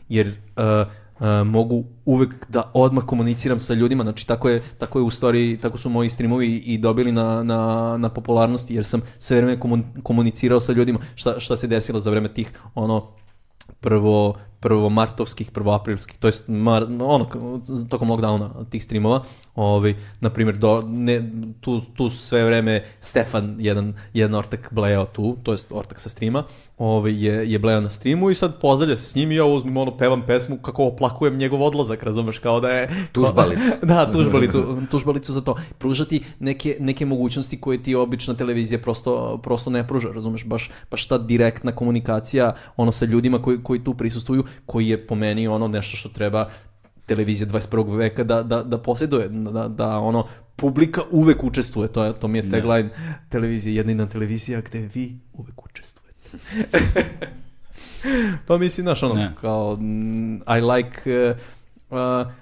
[0.09, 0.35] Jer uh,
[1.21, 5.59] uh, mogu uvek da odmah komuniciram sa ljudima, znači tako je, tako je u stvari,
[5.63, 10.03] tako su moji streamovi i dobili na, na, na popularnosti, jer sam sve vreme komun-
[10.03, 10.99] komunicirao sa ljudima.
[11.15, 13.09] Šta, šta se desilo za vreme tih ono
[13.81, 17.27] prvo prvo martovskih, prvo aprilskih, to jest mar, ono,
[17.89, 19.23] tokom lockdowna tih streamova,
[19.55, 21.31] ovaj, na primjer, do, ne,
[21.61, 26.45] tu, tu sve vreme Stefan, jedan, jedan ortak blejao tu, to jest ortak sa streama,
[26.79, 29.77] ovaj, je, je blejao na streamu i sad pozdravlja se s njim i ja uzmem
[29.77, 33.07] ono, pevam pesmu kako oplakujem njegov odlazak, razumeš, kao da je...
[33.13, 33.73] Tužbalicu.
[33.83, 35.57] da, tužbalicu, tužbalicu za to.
[35.79, 41.09] Pružati neke, neke mogućnosti koje ti obična televizija prosto, prosto ne pruža, razumeš, baš, baš
[41.09, 45.69] ta direktna komunikacija ono sa ljudima koji, koji tu prisustuju, koji je po meni ono
[45.69, 46.49] nešto što treba
[47.07, 47.97] televizija 21.
[47.97, 52.39] veka da, da, da posjeduje, da, da ono, publika uvek učestvuje, to, je, to mi
[52.39, 52.91] je tagline
[53.29, 56.39] televizije, jedina televizija gde vi uvek učestvujete.
[58.47, 59.33] pa mislim, znaš, ono, Ne.
[59.41, 61.35] kao, mm, I like,
[61.91, 62.33] uh, uh,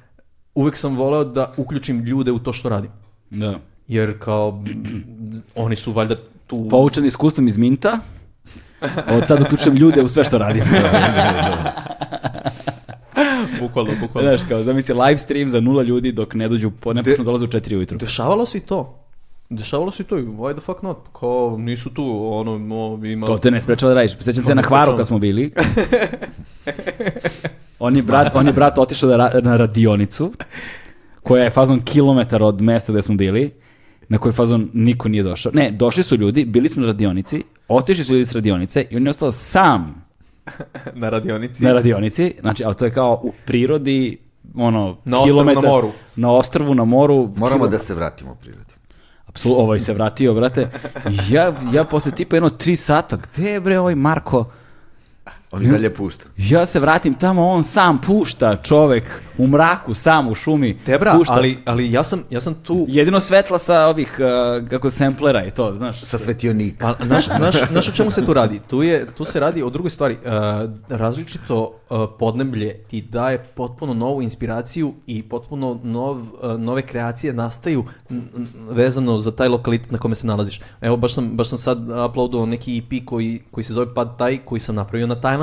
[0.55, 2.91] uvek sam voleo da uključim ljude u to što radim.
[3.31, 3.59] Da.
[3.89, 4.65] Jer kao,
[5.65, 6.69] oni su valjda tu...
[6.71, 8.01] Poučen iskustvom iz Minta,
[9.17, 10.65] od sad uključujem ljude u sve što radim.
[13.61, 14.31] bukvalno, bukvalno.
[14.31, 17.45] Znaš, kao, zamisli live stream za nula ljudi dok ne dođu, po, ne počnu dolaze
[17.45, 17.99] u četiri ujutru.
[17.99, 19.05] Dešavalo se i to.
[19.51, 20.97] Dešavalo se i to, why the fuck not?
[21.21, 23.27] Kao, nisu tu, ono, mo, ima...
[23.27, 24.17] To te ne sprečava da radiš.
[24.21, 25.53] Sjećam se na Hvaru kad smo bili.
[27.79, 30.33] On je brat, on je brat otišao da ra- na radionicu,
[31.23, 33.55] koja je fazon kilometar od mesta gde smo bili,
[34.09, 35.53] na koji fazon niko nije došao.
[35.55, 39.03] Ne, došli su ljudi, bili smo na radionici, otišli su ljudi s radionice i on
[39.03, 40.05] je ostao sam
[40.95, 41.65] na radionici.
[41.65, 44.19] na radionici, znači, ali to je kao u prirodi,
[44.55, 45.91] ono, Na kilometar, na moru.
[46.17, 47.31] Na ostrvu na moru.
[47.37, 48.65] Moramo kilo- da se vratimo u prirodi.
[49.27, 50.71] Apsolutno, ovaj se vratio, brate.
[51.31, 54.51] Ja, ja posle tipa jedno tri sata, gde je bre ovaj Marko?
[55.51, 56.25] On i dalje pušta.
[56.37, 60.79] Ja se vratim tamo, on sam pušta čovek u mraku, sam u šumi.
[60.87, 61.35] Tebra, pušta.
[61.35, 62.85] ali, ali ja, sam, ja sam tu...
[62.89, 66.01] Jedino svetla sa ovih, uh, kako semplera i to, znaš.
[66.01, 66.95] Sa svetionika.
[66.99, 68.61] Pa, znaš, znaš, znaš o čemu se tu radi?
[68.69, 70.17] Tu, je, tu se radi o drugoj stvari.
[70.25, 76.29] Uh, različito uh, podneblje ti daje potpuno novu inspiraciju i potpuno nov, uh,
[76.59, 77.85] nove kreacije nastaju
[78.71, 80.61] vezano za taj lokalitet na kome se nalaziš.
[80.81, 81.79] Evo, baš sam, baš sam sad
[82.11, 85.38] uploadao neki EP koji, koji se zove Pad Thai, koji sam napravio na Tajlandu.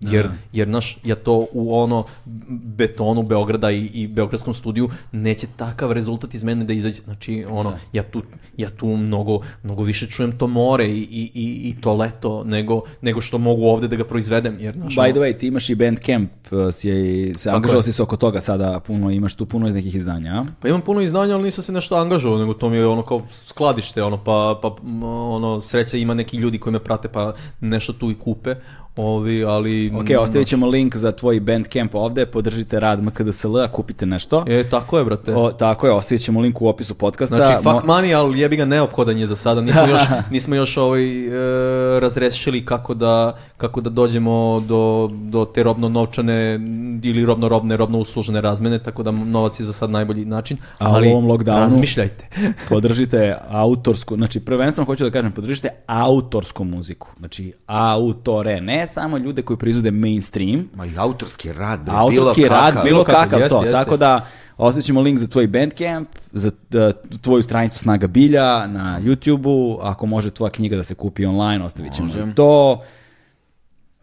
[0.00, 2.04] Jer, jer naš, ja to u ono
[2.48, 7.02] betonu Beograda i, i Beogradskom studiju neće takav rezultat iz mene da izađe.
[7.02, 8.22] Znači, ono, ja tu,
[8.56, 12.82] ja tu mnogo, mnogo više čujem to more i, i, i, i to leto nego,
[13.00, 14.56] nego što mogu ovde da ga proizvedem.
[14.60, 17.92] Jer, znaš, By the way, ti imaš i Bandcamp, uh, si je, se angažao si
[17.92, 20.44] se oko toga sada, puno, imaš tu puno nekih izdanja, a?
[20.60, 23.22] Pa imam puno izdanja, ali nisam se nešto angažovao, nego to mi je ono kao
[23.30, 28.10] skladište, ono, pa, pa ono, sreća ima neki ljudi koji me prate, pa nešto tu
[28.10, 28.54] i kupe.
[28.96, 29.92] Ovi, ali...
[29.94, 34.44] Ok, ostavit ćemo link za tvoj Bandcamp ovde, podržite rad MKDSL-a, kupite nešto.
[34.48, 35.34] E, tako je, brate.
[35.34, 37.36] O, tako je, ostavit ćemo link u opisu podcasta.
[37.36, 39.60] Znači, Mo- fuck money, ali jebi ga neophodan je za sada.
[39.60, 45.62] Nismo još, nismo još ovaj, e, razrešili kako da, kako da dođemo do, do te
[45.62, 46.54] robno-novčane
[47.02, 50.56] ili robno-robne, robno-uslužene razmene, tako da novac je za sad najbolji način.
[50.78, 52.28] A u ali ovom lockdownu- razmišljajte.
[52.68, 57.08] podržite autorsku, znači prvenstveno hoću da kažem, podržite autorsku muziku.
[57.18, 62.54] Znači autore, ne samo ljude koji proizvode mainstream, Ma i autorski rad, bre, autorski bilo
[62.54, 62.84] rad, kakav.
[62.84, 63.60] bilo Bilo kakav, kakav jeste, to.
[63.62, 63.72] jeste.
[63.72, 69.78] Tako da ostavit link za tvoj Bandcamp, za uh, tvoju stranicu Snaga Bilja na YouTube-u,
[69.82, 72.82] ako može tvoja knjiga da se kupi online, ostavit ćemo to.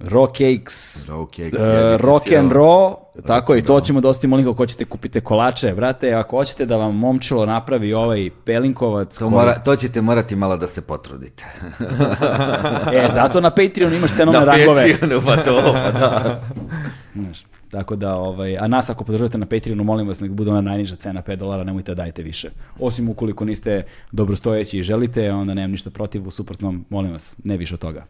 [0.04, 2.52] Raw Cakes, Raw Cakes, uh, Rock and.
[2.52, 2.96] Raw,
[3.28, 6.78] tako i to ćemo da ostavimo link ako hoćete kupite kolače, brate, ako hoćete da
[6.78, 11.46] vam momčilo napravi ovaj pelinkovac, To, mora, to ćete morati malo da se potrudite.
[13.06, 14.92] e, zato na Patreonu imaš cenovne Na rangove.
[14.92, 16.42] Patreonu, pa to, pa da.
[17.16, 20.62] Znaš, tako da, ovaj, a nas ako podržavate na Patreonu, molim vas, nek bude ona
[20.62, 22.50] najniža cena 5 dolara, nemojte da dajte više.
[22.80, 27.58] Osim ukoliko niste dobrostojeći i želite, onda nemam ništa protiv, u suprotnom, molim vas, ne
[27.58, 28.06] više od toga.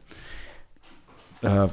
[1.42, 1.70] Uh,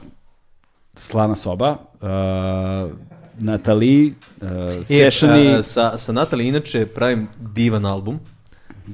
[0.95, 2.91] slana soba, uh,
[3.39, 8.19] Natali, uh, E, Sessioni, a, sa, sa Natalie inače pravim divan album.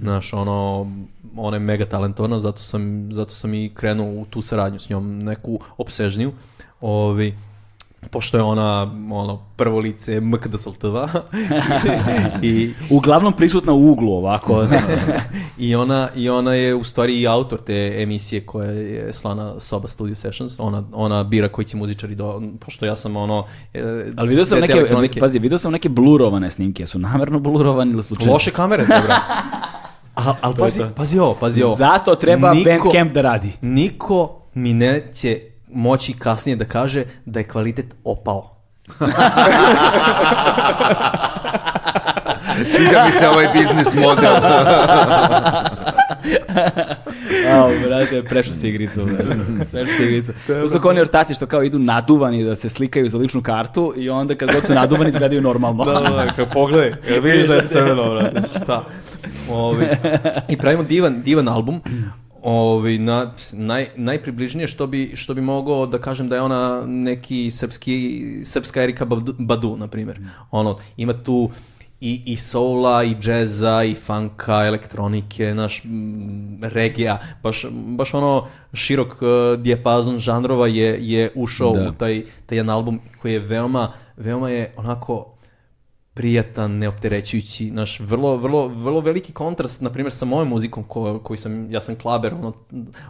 [0.00, 0.86] Znaš, ono,
[1.36, 5.18] ona je mega talentovana, zato sam, zato sam i krenuo u tu saradnju s njom,
[5.18, 6.32] neku opsežniju.
[6.80, 7.34] Ovi,
[8.10, 11.08] pošto je ona ono, prvo lice MKD Soltava
[12.42, 14.66] i, uglavnom prisutna u uglu ovako.
[15.58, 19.88] i, ona, i ona je u stvari i autor te emisije koja je slana Soba
[19.88, 20.54] Studio Sessions.
[20.58, 22.42] Ona, ona bira koji će muzičari do...
[22.60, 23.46] Pošto ja sam ono...
[23.74, 27.92] e, Ali vidio sam neke, elektronike- pazi, vidio sam neke blurovane snimke, su namerno blurovane
[27.92, 28.32] ili slučajno?
[28.32, 29.14] Loše kamere, dobro.
[30.16, 31.74] A, ali pazi, pazi ovo, pazi ovo.
[31.74, 33.52] Zato treba Bandcamp da radi.
[33.60, 35.40] Niko mi neće
[35.74, 38.50] moći kasnije da kaže da je kvalitet opao.
[42.76, 44.34] Sviđa mi se ovaj biznis model.
[47.52, 49.08] Ao, brate, prešao si igricu.
[49.72, 50.32] Prešao si igricu.
[50.46, 53.94] To su kao oni ortaci što kao idu naduvani da se slikaju za ličnu kartu
[53.96, 55.84] i onda kad god su naduvani izgledaju normalno.
[55.84, 58.84] da, kad pogledaj, kad vidiš da je crveno, brate, šta?
[59.50, 59.86] Ovi,
[60.48, 61.80] I pravimo divan, divan album.
[62.44, 67.50] Ovi, na, naj, najpribližnije što bi, što bi mogao da kažem da je ona neki
[67.50, 70.20] srpski, srpska Erika Badu, Badu na primjer.
[70.50, 71.50] Ono, ima tu
[72.00, 75.82] i, i soula, i džeza, i funka, elektronike, naš
[76.62, 81.88] regija, baš, baš ono širok uh, dijapazon žanrova je, je ušao Da.
[81.88, 85.33] u taj, taj jedan album koji je veoma, veoma je onako
[86.14, 91.36] prijatan, neopterećujući, naš vrlo, vrlo, vrlo veliki kontrast, na primjer, sa mojom muzikom ko, koji
[91.36, 92.52] sam, ja sam klaber, ono,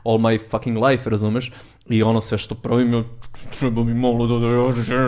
[0.04, 1.52] all my fucking life, razumeš?
[1.88, 3.04] I ono sve što pravim,
[3.58, 4.46] treba mi malo da,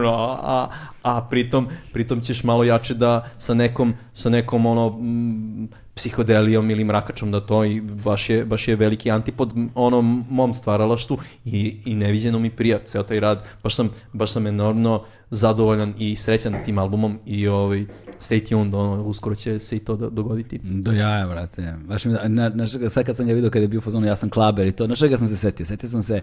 [0.09, 0.69] a, a,
[1.03, 6.85] a pritom, pritom ćeš malo jače da sa nekom, sa nekom, ono, mm, psihodelijom ili
[6.85, 11.95] mrakačom da to i baš je, baš je veliki antipod onom mom stvaralaštu i, i
[11.95, 13.45] neviđeno mi prija ceo taj rad.
[13.63, 15.01] Baš sam, baš sam enormno
[15.31, 17.87] zadovoljan i srećan tim albumom i ovaj,
[18.21, 20.59] stay tuned, ono, uskoro će se i to do- dogoditi.
[20.63, 21.75] Do jaja, brate.
[21.89, 24.17] Baš mi, na, na, čega- sad kad sam ga vidio kada je bio fazonu, ja
[24.17, 25.67] sam klaber i to, na čega sam se setio?
[25.67, 26.21] Setio sam se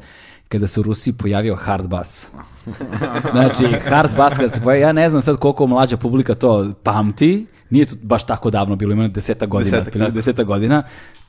[0.49, 2.27] kada se u Rusiji pojavio hard bass.
[3.31, 7.45] Znači, hard bass kada se pojavio, ja ne znam sad koliko mlađa publika to pamti,
[7.73, 10.11] nije to baš tako davno bilo, ima deseta godina, tako.
[10.11, 10.83] deseta godina.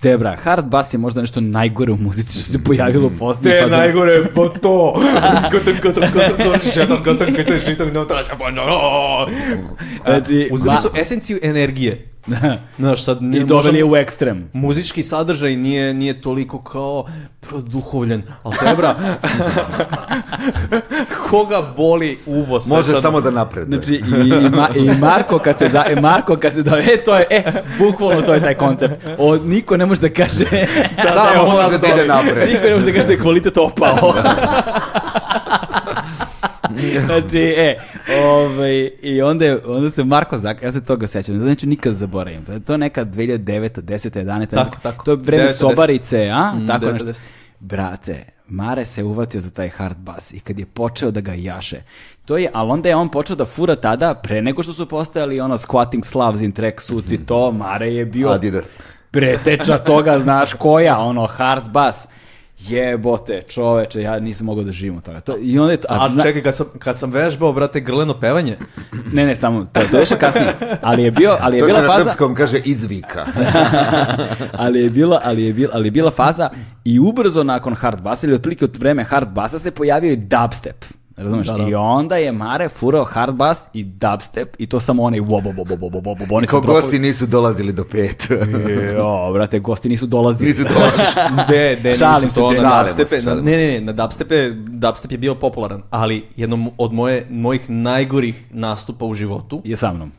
[0.05, 3.60] Te bra, hard bass je možda nešto najgore u muzici što se pojavilo posle.
[3.62, 3.81] pa sam-
[4.34, 4.94] bo to!
[5.52, 6.52] Gotovo, gotovo, gotovo, gotovo,
[7.05, 8.15] gotovo, gotovo, žitom, no, to,
[10.05, 12.08] Znači, Uzeli su esenciju energije.
[12.78, 14.50] Znaš, sad I ne doveli je u ekstrem.
[14.52, 17.07] muzički sadržaj nije, nije toliko kao
[17.41, 18.94] produhovljen, ali tebra,
[21.31, 23.00] koga boli uvo Može svečano?
[23.00, 23.83] samo da napreduje.
[23.83, 27.02] Znači, i, i, Ma- i Marko kad se, za, e, Marko kad se da, e,
[27.05, 27.42] to je, e,
[27.78, 28.94] bukvalno to je taj koncept.
[29.18, 30.44] O, niko ne može da kaže,
[31.34, 32.48] Samo može da ide napred.
[32.48, 34.14] niko ne može da kaže da je kvalitet opao.
[37.06, 37.78] znači, e,
[38.24, 41.97] ovaj, i onda, je, onda se Marko zak, ja se toga sećam, da neću nikad
[41.97, 42.44] zaboravim.
[42.66, 43.82] To je neka 2009.
[43.82, 44.24] 10.
[44.24, 44.50] 11.
[44.50, 45.05] Tako, tako.
[45.05, 45.50] To je vreme 9., 10..
[45.50, 46.52] Sobarice, a?
[46.55, 47.06] Mm, tako 9., nešto.
[47.06, 47.23] 10..
[47.60, 51.82] Brate, Mare se uvatio za taj hard bass i kad je počeo da ga jaše,
[52.24, 55.40] to je, ali onda je on počeo da fura tada, pre nego što su postojali
[55.40, 58.64] ono squatting slavs in track suci, to, Mare je bio Adidas.
[59.15, 62.09] Preteča toga, znaš koja, ono hard bass.
[62.59, 65.20] jebote, čoveče, ja nisam mogao da živim od toga.
[65.20, 68.20] To, I onda je to, A na- čekaj, kad sam, kad sam vežbao, brate, grleno
[68.20, 68.57] pevanje,
[69.12, 71.73] ne, ne, samo, to, to je više kasnije, ali je, bio, ali je To se
[71.73, 73.26] bila na faza, srpskom kaže izvika.
[74.65, 76.51] ali je bila, ali je bila, ali je bila faza
[76.84, 80.84] i ubrzo nakon hard basa ili otprilike od vreme hard basa se pojavio i dubstep.
[81.17, 81.47] Razumeš?
[81.47, 81.62] Da, da.
[81.65, 85.65] I onda je Mare furao hard bass i dubstep i to samo onaj wobo bo
[85.65, 86.83] bo bo bo bo bo oni su Kao dropovi.
[86.83, 88.26] gosti nisu dolazili do pet.
[88.97, 90.51] Jo, brate, gosti nisu dolazili.
[90.51, 91.07] nisu dolazili.
[91.49, 93.23] De, de, Šalim nisu to na dubstepe.
[93.23, 97.70] na- Ne, ne, ne, na dubstepe, dubstep je bio popularan, ali jednom od moje, mojih
[97.70, 100.12] najgorih nastupa u životu, Je sa mnom.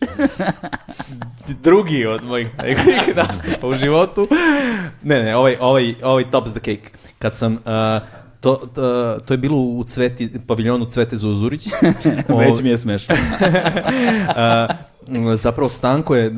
[1.60, 4.28] drugi od mojih najgorih nastupa u životu,
[5.02, 6.90] ne, ne, ovaj, ovaj, ovaj tops the cake.
[7.18, 7.60] Kad sam, uh,
[8.48, 11.66] to, to, to je bilo u cveti, paviljonu Cvete Zuzurić.
[12.46, 13.14] Već mi je smešno.
[15.08, 16.36] Uh, zapravo Stanko je uh,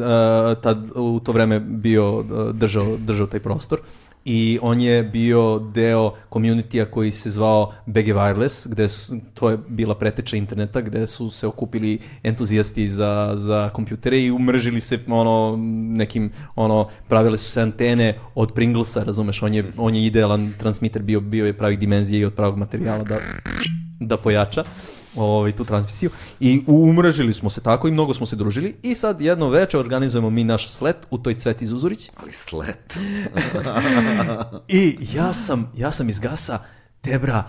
[0.62, 3.80] tad u to vreme bio držao, držao taj prostor
[4.24, 9.58] i on je bio deo communitya koji se zvao BG Wireless, gde su, to je
[9.68, 15.56] bila preteča interneta, gde su se okupili entuzijasti za, za kompjutere i umržili se ono
[15.96, 21.02] nekim, ono, pravile su se antene od Pringlesa, razumeš, on je, on je idealan transmiter,
[21.02, 23.18] bio, bio je pravih dimenzija i od pravog materijala da,
[24.00, 24.64] da pojača
[25.16, 29.20] ovaj, tu transmisiju i umrežili smo se tako i mnogo smo se družili i sad
[29.20, 32.96] jedno veče organizujemo mi naš slet u toj Cveti Zuzurić Ali slet.
[34.68, 36.58] i ja sam, ja sam iz gasa
[37.02, 37.44] Debra,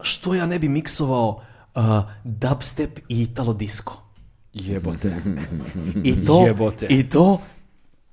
[0.00, 1.40] što ja ne bi miksovao
[1.74, 1.82] uh,
[2.24, 3.92] dubstep i italo disco
[4.52, 5.16] Jebote.
[6.04, 6.86] i to, Jebote.
[6.90, 7.40] i to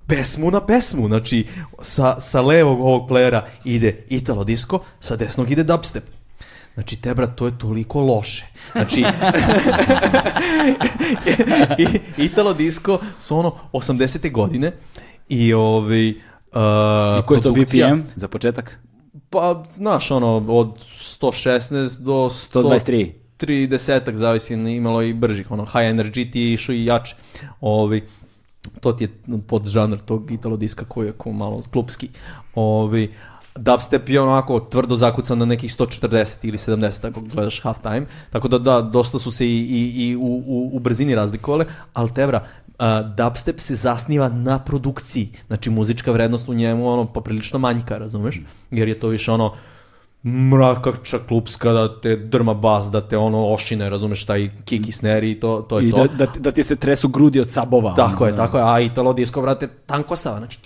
[0.07, 1.47] pesmu na pesmu, znači
[1.81, 6.03] sa, sa levog ovog playera ide italo disco, sa desnog ide dubstep.
[6.73, 8.45] Znači, Tebra, to je toliko loše.
[8.71, 9.03] Znači,
[12.25, 14.31] Italo disco su ono 80.
[14.31, 14.71] godine
[15.29, 16.09] i ovaj...
[16.09, 16.15] Uh,
[17.19, 18.79] I koji je to BPM za početak?
[19.29, 23.11] Pa, znaš, ono, od 116 do 123.
[23.39, 27.15] 30 zavisi, imalo i bržih, ono, high energy ti išao i jače.
[27.61, 28.07] Ovi,
[28.79, 29.09] to ti je
[29.47, 32.09] pod žanr tog italo diska koji je malo klubski.
[32.55, 33.13] Ovi,
[33.55, 38.47] dubstep je onako tvrdo zakucan na nekih 140 ili 70 ako gledaš half time, tako
[38.47, 42.43] da da, dosta su se i, i, i u, u, u brzini razlikovale, ali tebra,
[42.79, 48.41] a, dubstep se zasniva na produkciji, znači muzička vrednost u njemu ono poprilično manjka, razumeš?
[48.71, 49.53] Jer je to više ono
[50.25, 55.29] mrakača klupska da te drma bas, da te ono ošine, razumeš, taj kick i snare
[55.29, 56.07] i to, to je I to.
[56.07, 57.95] da, da, da ti se tresu grudi od sabova.
[57.95, 58.37] Tako ono, je, da.
[58.37, 60.59] tako je, a Italo disco, brate, tankosava, znači,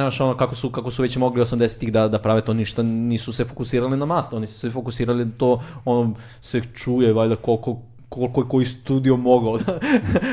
[0.00, 3.32] znaš, ono, kako su, kako su već mogli 80-ih da, da prave to, ništa nisu
[3.32, 7.76] se fokusirali na mast, oni su se fokusirali da to, ono, se čuje, valjda, koliko,
[8.08, 9.78] koliko je koji studio mogao da,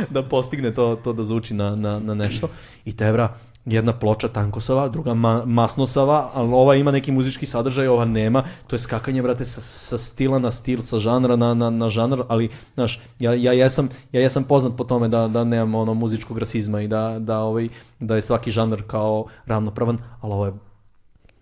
[0.10, 2.50] da postigne to, to da zvuči na, na, na nešto.
[2.86, 3.36] I tebra,
[3.66, 8.44] jedna ploča tankosava, druga ma, masnosava, ali ova ima neki muzički sadržaj, ova nema.
[8.68, 12.24] To je skakanje, brate, sa, sa stila na stil, sa žanra na, na, na žanr,
[12.28, 16.38] ali, znaš, ja, ja, jesam, ja jesam poznat po tome da, da nemam ono muzičkog
[16.38, 17.70] rasizma i da, da, ovaj,
[18.00, 20.54] da je svaki žanr kao ravnopravan, ali ovo je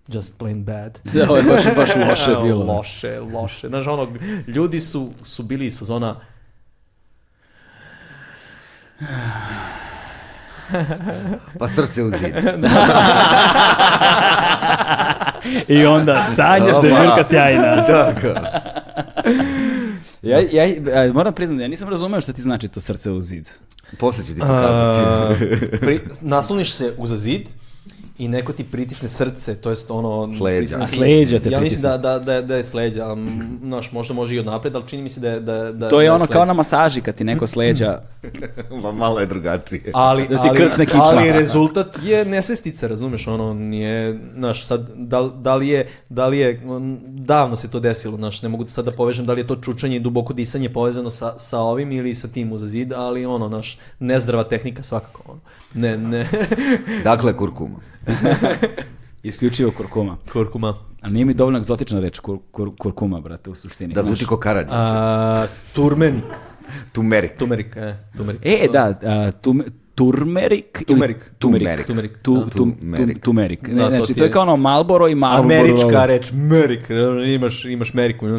[0.08, 1.00] just plain bad.
[1.14, 2.66] Da, ovo je baš, baš loše bilo.
[2.66, 3.68] Loše, loše.
[3.68, 4.08] Znaš, ono,
[4.48, 6.16] ljudi su, su bili iz fazona,
[11.60, 12.36] Pa srce u zid.
[15.68, 17.86] I onda sanjaš da je žurka sjajna.
[17.86, 18.28] Tako.
[20.22, 23.50] Ja, ja, ja moram priznati, ja nisam razumeo šta ti znači to srce u zid.
[24.00, 25.46] Posle ću ti pokazati.
[25.80, 27.50] Pri, nasloniš se uza zid
[28.22, 30.32] i neko ti pritisne srce, to jest ono...
[30.32, 30.58] S leđa.
[30.58, 33.04] pritisne A ti- s leđa te Ja mislim da, da, da, da je s leđa,
[33.04, 33.28] a, m,
[33.62, 35.96] znaš, možda može i od napred, ali čini mi se da je da, da, To
[35.98, 38.00] da je ono s kao na masaži kad ti neko sleđa.
[38.84, 39.82] Ma malo je drugačije.
[39.94, 41.04] Ali, Da ti ali, krcne kičma.
[41.04, 46.28] ali rezultat je nesestica, razumeš, ono nije, znaš, sad, da, li- da li je, da
[46.28, 49.42] li je, on, davno se to desilo, znaš, ne mogu sad da povežem da li
[49.42, 52.94] je to čučanje i duboko disanje povezano sa, sa ovim ili sa tim uza zid,
[52.94, 55.40] ali ono, znaš, nezdrava tehnika svakako, ono.
[55.74, 56.28] Ne, ne,
[57.04, 57.78] Dakle, kurkuma.
[59.24, 60.18] Isključivo kurkuma.
[60.34, 60.74] kurkuma.
[61.02, 63.94] A nije mi dovoljno egzotična reč kur, kur, kurkuma, brate, u suštini.
[63.94, 64.74] Da zvuči ko karadžić.
[64.74, 66.24] A, turmenik,
[66.94, 67.38] Tumerik.
[67.38, 68.42] tumerik, e, tumerik.
[68.44, 69.64] E, da, a, tum,
[69.96, 70.84] turmerik.
[70.88, 71.18] Tumerik.
[71.40, 71.86] Tumerik.
[71.88, 72.18] Tumerik.
[72.22, 72.46] Tu, Da.
[72.46, 73.16] tu, Tumerik.
[73.16, 73.68] tu, tumerik.
[73.68, 75.56] Ne, Da, to znači, to je kao ono Malboro i Marlboro.
[75.56, 76.90] Američka reč, merik,
[77.28, 78.26] imaš, imaš meriku.
[78.26, 78.30] a,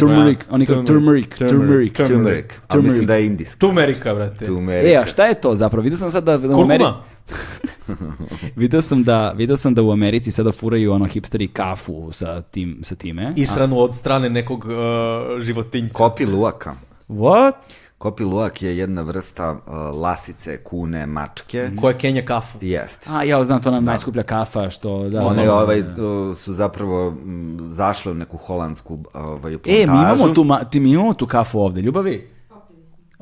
[0.50, 1.96] oni kao turmeric, turmeric.
[1.96, 2.60] Tumerik.
[2.64, 2.90] A Turmeric.
[2.90, 3.58] mislim da je indijski.
[3.58, 4.44] Tumerika, brate.
[4.44, 4.92] Tumerik.
[4.92, 5.82] E, a šta je to zapravo?
[5.82, 6.38] Vidio sam sad da.
[6.38, 7.02] Kurkuma.
[8.56, 12.80] Vidio sam da, vidio sam da u Americi sada furaju ono hipsteri kafu sa tim
[12.82, 13.32] sa time.
[13.36, 15.92] Isranu od strane nekog uh, životinjka.
[15.92, 16.74] Kopi luaka.
[17.08, 17.52] What?
[17.98, 21.70] Kopi luak je jedna vrsta uh, lasice, kune, mačke.
[21.80, 22.58] Koja Kenja kafu.
[22.60, 23.10] Jeste.
[23.10, 25.08] A, ja znam, to nam najskuplja kafa, što...
[25.08, 27.14] Da, One da, ovaj, uh, su zapravo
[27.60, 29.82] zašle u neku holandsku ovaj, plantažu.
[29.82, 32.31] E, mi imamo, tu, ma- ti, mi imamo tu kafu ovde, ljubavi?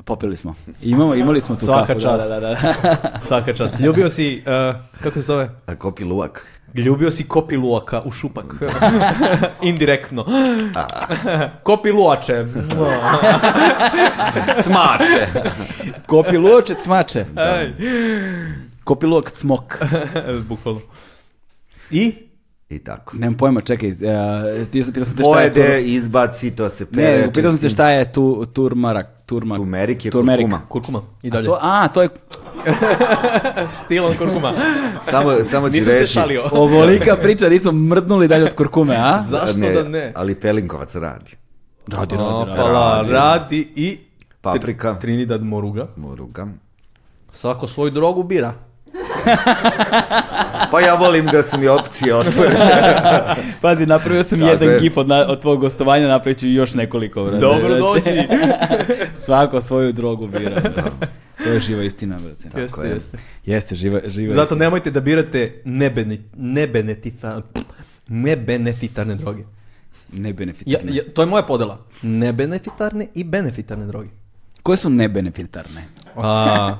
[0.05, 0.55] Popili smo.
[0.81, 2.01] Imamo, imali smo tu Svaka kafu.
[2.01, 2.29] čast.
[2.29, 2.57] Da, da, da.
[3.27, 3.79] Svaka čast.
[3.79, 5.49] Ljubio si, uh, kako se zove?
[5.65, 6.47] A kopi luak.
[6.75, 8.45] Ljubio si kopi luaka u šupak.
[9.61, 10.25] Indirektno.
[11.63, 12.45] kopi luače.
[14.63, 15.27] Cmače.
[16.05, 17.25] Kopi luoče cmače.
[18.83, 19.77] Kopi luok cmok.
[20.47, 20.81] Bukvalno.
[21.91, 22.13] I?
[22.71, 23.17] I tako.
[23.17, 23.89] Nemam pojma, čekaj.
[23.89, 23.95] Uh,
[24.71, 25.63] pitao pitao sam te šta je tur...
[25.63, 27.17] Pojede, izbaci, to se pere.
[27.21, 29.07] Ne, pitao sam te šta je tu, turmarak.
[29.25, 29.57] Turmak.
[29.57, 30.45] Turmerik je Turmerik.
[30.45, 30.61] kurkuma.
[30.69, 31.01] Kurkuma.
[31.23, 31.45] I A dalje.
[31.45, 32.09] to, a, to je
[33.85, 34.53] Stilom kurkuma.
[35.09, 36.43] Samo, samo ću Nisam se šalio.
[36.63, 39.19] ovolika priča, nismo mrdnuli dalje od kurkume, a?
[39.31, 40.11] Zašto da ne?
[40.15, 41.31] Ali Pelinkovac radi.
[41.87, 42.51] Radi, radi, radi.
[42.51, 43.11] Opala, radi.
[43.13, 43.97] radi i...
[44.41, 44.99] Paprika.
[44.99, 45.87] Trinidad Moruga.
[45.95, 46.47] Moruga.
[47.31, 48.53] Svako svoju drogu bira.
[50.71, 52.71] Pa ja volim da su mi opcije otvorene.
[53.61, 54.79] Pazi, napravio sam Tako jedan je.
[54.79, 57.23] gif od, na, od tvog gostovanja, napravit ću još nekoliko.
[57.23, 57.39] Brate.
[57.39, 58.27] Dobro Znači, dođi.
[59.25, 60.59] Svako svoju drogu bira.
[60.59, 60.83] Da.
[61.43, 62.61] To je živa istina, brate.
[62.61, 62.93] Jeste, je.
[62.93, 63.17] jeste.
[63.45, 64.65] Jeste, živa, živa Zato istina.
[64.65, 67.41] nemojte da birate nebene, nebenefita,
[68.07, 69.43] nebenefitarne droge.
[70.17, 70.33] Ne
[70.65, 71.79] Ja, ja, to je moja podela.
[72.01, 74.09] Nebenefitarne i benefitarne droge.
[74.63, 75.83] Koje su nebenefitarne?
[76.15, 76.75] A,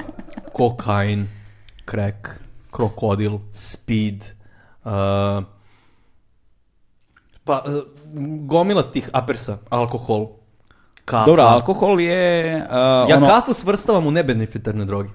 [0.54, 1.28] kokain,
[1.92, 2.30] crack,
[2.72, 4.24] krokodil, speed,
[4.84, 5.42] a,
[7.44, 7.82] pa e,
[8.48, 10.30] gomila tih apersa, alkohol,
[11.06, 11.26] kafa.
[11.26, 12.56] Dobro, alkohol je...
[12.64, 15.10] Uh, Ja ono, kafu svrstavam u nebenefitarne droge.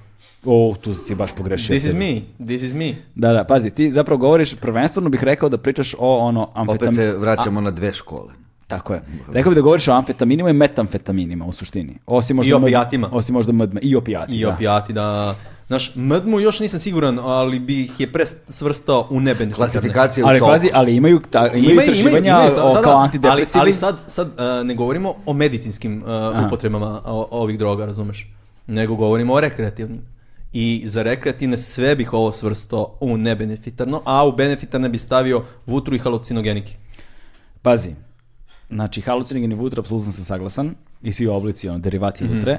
[0.45, 1.75] O, tu si baš pogrešio.
[1.75, 2.95] This is me, this is me.
[3.15, 6.89] Da, da, pazi, ti zapravo govoriš, prvenstveno bih rekao da pričaš o ono amfetam...
[6.89, 8.46] Opet se vraćamo na dve škole.
[8.67, 9.03] Tako je.
[9.33, 11.99] Rekao bih da govoriš o amfetaminima i metamfetaminima u suštini.
[12.07, 13.09] Osim možda I md- opijatima.
[13.13, 13.81] Osim možda mdme.
[13.83, 14.51] I opijati, I da.
[14.51, 15.35] opijati da...
[15.67, 19.71] Znaš, mdmu još nisam siguran, ali bih je pre svrstao u nebenefitarne.
[19.73, 22.99] Klasifikacija u Ali pazi, ali imaju, ta, imaju istraživanja da, o, da, kao da.
[22.99, 23.61] antidepresivi.
[23.61, 28.29] Ali, ali sad, sad uh, ne govorimo o medicinskim uh, upotrebama o- ovih droga, razumeš?
[28.67, 30.01] Nego govorimo o rekreativnim.
[30.53, 35.95] I za rekreativne sve bih ovo svrstao u nebenefitarno, a u benefitarne bi stavio vutru
[35.95, 36.73] i halucinogenike.
[37.63, 37.95] Pazi,
[38.71, 42.35] znači halucinogeni vutra, apsolutno sam saglasan, i svi oblici, ono, derivati Mhm.
[42.35, 42.59] vutre.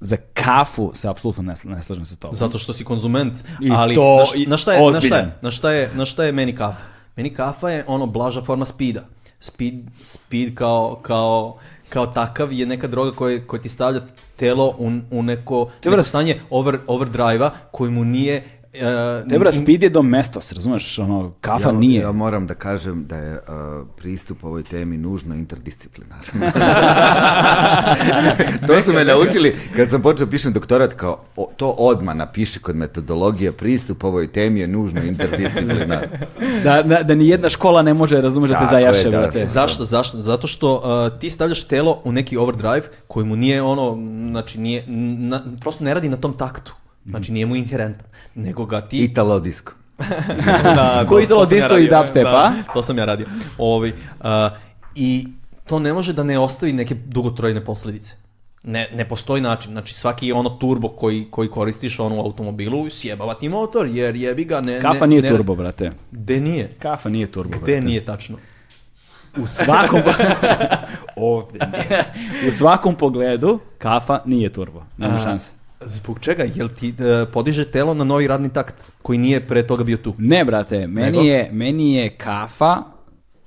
[0.00, 2.34] Za kafu se apsolutno ne, ne slažem sa tobom.
[2.36, 3.34] Zato što si konzument.
[3.60, 6.32] I ali to na, šta je, na, šta je, na, šta je, na šta je
[6.32, 6.82] meni kafa?
[7.16, 9.00] Meni kafa je ono blaža forma speeda.
[9.40, 14.00] Speed, speed kao, kao, kao takav je neka droga koja, koja ti stavlja
[14.36, 18.44] telo u, u neko, neko stanje over, overdrive-a koji mu nije...
[18.74, 22.00] Uh, Tebra, in- speed je domestos, razumeš, ono, kafa ja, nije.
[22.00, 23.38] Ja moram da kažem da je uh,
[23.96, 26.24] pristup ovoj temi nužno interdisciplinaran.
[28.66, 32.76] to su me naučili kad sam počeo pišem doktorat kao o, to odmah napiši kod
[32.76, 36.04] metodologije pristup ovoj temi je nužno interdisciplinaran.
[36.64, 39.18] Da, da, da ni jedna škola ne može, razumeš, da te zajaše, da.
[39.18, 39.46] brate.
[39.46, 39.84] Zašto?
[39.84, 40.22] Zašto?
[40.22, 43.98] Zato što uh, ti stavljaš telo u neki overdrive koji mu nije ono,
[44.30, 46.74] znači nije, na, prosto ne radi na tom taktu.
[47.10, 49.04] Znači nije mu inherentan, nego ga ti...
[49.04, 49.72] Italo disco.
[50.62, 52.72] da, Koji Italo sam ja disco i dubstep, da, a?
[52.72, 53.26] To sam ja radio.
[53.58, 54.50] Ovi, a,
[54.94, 55.28] I
[55.66, 58.16] to ne može da ne ostavi neke dugotrajne posljedice.
[58.62, 59.72] Ne, ne postoji način.
[59.72, 64.44] Znači svaki ono turbo koji, koji koristiš ono u automobilu sjebava ti motor jer jebi
[64.44, 64.80] ga ne...
[64.80, 65.90] Kafa ne, nije ne, turbo, brate.
[66.10, 66.74] Gde nije?
[66.78, 67.80] Kafa nije turbo, Gde brate.
[67.80, 68.36] nije tačno?
[69.36, 70.00] U svakom...
[71.16, 71.60] Ovdje.
[72.48, 74.82] U svakom pogledu, kafa nije turbo.
[74.96, 75.57] Nema šanse.
[75.80, 76.44] Zbog čega?
[76.54, 80.14] Jel ti e, podiže telo na novi radni takt koji nije pre toga bio tu?
[80.18, 81.20] Ne, brate, meni Nego?
[81.20, 82.82] je, meni je kafa,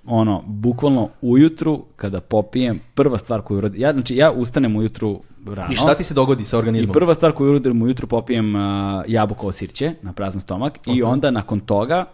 [0.05, 5.73] ono, bukvalno ujutru, kada popijem, prva stvar koju uradim, ja, znači, ja ustanem ujutru rano.
[5.73, 6.93] I šta ti se dogodi sa I organizmom?
[6.93, 8.61] prva stvar koju uradim ujutru popijem uh,
[9.07, 12.05] jabuko osirće na prazan stomak i onda nakon toga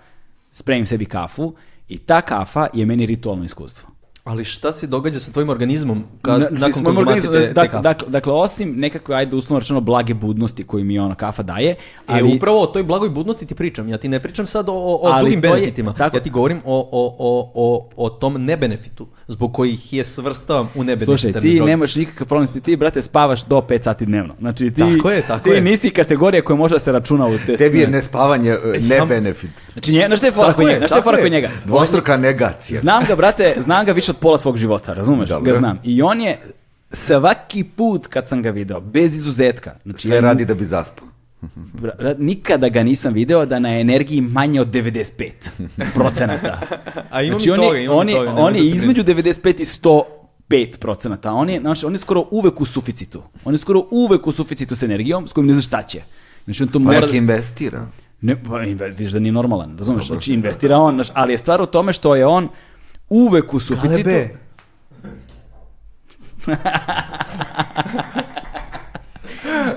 [0.51, 1.53] spremim sebi kafu
[1.89, 3.89] i ta kafa je meni ritualno iskustvo.
[4.27, 7.67] Ali šta se događa sa tvojim organizmom kad, Na- znači, nakon konzumacije te, te dak-
[7.67, 7.83] kafe?
[7.83, 11.75] dakle, dakle, osim nekakve, ajde uslovno rečeno, blage budnosti koju mi ona kafa daje,
[12.07, 12.19] Ali...
[12.19, 13.89] ali E, upravo o toj blagoj budnosti ti pričam.
[13.89, 15.93] Ja ti ne pričam sad o, o, o drugim to je- benefitima.
[15.93, 20.65] tako- Ja ti govorim o, o, o, o, o tom nebenefitu, zbog kojih je svrstavam
[20.67, 21.69] u nebenefitarne Slušaj, ti droge.
[21.69, 24.35] nemaš nikakav problem, ti, ti, brate, spavaš do 5 sati dnevno.
[24.39, 25.61] Znači, ti, Tako je, tako ti je.
[25.61, 27.91] nisi kategorija koja može da se računa u te Tebi je ne.
[27.91, 29.49] nespavanje e, ne benefit.
[29.73, 30.77] Znači, nje, znaš šta je fora kod je, njega?
[30.77, 31.23] Znaš šta je tako fora je.
[31.23, 31.49] kod njega?
[31.65, 32.79] Dvostruka negacija.
[32.79, 35.29] Znam ga, brate, znam ga više pola svog života, razumeš?
[35.29, 35.51] Dobro.
[35.51, 35.79] Ga znam.
[35.83, 36.39] I on je
[36.91, 41.07] svaki put kad sam ga video, bez izuzetka, znači Sve ja radi da bi zaspao.
[42.17, 45.31] nikada ga nisam video da na energiji manje od 95
[45.93, 46.59] procenata.
[47.11, 49.03] A ima znači, on toga, je, ima mi on je, toga, on je da između
[49.03, 50.01] 95 i 100
[50.49, 53.23] 5%, a on je, znaš, on je skoro uvek u suficitu.
[53.45, 56.01] On je skoro uvek u suficitu s energijom s kojim ne zna šta će.
[56.45, 57.17] Znači on to Pa mora da...
[57.17, 57.87] investira.
[58.21, 60.07] Ne, pa inve- vidiš da nije normalan, razumeš?
[60.07, 62.49] Znači investira on, znaš, ali je stvar u tome što je on
[63.09, 64.09] uvek u suficitu.
[64.09, 64.47] Kalebe.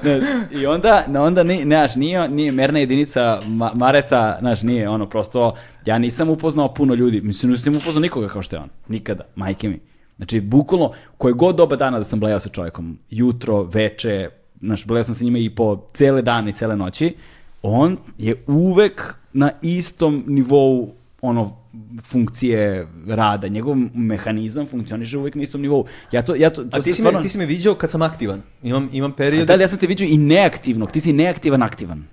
[0.02, 4.62] Ne, I onda, na onda ni, ne, znaš, nije, nije merna jedinica ma, Mareta, znaš,
[4.62, 5.54] nije ono, prosto,
[5.86, 9.68] ja nisam upoznao puno ljudi, mislim, nisam upoznao nikoga kao što je on, nikada, majke
[9.68, 9.80] mi.
[10.16, 14.28] Znači, bukvalno, koje god doba dana da sam blejao sa čovjekom, jutro, veče,
[14.60, 17.14] znaš, blejao sam sa njima i po cele dane i cele noći,
[17.62, 20.92] on je uvek na istom nivou
[21.22, 21.59] ono
[22.02, 25.84] funkcije rada, njegov mehanizam funkcioniše uvek na istom nivou.
[26.12, 27.90] Ja to, ja to, to A ti si, stvarno- me, ti si me viđao kad
[27.90, 28.42] sam aktivan.
[28.62, 29.48] Imam, imam period...
[29.48, 32.04] da li ja sam te vidio i neaktivnog, ti si neaktivan aktivan.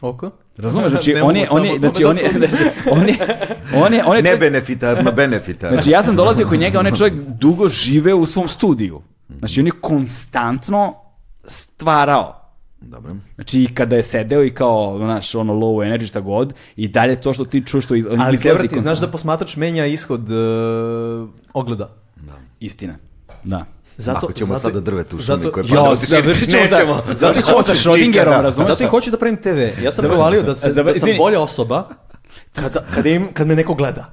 [0.00, 0.30] Oko?
[0.56, 3.16] Razumeš, znači on je, on je, znači on je, znači, on je,
[3.74, 5.74] on je, on je Ne čovjek- benefitarno, benefitarno.
[5.74, 9.02] znači ja sam dolazio kod njega, on je čovjek dugo žive u svom studiju.
[9.30, 10.94] Znači on je konstantno
[11.44, 12.35] stvarao.
[12.86, 13.16] Dobro.
[13.34, 17.20] Znači i kada je sedeo i kao, znaš, ono low energy šta god, i dalje
[17.20, 20.20] to što ti čuš što iz- Ali izlazi Debra, ti znaš da posmatrač menja ishod
[20.22, 21.90] uh, ogleda.
[22.60, 22.94] Istina,
[23.44, 23.64] da.
[23.98, 26.22] Zato, Ako ćemo zato- sad do drveta u šumi zato- koje pada od širine.
[26.22, 27.02] završit ćemo sa, Nećemo.
[27.12, 28.40] završit ćemo sa Hoćeš Schrödingerom, nikada.
[28.40, 28.68] razumeš?
[28.68, 29.58] Zato i hoću da pravim TV.
[29.82, 31.88] Ja sam provalio da, se, da sam bolja osoba
[32.52, 34.12] kada, kada, im, kad me neko gleda.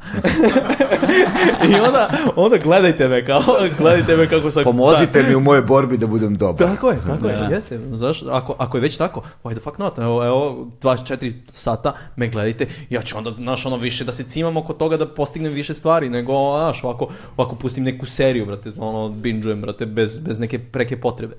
[1.69, 3.43] I onda, onda gledajte me kao,
[3.77, 4.63] gledajte me kako sam...
[4.63, 6.67] Pomozite mi u mojoj borbi da budem dobar.
[6.67, 7.31] Tako je, tako Da.
[7.31, 7.79] je, jeste.
[7.91, 9.97] Znaš, ako, ako je već tako, why the fuck not?
[9.97, 14.57] Evo, evo 24 sata me gledajte, ja ću onda, znaš, ono više da se cimam
[14.57, 19.09] oko toga da postignem više stvari, nego, znaš, ovako, ovako pustim neku seriju, brate, ono,
[19.09, 21.35] binge-ujem, brate, bez, bez neke preke potrebe.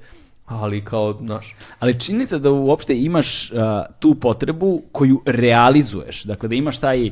[0.47, 3.59] Ali kao, znaš, Ali činjenica da uopšte imaš uh,
[3.99, 7.11] tu potrebu koju realizuješ, dakle da imaš taj,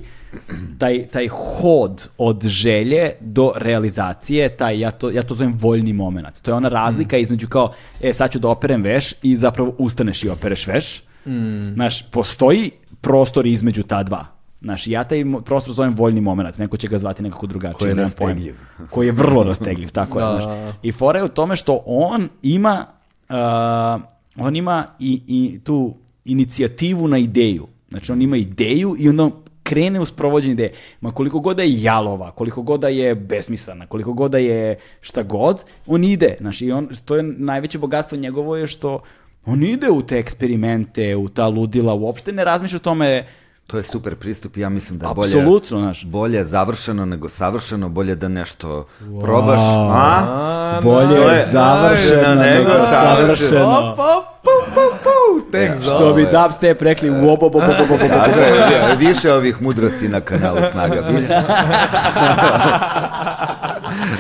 [0.78, 6.41] taj, taj hod od želje do realizacije, taj, ja to, ja to zovem voljni moment.
[6.43, 10.25] To je ona razlika između kao, e sad ću da operem veš i zapravo ustaneš
[10.25, 11.02] i opereš veš.
[11.75, 12.70] Znaš, postoji
[13.01, 14.27] prostor između ta dva.
[14.61, 17.78] Znaš, ja taj prostor zovem voljni moment, neko će ga zvati nekako drugačije.
[17.78, 18.55] Koji je rastegljiv.
[18.91, 20.25] Koji je vrlo rastegljiv, tako je.
[20.25, 20.41] Da.
[20.41, 20.75] Znaš.
[20.83, 22.86] I fora je u tome što on ima
[23.33, 24.02] uh,
[24.36, 25.94] on ima i, i tu
[26.25, 27.67] inicijativu na ideju.
[27.91, 30.73] Znači on ima ideju i onda on krene u sprovođenje ideje.
[31.01, 34.78] Ma koliko god da je jalova, koliko god da je besmislena, koliko god da je
[35.01, 36.36] šta god, on ide.
[36.41, 39.01] Znači, on, to je najveće bogatstvo njegovo je što
[39.47, 43.27] on ide u te eksperimente, u ta ludila, uopšte ne razmišlja o tome
[43.66, 46.05] To je super pristup i ja mislim da je bolje, znaš.
[46.05, 48.86] bolje završeno nego savršeno, bolje da nešto
[49.23, 49.60] probaš.
[49.92, 50.81] A?
[50.82, 53.92] bolje To je završeno nego savršeno.
[53.92, 54.32] Op, op,
[55.74, 58.05] za Što bi dubstep rekli, wo, bo, bo, bo, bo, bo, bo.
[58.99, 61.42] Više ovih mudrosti na kanalu Snaga Bilja.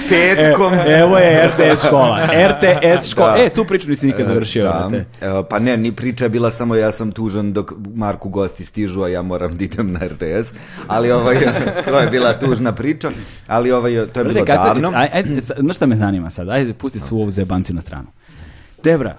[0.08, 0.74] Petkom.
[0.74, 2.20] E, evo je RTS škola.
[2.48, 3.32] RTS škola.
[3.32, 3.42] Da.
[3.42, 4.64] E, tu priču nisi nikad završio.
[4.64, 5.02] Da, e,
[5.42, 9.08] pa ne, ni priča je bila samo ja sam tužan dok Marku gosti stižu, a
[9.08, 10.52] ja moram da idem na RTS.
[10.86, 11.36] Ali ovaj,
[11.84, 13.10] to je bila tužna priča,
[13.46, 14.90] ali ovaj, to je bilo Brate, kako- davno.
[14.90, 16.48] aj- Ajde, sa- znaš šta me zanima sad?
[16.48, 18.06] Ajde, pusti svu ovu zebanciju na stranu.
[18.84, 19.16] Debra,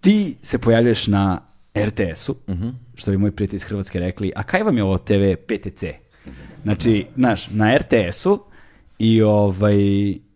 [0.00, 1.40] ti se pojavljuješ na
[1.76, 2.68] RTS-u, Mhm.
[2.94, 5.84] što bi moji prijatelji iz Hrvatske rekli, a kaj vam je ovo TV PTC?
[6.62, 8.44] Znači, znaš, na RTS-u
[8.98, 9.76] i ovaj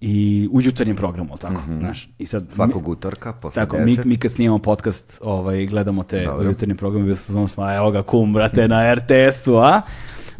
[0.00, 2.10] i u jutarnjem programu, al tako, znaš.
[2.18, 2.46] I sad.
[2.50, 4.04] Svakog utorka, posle Tako, mi, 10.
[4.04, 6.40] mi kad snimamo podcast, ovaj, gledamo te Dobro.
[6.40, 9.80] u jutarnjem programu, bio smo smo, evo ga kum, brate, na RTS-u, a?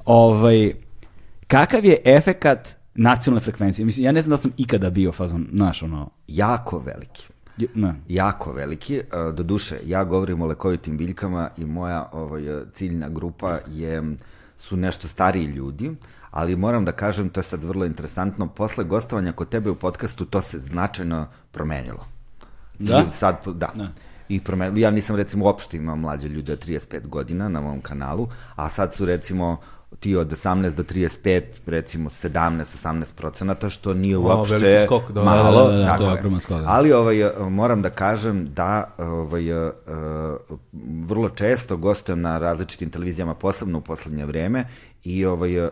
[0.04, 0.72] Ovaj,
[1.46, 3.84] kakav je efekat nacionalne frekvencije?
[3.86, 7.26] Mislim, ja ne znam da sam ikada bio fazon, znaš, ono, Jako veliki.
[7.74, 7.94] ne.
[8.08, 8.96] jako veliki.
[8.96, 9.02] E,
[9.34, 14.02] Doduše, ja govorim o lekovitim biljkama i moja ovaj, ciljna grupa je,
[14.56, 15.90] su nešto stariji ljudi,
[16.30, 20.24] ali moram da kažem, to je sad vrlo interesantno, posle gostovanja kod tebe u podcastu
[20.24, 22.06] to se značajno promenilo.
[22.78, 23.04] Da?
[23.08, 23.72] I sad, da.
[23.74, 23.88] Da.
[24.28, 28.28] I promenilo, ja nisam recimo uopšte imao mlađe ljude od 35 godina na mom kanalu,
[28.56, 29.56] a sad su recimo
[30.00, 35.22] ti od 18 do 35, recimo 17-18 procenata, što nije O, uopšte veliki skok, da.
[35.22, 35.64] malo.
[35.64, 36.64] Da, da, da, tako to je ogroman skok, da.
[36.68, 39.72] Ali ovaj, moram da kažem da ovaj, e,
[41.06, 44.64] vrlo često gostujem na različitim televizijama, posebno u poslednje vreme,
[45.04, 45.70] i ovaj, e,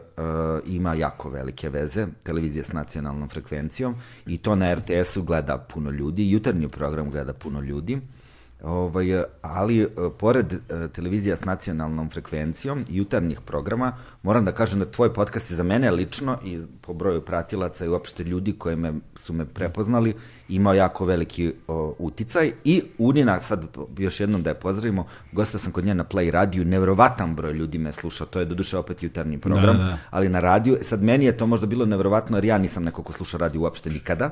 [0.66, 3.94] ima jako velike veze, televizija s nacionalnom frekvencijom,
[4.26, 8.00] i to na RTS-u gleda puno ljudi, jutarnji program gleda puno ljudi,
[8.62, 9.88] Ovaj, ali e,
[10.18, 15.50] pored e, televizija s nacionalnom frekvencijom i jutarnjih programa, moram da kažem da tvoj podcast
[15.50, 19.44] je za mene lično i po broju pratilaca i uopšte ljudi koji me, su me
[19.44, 20.14] prepoznali,
[20.48, 23.64] imao jako veliki o, uticaj i Unina, sad
[23.98, 27.78] još jednom da je pozdravimo, gosta sam kod nje na Play radiju, nevrovatan broj ljudi
[27.78, 29.98] me sluša, to je doduše opet jutarnji program, Da, da.
[30.10, 33.12] ali na radiju, sad meni je to možda bilo nevrovatno jer ja nisam neko ko
[33.12, 34.30] sluša radio uopšte nikada,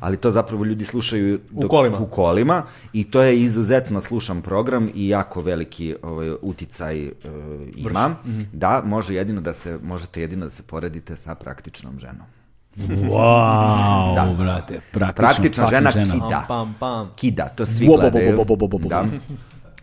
[0.00, 1.98] ali to zapravo ljudi slušaju U kolima.
[1.98, 2.62] u kolima
[2.92, 7.12] i to je izuzetno slušan program i jako veliki ovaj, uticaj uh,
[7.76, 8.16] imam.
[8.52, 12.26] Da, može jedino da se, možete jedino da se poredite sa praktičnom ženom.
[12.76, 14.34] Wow, Da.
[14.34, 16.44] brate, praktično, Praktična žena, fucking kida.
[16.48, 17.10] Pam, pam.
[17.16, 18.36] Kida, to svi Bo, bo, bo, gledaju.
[18.36, 18.88] bo, bo, bo, bo, bo.
[18.88, 19.04] Da.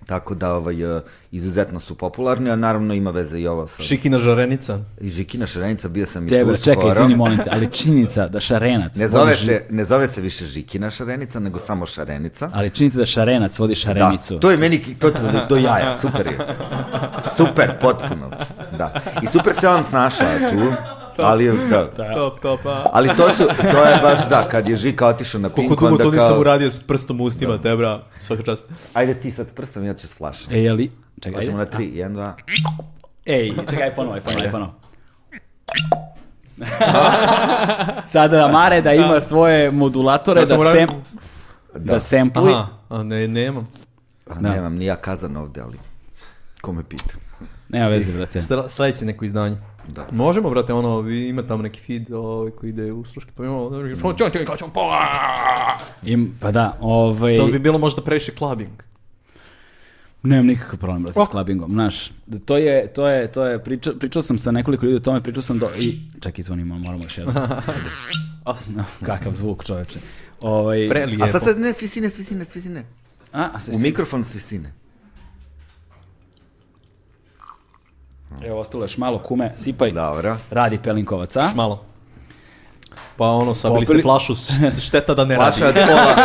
[0.06, 3.84] Tako da ovaj, uh, izuzetno su popularni, a naravno ima veze i ovo sa...
[3.84, 4.80] Šikina žarenica.
[5.02, 6.92] I Žikina Šarenica, bio sam i Tebe, tu čekaj, skoro.
[6.94, 8.96] izvini, molim te, ali činjenica da šarenac...
[8.96, 12.50] Ne zove, ži- se, ne zove se više Žikina Šarenica, nego samo Šarenica.
[12.54, 14.34] Ali činjenica da šarenac vodi šarenicu.
[14.34, 16.38] Da, to je meni to, to, do jaja, super je.
[17.38, 18.32] Super, potpuno.
[18.78, 18.94] Da.
[19.24, 20.74] I super se on snašao tu,
[21.22, 21.92] ali da.
[22.16, 22.86] Top, top, a.
[22.94, 25.88] Ali to su, to je baš da, kad je Žika otišao na Koliko Pink, dugo
[25.88, 28.66] onda to nisam kao, uradio s prstom u ustima, te bra, svaka čast.
[28.94, 30.54] ajde ti sad s prstom, ja ću s flašom.
[30.54, 30.92] E, je li...
[31.22, 31.54] Čekaj, ajde.
[31.54, 32.36] na tri, jedan, dva.
[33.26, 34.74] Ej, čekaj, aj ponovo, ponovo, ponovo.
[38.06, 41.02] Sada Mare da ima svoje modulatore, da, sam sem, uradio-
[41.76, 42.54] da sempluje.
[42.54, 43.68] Aha, a ne, nemam.
[44.28, 44.50] A, Da.
[44.50, 45.78] Nemam ni ja kazan ovde, ali
[46.62, 47.14] ko me pita.
[47.70, 48.40] Nema veze, brate.
[48.68, 49.58] Sledeće neko izdanje.
[49.88, 50.08] Da.
[50.12, 53.70] Možemo, brate, ono, vi ima tamo neki feed ovaj, koji ide u sluške, pa imamo,
[56.04, 57.34] Im, pa da, ovaj...
[57.34, 58.84] Samo bi bilo možda previše clubbing.
[60.24, 62.12] Nemam nikakav problem, brate, s clubbingom, znaš.
[62.46, 65.42] To je, to je, to je, pričao, pričao sam sa nekoliko ljudi o tome, pričao
[65.42, 65.70] sam do...
[65.80, 67.34] I, čekaj, zvonimo, moramo još jedno.
[68.76, 70.00] No, kakav zvuk, čoveče.
[70.42, 71.24] Ovaj, Prelijepo.
[71.24, 72.86] A sad sad ne, svisine, svisine, svisine.
[73.34, 74.74] a, a se U mikrofon svisine.
[78.42, 79.92] Evo, ostalo još malo kume, sipaj.
[79.92, 80.38] Dobro.
[80.50, 81.50] Radi Pelinkovac, a?
[81.56, 81.84] Malo.
[83.18, 84.34] Pa ono, sabili ste Popili- flašu,
[84.80, 85.80] šteta da ne Flaša radi.
[85.80, 86.16] od pola,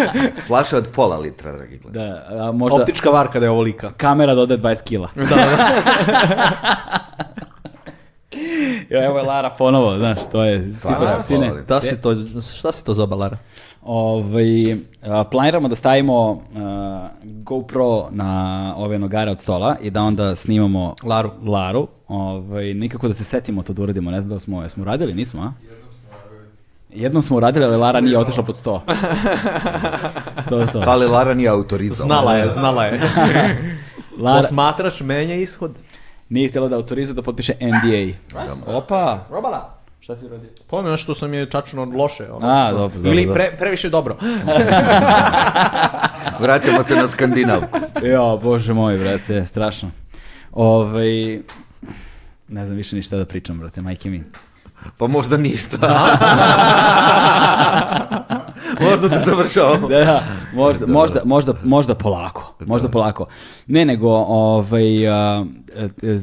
[0.46, 2.06] flaša od pola litra, dragi gledaj.
[2.06, 3.90] Da, a možda Optička varka da je ovolika.
[3.92, 5.08] kamera dodaje 20 kila.
[8.90, 11.50] Ja, evo je Lara ponovo, znaš, to je sipa se sine.
[11.68, 12.16] Da si to,
[12.52, 13.36] šta si to za balara?
[13.82, 14.76] Ovaj,
[15.30, 21.30] planiramo da stavimo a, GoPro na ove nogare od stola i da onda snimamo Laru.
[21.46, 21.88] Laru.
[22.08, 25.42] Ovaj, nikako da se setimo to da uradimo, ne znam da smo, jesmo uradili, nismo,
[25.42, 25.52] a?
[26.94, 28.82] Jednom smo uradili, ali Lara nije otišla pod sto.
[30.48, 30.82] to je to.
[30.86, 32.14] Ali Lara nije autorizovana.
[32.14, 33.00] Znala je, znala je.
[34.24, 35.72] Lara Posmatrač menja ishod.
[36.28, 38.18] nije htjela da autorizuje da potpiše NDA.
[38.66, 39.18] Opa!
[39.30, 39.81] Robala.
[40.02, 40.48] Šta si uradio?
[40.70, 42.32] Pa nešto što sam je čačno loše.
[42.32, 44.16] Ono, A, što- dobro, dobro, Ili pre, previše dobro.
[46.40, 47.78] Vraćamo se na Skandinavku.
[48.02, 49.90] Jo, bože moj, brate, strašno.
[50.52, 51.38] Ovaj,
[52.48, 54.24] ne znam više ništa da pričam, brate, majke mi.
[54.98, 55.76] Pa možda ništa.
[58.90, 59.88] možda da završavamo.
[59.92, 60.22] Da, da,
[60.54, 63.26] možda, možda, možda, možda polako, možda polako.
[63.66, 65.44] Ne, nego, ovaj, e,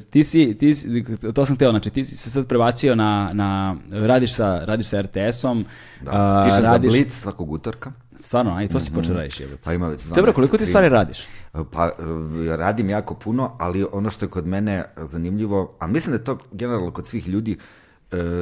[0.09, 3.75] ti si, ti si, to sam htio, znači, ti si se sad prebacio na, na
[3.91, 5.65] radiš sa, radiš sa RTS-om,
[6.07, 7.91] a, Pišem za radiš, Blitz svakog utorka.
[8.17, 9.61] stvarno, aj, to si počeo radiš, jebote.
[9.65, 11.19] Pa ima već 12 Dobro, koliko ti stvari radiš?
[11.71, 11.91] Pa e,
[12.57, 16.37] radim jako puno, ali ono što je kod mene zanimljivo, a mislim da je to
[16.51, 17.57] generalno kod svih ljudi,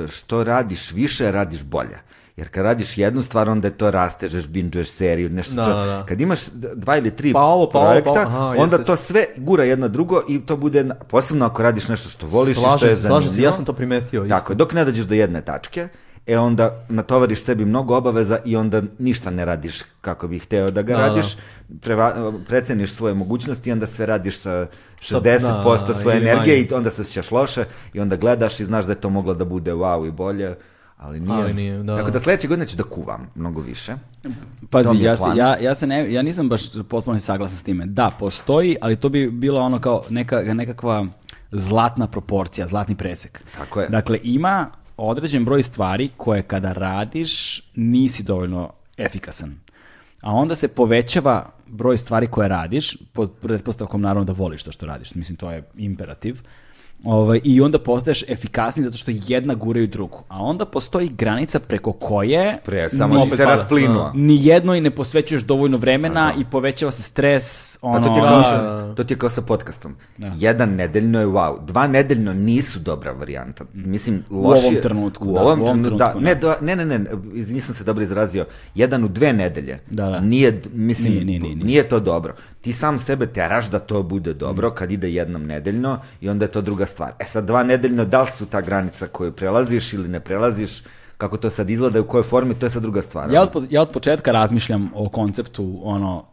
[0.10, 1.98] što radiš više, radiš bolje.
[2.38, 5.70] Jer kad radiš jednu stvar, onda je to rastežeš, binđuješ seriju, nešto Da, to.
[5.70, 6.06] da, da.
[6.06, 6.40] Kad imaš
[6.76, 9.26] dva ili tri Pa ovo, pa ovo, projekta, pa ovo, aha, onda jeste, to sve
[9.38, 12.90] gura jedno drugo i to bude, posebno ako radiš nešto što voliš i što Slažem
[12.90, 13.22] je zanimljivo.
[13.22, 14.24] slažem se, ja sam to primetio.
[14.24, 14.36] isto.
[14.36, 15.88] Tako je, dok ne dođeš do jedne tačke,
[16.28, 20.82] e onda natovariš sebi mnogo obaveza i onda ništa ne radiš kako bih hteo da
[20.82, 21.38] ga Da, radiš,
[21.82, 24.68] preva, preceniš svoje mogućnosti i onda sve radiš sa
[25.02, 26.68] Sa- 60% da, svoje energije manje.
[26.72, 29.46] i onda se osjećaš loše i onda gledaš i znaš da je to moglo da
[29.46, 30.56] bude wow i bolje,
[30.98, 31.44] ali nije.
[31.44, 31.98] Ali nije, da.
[31.98, 33.96] Tako da sledeće godine ću da kuvam mnogo više.
[34.70, 37.86] Pazi, ja, se, ja, ja, se ne, ja nisam baš potpuno saglasan s time.
[37.86, 41.06] Da, postoji, ali to bi bilo ono kao neka, nekakva
[41.52, 43.44] zlatna proporcija, zlatni presek.
[43.58, 43.88] Tako je.
[43.88, 49.60] Dakle, ima određen broj stvari koje kada radiš nisi dovoljno efikasan.
[50.22, 54.86] A onda se povećava broj stvari koje radiš, pod pretpostavkom naravno da voliš to što
[54.86, 55.16] radiš.
[55.16, 56.42] Mislim, to je imperativ.
[57.04, 60.24] Ovaj, I onda postaješ efikasniji zato što jedna guraju drugu.
[60.28, 64.12] A onda postoji granica preko koje Pre, samo si se rasplinuo.
[64.16, 67.78] ni jednoj ne posvećuješ dovoljno vremena i povećava se stres.
[67.78, 68.96] Pa Ono, to ti je kao Da, sa, da, da.
[68.96, 69.96] to ti je kao sa podcastom.
[70.18, 71.66] Jedan nedeljno je wow.
[71.66, 73.66] Dva nedeljno nisu dobra varijanta.
[73.74, 74.68] Mislim, lošije...
[74.68, 76.12] ovom trenutku, U da, ovom u ovom trenutku, da.
[76.12, 78.46] trenutku, Ne, dva, ne, ne, ne, nisam se dobro izrazio.
[78.76, 79.80] Jedan u dve nedelje.
[79.90, 80.20] Da, da.
[80.20, 81.66] Nije, mislim, Nije, nije, nije, nije.
[81.66, 82.36] nije to dobro.
[82.68, 86.52] Ti sam sebe teraš da to bude dobro kad ide jednom nedeljno i onda je
[86.52, 87.12] to druga stvar.
[87.20, 90.84] E sad, dva nedeljno, da li su ta granica koju prelaziš ili ne prelaziš,
[91.18, 93.32] kako to sad izgleda, i u kojoj formi, to je sad druga stvar.
[93.32, 96.26] Ja od, po- ja od početka razmišljam o konceptu ono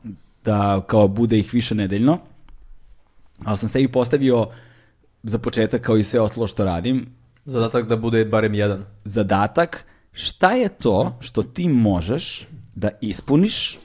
[0.45, 2.19] da kao bude ih više nedeljno,
[3.45, 4.47] ali sam sebi postavio
[5.23, 7.07] za početak kao i sve ostalo što radim,
[7.45, 8.85] Zadatak da bude barem jedan.
[9.05, 13.79] zadatak šta je to što ti možeš da ispuniš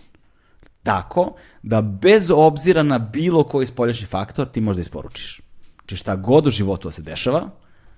[0.83, 5.41] tako da bez obzira na bilo koji spoljašnji faktor ti možeš da isporučiš.
[5.79, 7.49] Znači šta god u životu da se dešava,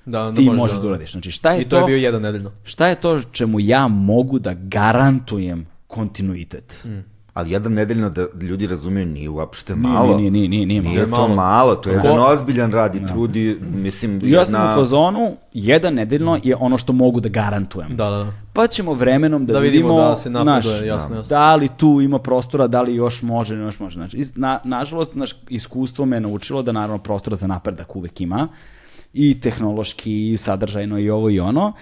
[0.06, 1.12] Da, onda ti možeš možeš da- da uradiš.
[1.12, 2.52] Znači šta je I to je bio jedan nedeljno.
[2.64, 6.88] Šta je to čemu ja mogu da garantujem kontinuitet?
[7.34, 10.18] Ali jedan nedeljno da ljudi razumiju nije uopšte malo.
[10.18, 11.28] Nije, nije, nije, nije, nije Nije malo.
[11.28, 14.74] to malo, to je Ko- jedan ozbiljan rad i trudi, mislim, Ja sam jedna...
[14.74, 17.96] u fazonu, jedan nedeljno je ono što mogu da garantujem.
[17.96, 18.34] Da, da, da.
[18.54, 21.36] Pa ćemo vremenom da, Da vidimo vidimo, da se napreduje, znaš, jasno, jasno.
[21.36, 23.94] da li tu ima prostora, da li još može, još može.
[23.94, 28.48] Znači, na, nažalost, naš iskustvo me naučilo da naravno prostora za napredak uvek ima
[29.14, 31.74] i tehnološki, i sadržajno, i ovo i ono,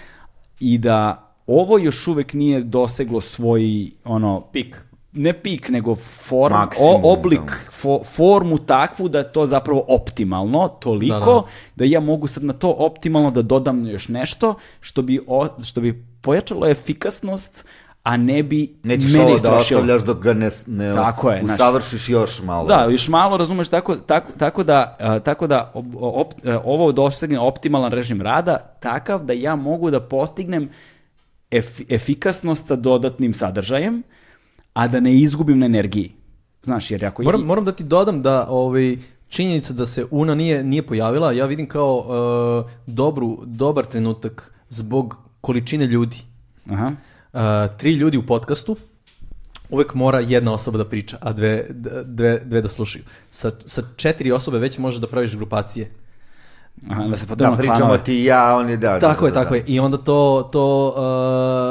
[0.59, 3.61] i da ovo još uvek nije doseglo svoj,
[4.05, 4.83] ono, Pik.
[5.13, 7.71] Ne pik, nego form, Maksimum, o, oblik, da.
[7.73, 11.43] fo- formu takvu da je to zapravo optimalno, toliko Da, da,
[11.75, 11.85] da.
[11.85, 16.05] ja mogu sad na to optimalno da dodam još nešto što bi, o, što bi
[16.21, 17.65] pojačalo efikasnost,
[18.03, 22.09] a ne bi Nećeš mene ovo da ostavljaš dok ga ne, ne Tako je, usavršiš
[22.09, 22.67] još malo.
[22.67, 26.91] Da, još malo razumeš, tako, tako, tako da, a, tako da op- op- a, ovo
[26.91, 30.69] dosegne optimalan režim rada, takav da ja mogu da postignem
[31.51, 34.03] ef- efikasnost sa dodatnim sadržajem,
[34.79, 36.11] a da ne izgubim na energiji.
[36.63, 37.23] Znaš, jer ako...
[37.23, 38.97] Moram, moram da ti dodam da ovaj,
[39.29, 45.17] činjenica da se Una nije, nije pojavila, ja vidim kao uh, dobru, dobar trenutak zbog
[45.41, 46.17] količine ljudi.
[46.69, 46.91] Aha.
[47.33, 47.39] Uh,
[47.77, 48.75] tri ljudi u podcastu,
[49.69, 51.65] uvek mora jedna osoba da priča, a dve,
[52.05, 53.03] dve, dve da slušaju.
[53.29, 55.91] Sa, sa četiri osobe već možeš da praviš grupacije.
[56.89, 58.99] Aha, da se Da, pričamo ti i ja, on je da.
[58.99, 59.63] Tako da, je, da, tako je.
[59.67, 60.93] I onda to, to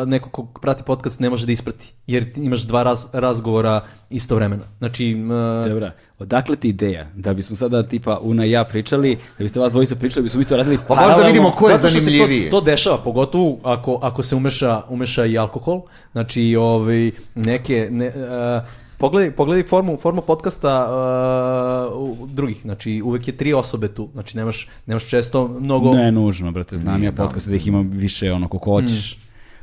[0.03, 1.93] uh, neko ko prati podcast ne može da isprati.
[2.07, 4.63] Jer imaš dva raz, razgovora istovremeno.
[4.79, 5.17] Znači,
[5.65, 7.07] uh, Dobra, odakle ti ideja?
[7.15, 10.45] Da bismo sada tipa Una i ja pričali, da biste vas dvojica pričali, bismo mi
[10.45, 12.51] to radili Pa možda vidimo ko je zanimljiviji.
[12.51, 15.81] to, to dešava, pogotovo ako, ako se umeša, umeša i alkohol.
[16.13, 17.89] Znači, ovaj, neke...
[17.91, 20.89] Ne, uh, Pogledaj, pogledaj formu, formu podcasta
[21.95, 25.93] uh, drugih, znači uvek je tri osobe tu, znači nemaš, nemaš često mnogo...
[25.93, 29.19] Ne nužno, brate, znam ja podcast da ih ima više ono koliko hoćeš.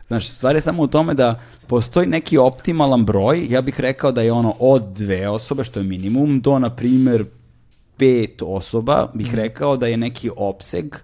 [0.08, 4.22] Znaš, stvar je samo u tome da postoji neki optimalan broj, ja bih rekao da
[4.22, 7.26] je ono od dve osobe, što je minimum, do, na primjer,
[7.98, 10.96] pet osoba, bih rekao da je neki opseg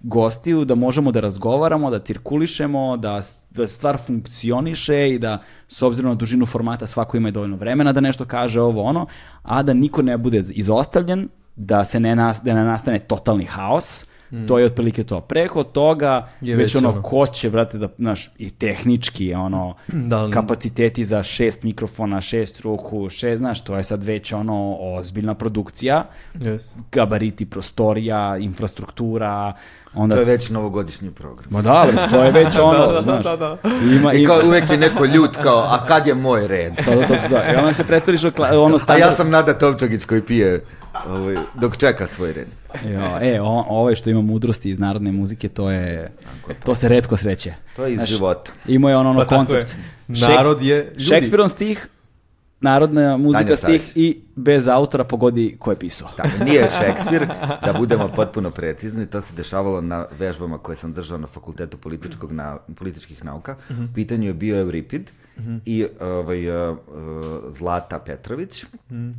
[0.00, 6.10] gostiju, da možemo da razgovaramo, da cirkulišemo, da, da stvar funkcioniše i da s obzirom
[6.10, 9.06] na dužinu formata svako ima dovoljno vremena da nešto kaže ovo ono,
[9.42, 14.04] a da niko ne bude izostavljen, da se ne, nas, da ne nastane totalni haos,
[14.48, 15.20] to je otprilike to.
[15.20, 17.02] Preko toga Je već, već ono, ono.
[17.02, 22.60] ko će, brate, da, znaš, i tehnički, ono, Da, ali- kapaciteti za šest mikrofona, šest
[22.60, 26.76] ruku, šest, znaš, to je sad već ono ozbiljna produkcija, Yes.
[26.92, 29.52] gabariti prostorija, infrastruktura,
[29.94, 30.14] onda...
[30.14, 31.46] To je već novogodišnji program.
[31.50, 33.24] Ma da, to je već ono, Da, da, znaš.
[33.24, 33.56] da, da.
[33.92, 36.76] Ima, I ima, kao uvek je neko ljut kao, a kad je moj red?
[36.76, 39.00] to, to, to, to, I onda se pretvoriš u ono A standard...
[39.02, 40.64] ja sam Nada Tovčagić koji pije
[41.06, 42.46] ovaj, dok čeka svoj red.
[42.84, 46.12] Jo, e, o, ovaj što ima mudrosti iz narodne muzike, to je,
[46.64, 47.54] to se redko sreće.
[47.76, 48.52] To je iz života.
[48.66, 49.74] Imao je on ono Pa koncept.
[50.08, 50.28] je.
[50.28, 51.04] Narod je ljudi.
[51.04, 51.88] Šekspirov stih,
[52.60, 56.08] narodna muzika stih i bez autora pogodi ko je pisao.
[56.16, 57.26] Tako, nije Šekspir,
[57.66, 62.32] da budemo potpuno precizni, to se dešavalo na vežbama koje sam držao na fakultetu političkog
[62.32, 63.56] na, političkih nauka.
[63.70, 63.84] Mhm.
[63.84, 65.10] U pitanju je bio Euripid
[65.64, 68.64] i ovaj, uh, uh, Zlata Petrović.
[68.90, 69.10] Mhm.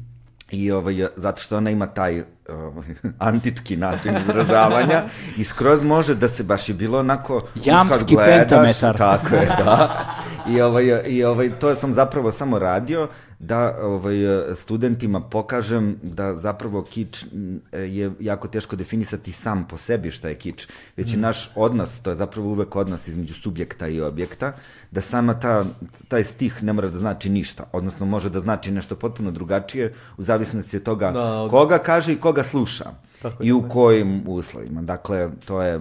[0.51, 2.87] I ovaj, zato što ona ima taj ovaj,
[3.19, 5.03] antički način izražavanja
[5.37, 8.97] i skroz može da se baš je bilo onako Jamski gledaš, pentametar.
[8.97, 10.05] Tako je, da.
[10.49, 13.07] I, ovaj, I ovaj, to sam zapravo samo radio
[13.41, 14.15] da ovaj,
[14.55, 17.25] studentima pokažem da zapravo kič
[17.73, 22.09] je jako teško definisati sam po sebi šta je kič, već je naš odnos, to
[22.09, 24.53] je zapravo uvek odnos između subjekta i objekta,
[24.91, 25.65] da sama ta,
[26.07, 30.23] taj stih ne mora da znači ništa, odnosno može da znači nešto potpuno drugačije u
[30.23, 32.85] zavisnosti od toga Da, od- koga kaže i koga sluša
[33.21, 33.67] Tako i u da.
[33.67, 34.81] kojim uslovima.
[34.81, 35.79] Dakle, to je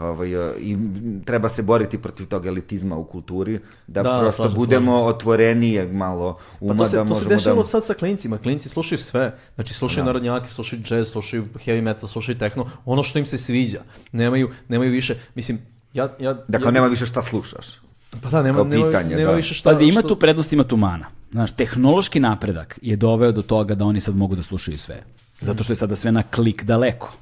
[0.00, 0.76] ovaj, e, i
[1.24, 5.86] treba se boriti protiv tog elitizma u kulturi, da, Da, prosto slažem, budemo slažem otvorenije
[5.92, 7.64] malo uma, Pa to se, da to se možemo dešava da...
[7.64, 8.38] sad sa klincima.
[8.38, 9.38] Klinci slušaju sve.
[9.54, 12.70] Znači, slušaju narodnjake, slušaju jazz, slušaju heavy metal, slušaju techno.
[12.84, 13.80] Ono što im se sviđa.
[14.12, 15.58] Nemaju, nemaju više, mislim,
[15.94, 16.16] ja...
[16.20, 17.80] ja Dakle, ja, nema više šta slušaš.
[18.22, 19.36] Pa da, nema, kao nema, pitanje, nema da.
[19.36, 19.70] više šta...
[19.70, 21.06] Pazi, ima tu prednost, ima tu mana.
[21.30, 25.02] Znaš, tehnološki napredak je doveo do toga da oni sad mogu da slušaju sve.
[25.40, 27.12] Zato što je sada sve na klik daleko.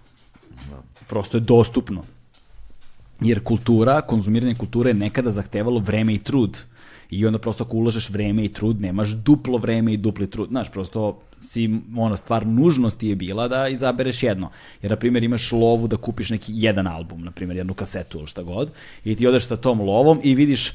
[1.06, 2.04] Prosto je dostupno.
[3.20, 6.58] Jer kultura, konzumiranje kulture je nekada zahtevalo vreme i trud.
[7.10, 10.48] I onda prosto ako ulažeš vreme i trud, nemaš duplo vreme i dupli trud.
[10.48, 14.50] Znaš, prosto si, ono, stvar nužnosti je bila da izabereš jedno.
[14.82, 18.26] Jer, na primjer, imaš lovu da kupiš neki jedan album, na primjer, jednu kasetu ili
[18.26, 18.70] šta god,
[19.04, 20.72] i ti odeš sa tom lovom i vidiš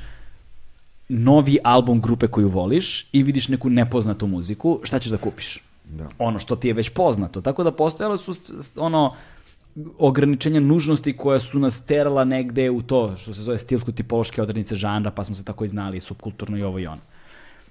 [1.09, 5.61] novi album grupe koju voliš i vidiš neku nepoznatu muziku, šta ćeš da kupiš?
[5.85, 6.09] Da.
[6.17, 7.41] Ono što ti je već poznato.
[7.41, 8.33] Tako da postojale su
[8.75, 9.15] ono
[9.97, 15.11] ograničenja nužnosti koja su nas terala negde u to što se zove stilsko-tipološke odrednice žanra,
[15.11, 17.01] pa smo se tako i znali, subkulturno i ovo i ono.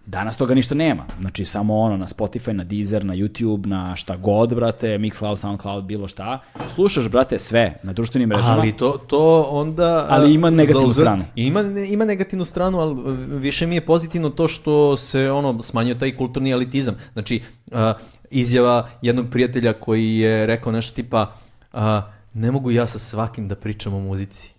[0.06, 1.04] Danas toga ništa nema.
[1.20, 5.84] Znači, samo ono, na Spotify, na Deezer, na YouTube, na šta god, brate, Mixcloud, Soundcloud,
[5.84, 6.38] bilo šta.
[6.74, 8.52] Slušaš, brate, sve na društvenim mrežama.
[8.52, 10.06] Ali to, to onda...
[10.10, 11.24] Ali ima negativnu zauzvrat- stranu.
[11.36, 16.16] Ima, ima negativnu stranu, ali više mi je pozitivno to što se ono smanjio taj
[16.16, 16.94] kulturni elitizam.
[17.12, 17.78] Znači, uh,
[18.30, 21.32] izjava jednog prijatelja koji je rekao nešto tipa
[21.72, 21.80] uh,
[22.34, 24.54] ne mogu ja sa svakim da pričam o muzici.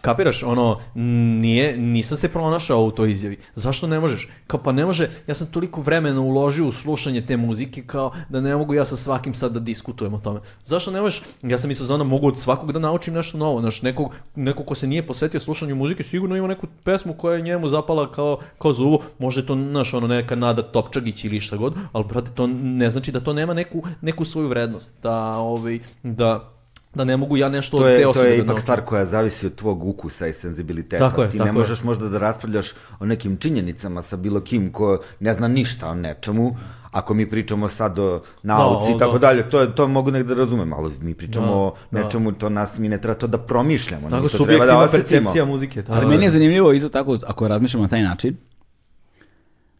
[0.00, 3.38] Kapiraš, ono, nije, nisam se pronašao u toj izjavi.
[3.54, 4.28] Zašto ne možeš?
[4.46, 8.40] Kao pa ne može, ja sam toliko vremena uložio u slušanje te muzike kao da
[8.40, 10.40] ne mogu ja sa svakim sad da diskutujem o tome.
[10.64, 11.22] Zašto ne možeš?
[11.42, 13.60] Ja sam i sa zona mogu od svakog da naučim nešto novo.
[13.60, 17.42] Znaš, nekog, nekog ko se nije posvetio slušanju muzike sigurno ima neku pesmu koja je
[17.42, 19.02] njemu zapala kao, kao za uvo.
[19.18, 23.12] Može to, znaš, ono, neka Nada Topčagić ili šta god, ali, brate, to ne znači
[23.12, 24.94] da to nema neku, neku svoju vrednost.
[25.02, 26.59] Da, ovaj, da,
[26.94, 28.62] da ne mogu ja nešto To od te je, to osobe je da ipak naučim.
[28.62, 31.08] stvar koja zavisi od tvog ukusa i senzibiliteta.
[31.08, 31.52] Tako je, Ti tako ne je.
[31.54, 32.66] možeš možda da raspravljaš
[32.98, 36.56] o nekim činjenicama sa bilo kim ko ne zna ništa o nečemu,
[36.90, 39.18] ako mi pričamo sad o nauci Da, i tako da.
[39.20, 42.02] dalje, to, je, to mogu negde da razumem, ali mi pričamo Da, o da.
[42.02, 44.10] nečemu, to nas, mi ne treba to da promišljamo.
[44.10, 45.82] Tako, to treba da percepcija muzike.
[45.82, 46.08] tako Ali je.
[46.08, 48.36] meni je zanimljivo isto tako, ako razmišljamo na taj način,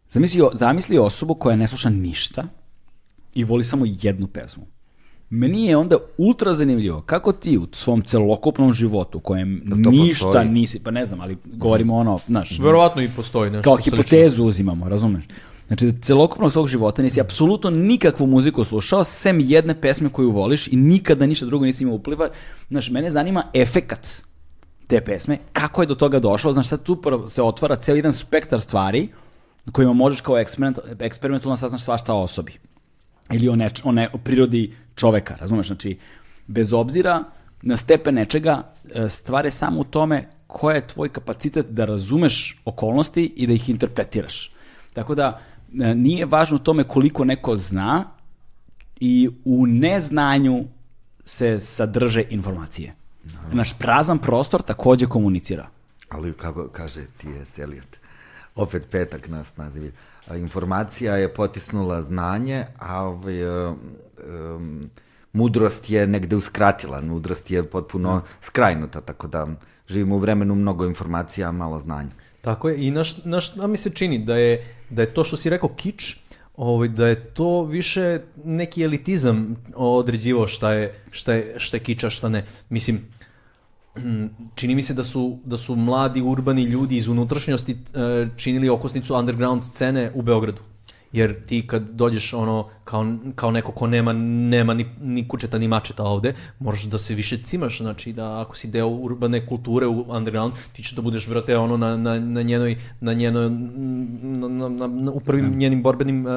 [0.08, 2.44] zamisli, zamisli osobu koja ne sluša ništa
[3.34, 4.66] i voli samo jednu pesmu.
[5.30, 10.48] Meni je onda ultra zanimljivo kako ti u svom celokupnom životu u kojem ništa postoji?
[10.48, 13.96] nisi, pa ne znam, ali govorimo ono, znaš, Verovatno i postoji nešto kao slično.
[13.96, 15.24] hipotezu uzimamo, razumeš?
[15.66, 20.68] Znači, da celokupnog svog života nisi apsolutno nikakvu muziku slušao, sem jedne pesme koju voliš
[20.68, 22.28] i nikada ništa drugo nisi imao upliva.
[22.68, 24.22] Znaš, mene zanima efekat
[24.88, 28.60] te pesme, kako je do toga došlo, znaš, sad tu se otvara ceo jedan spektar
[28.60, 29.08] stvari
[29.64, 32.52] na kojima možeš kao eksperiment, eksperimentalno saznaš svašta o osobi.
[33.32, 35.66] Ili o, neč, o, ne, o prirodi čoveka, razumeš?
[35.66, 35.98] Znači,
[36.46, 37.24] bez obzira
[37.62, 42.60] na stepen nečega, e, stvar je samo u tome koja je tvoj kapacitet da razumeš
[42.64, 44.52] okolnosti i da ih interpretiraš.
[44.92, 45.40] Tako da,
[45.80, 48.04] e, nije važno tome koliko neko zna
[49.00, 50.64] i u neznanju
[51.24, 52.94] se sadrže informacije.
[53.52, 55.68] Naš prazan prostor takođe komunicira.
[56.08, 57.58] Ali kako kaže T.S.
[57.58, 57.96] Eliot,
[58.54, 59.92] opet petak nas nazivi.
[60.36, 63.78] Informacija je potisnula znanje, a ovaj, um,
[64.56, 64.90] um,
[65.32, 69.46] mudrost je negde uskratila, mudrost je potpuno skrajnuta, tako da
[69.88, 72.10] živimo u vremenu mnogo informacija, a malo znanja.
[72.40, 75.36] Tako je, i naš, naš, a mi se čini da je, da je to što
[75.36, 76.16] si rekao kič,
[76.56, 82.10] ovaj, da je to više neki elitizam određivao šta je, šta je, šta je kiča,
[82.10, 82.44] šta ne.
[82.68, 83.00] Mislim,
[84.54, 87.76] čini mi se da su, da su mladi urbani ljudi iz unutrašnjosti e,
[88.36, 90.60] činili okosnicu underground scene u Beogradu.
[91.12, 95.68] Jer ti kad dođeš ono kao, kao neko ko nema, nema ni, ni kučeta ni
[95.68, 100.04] mačeta ovde, moraš da se više cimaš, znači da ako si deo urbane kulture u
[100.08, 104.68] underground, ti ćeš da budeš, brate, ono na, na, na njenoj, na njenoj, na, na,
[104.68, 106.32] na, na, u prvim njenim borbenim uh,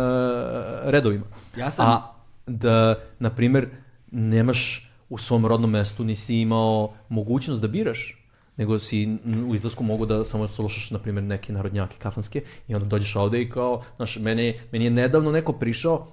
[0.83, 1.25] redovima.
[1.57, 2.01] Ja sam- A
[2.47, 3.67] da, na primer,
[4.11, 8.17] nemaš u svom rodnom mestu, nisi imao mogućnost da biraš,
[8.57, 9.17] nego si
[9.47, 13.41] u izlasku mogu da samo slušaš, na primjer, neke narodnjake kafanske i onda dođeš ovde
[13.41, 16.07] i kao, znaš, mene, meni je nedavno neko prišao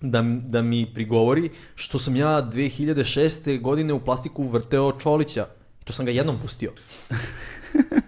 [0.00, 3.60] da, da mi prigovori što sam ja 2006.
[3.60, 5.46] godine u plastiku vrteo Čolića.
[5.82, 6.72] I to sam ga jednom pustio.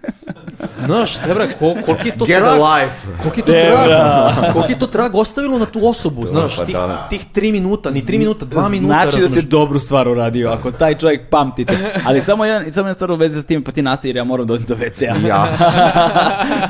[0.85, 3.07] Znaš, Debra, kol, koliki je to Get trag, a life.
[3.23, 6.75] koliki je to trag, koliki je to trag ostavilo na tu osobu, znaš, pa tih,
[6.75, 7.07] da.
[7.09, 9.45] tih tri minuta, ni tri minuta, dva minuta, Znači da razumeš?
[9.45, 11.73] dobru stvar uradio, ako taj čovjek pamti to.
[12.05, 14.23] Ali samo jedan, samo jedna stvar u vezi s tim, pa ti nastavi jer ja
[14.23, 15.27] moram doći do WC-a.
[15.27, 15.47] Ja.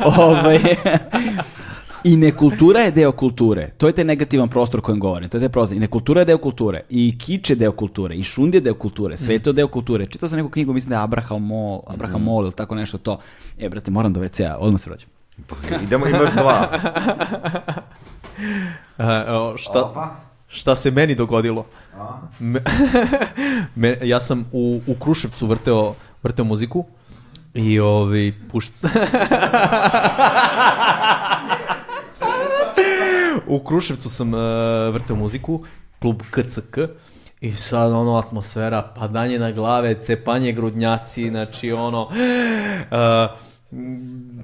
[0.18, 0.60] ovaj,
[2.04, 3.70] I nekultura je deo kulture.
[3.78, 5.30] To je taj negativan prostor o kojem govorim.
[5.30, 5.78] To je taj prostor.
[5.78, 6.82] I nekultura je deo kulture.
[6.90, 8.16] I kič je deo kulture.
[8.16, 9.18] I šund je deo kulture.
[9.18, 10.06] Sve je to deo kulture.
[10.06, 13.20] Čitao sam neku knjigu, mislim da je Abraham Mol, Abraham Mol ili tako nešto to.
[13.60, 14.58] E, brate, moram do WC-a.
[14.60, 15.10] Odmah se vraćam.
[15.84, 16.68] Idemo, imaš dva.
[18.98, 20.16] E, evo, šta,
[20.48, 21.66] šta se meni dogodilo?
[22.40, 22.60] Me,
[23.76, 26.86] me- ja sam u, u Kruševcu vrteo, vrteo muziku
[27.54, 28.72] i ovi pušt...
[33.50, 34.40] u Kruševcu sam uh,
[34.94, 35.64] vrteo muziku,
[36.00, 36.78] klub KCK,
[37.42, 43.40] i sad ono atmosfera, padanje na glave, cepanje grudnjaci, znači ono, uh,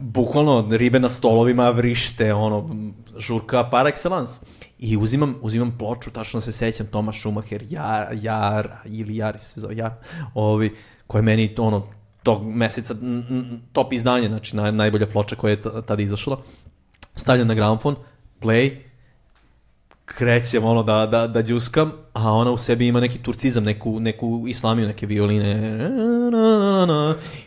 [0.02, 2.70] bukvalno ribe na stolovima vrište, ono,
[3.18, 4.44] žurka par excellence.
[4.80, 9.76] I uzimam, uzimam ploču, tačno se sećam, Tomas Schumacher, Jar, Jar, ili Jari se zove,
[9.76, 9.92] Jar,
[10.34, 10.76] ovi,
[11.08, 11.88] koji je meni, ono,
[12.24, 12.96] tog meseca
[13.72, 16.38] top izdanje, znači naj, najbolja ploča koja je tada izašla.
[17.16, 17.96] Stavljam na gramofon,
[18.42, 18.85] play,
[20.06, 24.44] krećem ono da, da, da džuskam, a ona u sebi ima neki turcizam, neku, neku
[24.48, 25.80] islamiju, neke violine.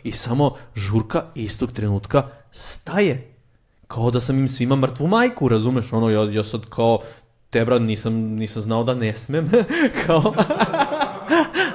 [0.03, 3.33] I samo žurka istog trenutka staje.
[3.87, 5.93] Kao da sam im svima mrtvu majku, razumeš?
[5.93, 6.99] Ono, ja, ja sad kao,
[7.49, 9.51] tebra, nisam, nisam znao da ne smem.
[10.05, 10.33] kao,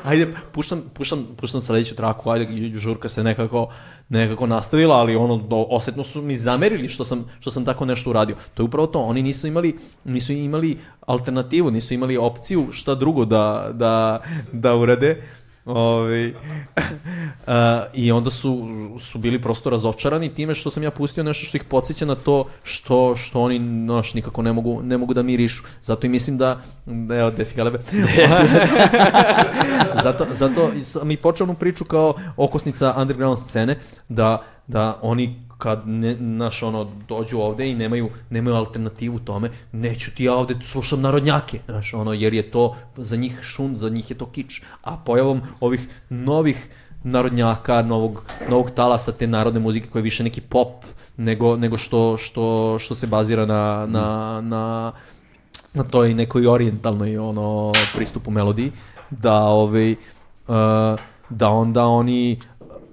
[0.05, 3.69] ajde, puštam, puštam, puštam sledeću traku, ajde, žurka se nekako,
[4.09, 8.11] nekako nastavila, ali ono, do, osetno su mi zamerili što sam, što sam tako nešto
[8.11, 8.37] uradio.
[8.55, 13.25] To je upravo to, oni nisu imali, nisu imali alternativu, nisu imali opciju šta drugo
[13.25, 15.23] da, da, da urade.
[15.67, 16.35] Ovi,
[17.95, 18.69] I onda su,
[19.01, 22.45] su bili prosto razočarani time što sam ja pustio nešto što ih podsjeća na to
[22.63, 25.63] što, što oni naš, nikako ne mogu, ne mogu da mirišu.
[25.83, 27.79] Zato i mislim da, da evo, desi galebe.
[30.05, 33.79] zato, zato sam i počeo onu priču kao okosnica underground scene,
[34.09, 40.11] da, da oni kad ne, naš, ono, dođu ovde i nemaju, nemaju alternativu tome, neću
[40.15, 44.11] ti ja ovde slušam narodnjake, znaš, ono, jer je to za njih šun, za njih
[44.11, 44.61] je to kič.
[44.83, 46.69] A pojavom ovih novih
[47.05, 50.85] narodnjaka, novog, novog talasa te narodne muzike koja je više neki pop
[51.17, 54.93] nego, nego što, što, što se bazira na, na, na,
[55.75, 58.73] na toj nekoj orijentalnoj ono pristupu melodiji
[59.11, 62.41] da ovaj uh, da onda oni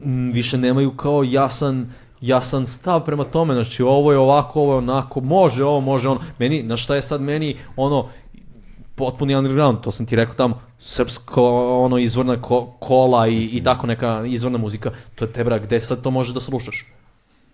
[0.06, 1.91] mm, više nemaju kao jasan
[2.22, 6.22] jasan stav prema tome, znači ovo je ovako, ovo je onako, može ovo, može ono.
[6.40, 8.09] Meni, na šta je sad meni ono
[8.95, 11.43] potpuni underground, to sam ti rekao tamo, srpsko,
[11.83, 16.01] ono, izvorna ko, kola i, i tako neka izvorna muzika, to je tebra, gde sad
[16.01, 16.85] to možeš da slušaš?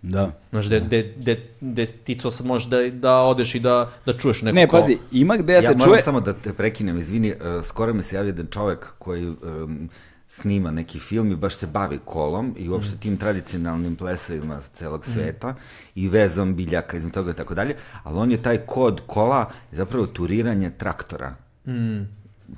[0.02, 0.30] Da.
[0.50, 4.12] Znaš, gde, gde, gde, gde ti to sad možeš da, da odeš i da, da
[4.12, 6.02] čuješ neko Ne, kao- pazi, ima gde Ja se moram čuje...
[6.02, 9.88] samo da te prekinem, izvini, uh, skoro mi se javio jedan čovek koji um,
[10.28, 15.54] snima neki film i baš se bavi kolom i uopšte tim tradicionalnim plesovima celog sveta
[15.94, 20.06] i vezom biljaka između toga i tako dalje, ali on je taj kod kola zapravo
[20.06, 21.34] turiranje traktora.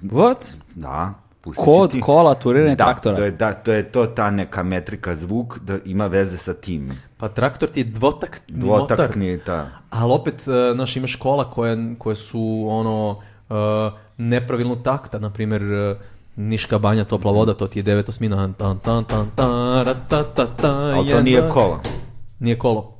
[0.02, 0.54] What?
[0.74, 1.14] Da,
[1.56, 2.00] Kod ti.
[2.00, 3.16] kola, turiranje da, traktora.
[3.16, 6.90] To je, da, to je to ta neka metrika zvuk da ima veze sa tim.
[7.16, 8.96] Pa traktor ti je dvotaktni motor.
[8.96, 9.68] Dvotaktni ta.
[9.90, 13.10] Ali opet, uh, znaš, imaš kola koje, koje su, ono,
[13.48, 13.56] uh,
[14.16, 15.96] nepravilno takta, na primjer, uh,
[16.40, 18.52] Niška banja, topla voda, to ti je devet osmina.
[18.58, 21.80] Tan, tan, tan, tan, ra, ta, ta, ta, Ali to nije kola.
[22.38, 22.94] Nije kolo.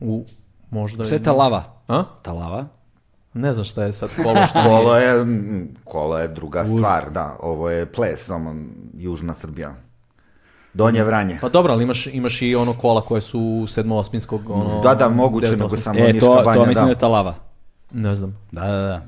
[0.00, 0.24] U,
[0.70, 1.04] možda...
[1.04, 1.64] Šta je ta lava?
[1.88, 2.04] A?
[2.22, 2.66] Ta lava?
[3.34, 4.62] Ne znam šta je sad kolo, šta.
[4.68, 7.36] Kolo je, mm, kolo je druga stvar, da.
[7.40, 8.54] Ovo je ples, samo
[8.94, 9.74] južna Srbija.
[10.74, 11.38] Donje Vranje.
[11.40, 14.80] Pa dobro, ali imaš, imaš i ono kola koje su sedmo-osminskog, ono...
[14.80, 16.90] Da, da, moguće, nego samo E, Niška to, banja, to mislim da da.
[16.90, 17.34] je ta lava.
[17.92, 18.36] Ne znam.
[18.52, 19.02] Da, da, da.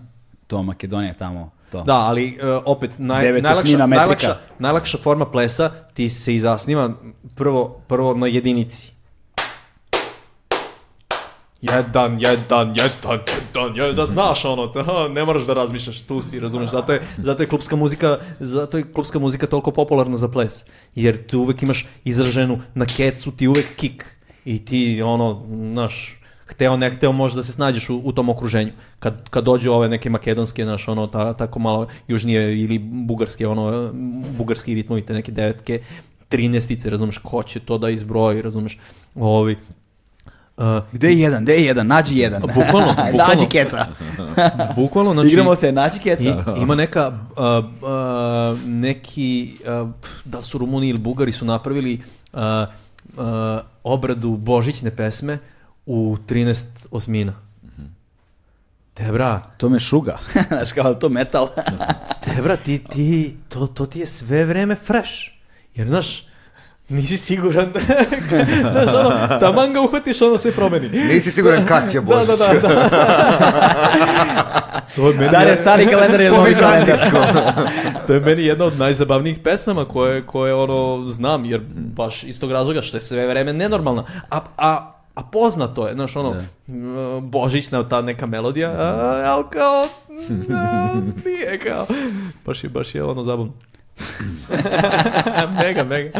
[0.47, 1.50] To Makedonija tamo.
[1.72, 1.82] To.
[1.82, 6.90] Da, ali uh, opet naj, najlakša, najlakša, najlakša forma plesa ti se i zasniva
[7.36, 8.98] prvo, prvo na jedinici.
[11.60, 13.20] Jedan, jedan, jedan,
[13.55, 17.42] jedan, jedan, znaš ono, to, ne moraš da razmišljaš, tu si, razumeš, zato je, zato
[17.42, 20.64] je klubska muzika, zato je klubska muzika toliko popularna za ples,
[20.94, 26.17] jer tu uvek imaš izraženu na kecu, ti uvek kik i ti ono, znaš,
[26.48, 28.72] hteo ne hteo možeš da se snađeš u, u tom okruženju.
[28.98, 33.92] Kad, kad dođu ove neke makedonske, naš, ono, ta, tako malo južnije ili bugarske, ono,
[34.38, 35.80] bugarski ritmovi, te neke devetke,
[36.28, 38.78] trinestice, razumeš, ko će to da izbroji, razumeš,
[39.14, 39.56] ovi,
[40.56, 41.42] uh, Gde je jedan?
[41.42, 41.86] Gde je jedan?
[41.86, 42.42] Nađi jedan.
[42.56, 43.34] Bukvalno, bukvalno.
[43.34, 43.86] Nađi keca.
[44.76, 46.28] bukvalno, znači, Igramo se, nađi keca.
[46.58, 49.88] I, ima neka, uh, uh, neki, uh,
[50.24, 52.00] da su Rumuni ili Bugari su napravili
[52.32, 52.40] uh,
[53.16, 53.24] uh,
[53.84, 55.38] obradu božićne pesme
[55.89, 57.33] u 13 osmina.
[58.94, 60.18] Te bra, To me šuga.
[60.49, 61.49] Znaš kao to metal.
[62.25, 65.12] te bra, ti, ti, to, to ti je sve vreme fresh.
[65.75, 66.26] Jer, znaš,
[66.89, 67.73] nisi siguran.
[68.73, 70.89] znaš, ono, taman ga uhvatiš, ono se promeni.
[70.89, 72.39] Nisi siguran kad će Da, Božić.
[72.39, 72.89] da, da, da.
[74.97, 76.99] to, je meni, Da li je stari kalendar ili Po novi kalendar?
[78.07, 82.52] to je meni jedna od najzabavnijih pesama koje, koje ono, znam, jer baš iz tog
[82.52, 84.05] razloga što je sve vreme nenormalna.
[84.31, 86.34] A, a, a poznato je, znaš, ono,
[86.68, 86.84] m,
[87.22, 89.82] božićna ta neka melodija, a, ali kao,
[90.56, 91.86] a, nije kao,
[92.47, 93.52] baš je, baš je ono zabavno.
[95.58, 96.10] mega, mega.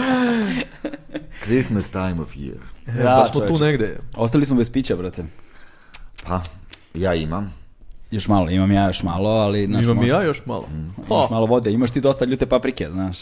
[1.43, 2.59] Christmas time of year.
[2.89, 3.97] E, Da, baš smo tu negde.
[4.17, 5.25] Ostali smo bez pića, brate.
[6.27, 6.41] Pa,
[6.95, 7.55] ja imam.
[8.11, 9.67] Još malo, imam ja još malo, ali...
[9.67, 10.69] Znaš, Imam može- ja još malo.
[10.73, 13.19] Imaš O, malo vode, imaš ti dosta ljute paprike, znaš.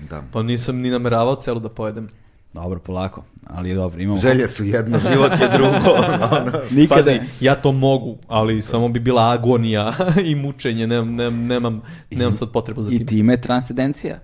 [0.00, 0.22] Da.
[0.32, 2.08] pa nisam ni nameravao celo da pojedem.
[2.52, 4.00] Dobro, polako, ali je dobro.
[4.00, 4.18] Imamo...
[4.20, 5.90] Želje su jedno, život je drugo.
[6.32, 6.52] ono.
[6.70, 7.02] Nikada...
[7.02, 9.92] Pazi, ja to mogu, ali samo bi bila agonija
[10.30, 13.06] i mučenje, nemam, nemam, nemam, nemam sad potrebu za I tim.
[13.06, 14.18] time je transcendencija.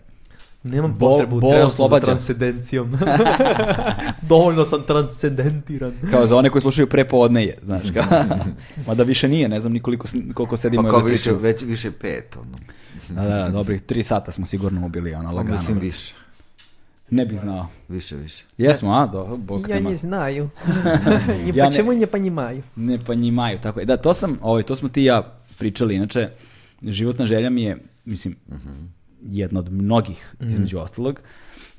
[0.62, 2.04] Nemam Bol- potrebu bol trenutno za oslobađa.
[2.04, 2.98] transcendencijom.
[4.22, 5.92] Dovoljno sam transcendentiran.
[6.10, 7.82] Kao za one koji slušaju prepodneje, znaš.
[7.94, 8.24] Kao.
[8.86, 11.90] Mada više nije, ne znam ni koliko, sedimo Pa i kao ovdje više, već, više
[11.90, 12.58] pet, ono.
[13.08, 15.58] Da, da, da, dobrih tri sata smo sigurno ubili, ono, Pa lagano.
[15.58, 16.14] mislim više.
[17.10, 17.66] Ne bih znao.
[17.88, 18.44] Više, više.
[18.58, 20.48] Jesmo, a, do, bog te ma- znaju.
[21.44, 22.62] Ni Ja ne- počemu ne понімаю.
[22.76, 23.86] Ne pa njimaju, tako je.
[23.86, 25.22] Da, to sam, ovaj, to smo ti i ja
[25.58, 26.28] pričali, inače,
[26.82, 28.36] životna želja mi je, mislim,
[29.22, 31.20] jedna od mnogih, između ostalog,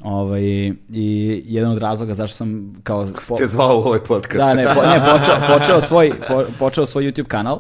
[0.02, 0.42] ovaj,
[0.90, 3.08] i jedan od razloga zašto sam kao...
[3.28, 4.38] po- Te zvao u ovaj podcast.
[4.38, 7.60] Da, ne, po, ne počeo, počeo, svoj, po, počeo svoj YouTube kanal.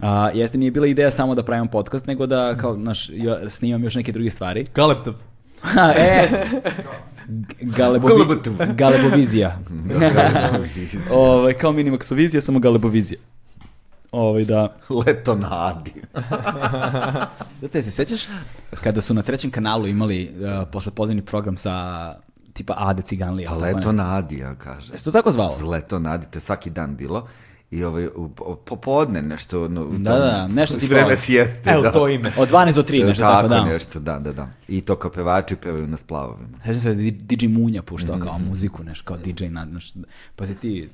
[0.00, 3.84] A, jeste, nije bila ideja samo da pravim podcast, nego da kao, naš, ja snimam
[3.84, 4.66] još neke druge stvari.
[4.74, 5.14] Galeptav.
[5.96, 6.28] E,
[7.60, 8.14] galebovi,
[8.74, 9.58] galebovizija.
[11.10, 13.20] ovaj, kao Minimaxovizija, samo galebovizija.
[14.12, 14.76] Ovaj, da.
[15.06, 15.92] Leto nadi.
[17.58, 18.20] Znate, se sećaš
[18.82, 22.14] kada su na trećem kanalu imali uh, poslepodnevni program sa
[22.52, 23.50] tipa Ade Ciganlija?
[23.50, 24.02] Pa leto ne?
[24.02, 24.94] nadi, ja kažem.
[24.94, 25.70] Jesi to tako zvalo?
[25.70, 27.28] Leto nadi, to je svaki dan bilo.
[27.70, 28.08] I ovaj,
[28.64, 29.68] popodne nešto.
[29.68, 31.70] No, u Da, da, nešto tipa vreme od- sjeste.
[31.70, 31.92] Evo da.
[31.92, 32.32] to ime.
[32.38, 33.64] Od 12 do 3, nešto tako, tako da.
[33.64, 34.48] nešto, da, da, da.
[34.68, 36.58] I to kao pevači pevaju na splavovima.
[36.58, 38.24] Sećam se da je DJ Munja puštao Mhm.
[38.24, 39.92] kao muziku, nešto kao DJ na, znaš,
[40.36, 40.90] pazi ti,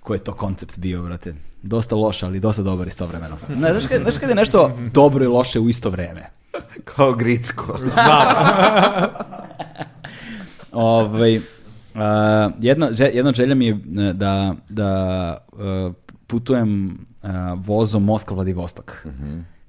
[0.00, 1.34] koji je to koncept bio, brate.
[1.62, 3.36] Dosta loš, ali dosta dobar istovremeno.
[3.50, 6.30] Ne, znaš, kad, znaš kad je nešto dobro i loše u isto vreme?
[6.86, 7.78] Kao Gricko.
[10.72, 11.40] Ovaj,
[11.94, 14.88] a, jedna, jedna želja mi je e, da, da
[15.54, 16.03] e,
[16.34, 19.06] putujem e, vozom Moskva Vladivostok.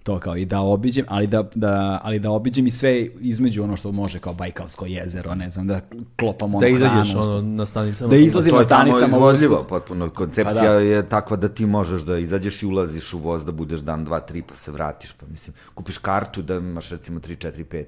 [0.04, 3.78] To kao i da obiđem, ali da, da, ali da obiđem i sve između ono
[3.78, 5.82] što može kao Bajkalsko jezero, ne znam, da
[6.20, 8.10] klopam ono Da izađeš hranu, ono, na stanicama.
[8.10, 10.10] Da izlazim to na je tamo stanicama izvodljivo potpuno.
[10.10, 10.80] Koncepcija Pa da.
[10.80, 14.20] je takva da ti možeš da izađeš i ulaziš u voz, da budeš dan, dva,
[14.20, 15.14] tri, pa se vratiš.
[15.14, 17.86] Pa mislim, kupiš kartu da imaš recimo 3, 4, 5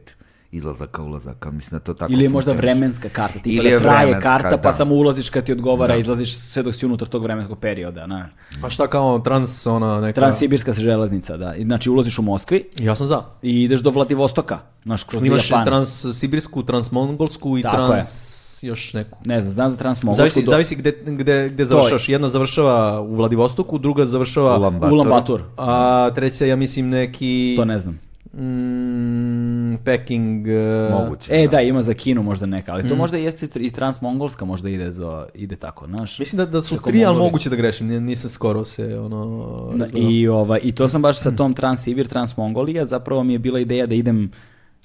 [0.51, 1.51] izlazaka, ulazaka.
[1.51, 4.57] Mislim da to tako Ili je možda vremenska karta, tipa Ili da je traje karta,
[4.57, 4.73] pa da.
[4.73, 8.29] samo ulaziš kad ti odgovara, izlaziš sve dok si unutar tog vremenskog perioda, znaš.
[8.63, 10.21] A šta kao trans, ona neka...
[10.21, 11.55] Transsibirska železnica, da.
[11.55, 13.21] I, Znači ulaziš u Moskvi Ja sam za.
[13.41, 15.65] i ideš do Vladivostoka, znaš, kroz Imaš Japan.
[15.65, 17.87] transsibirsku, transmongolsku i Tako je.
[17.87, 18.37] trans...
[18.63, 19.17] još neku.
[19.25, 20.17] Ne znam, znam za Transmogolsku.
[20.17, 22.09] Zavisi, do- zavisi gde, gde, gde završavaš.
[22.09, 24.93] Jedna završava u Vladivostoku, druga završava Ulan Bator.
[24.93, 25.41] Ulan Bator.
[25.57, 27.53] a treća ja mislim neki...
[27.57, 27.99] To ne znam.
[28.33, 29.36] Mm,
[29.77, 30.47] Peking...
[30.47, 31.33] e, Moguće.
[31.33, 32.75] E, da, ima za Kinu možda neka, Mm.
[32.75, 36.19] ali to možda jeste i tr- i Transmongolska možda ide, za, ide tako, znaš.
[36.19, 37.23] Mislim da, da su tri, ali Mongolije.
[37.23, 37.87] moguće da grešim.
[37.87, 39.71] Ni- Nisam skoro se ono...
[39.75, 39.85] Da.
[39.95, 43.85] I, ovaj, I to sam baš sa tom Transsibir, Transmongolija, zapravo mi je bila ideja
[43.85, 44.31] da idem...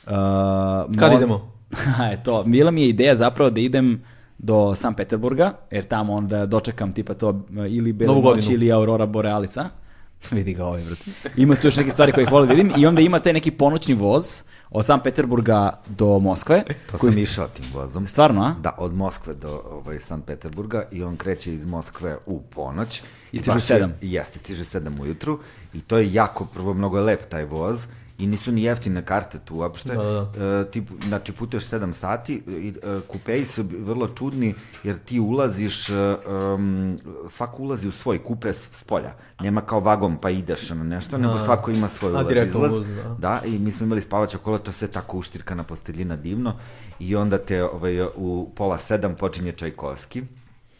[0.02, 0.12] Uh,
[0.92, 1.52] Kad mo- idemo?
[2.12, 4.02] e to, bila mi je ideja zapravo da idem
[4.38, 7.36] do San Peterburga, jer tamo onda dočekam tipa to uh,
[7.68, 9.68] ili Belu noć ili Aurora Borealisa.
[10.30, 11.02] Vidi ga ovaj, brate.
[11.36, 13.50] Ima tu još neke stvari koje ih volim da vidim i onda ima taj neki
[13.50, 14.42] ponoćni voz
[14.72, 16.62] od San Peterburga do Moskve.
[16.90, 18.06] To koji- sam išao tim vozom.
[18.06, 18.54] Stvarno, a?
[18.60, 23.02] Da, od Moskve do ovaj, San Peterburga i on kreće iz Moskve u ponoć.
[23.32, 23.92] I stiže sedam.
[24.00, 25.38] Jeste, stiže sedam ujutru
[25.74, 27.86] i to je jako, prvo mnogo je lep taj voz
[28.22, 29.94] i nisu ni jeftine karte tu uopšte.
[29.94, 34.98] Da, da, E, ti, znači, putuješ 7 sati, i, e, kupeji su vrlo čudni jer
[34.98, 35.94] ti ulaziš, e,
[36.54, 39.12] em, svako ulazi u svoj kupe s, s polja.
[39.40, 42.72] Nema kao vagon pa ideš na nešto, nego svako ima svoj A, ulaz direktno izlaz.
[42.72, 43.14] ulaz, da.
[43.20, 46.54] Da, i mi smo imali spavaća kola, to je sve tako uštirkana posteljina divno
[46.98, 50.22] i onda te ovaj, u pola sedam počinje Čajkovski.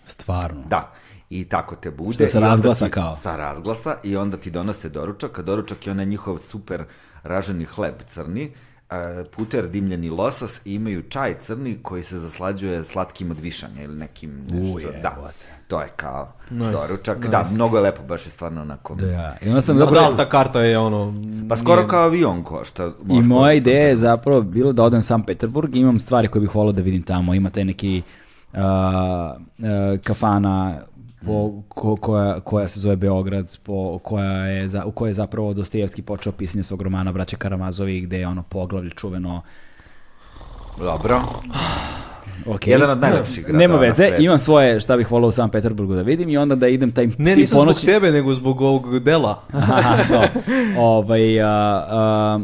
[0.07, 0.63] Stvarno.
[0.69, 0.93] Da.
[1.31, 2.15] I tako te bude.
[2.15, 3.17] Što se i onda razglasa ti- kao?
[3.17, 6.85] Sa razglasa i onda ti donose doručak, a doručak je onaj njihov super
[7.23, 8.51] raženi hleb crni,
[8.91, 13.97] e, puter dimljeni losas i imaju čaj crni koji se zaslađuje slatkim od višanja ili
[13.97, 14.77] nekim nešto.
[14.77, 15.49] Uje, da, boce.
[15.69, 17.17] to je kao Nice, doručak.
[17.19, 17.29] nice.
[17.31, 18.95] Da, mnogo je lepo, baš je stvarno onako...
[18.95, 19.37] Da, ja.
[19.43, 20.17] I onda sam Dobro, zapravo...
[20.17, 21.15] ta karta je ono...
[21.49, 22.87] Pa skoro nije- kao avion košta.
[22.87, 26.29] I Moskva, moja ideja je zapravo bilo da odem u San Peterburg i imam stvari
[26.29, 27.35] koje bih volao da vidim tamo.
[27.35, 28.03] Ima taj neki
[28.53, 29.65] uh, uh,
[30.05, 30.79] kafana
[31.27, 35.55] po, ko- koja, koja se zove Beograd, po, koja je, za, u kojoj je zapravo
[35.55, 39.43] Dostojevski počeo pisanje svog romana Braće Karamazovi, gde je ono poglavlje čuveno
[40.79, 41.21] Dobro.
[42.47, 42.67] Ok.
[42.67, 44.23] Jedan od najlepših gradova Nema na veze, svetu.
[44.23, 47.09] imam svoje šta bih volao u San Peterburgu da vidim i onda da idem taj
[47.19, 49.43] Ne, nisam ponoći- zbog tebe, nego zbog ovog dela.
[49.53, 50.41] Aha, to.
[50.79, 51.47] Ovaj, a,
[51.89, 52.41] a,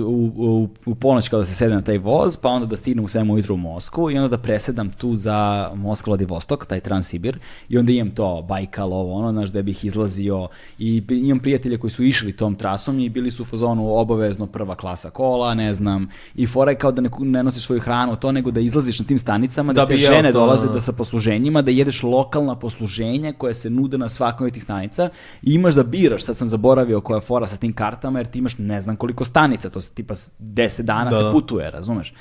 [0.00, 3.08] u, u, u ponoć kada se sede na taj voz, pa onda da stignem u
[3.08, 5.34] 7 ujutru u Moskvu i onda da presedam tu za
[5.74, 7.38] Moskva Vladivostok, taj Transsibir,
[7.68, 11.90] i onda imam to Bajkal, ovo ono, znaš, gde bih izlazio i imam prijatelje koji
[11.90, 16.08] su išli tom trasom i bili su u fazonu obavezno prva klasa kola, ne znam,
[16.34, 19.06] i fora je kao da ne, ne nosiš svoju hranu, to, nego da izlaziš na
[19.06, 20.72] tim stanicama, da, Da te žene to, dolaze da.
[20.72, 25.08] da sa posluženjima, da jedeš lokalna posluženja koja se nude na svakoj od tih stanica
[25.42, 28.38] i imaš da biraš, sad sam zaboravio koja je fora sa tim kartama, jer ti
[28.38, 31.32] imaš ne znam koliko stanica, to se tipa s- 10 dana Da, se da.
[31.32, 32.14] putuje, razumeš?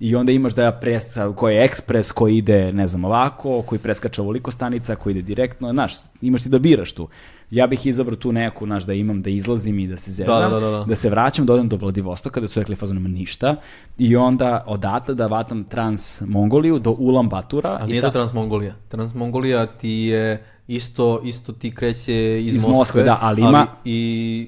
[0.00, 1.04] I onda imaš da je pres,
[1.36, 5.72] koji je ekspres, koji ide, ne znam, ovako, koji preskače ovoliko stanica, koji ide direktno,
[5.72, 7.08] znaš, imaš ti da biraš tu.
[7.50, 10.48] Ja bih izabrao tu neku, znaš, da imam, da izlazim i da se zezam, Da,
[10.50, 10.94] da, da, da.
[10.94, 13.56] se vraćam, da odem do Vladivostoka, da su rekli fazon nema ništa,
[13.98, 17.78] i onda odatle da vatam trans Mongoliju do Ulan Batura.
[17.80, 18.74] A nije ta- to Transmongolija.
[18.88, 23.98] Transmongolija ti je isto, isto ti kreće iz, Iz Moskve, Moskve, da, ali ima- i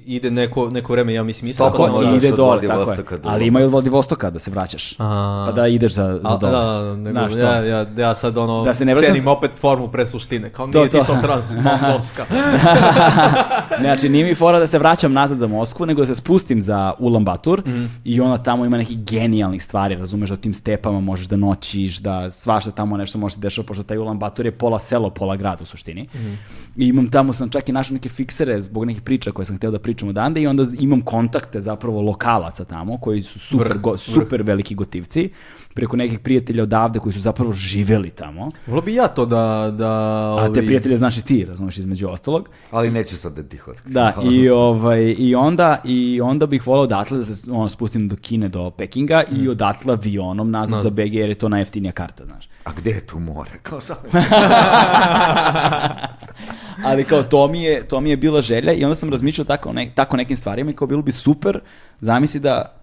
[0.06, 2.16] ide neko, neko vreme, ja mislim, isto Tako, odavde.
[2.16, 2.68] ide od dole, tako je.
[2.68, 4.94] Vladivostoka do- Ali ima i od Vladivostoka da se vraćaš.
[4.98, 5.44] A.
[5.46, 6.38] Pa da ideš za, za dole.
[6.42, 9.50] da, da, nego, Znaš ja, ja, ja sad ono, Da se ne vraćam cenim opet
[9.56, 10.98] formu pre suštine, kao To, nije to.
[10.98, 12.24] ti to transmongolska.
[13.80, 16.92] znači, nije mi fora da se vraćam nazad za Moskvu, nego da se spustim za
[16.98, 17.84] Ulan Batur Mhm.
[18.04, 22.30] i onda tamo ima nekih genijalnih stvari, razumeš, da tim stepama možeš da noćiš, da
[22.30, 25.60] svašta tamo nešto može se dešava, pošto taj Ulan Batur je pola selo, pola grad
[25.60, 26.07] u suštini.
[26.14, 26.34] Mhm.
[26.76, 29.70] I imam tamo sam čak i našao neke fiksere zbog nekih priča koje sam htio
[29.70, 33.90] da pričam odande i onda imam kontakte zapravo lokalaca tamo koji su super, Vrh, go-
[33.90, 34.00] vrh.
[34.00, 35.30] super veliki gotivci
[35.78, 38.48] preko nekih prijatelja odavde koji su zapravo živeli tamo.
[38.66, 39.74] Volio bi ja to da...
[39.78, 39.90] da
[40.38, 42.48] A te prijatelje znaš i ti, razumeš, između ostalog.
[42.70, 43.94] Ali neću sad da ti otkrijem.
[43.94, 48.16] Da, i, ovaj, i, onda, i onda bih volao odatle da se ono, spustim do
[48.16, 50.82] Kine, do Pekinga i odatle avionom nazad, Nazad.
[50.82, 52.48] za BG jer je to najjeftinija karta, znaš.
[52.64, 53.50] A gde je tu more?
[53.62, 53.96] Kao šta?
[56.88, 59.72] Ali kao to mi je, to mi je bila želja i onda sam razmišljao tako,
[59.72, 61.60] ne, tako nekim stvarima i kao bilo bi super,
[62.00, 62.77] zamisli da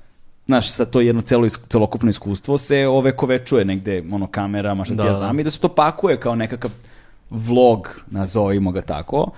[0.46, 5.08] znaš, sa to jedno celo, celokupno iskustvo se ovekovečuje negde, ono, kamerama, šta Da, ti
[5.08, 5.18] ja da.
[5.18, 6.72] znam, i da se to pakuje kao nekakav
[7.30, 9.32] vlog, nazovimo ga tako,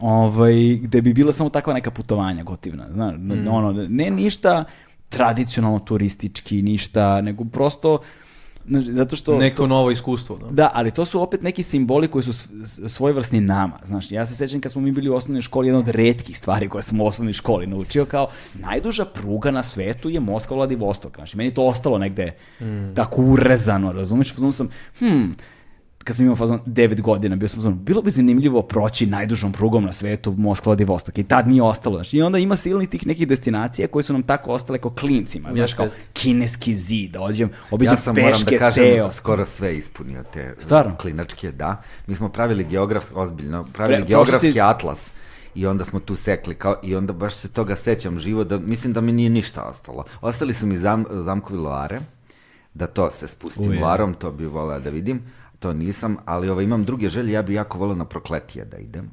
[0.00, 3.48] ovaj, gde bi bila samo takva neka putovanja gotivna, znaš, Mm.
[3.48, 4.64] ono, ne ništa
[5.08, 7.98] tradicionalno turistički, ništa, nego prosto,
[8.66, 9.38] znaš, zato što...
[9.38, 10.36] Neko novo iskustvo.
[10.36, 10.50] Da.
[10.50, 12.32] Da, ali to su opet neki simboli koji su
[12.88, 13.78] svojevrsni nama.
[13.84, 16.68] Znaš, ja se sećam kad smo mi bili u osnovnoj školi, jedna od retkih stvari
[16.68, 21.16] koje sam u osnovnoj školi naučio, kao najduža pruga na svetu je Moskva Vladivostok.
[21.16, 22.32] Znaš, i meni to ostalo negde
[22.94, 24.34] tako urezano, razumiješ?
[24.34, 24.68] Fazon sam,
[24.98, 25.32] hm,
[26.04, 29.84] kad sam imao fazon 9 godina, bio sam fazon, bilo bi zanimljivo proći najdužom prugom
[29.84, 32.14] na svetu Moskva Vladivostok i tad mi je ostalo, znaš.
[32.14, 35.74] I onda ima silni tih nekih destinacija koje su nam tako ostale kao klincima, znaš,
[35.74, 39.10] kao kineski zid, da ođem, obiđem Ja sam, moram peške da kažem, ceo.
[39.10, 40.96] skoro sve ispunio te Stvarno?
[40.96, 41.82] klinačke, da.
[42.06, 45.12] Mi smo pravili geografski, ozbiljno, pravili Pre- geografski si- atlas
[45.54, 48.92] i onda smo tu sekli kao, i onda baš se toga sećam živo, da mislim
[48.92, 50.04] da mi nije ništa ostalo.
[50.20, 52.00] Ostali su mi zam, zamkovi loare,
[52.74, 53.80] da to se spustim Uje.
[53.80, 55.22] loarom, to bi voleo da vidim,
[55.58, 59.10] to nisam, ali ovaj, imam druge želje, ja bi jako voleo na prokletije da idem.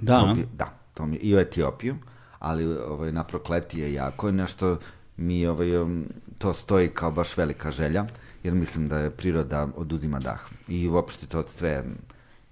[0.00, 1.96] Da, To bi, da, to mi, i u Etiopiju,
[2.38, 4.78] ali ovaj, na prokletije jako je nešto
[5.16, 6.04] mi ovaj, um,
[6.38, 8.06] to stoji kao baš velika želja,
[8.42, 10.40] jer mislim da je priroda oduzima dah.
[10.68, 11.84] I uopšte to sve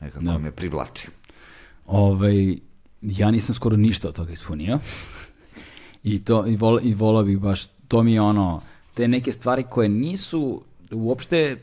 [0.01, 0.39] nekako Da.
[0.39, 1.09] me privlači.
[1.87, 2.59] Ovaj,
[3.03, 4.79] ja nisam skoro ništa od toga ispunio.
[6.03, 8.63] I to i, vol, i volao bih baš, to mi je ono,
[8.95, 11.63] te neke stvari koje nisu uopšte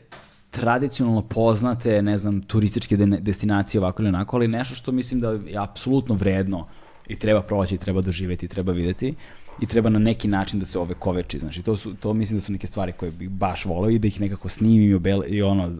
[0.50, 5.30] tradicionalno poznate, ne znam, turističke de- destinacije ovako ili onako, ali nešto što mislim da
[5.30, 6.66] je apsolutno vredno
[7.08, 9.14] i treba proći, i treba doživeti, i treba videti
[9.60, 12.40] i treba na neki način da se ove koveči, znači to su to mislim da
[12.40, 15.42] su neke stvari koje bih baš voleo i da ih nekako snimim i, obele, i
[15.42, 15.70] ono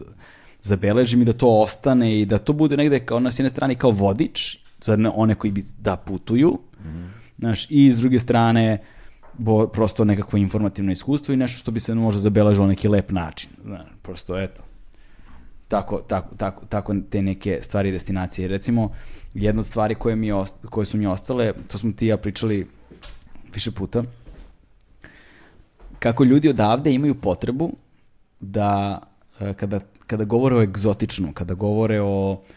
[0.61, 3.75] zabeležim i da to ostane i da to bude negde kao na s jedne strane
[3.75, 6.59] kao vodič za ne- one koji bi da putuju,
[7.39, 8.77] znaš, i s druge strane
[9.39, 13.11] bo, prosto nekakvo informativno iskustvo i nešto što bi se možda zabeležilo na neki lep
[13.11, 14.63] način, znaš, prosto eto
[15.69, 18.47] tako, tako, tako, tako te neke stvari i destinacije.
[18.47, 18.89] Recimo,
[19.33, 20.31] jedna od stvari koje, mi
[20.69, 22.67] koje su mi ostale, to smo ti ja pričali
[23.53, 24.03] više puta,
[25.99, 27.71] kako ljudi odavde imaju potrebu
[28.39, 28.99] da
[29.39, 32.53] e, kada, kada govore o egzotičnom, kada govore o e,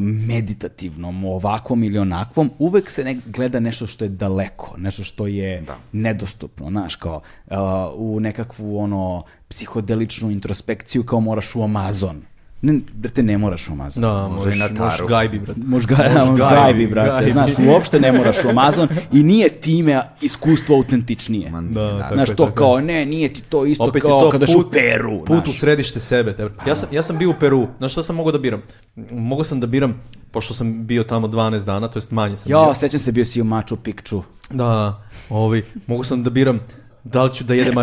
[0.00, 5.26] meditativnom, o ovakvom ili onakvom, uvek se ne gleda nešto što je daleko, nešto što
[5.26, 7.54] je nedostupno, znaš, kao e,
[7.94, 12.22] u nekakvu ono psihodeličnu introspekciju kao moraš u Amazon.
[12.62, 14.00] Ne, brate, ne moraš u Amazon.
[14.00, 15.08] Da, Može možeš, na možeš taru.
[15.08, 15.60] gajbi, brate.
[15.64, 17.10] Možeš ga, Možeš možeš gajbi, gajbi, brate.
[17.10, 17.30] gajbi.
[17.30, 21.50] Znaš, uopšte ne moraš u Amazon i nije time iskustvo autentičnije.
[21.62, 24.46] Da, tako Znaš, to tako kao, ne, nije ti to isto Opet kao to kada
[24.46, 25.24] put, u Peru.
[25.24, 25.58] put u znaš.
[25.58, 26.32] središte sebe.
[26.32, 27.68] te- Ja sam, ja sam bio u Peru.
[27.78, 28.62] Znaš šta sam mogao da biram?
[29.10, 32.58] Mogao sam da biram, pošto sam bio tamo 12 dana, to jest manje sam Ja,
[32.60, 32.74] bio.
[32.74, 34.22] sećam se, bio si u Machu Picchu.
[34.50, 36.60] Da, ovi, mogu sam da biram
[37.04, 37.74] da li ću da jedem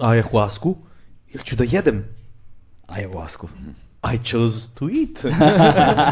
[0.00, 0.74] ayahuasku
[1.28, 2.04] ili ću da jedem.
[2.88, 3.48] Ayahuasku.
[4.12, 5.34] I chose to eat.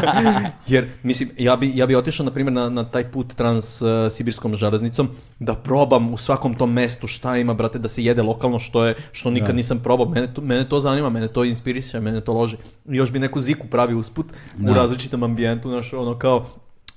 [0.67, 5.09] Jer, mislim, ja bi, ja bi otišao, na primjer, na, na taj put trans-sibirskom železnicom,
[5.39, 8.95] da probam u svakom tom mestu šta ima, brate, da se jede lokalno, što je,
[9.11, 10.09] što nikad nisam probao.
[10.09, 12.57] Mene to, mene to zanima, mene to inspiriše, mene to loži.
[12.85, 14.25] Još bi neku ziku pravi usput
[14.69, 16.45] u različitom ambijentu, znaš, ono kao,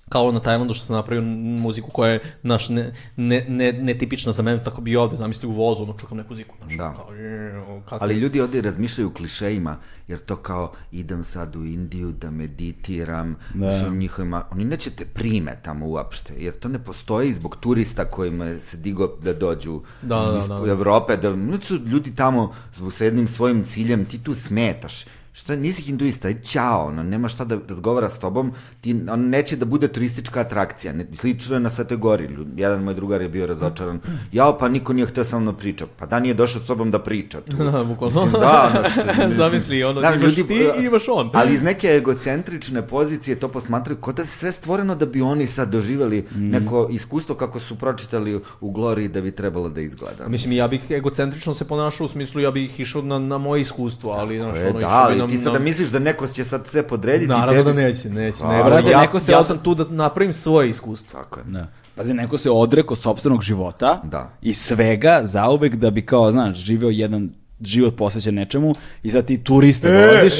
[0.09, 1.23] kao na Tajlandu što sam napravio
[1.59, 5.49] muziku koja je naš ne, ne, ne, netipična za mene, tako bi i ovde, zamisli
[5.49, 6.94] u vozu, ono čukam neku ziku, znaš, Da.
[6.94, 9.76] kao, "Eee, kako Ali ljudi ovdje razmišljaju klišejima,
[10.09, 13.70] jer to kao idem sad u Indiju da meditiram, Da.
[13.70, 18.59] što njihovima, oni neće te prime tamo uopšte, jer to ne postoji zbog turista kojima
[18.60, 20.70] se digo da dođu Da, da, iz da, da.
[20.70, 25.05] Evrope, da no, su ljudi tamo zbog sa jednim svojim ciljem, ti tu smetaš.
[25.36, 29.56] Šta, nisi hinduista, aj ćao, ono, nema šta da razgovara s tobom, ti, on neće
[29.56, 33.47] da bude turistička atrakcija, ne, slično je na Svetoj gori, jedan moj drugar je bio
[33.47, 34.00] razočaran,
[34.32, 36.90] jao, pa niko nije hteo sa mnom da priča, pa da nije došao s tobom
[36.90, 37.52] da priča tu.
[37.73, 38.24] Da, bukvalno.
[38.24, 40.44] Mislim, da, ono što, mislim, Zamisli, ono, da, imaš ti
[40.81, 41.31] i imaš on.
[41.34, 45.47] Ali iz neke egocentrične pozicije to posmatraju kao da je sve stvoreno da bi oni
[45.47, 46.50] sad doživjeli Mhm.
[46.50, 50.28] neko iskustvo kako su pročitali u Gloriji da bi trebalo da izgleda.
[50.28, 54.10] Mislim, ja bih egocentrično se ponašao u smislu ja bih išao na, na moje iskustvo,
[54.10, 56.27] ali znaš, ono, da, išao bi ali na, ti sad na- da misliš da neko
[56.27, 57.83] će sad sve podrediti Naravno da tebi.
[57.83, 58.39] neće, neće.
[58.43, 61.21] A, Ne, brate, ja, neko se ja sam tu da napravim svoje iskustvo.
[61.21, 61.45] Tako je.
[61.47, 61.67] Da.
[61.95, 64.31] Pazi, neko se odreko sopstvenog života Da.
[64.43, 67.31] i svega zauvek da bi kao, znaš, živeo jedan
[67.61, 70.35] život posvećen nečemu i sad ti turista dolaziš,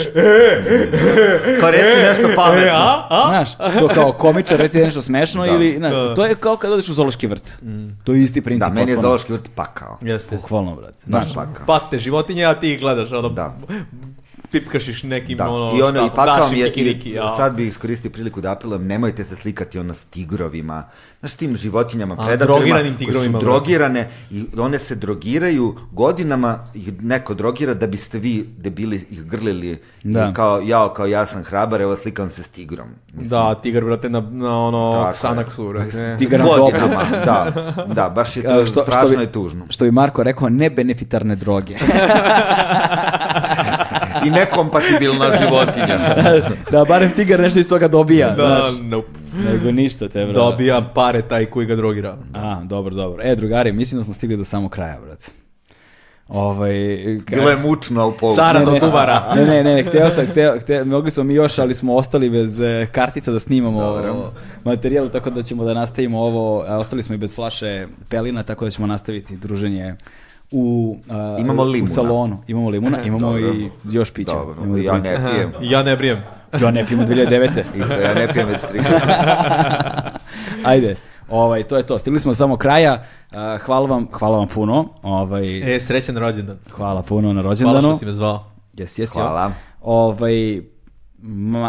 [1.61, 3.07] Kao reci nešto pametno.
[3.29, 3.49] znaš,
[3.79, 7.27] to kao komičar reci nešto smešno ili, znaš, to je kao kad odeš u zoološki
[7.27, 7.59] vrt.
[8.05, 8.69] To je isti princip.
[8.69, 9.99] Da, meni je zoološki vrt pakao.
[10.03, 10.37] Jeste, jeste.
[10.37, 10.99] Bukvalno, brate.
[11.07, 11.67] Znaš, pakao.
[11.67, 13.57] Pate životinje, a ti ih gledaš, ono, Da.
[14.47, 17.28] Pipkašiš nekim, Da, ono, i ono, i šta, pakao daš mi je, kikiriki, i ja.
[17.28, 20.84] sad bih iskoristio priliku da apelujem, nemojte se slikati ono s tigrovima,
[21.20, 27.02] znaš tim životinjama, A, predatorima, koje tigrovima, su drogirane i one se drogiraju, godinama ih
[27.02, 30.28] neko drogira da biste vi debili ih grlili, Da.
[30.31, 32.89] I kao, jao, kao ja sam hrabar, evo slikam se s tigrom.
[33.08, 35.12] Mislim, Da, tigar, brate, na, na ono, Tako.
[35.12, 36.16] Xanaxu, brate.
[36.18, 36.47] Tigar na.
[36.49, 37.52] Godinama, da,
[37.89, 39.66] da, baš je to što- strašno što bi- i tužno.
[39.68, 41.75] Što bi Marko rekao, nebenefitarne droge.
[44.27, 45.99] I nekompatibilna životinja.
[46.73, 48.29] da, barem tigar nešto iz toga dobija.
[48.29, 48.81] Da, znaš.
[48.83, 49.09] nope.
[49.45, 50.33] Nego ništa te, brate.
[50.33, 52.17] Dobija pare taj koji ga drogira.
[52.35, 53.23] A, dobro, dobro.
[53.23, 55.27] E, drugari, mislim da smo stigli do samog kraja, brate.
[56.29, 58.37] Ovaj, ka- Bilo je mučno, ali poučno.
[58.37, 59.23] Cara Ne, do duvara.
[59.37, 62.31] Ne, ne, ne, ne, hteo sam, hteo, hteo, mogli smo mi još, ali smo ostali
[62.31, 64.31] bez e, kartica da snimamo
[64.65, 68.71] materijal, tako da ćemo da nastavimo ovo, ostali smo i bez flaše pelina, tako da
[68.71, 69.95] ćemo nastaviti druženje
[70.50, 72.39] u, a, Imamo u salonu.
[72.49, 73.55] Imamo limuna, imamo Dobro.
[73.55, 74.33] i još pića.
[74.33, 75.02] Dobro, Imamo ja ne
[75.33, 75.52] pijem.
[75.62, 76.23] Ja ne brijem.
[76.60, 77.62] Ja ne pijemo 2009.
[77.81, 78.81] Isto, ja ne pijem već tri
[80.65, 80.97] Ajde,
[81.28, 81.99] ovaj, to je to.
[81.99, 83.05] Stigli smo do samog kraja.
[83.31, 84.89] A, hvala vam, hvala vam puno.
[85.02, 86.58] Ovaj, E, srećan rođendan.
[86.70, 87.81] hvala puno na Hvala rođendanu.
[87.81, 88.44] što si me zvao.
[88.75, 89.44] Jes, jes, Hvala.
[89.44, 89.52] jo.
[89.81, 90.60] Ovaj,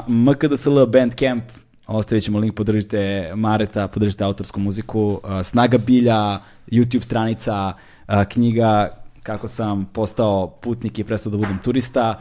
[0.08, 1.44] MKDSL Bandcamp,
[1.88, 6.40] ostavit ćemo link, podržite Mareta, podržite autorsku muziku, uh, Snaga bilja,
[6.72, 7.82] YouTube stranica, uh,
[8.30, 8.90] knjiga
[9.24, 12.20] kako sam postao putnik i prestao da budem turista,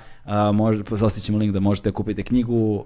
[0.54, 0.82] može,
[1.22, 2.84] ćemo link da možete kupiti knjigu,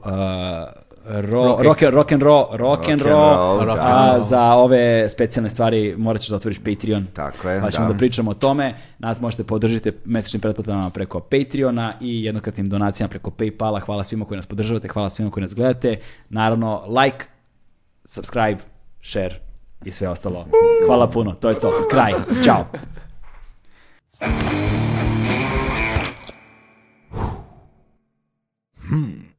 [1.05, 4.15] ro, Rock rock, and roll, rock and Rock and roll, roll, da.
[4.15, 7.07] a za ove specijalne stvari morat ćeš da otvoriš Patreon.
[7.13, 7.93] Tako je, Pa ćemo da.
[7.93, 8.75] da pričamo o tome.
[8.99, 13.81] Nas možete podržiti mesečnim pretplatama preko Patreona i jednokratnim donacijama preko Paypala.
[13.81, 15.97] Hvala svima koji nas podržavate, hvala svima koji nas gledate.
[16.29, 17.25] Naravno, like,
[18.05, 18.59] subscribe,
[19.03, 19.50] share
[19.85, 20.47] i sve ostalo.
[20.87, 21.89] Hvala puno, to je to.
[21.91, 22.13] Kraj.
[22.45, 22.67] Ćao.
[28.89, 29.31] Hmm.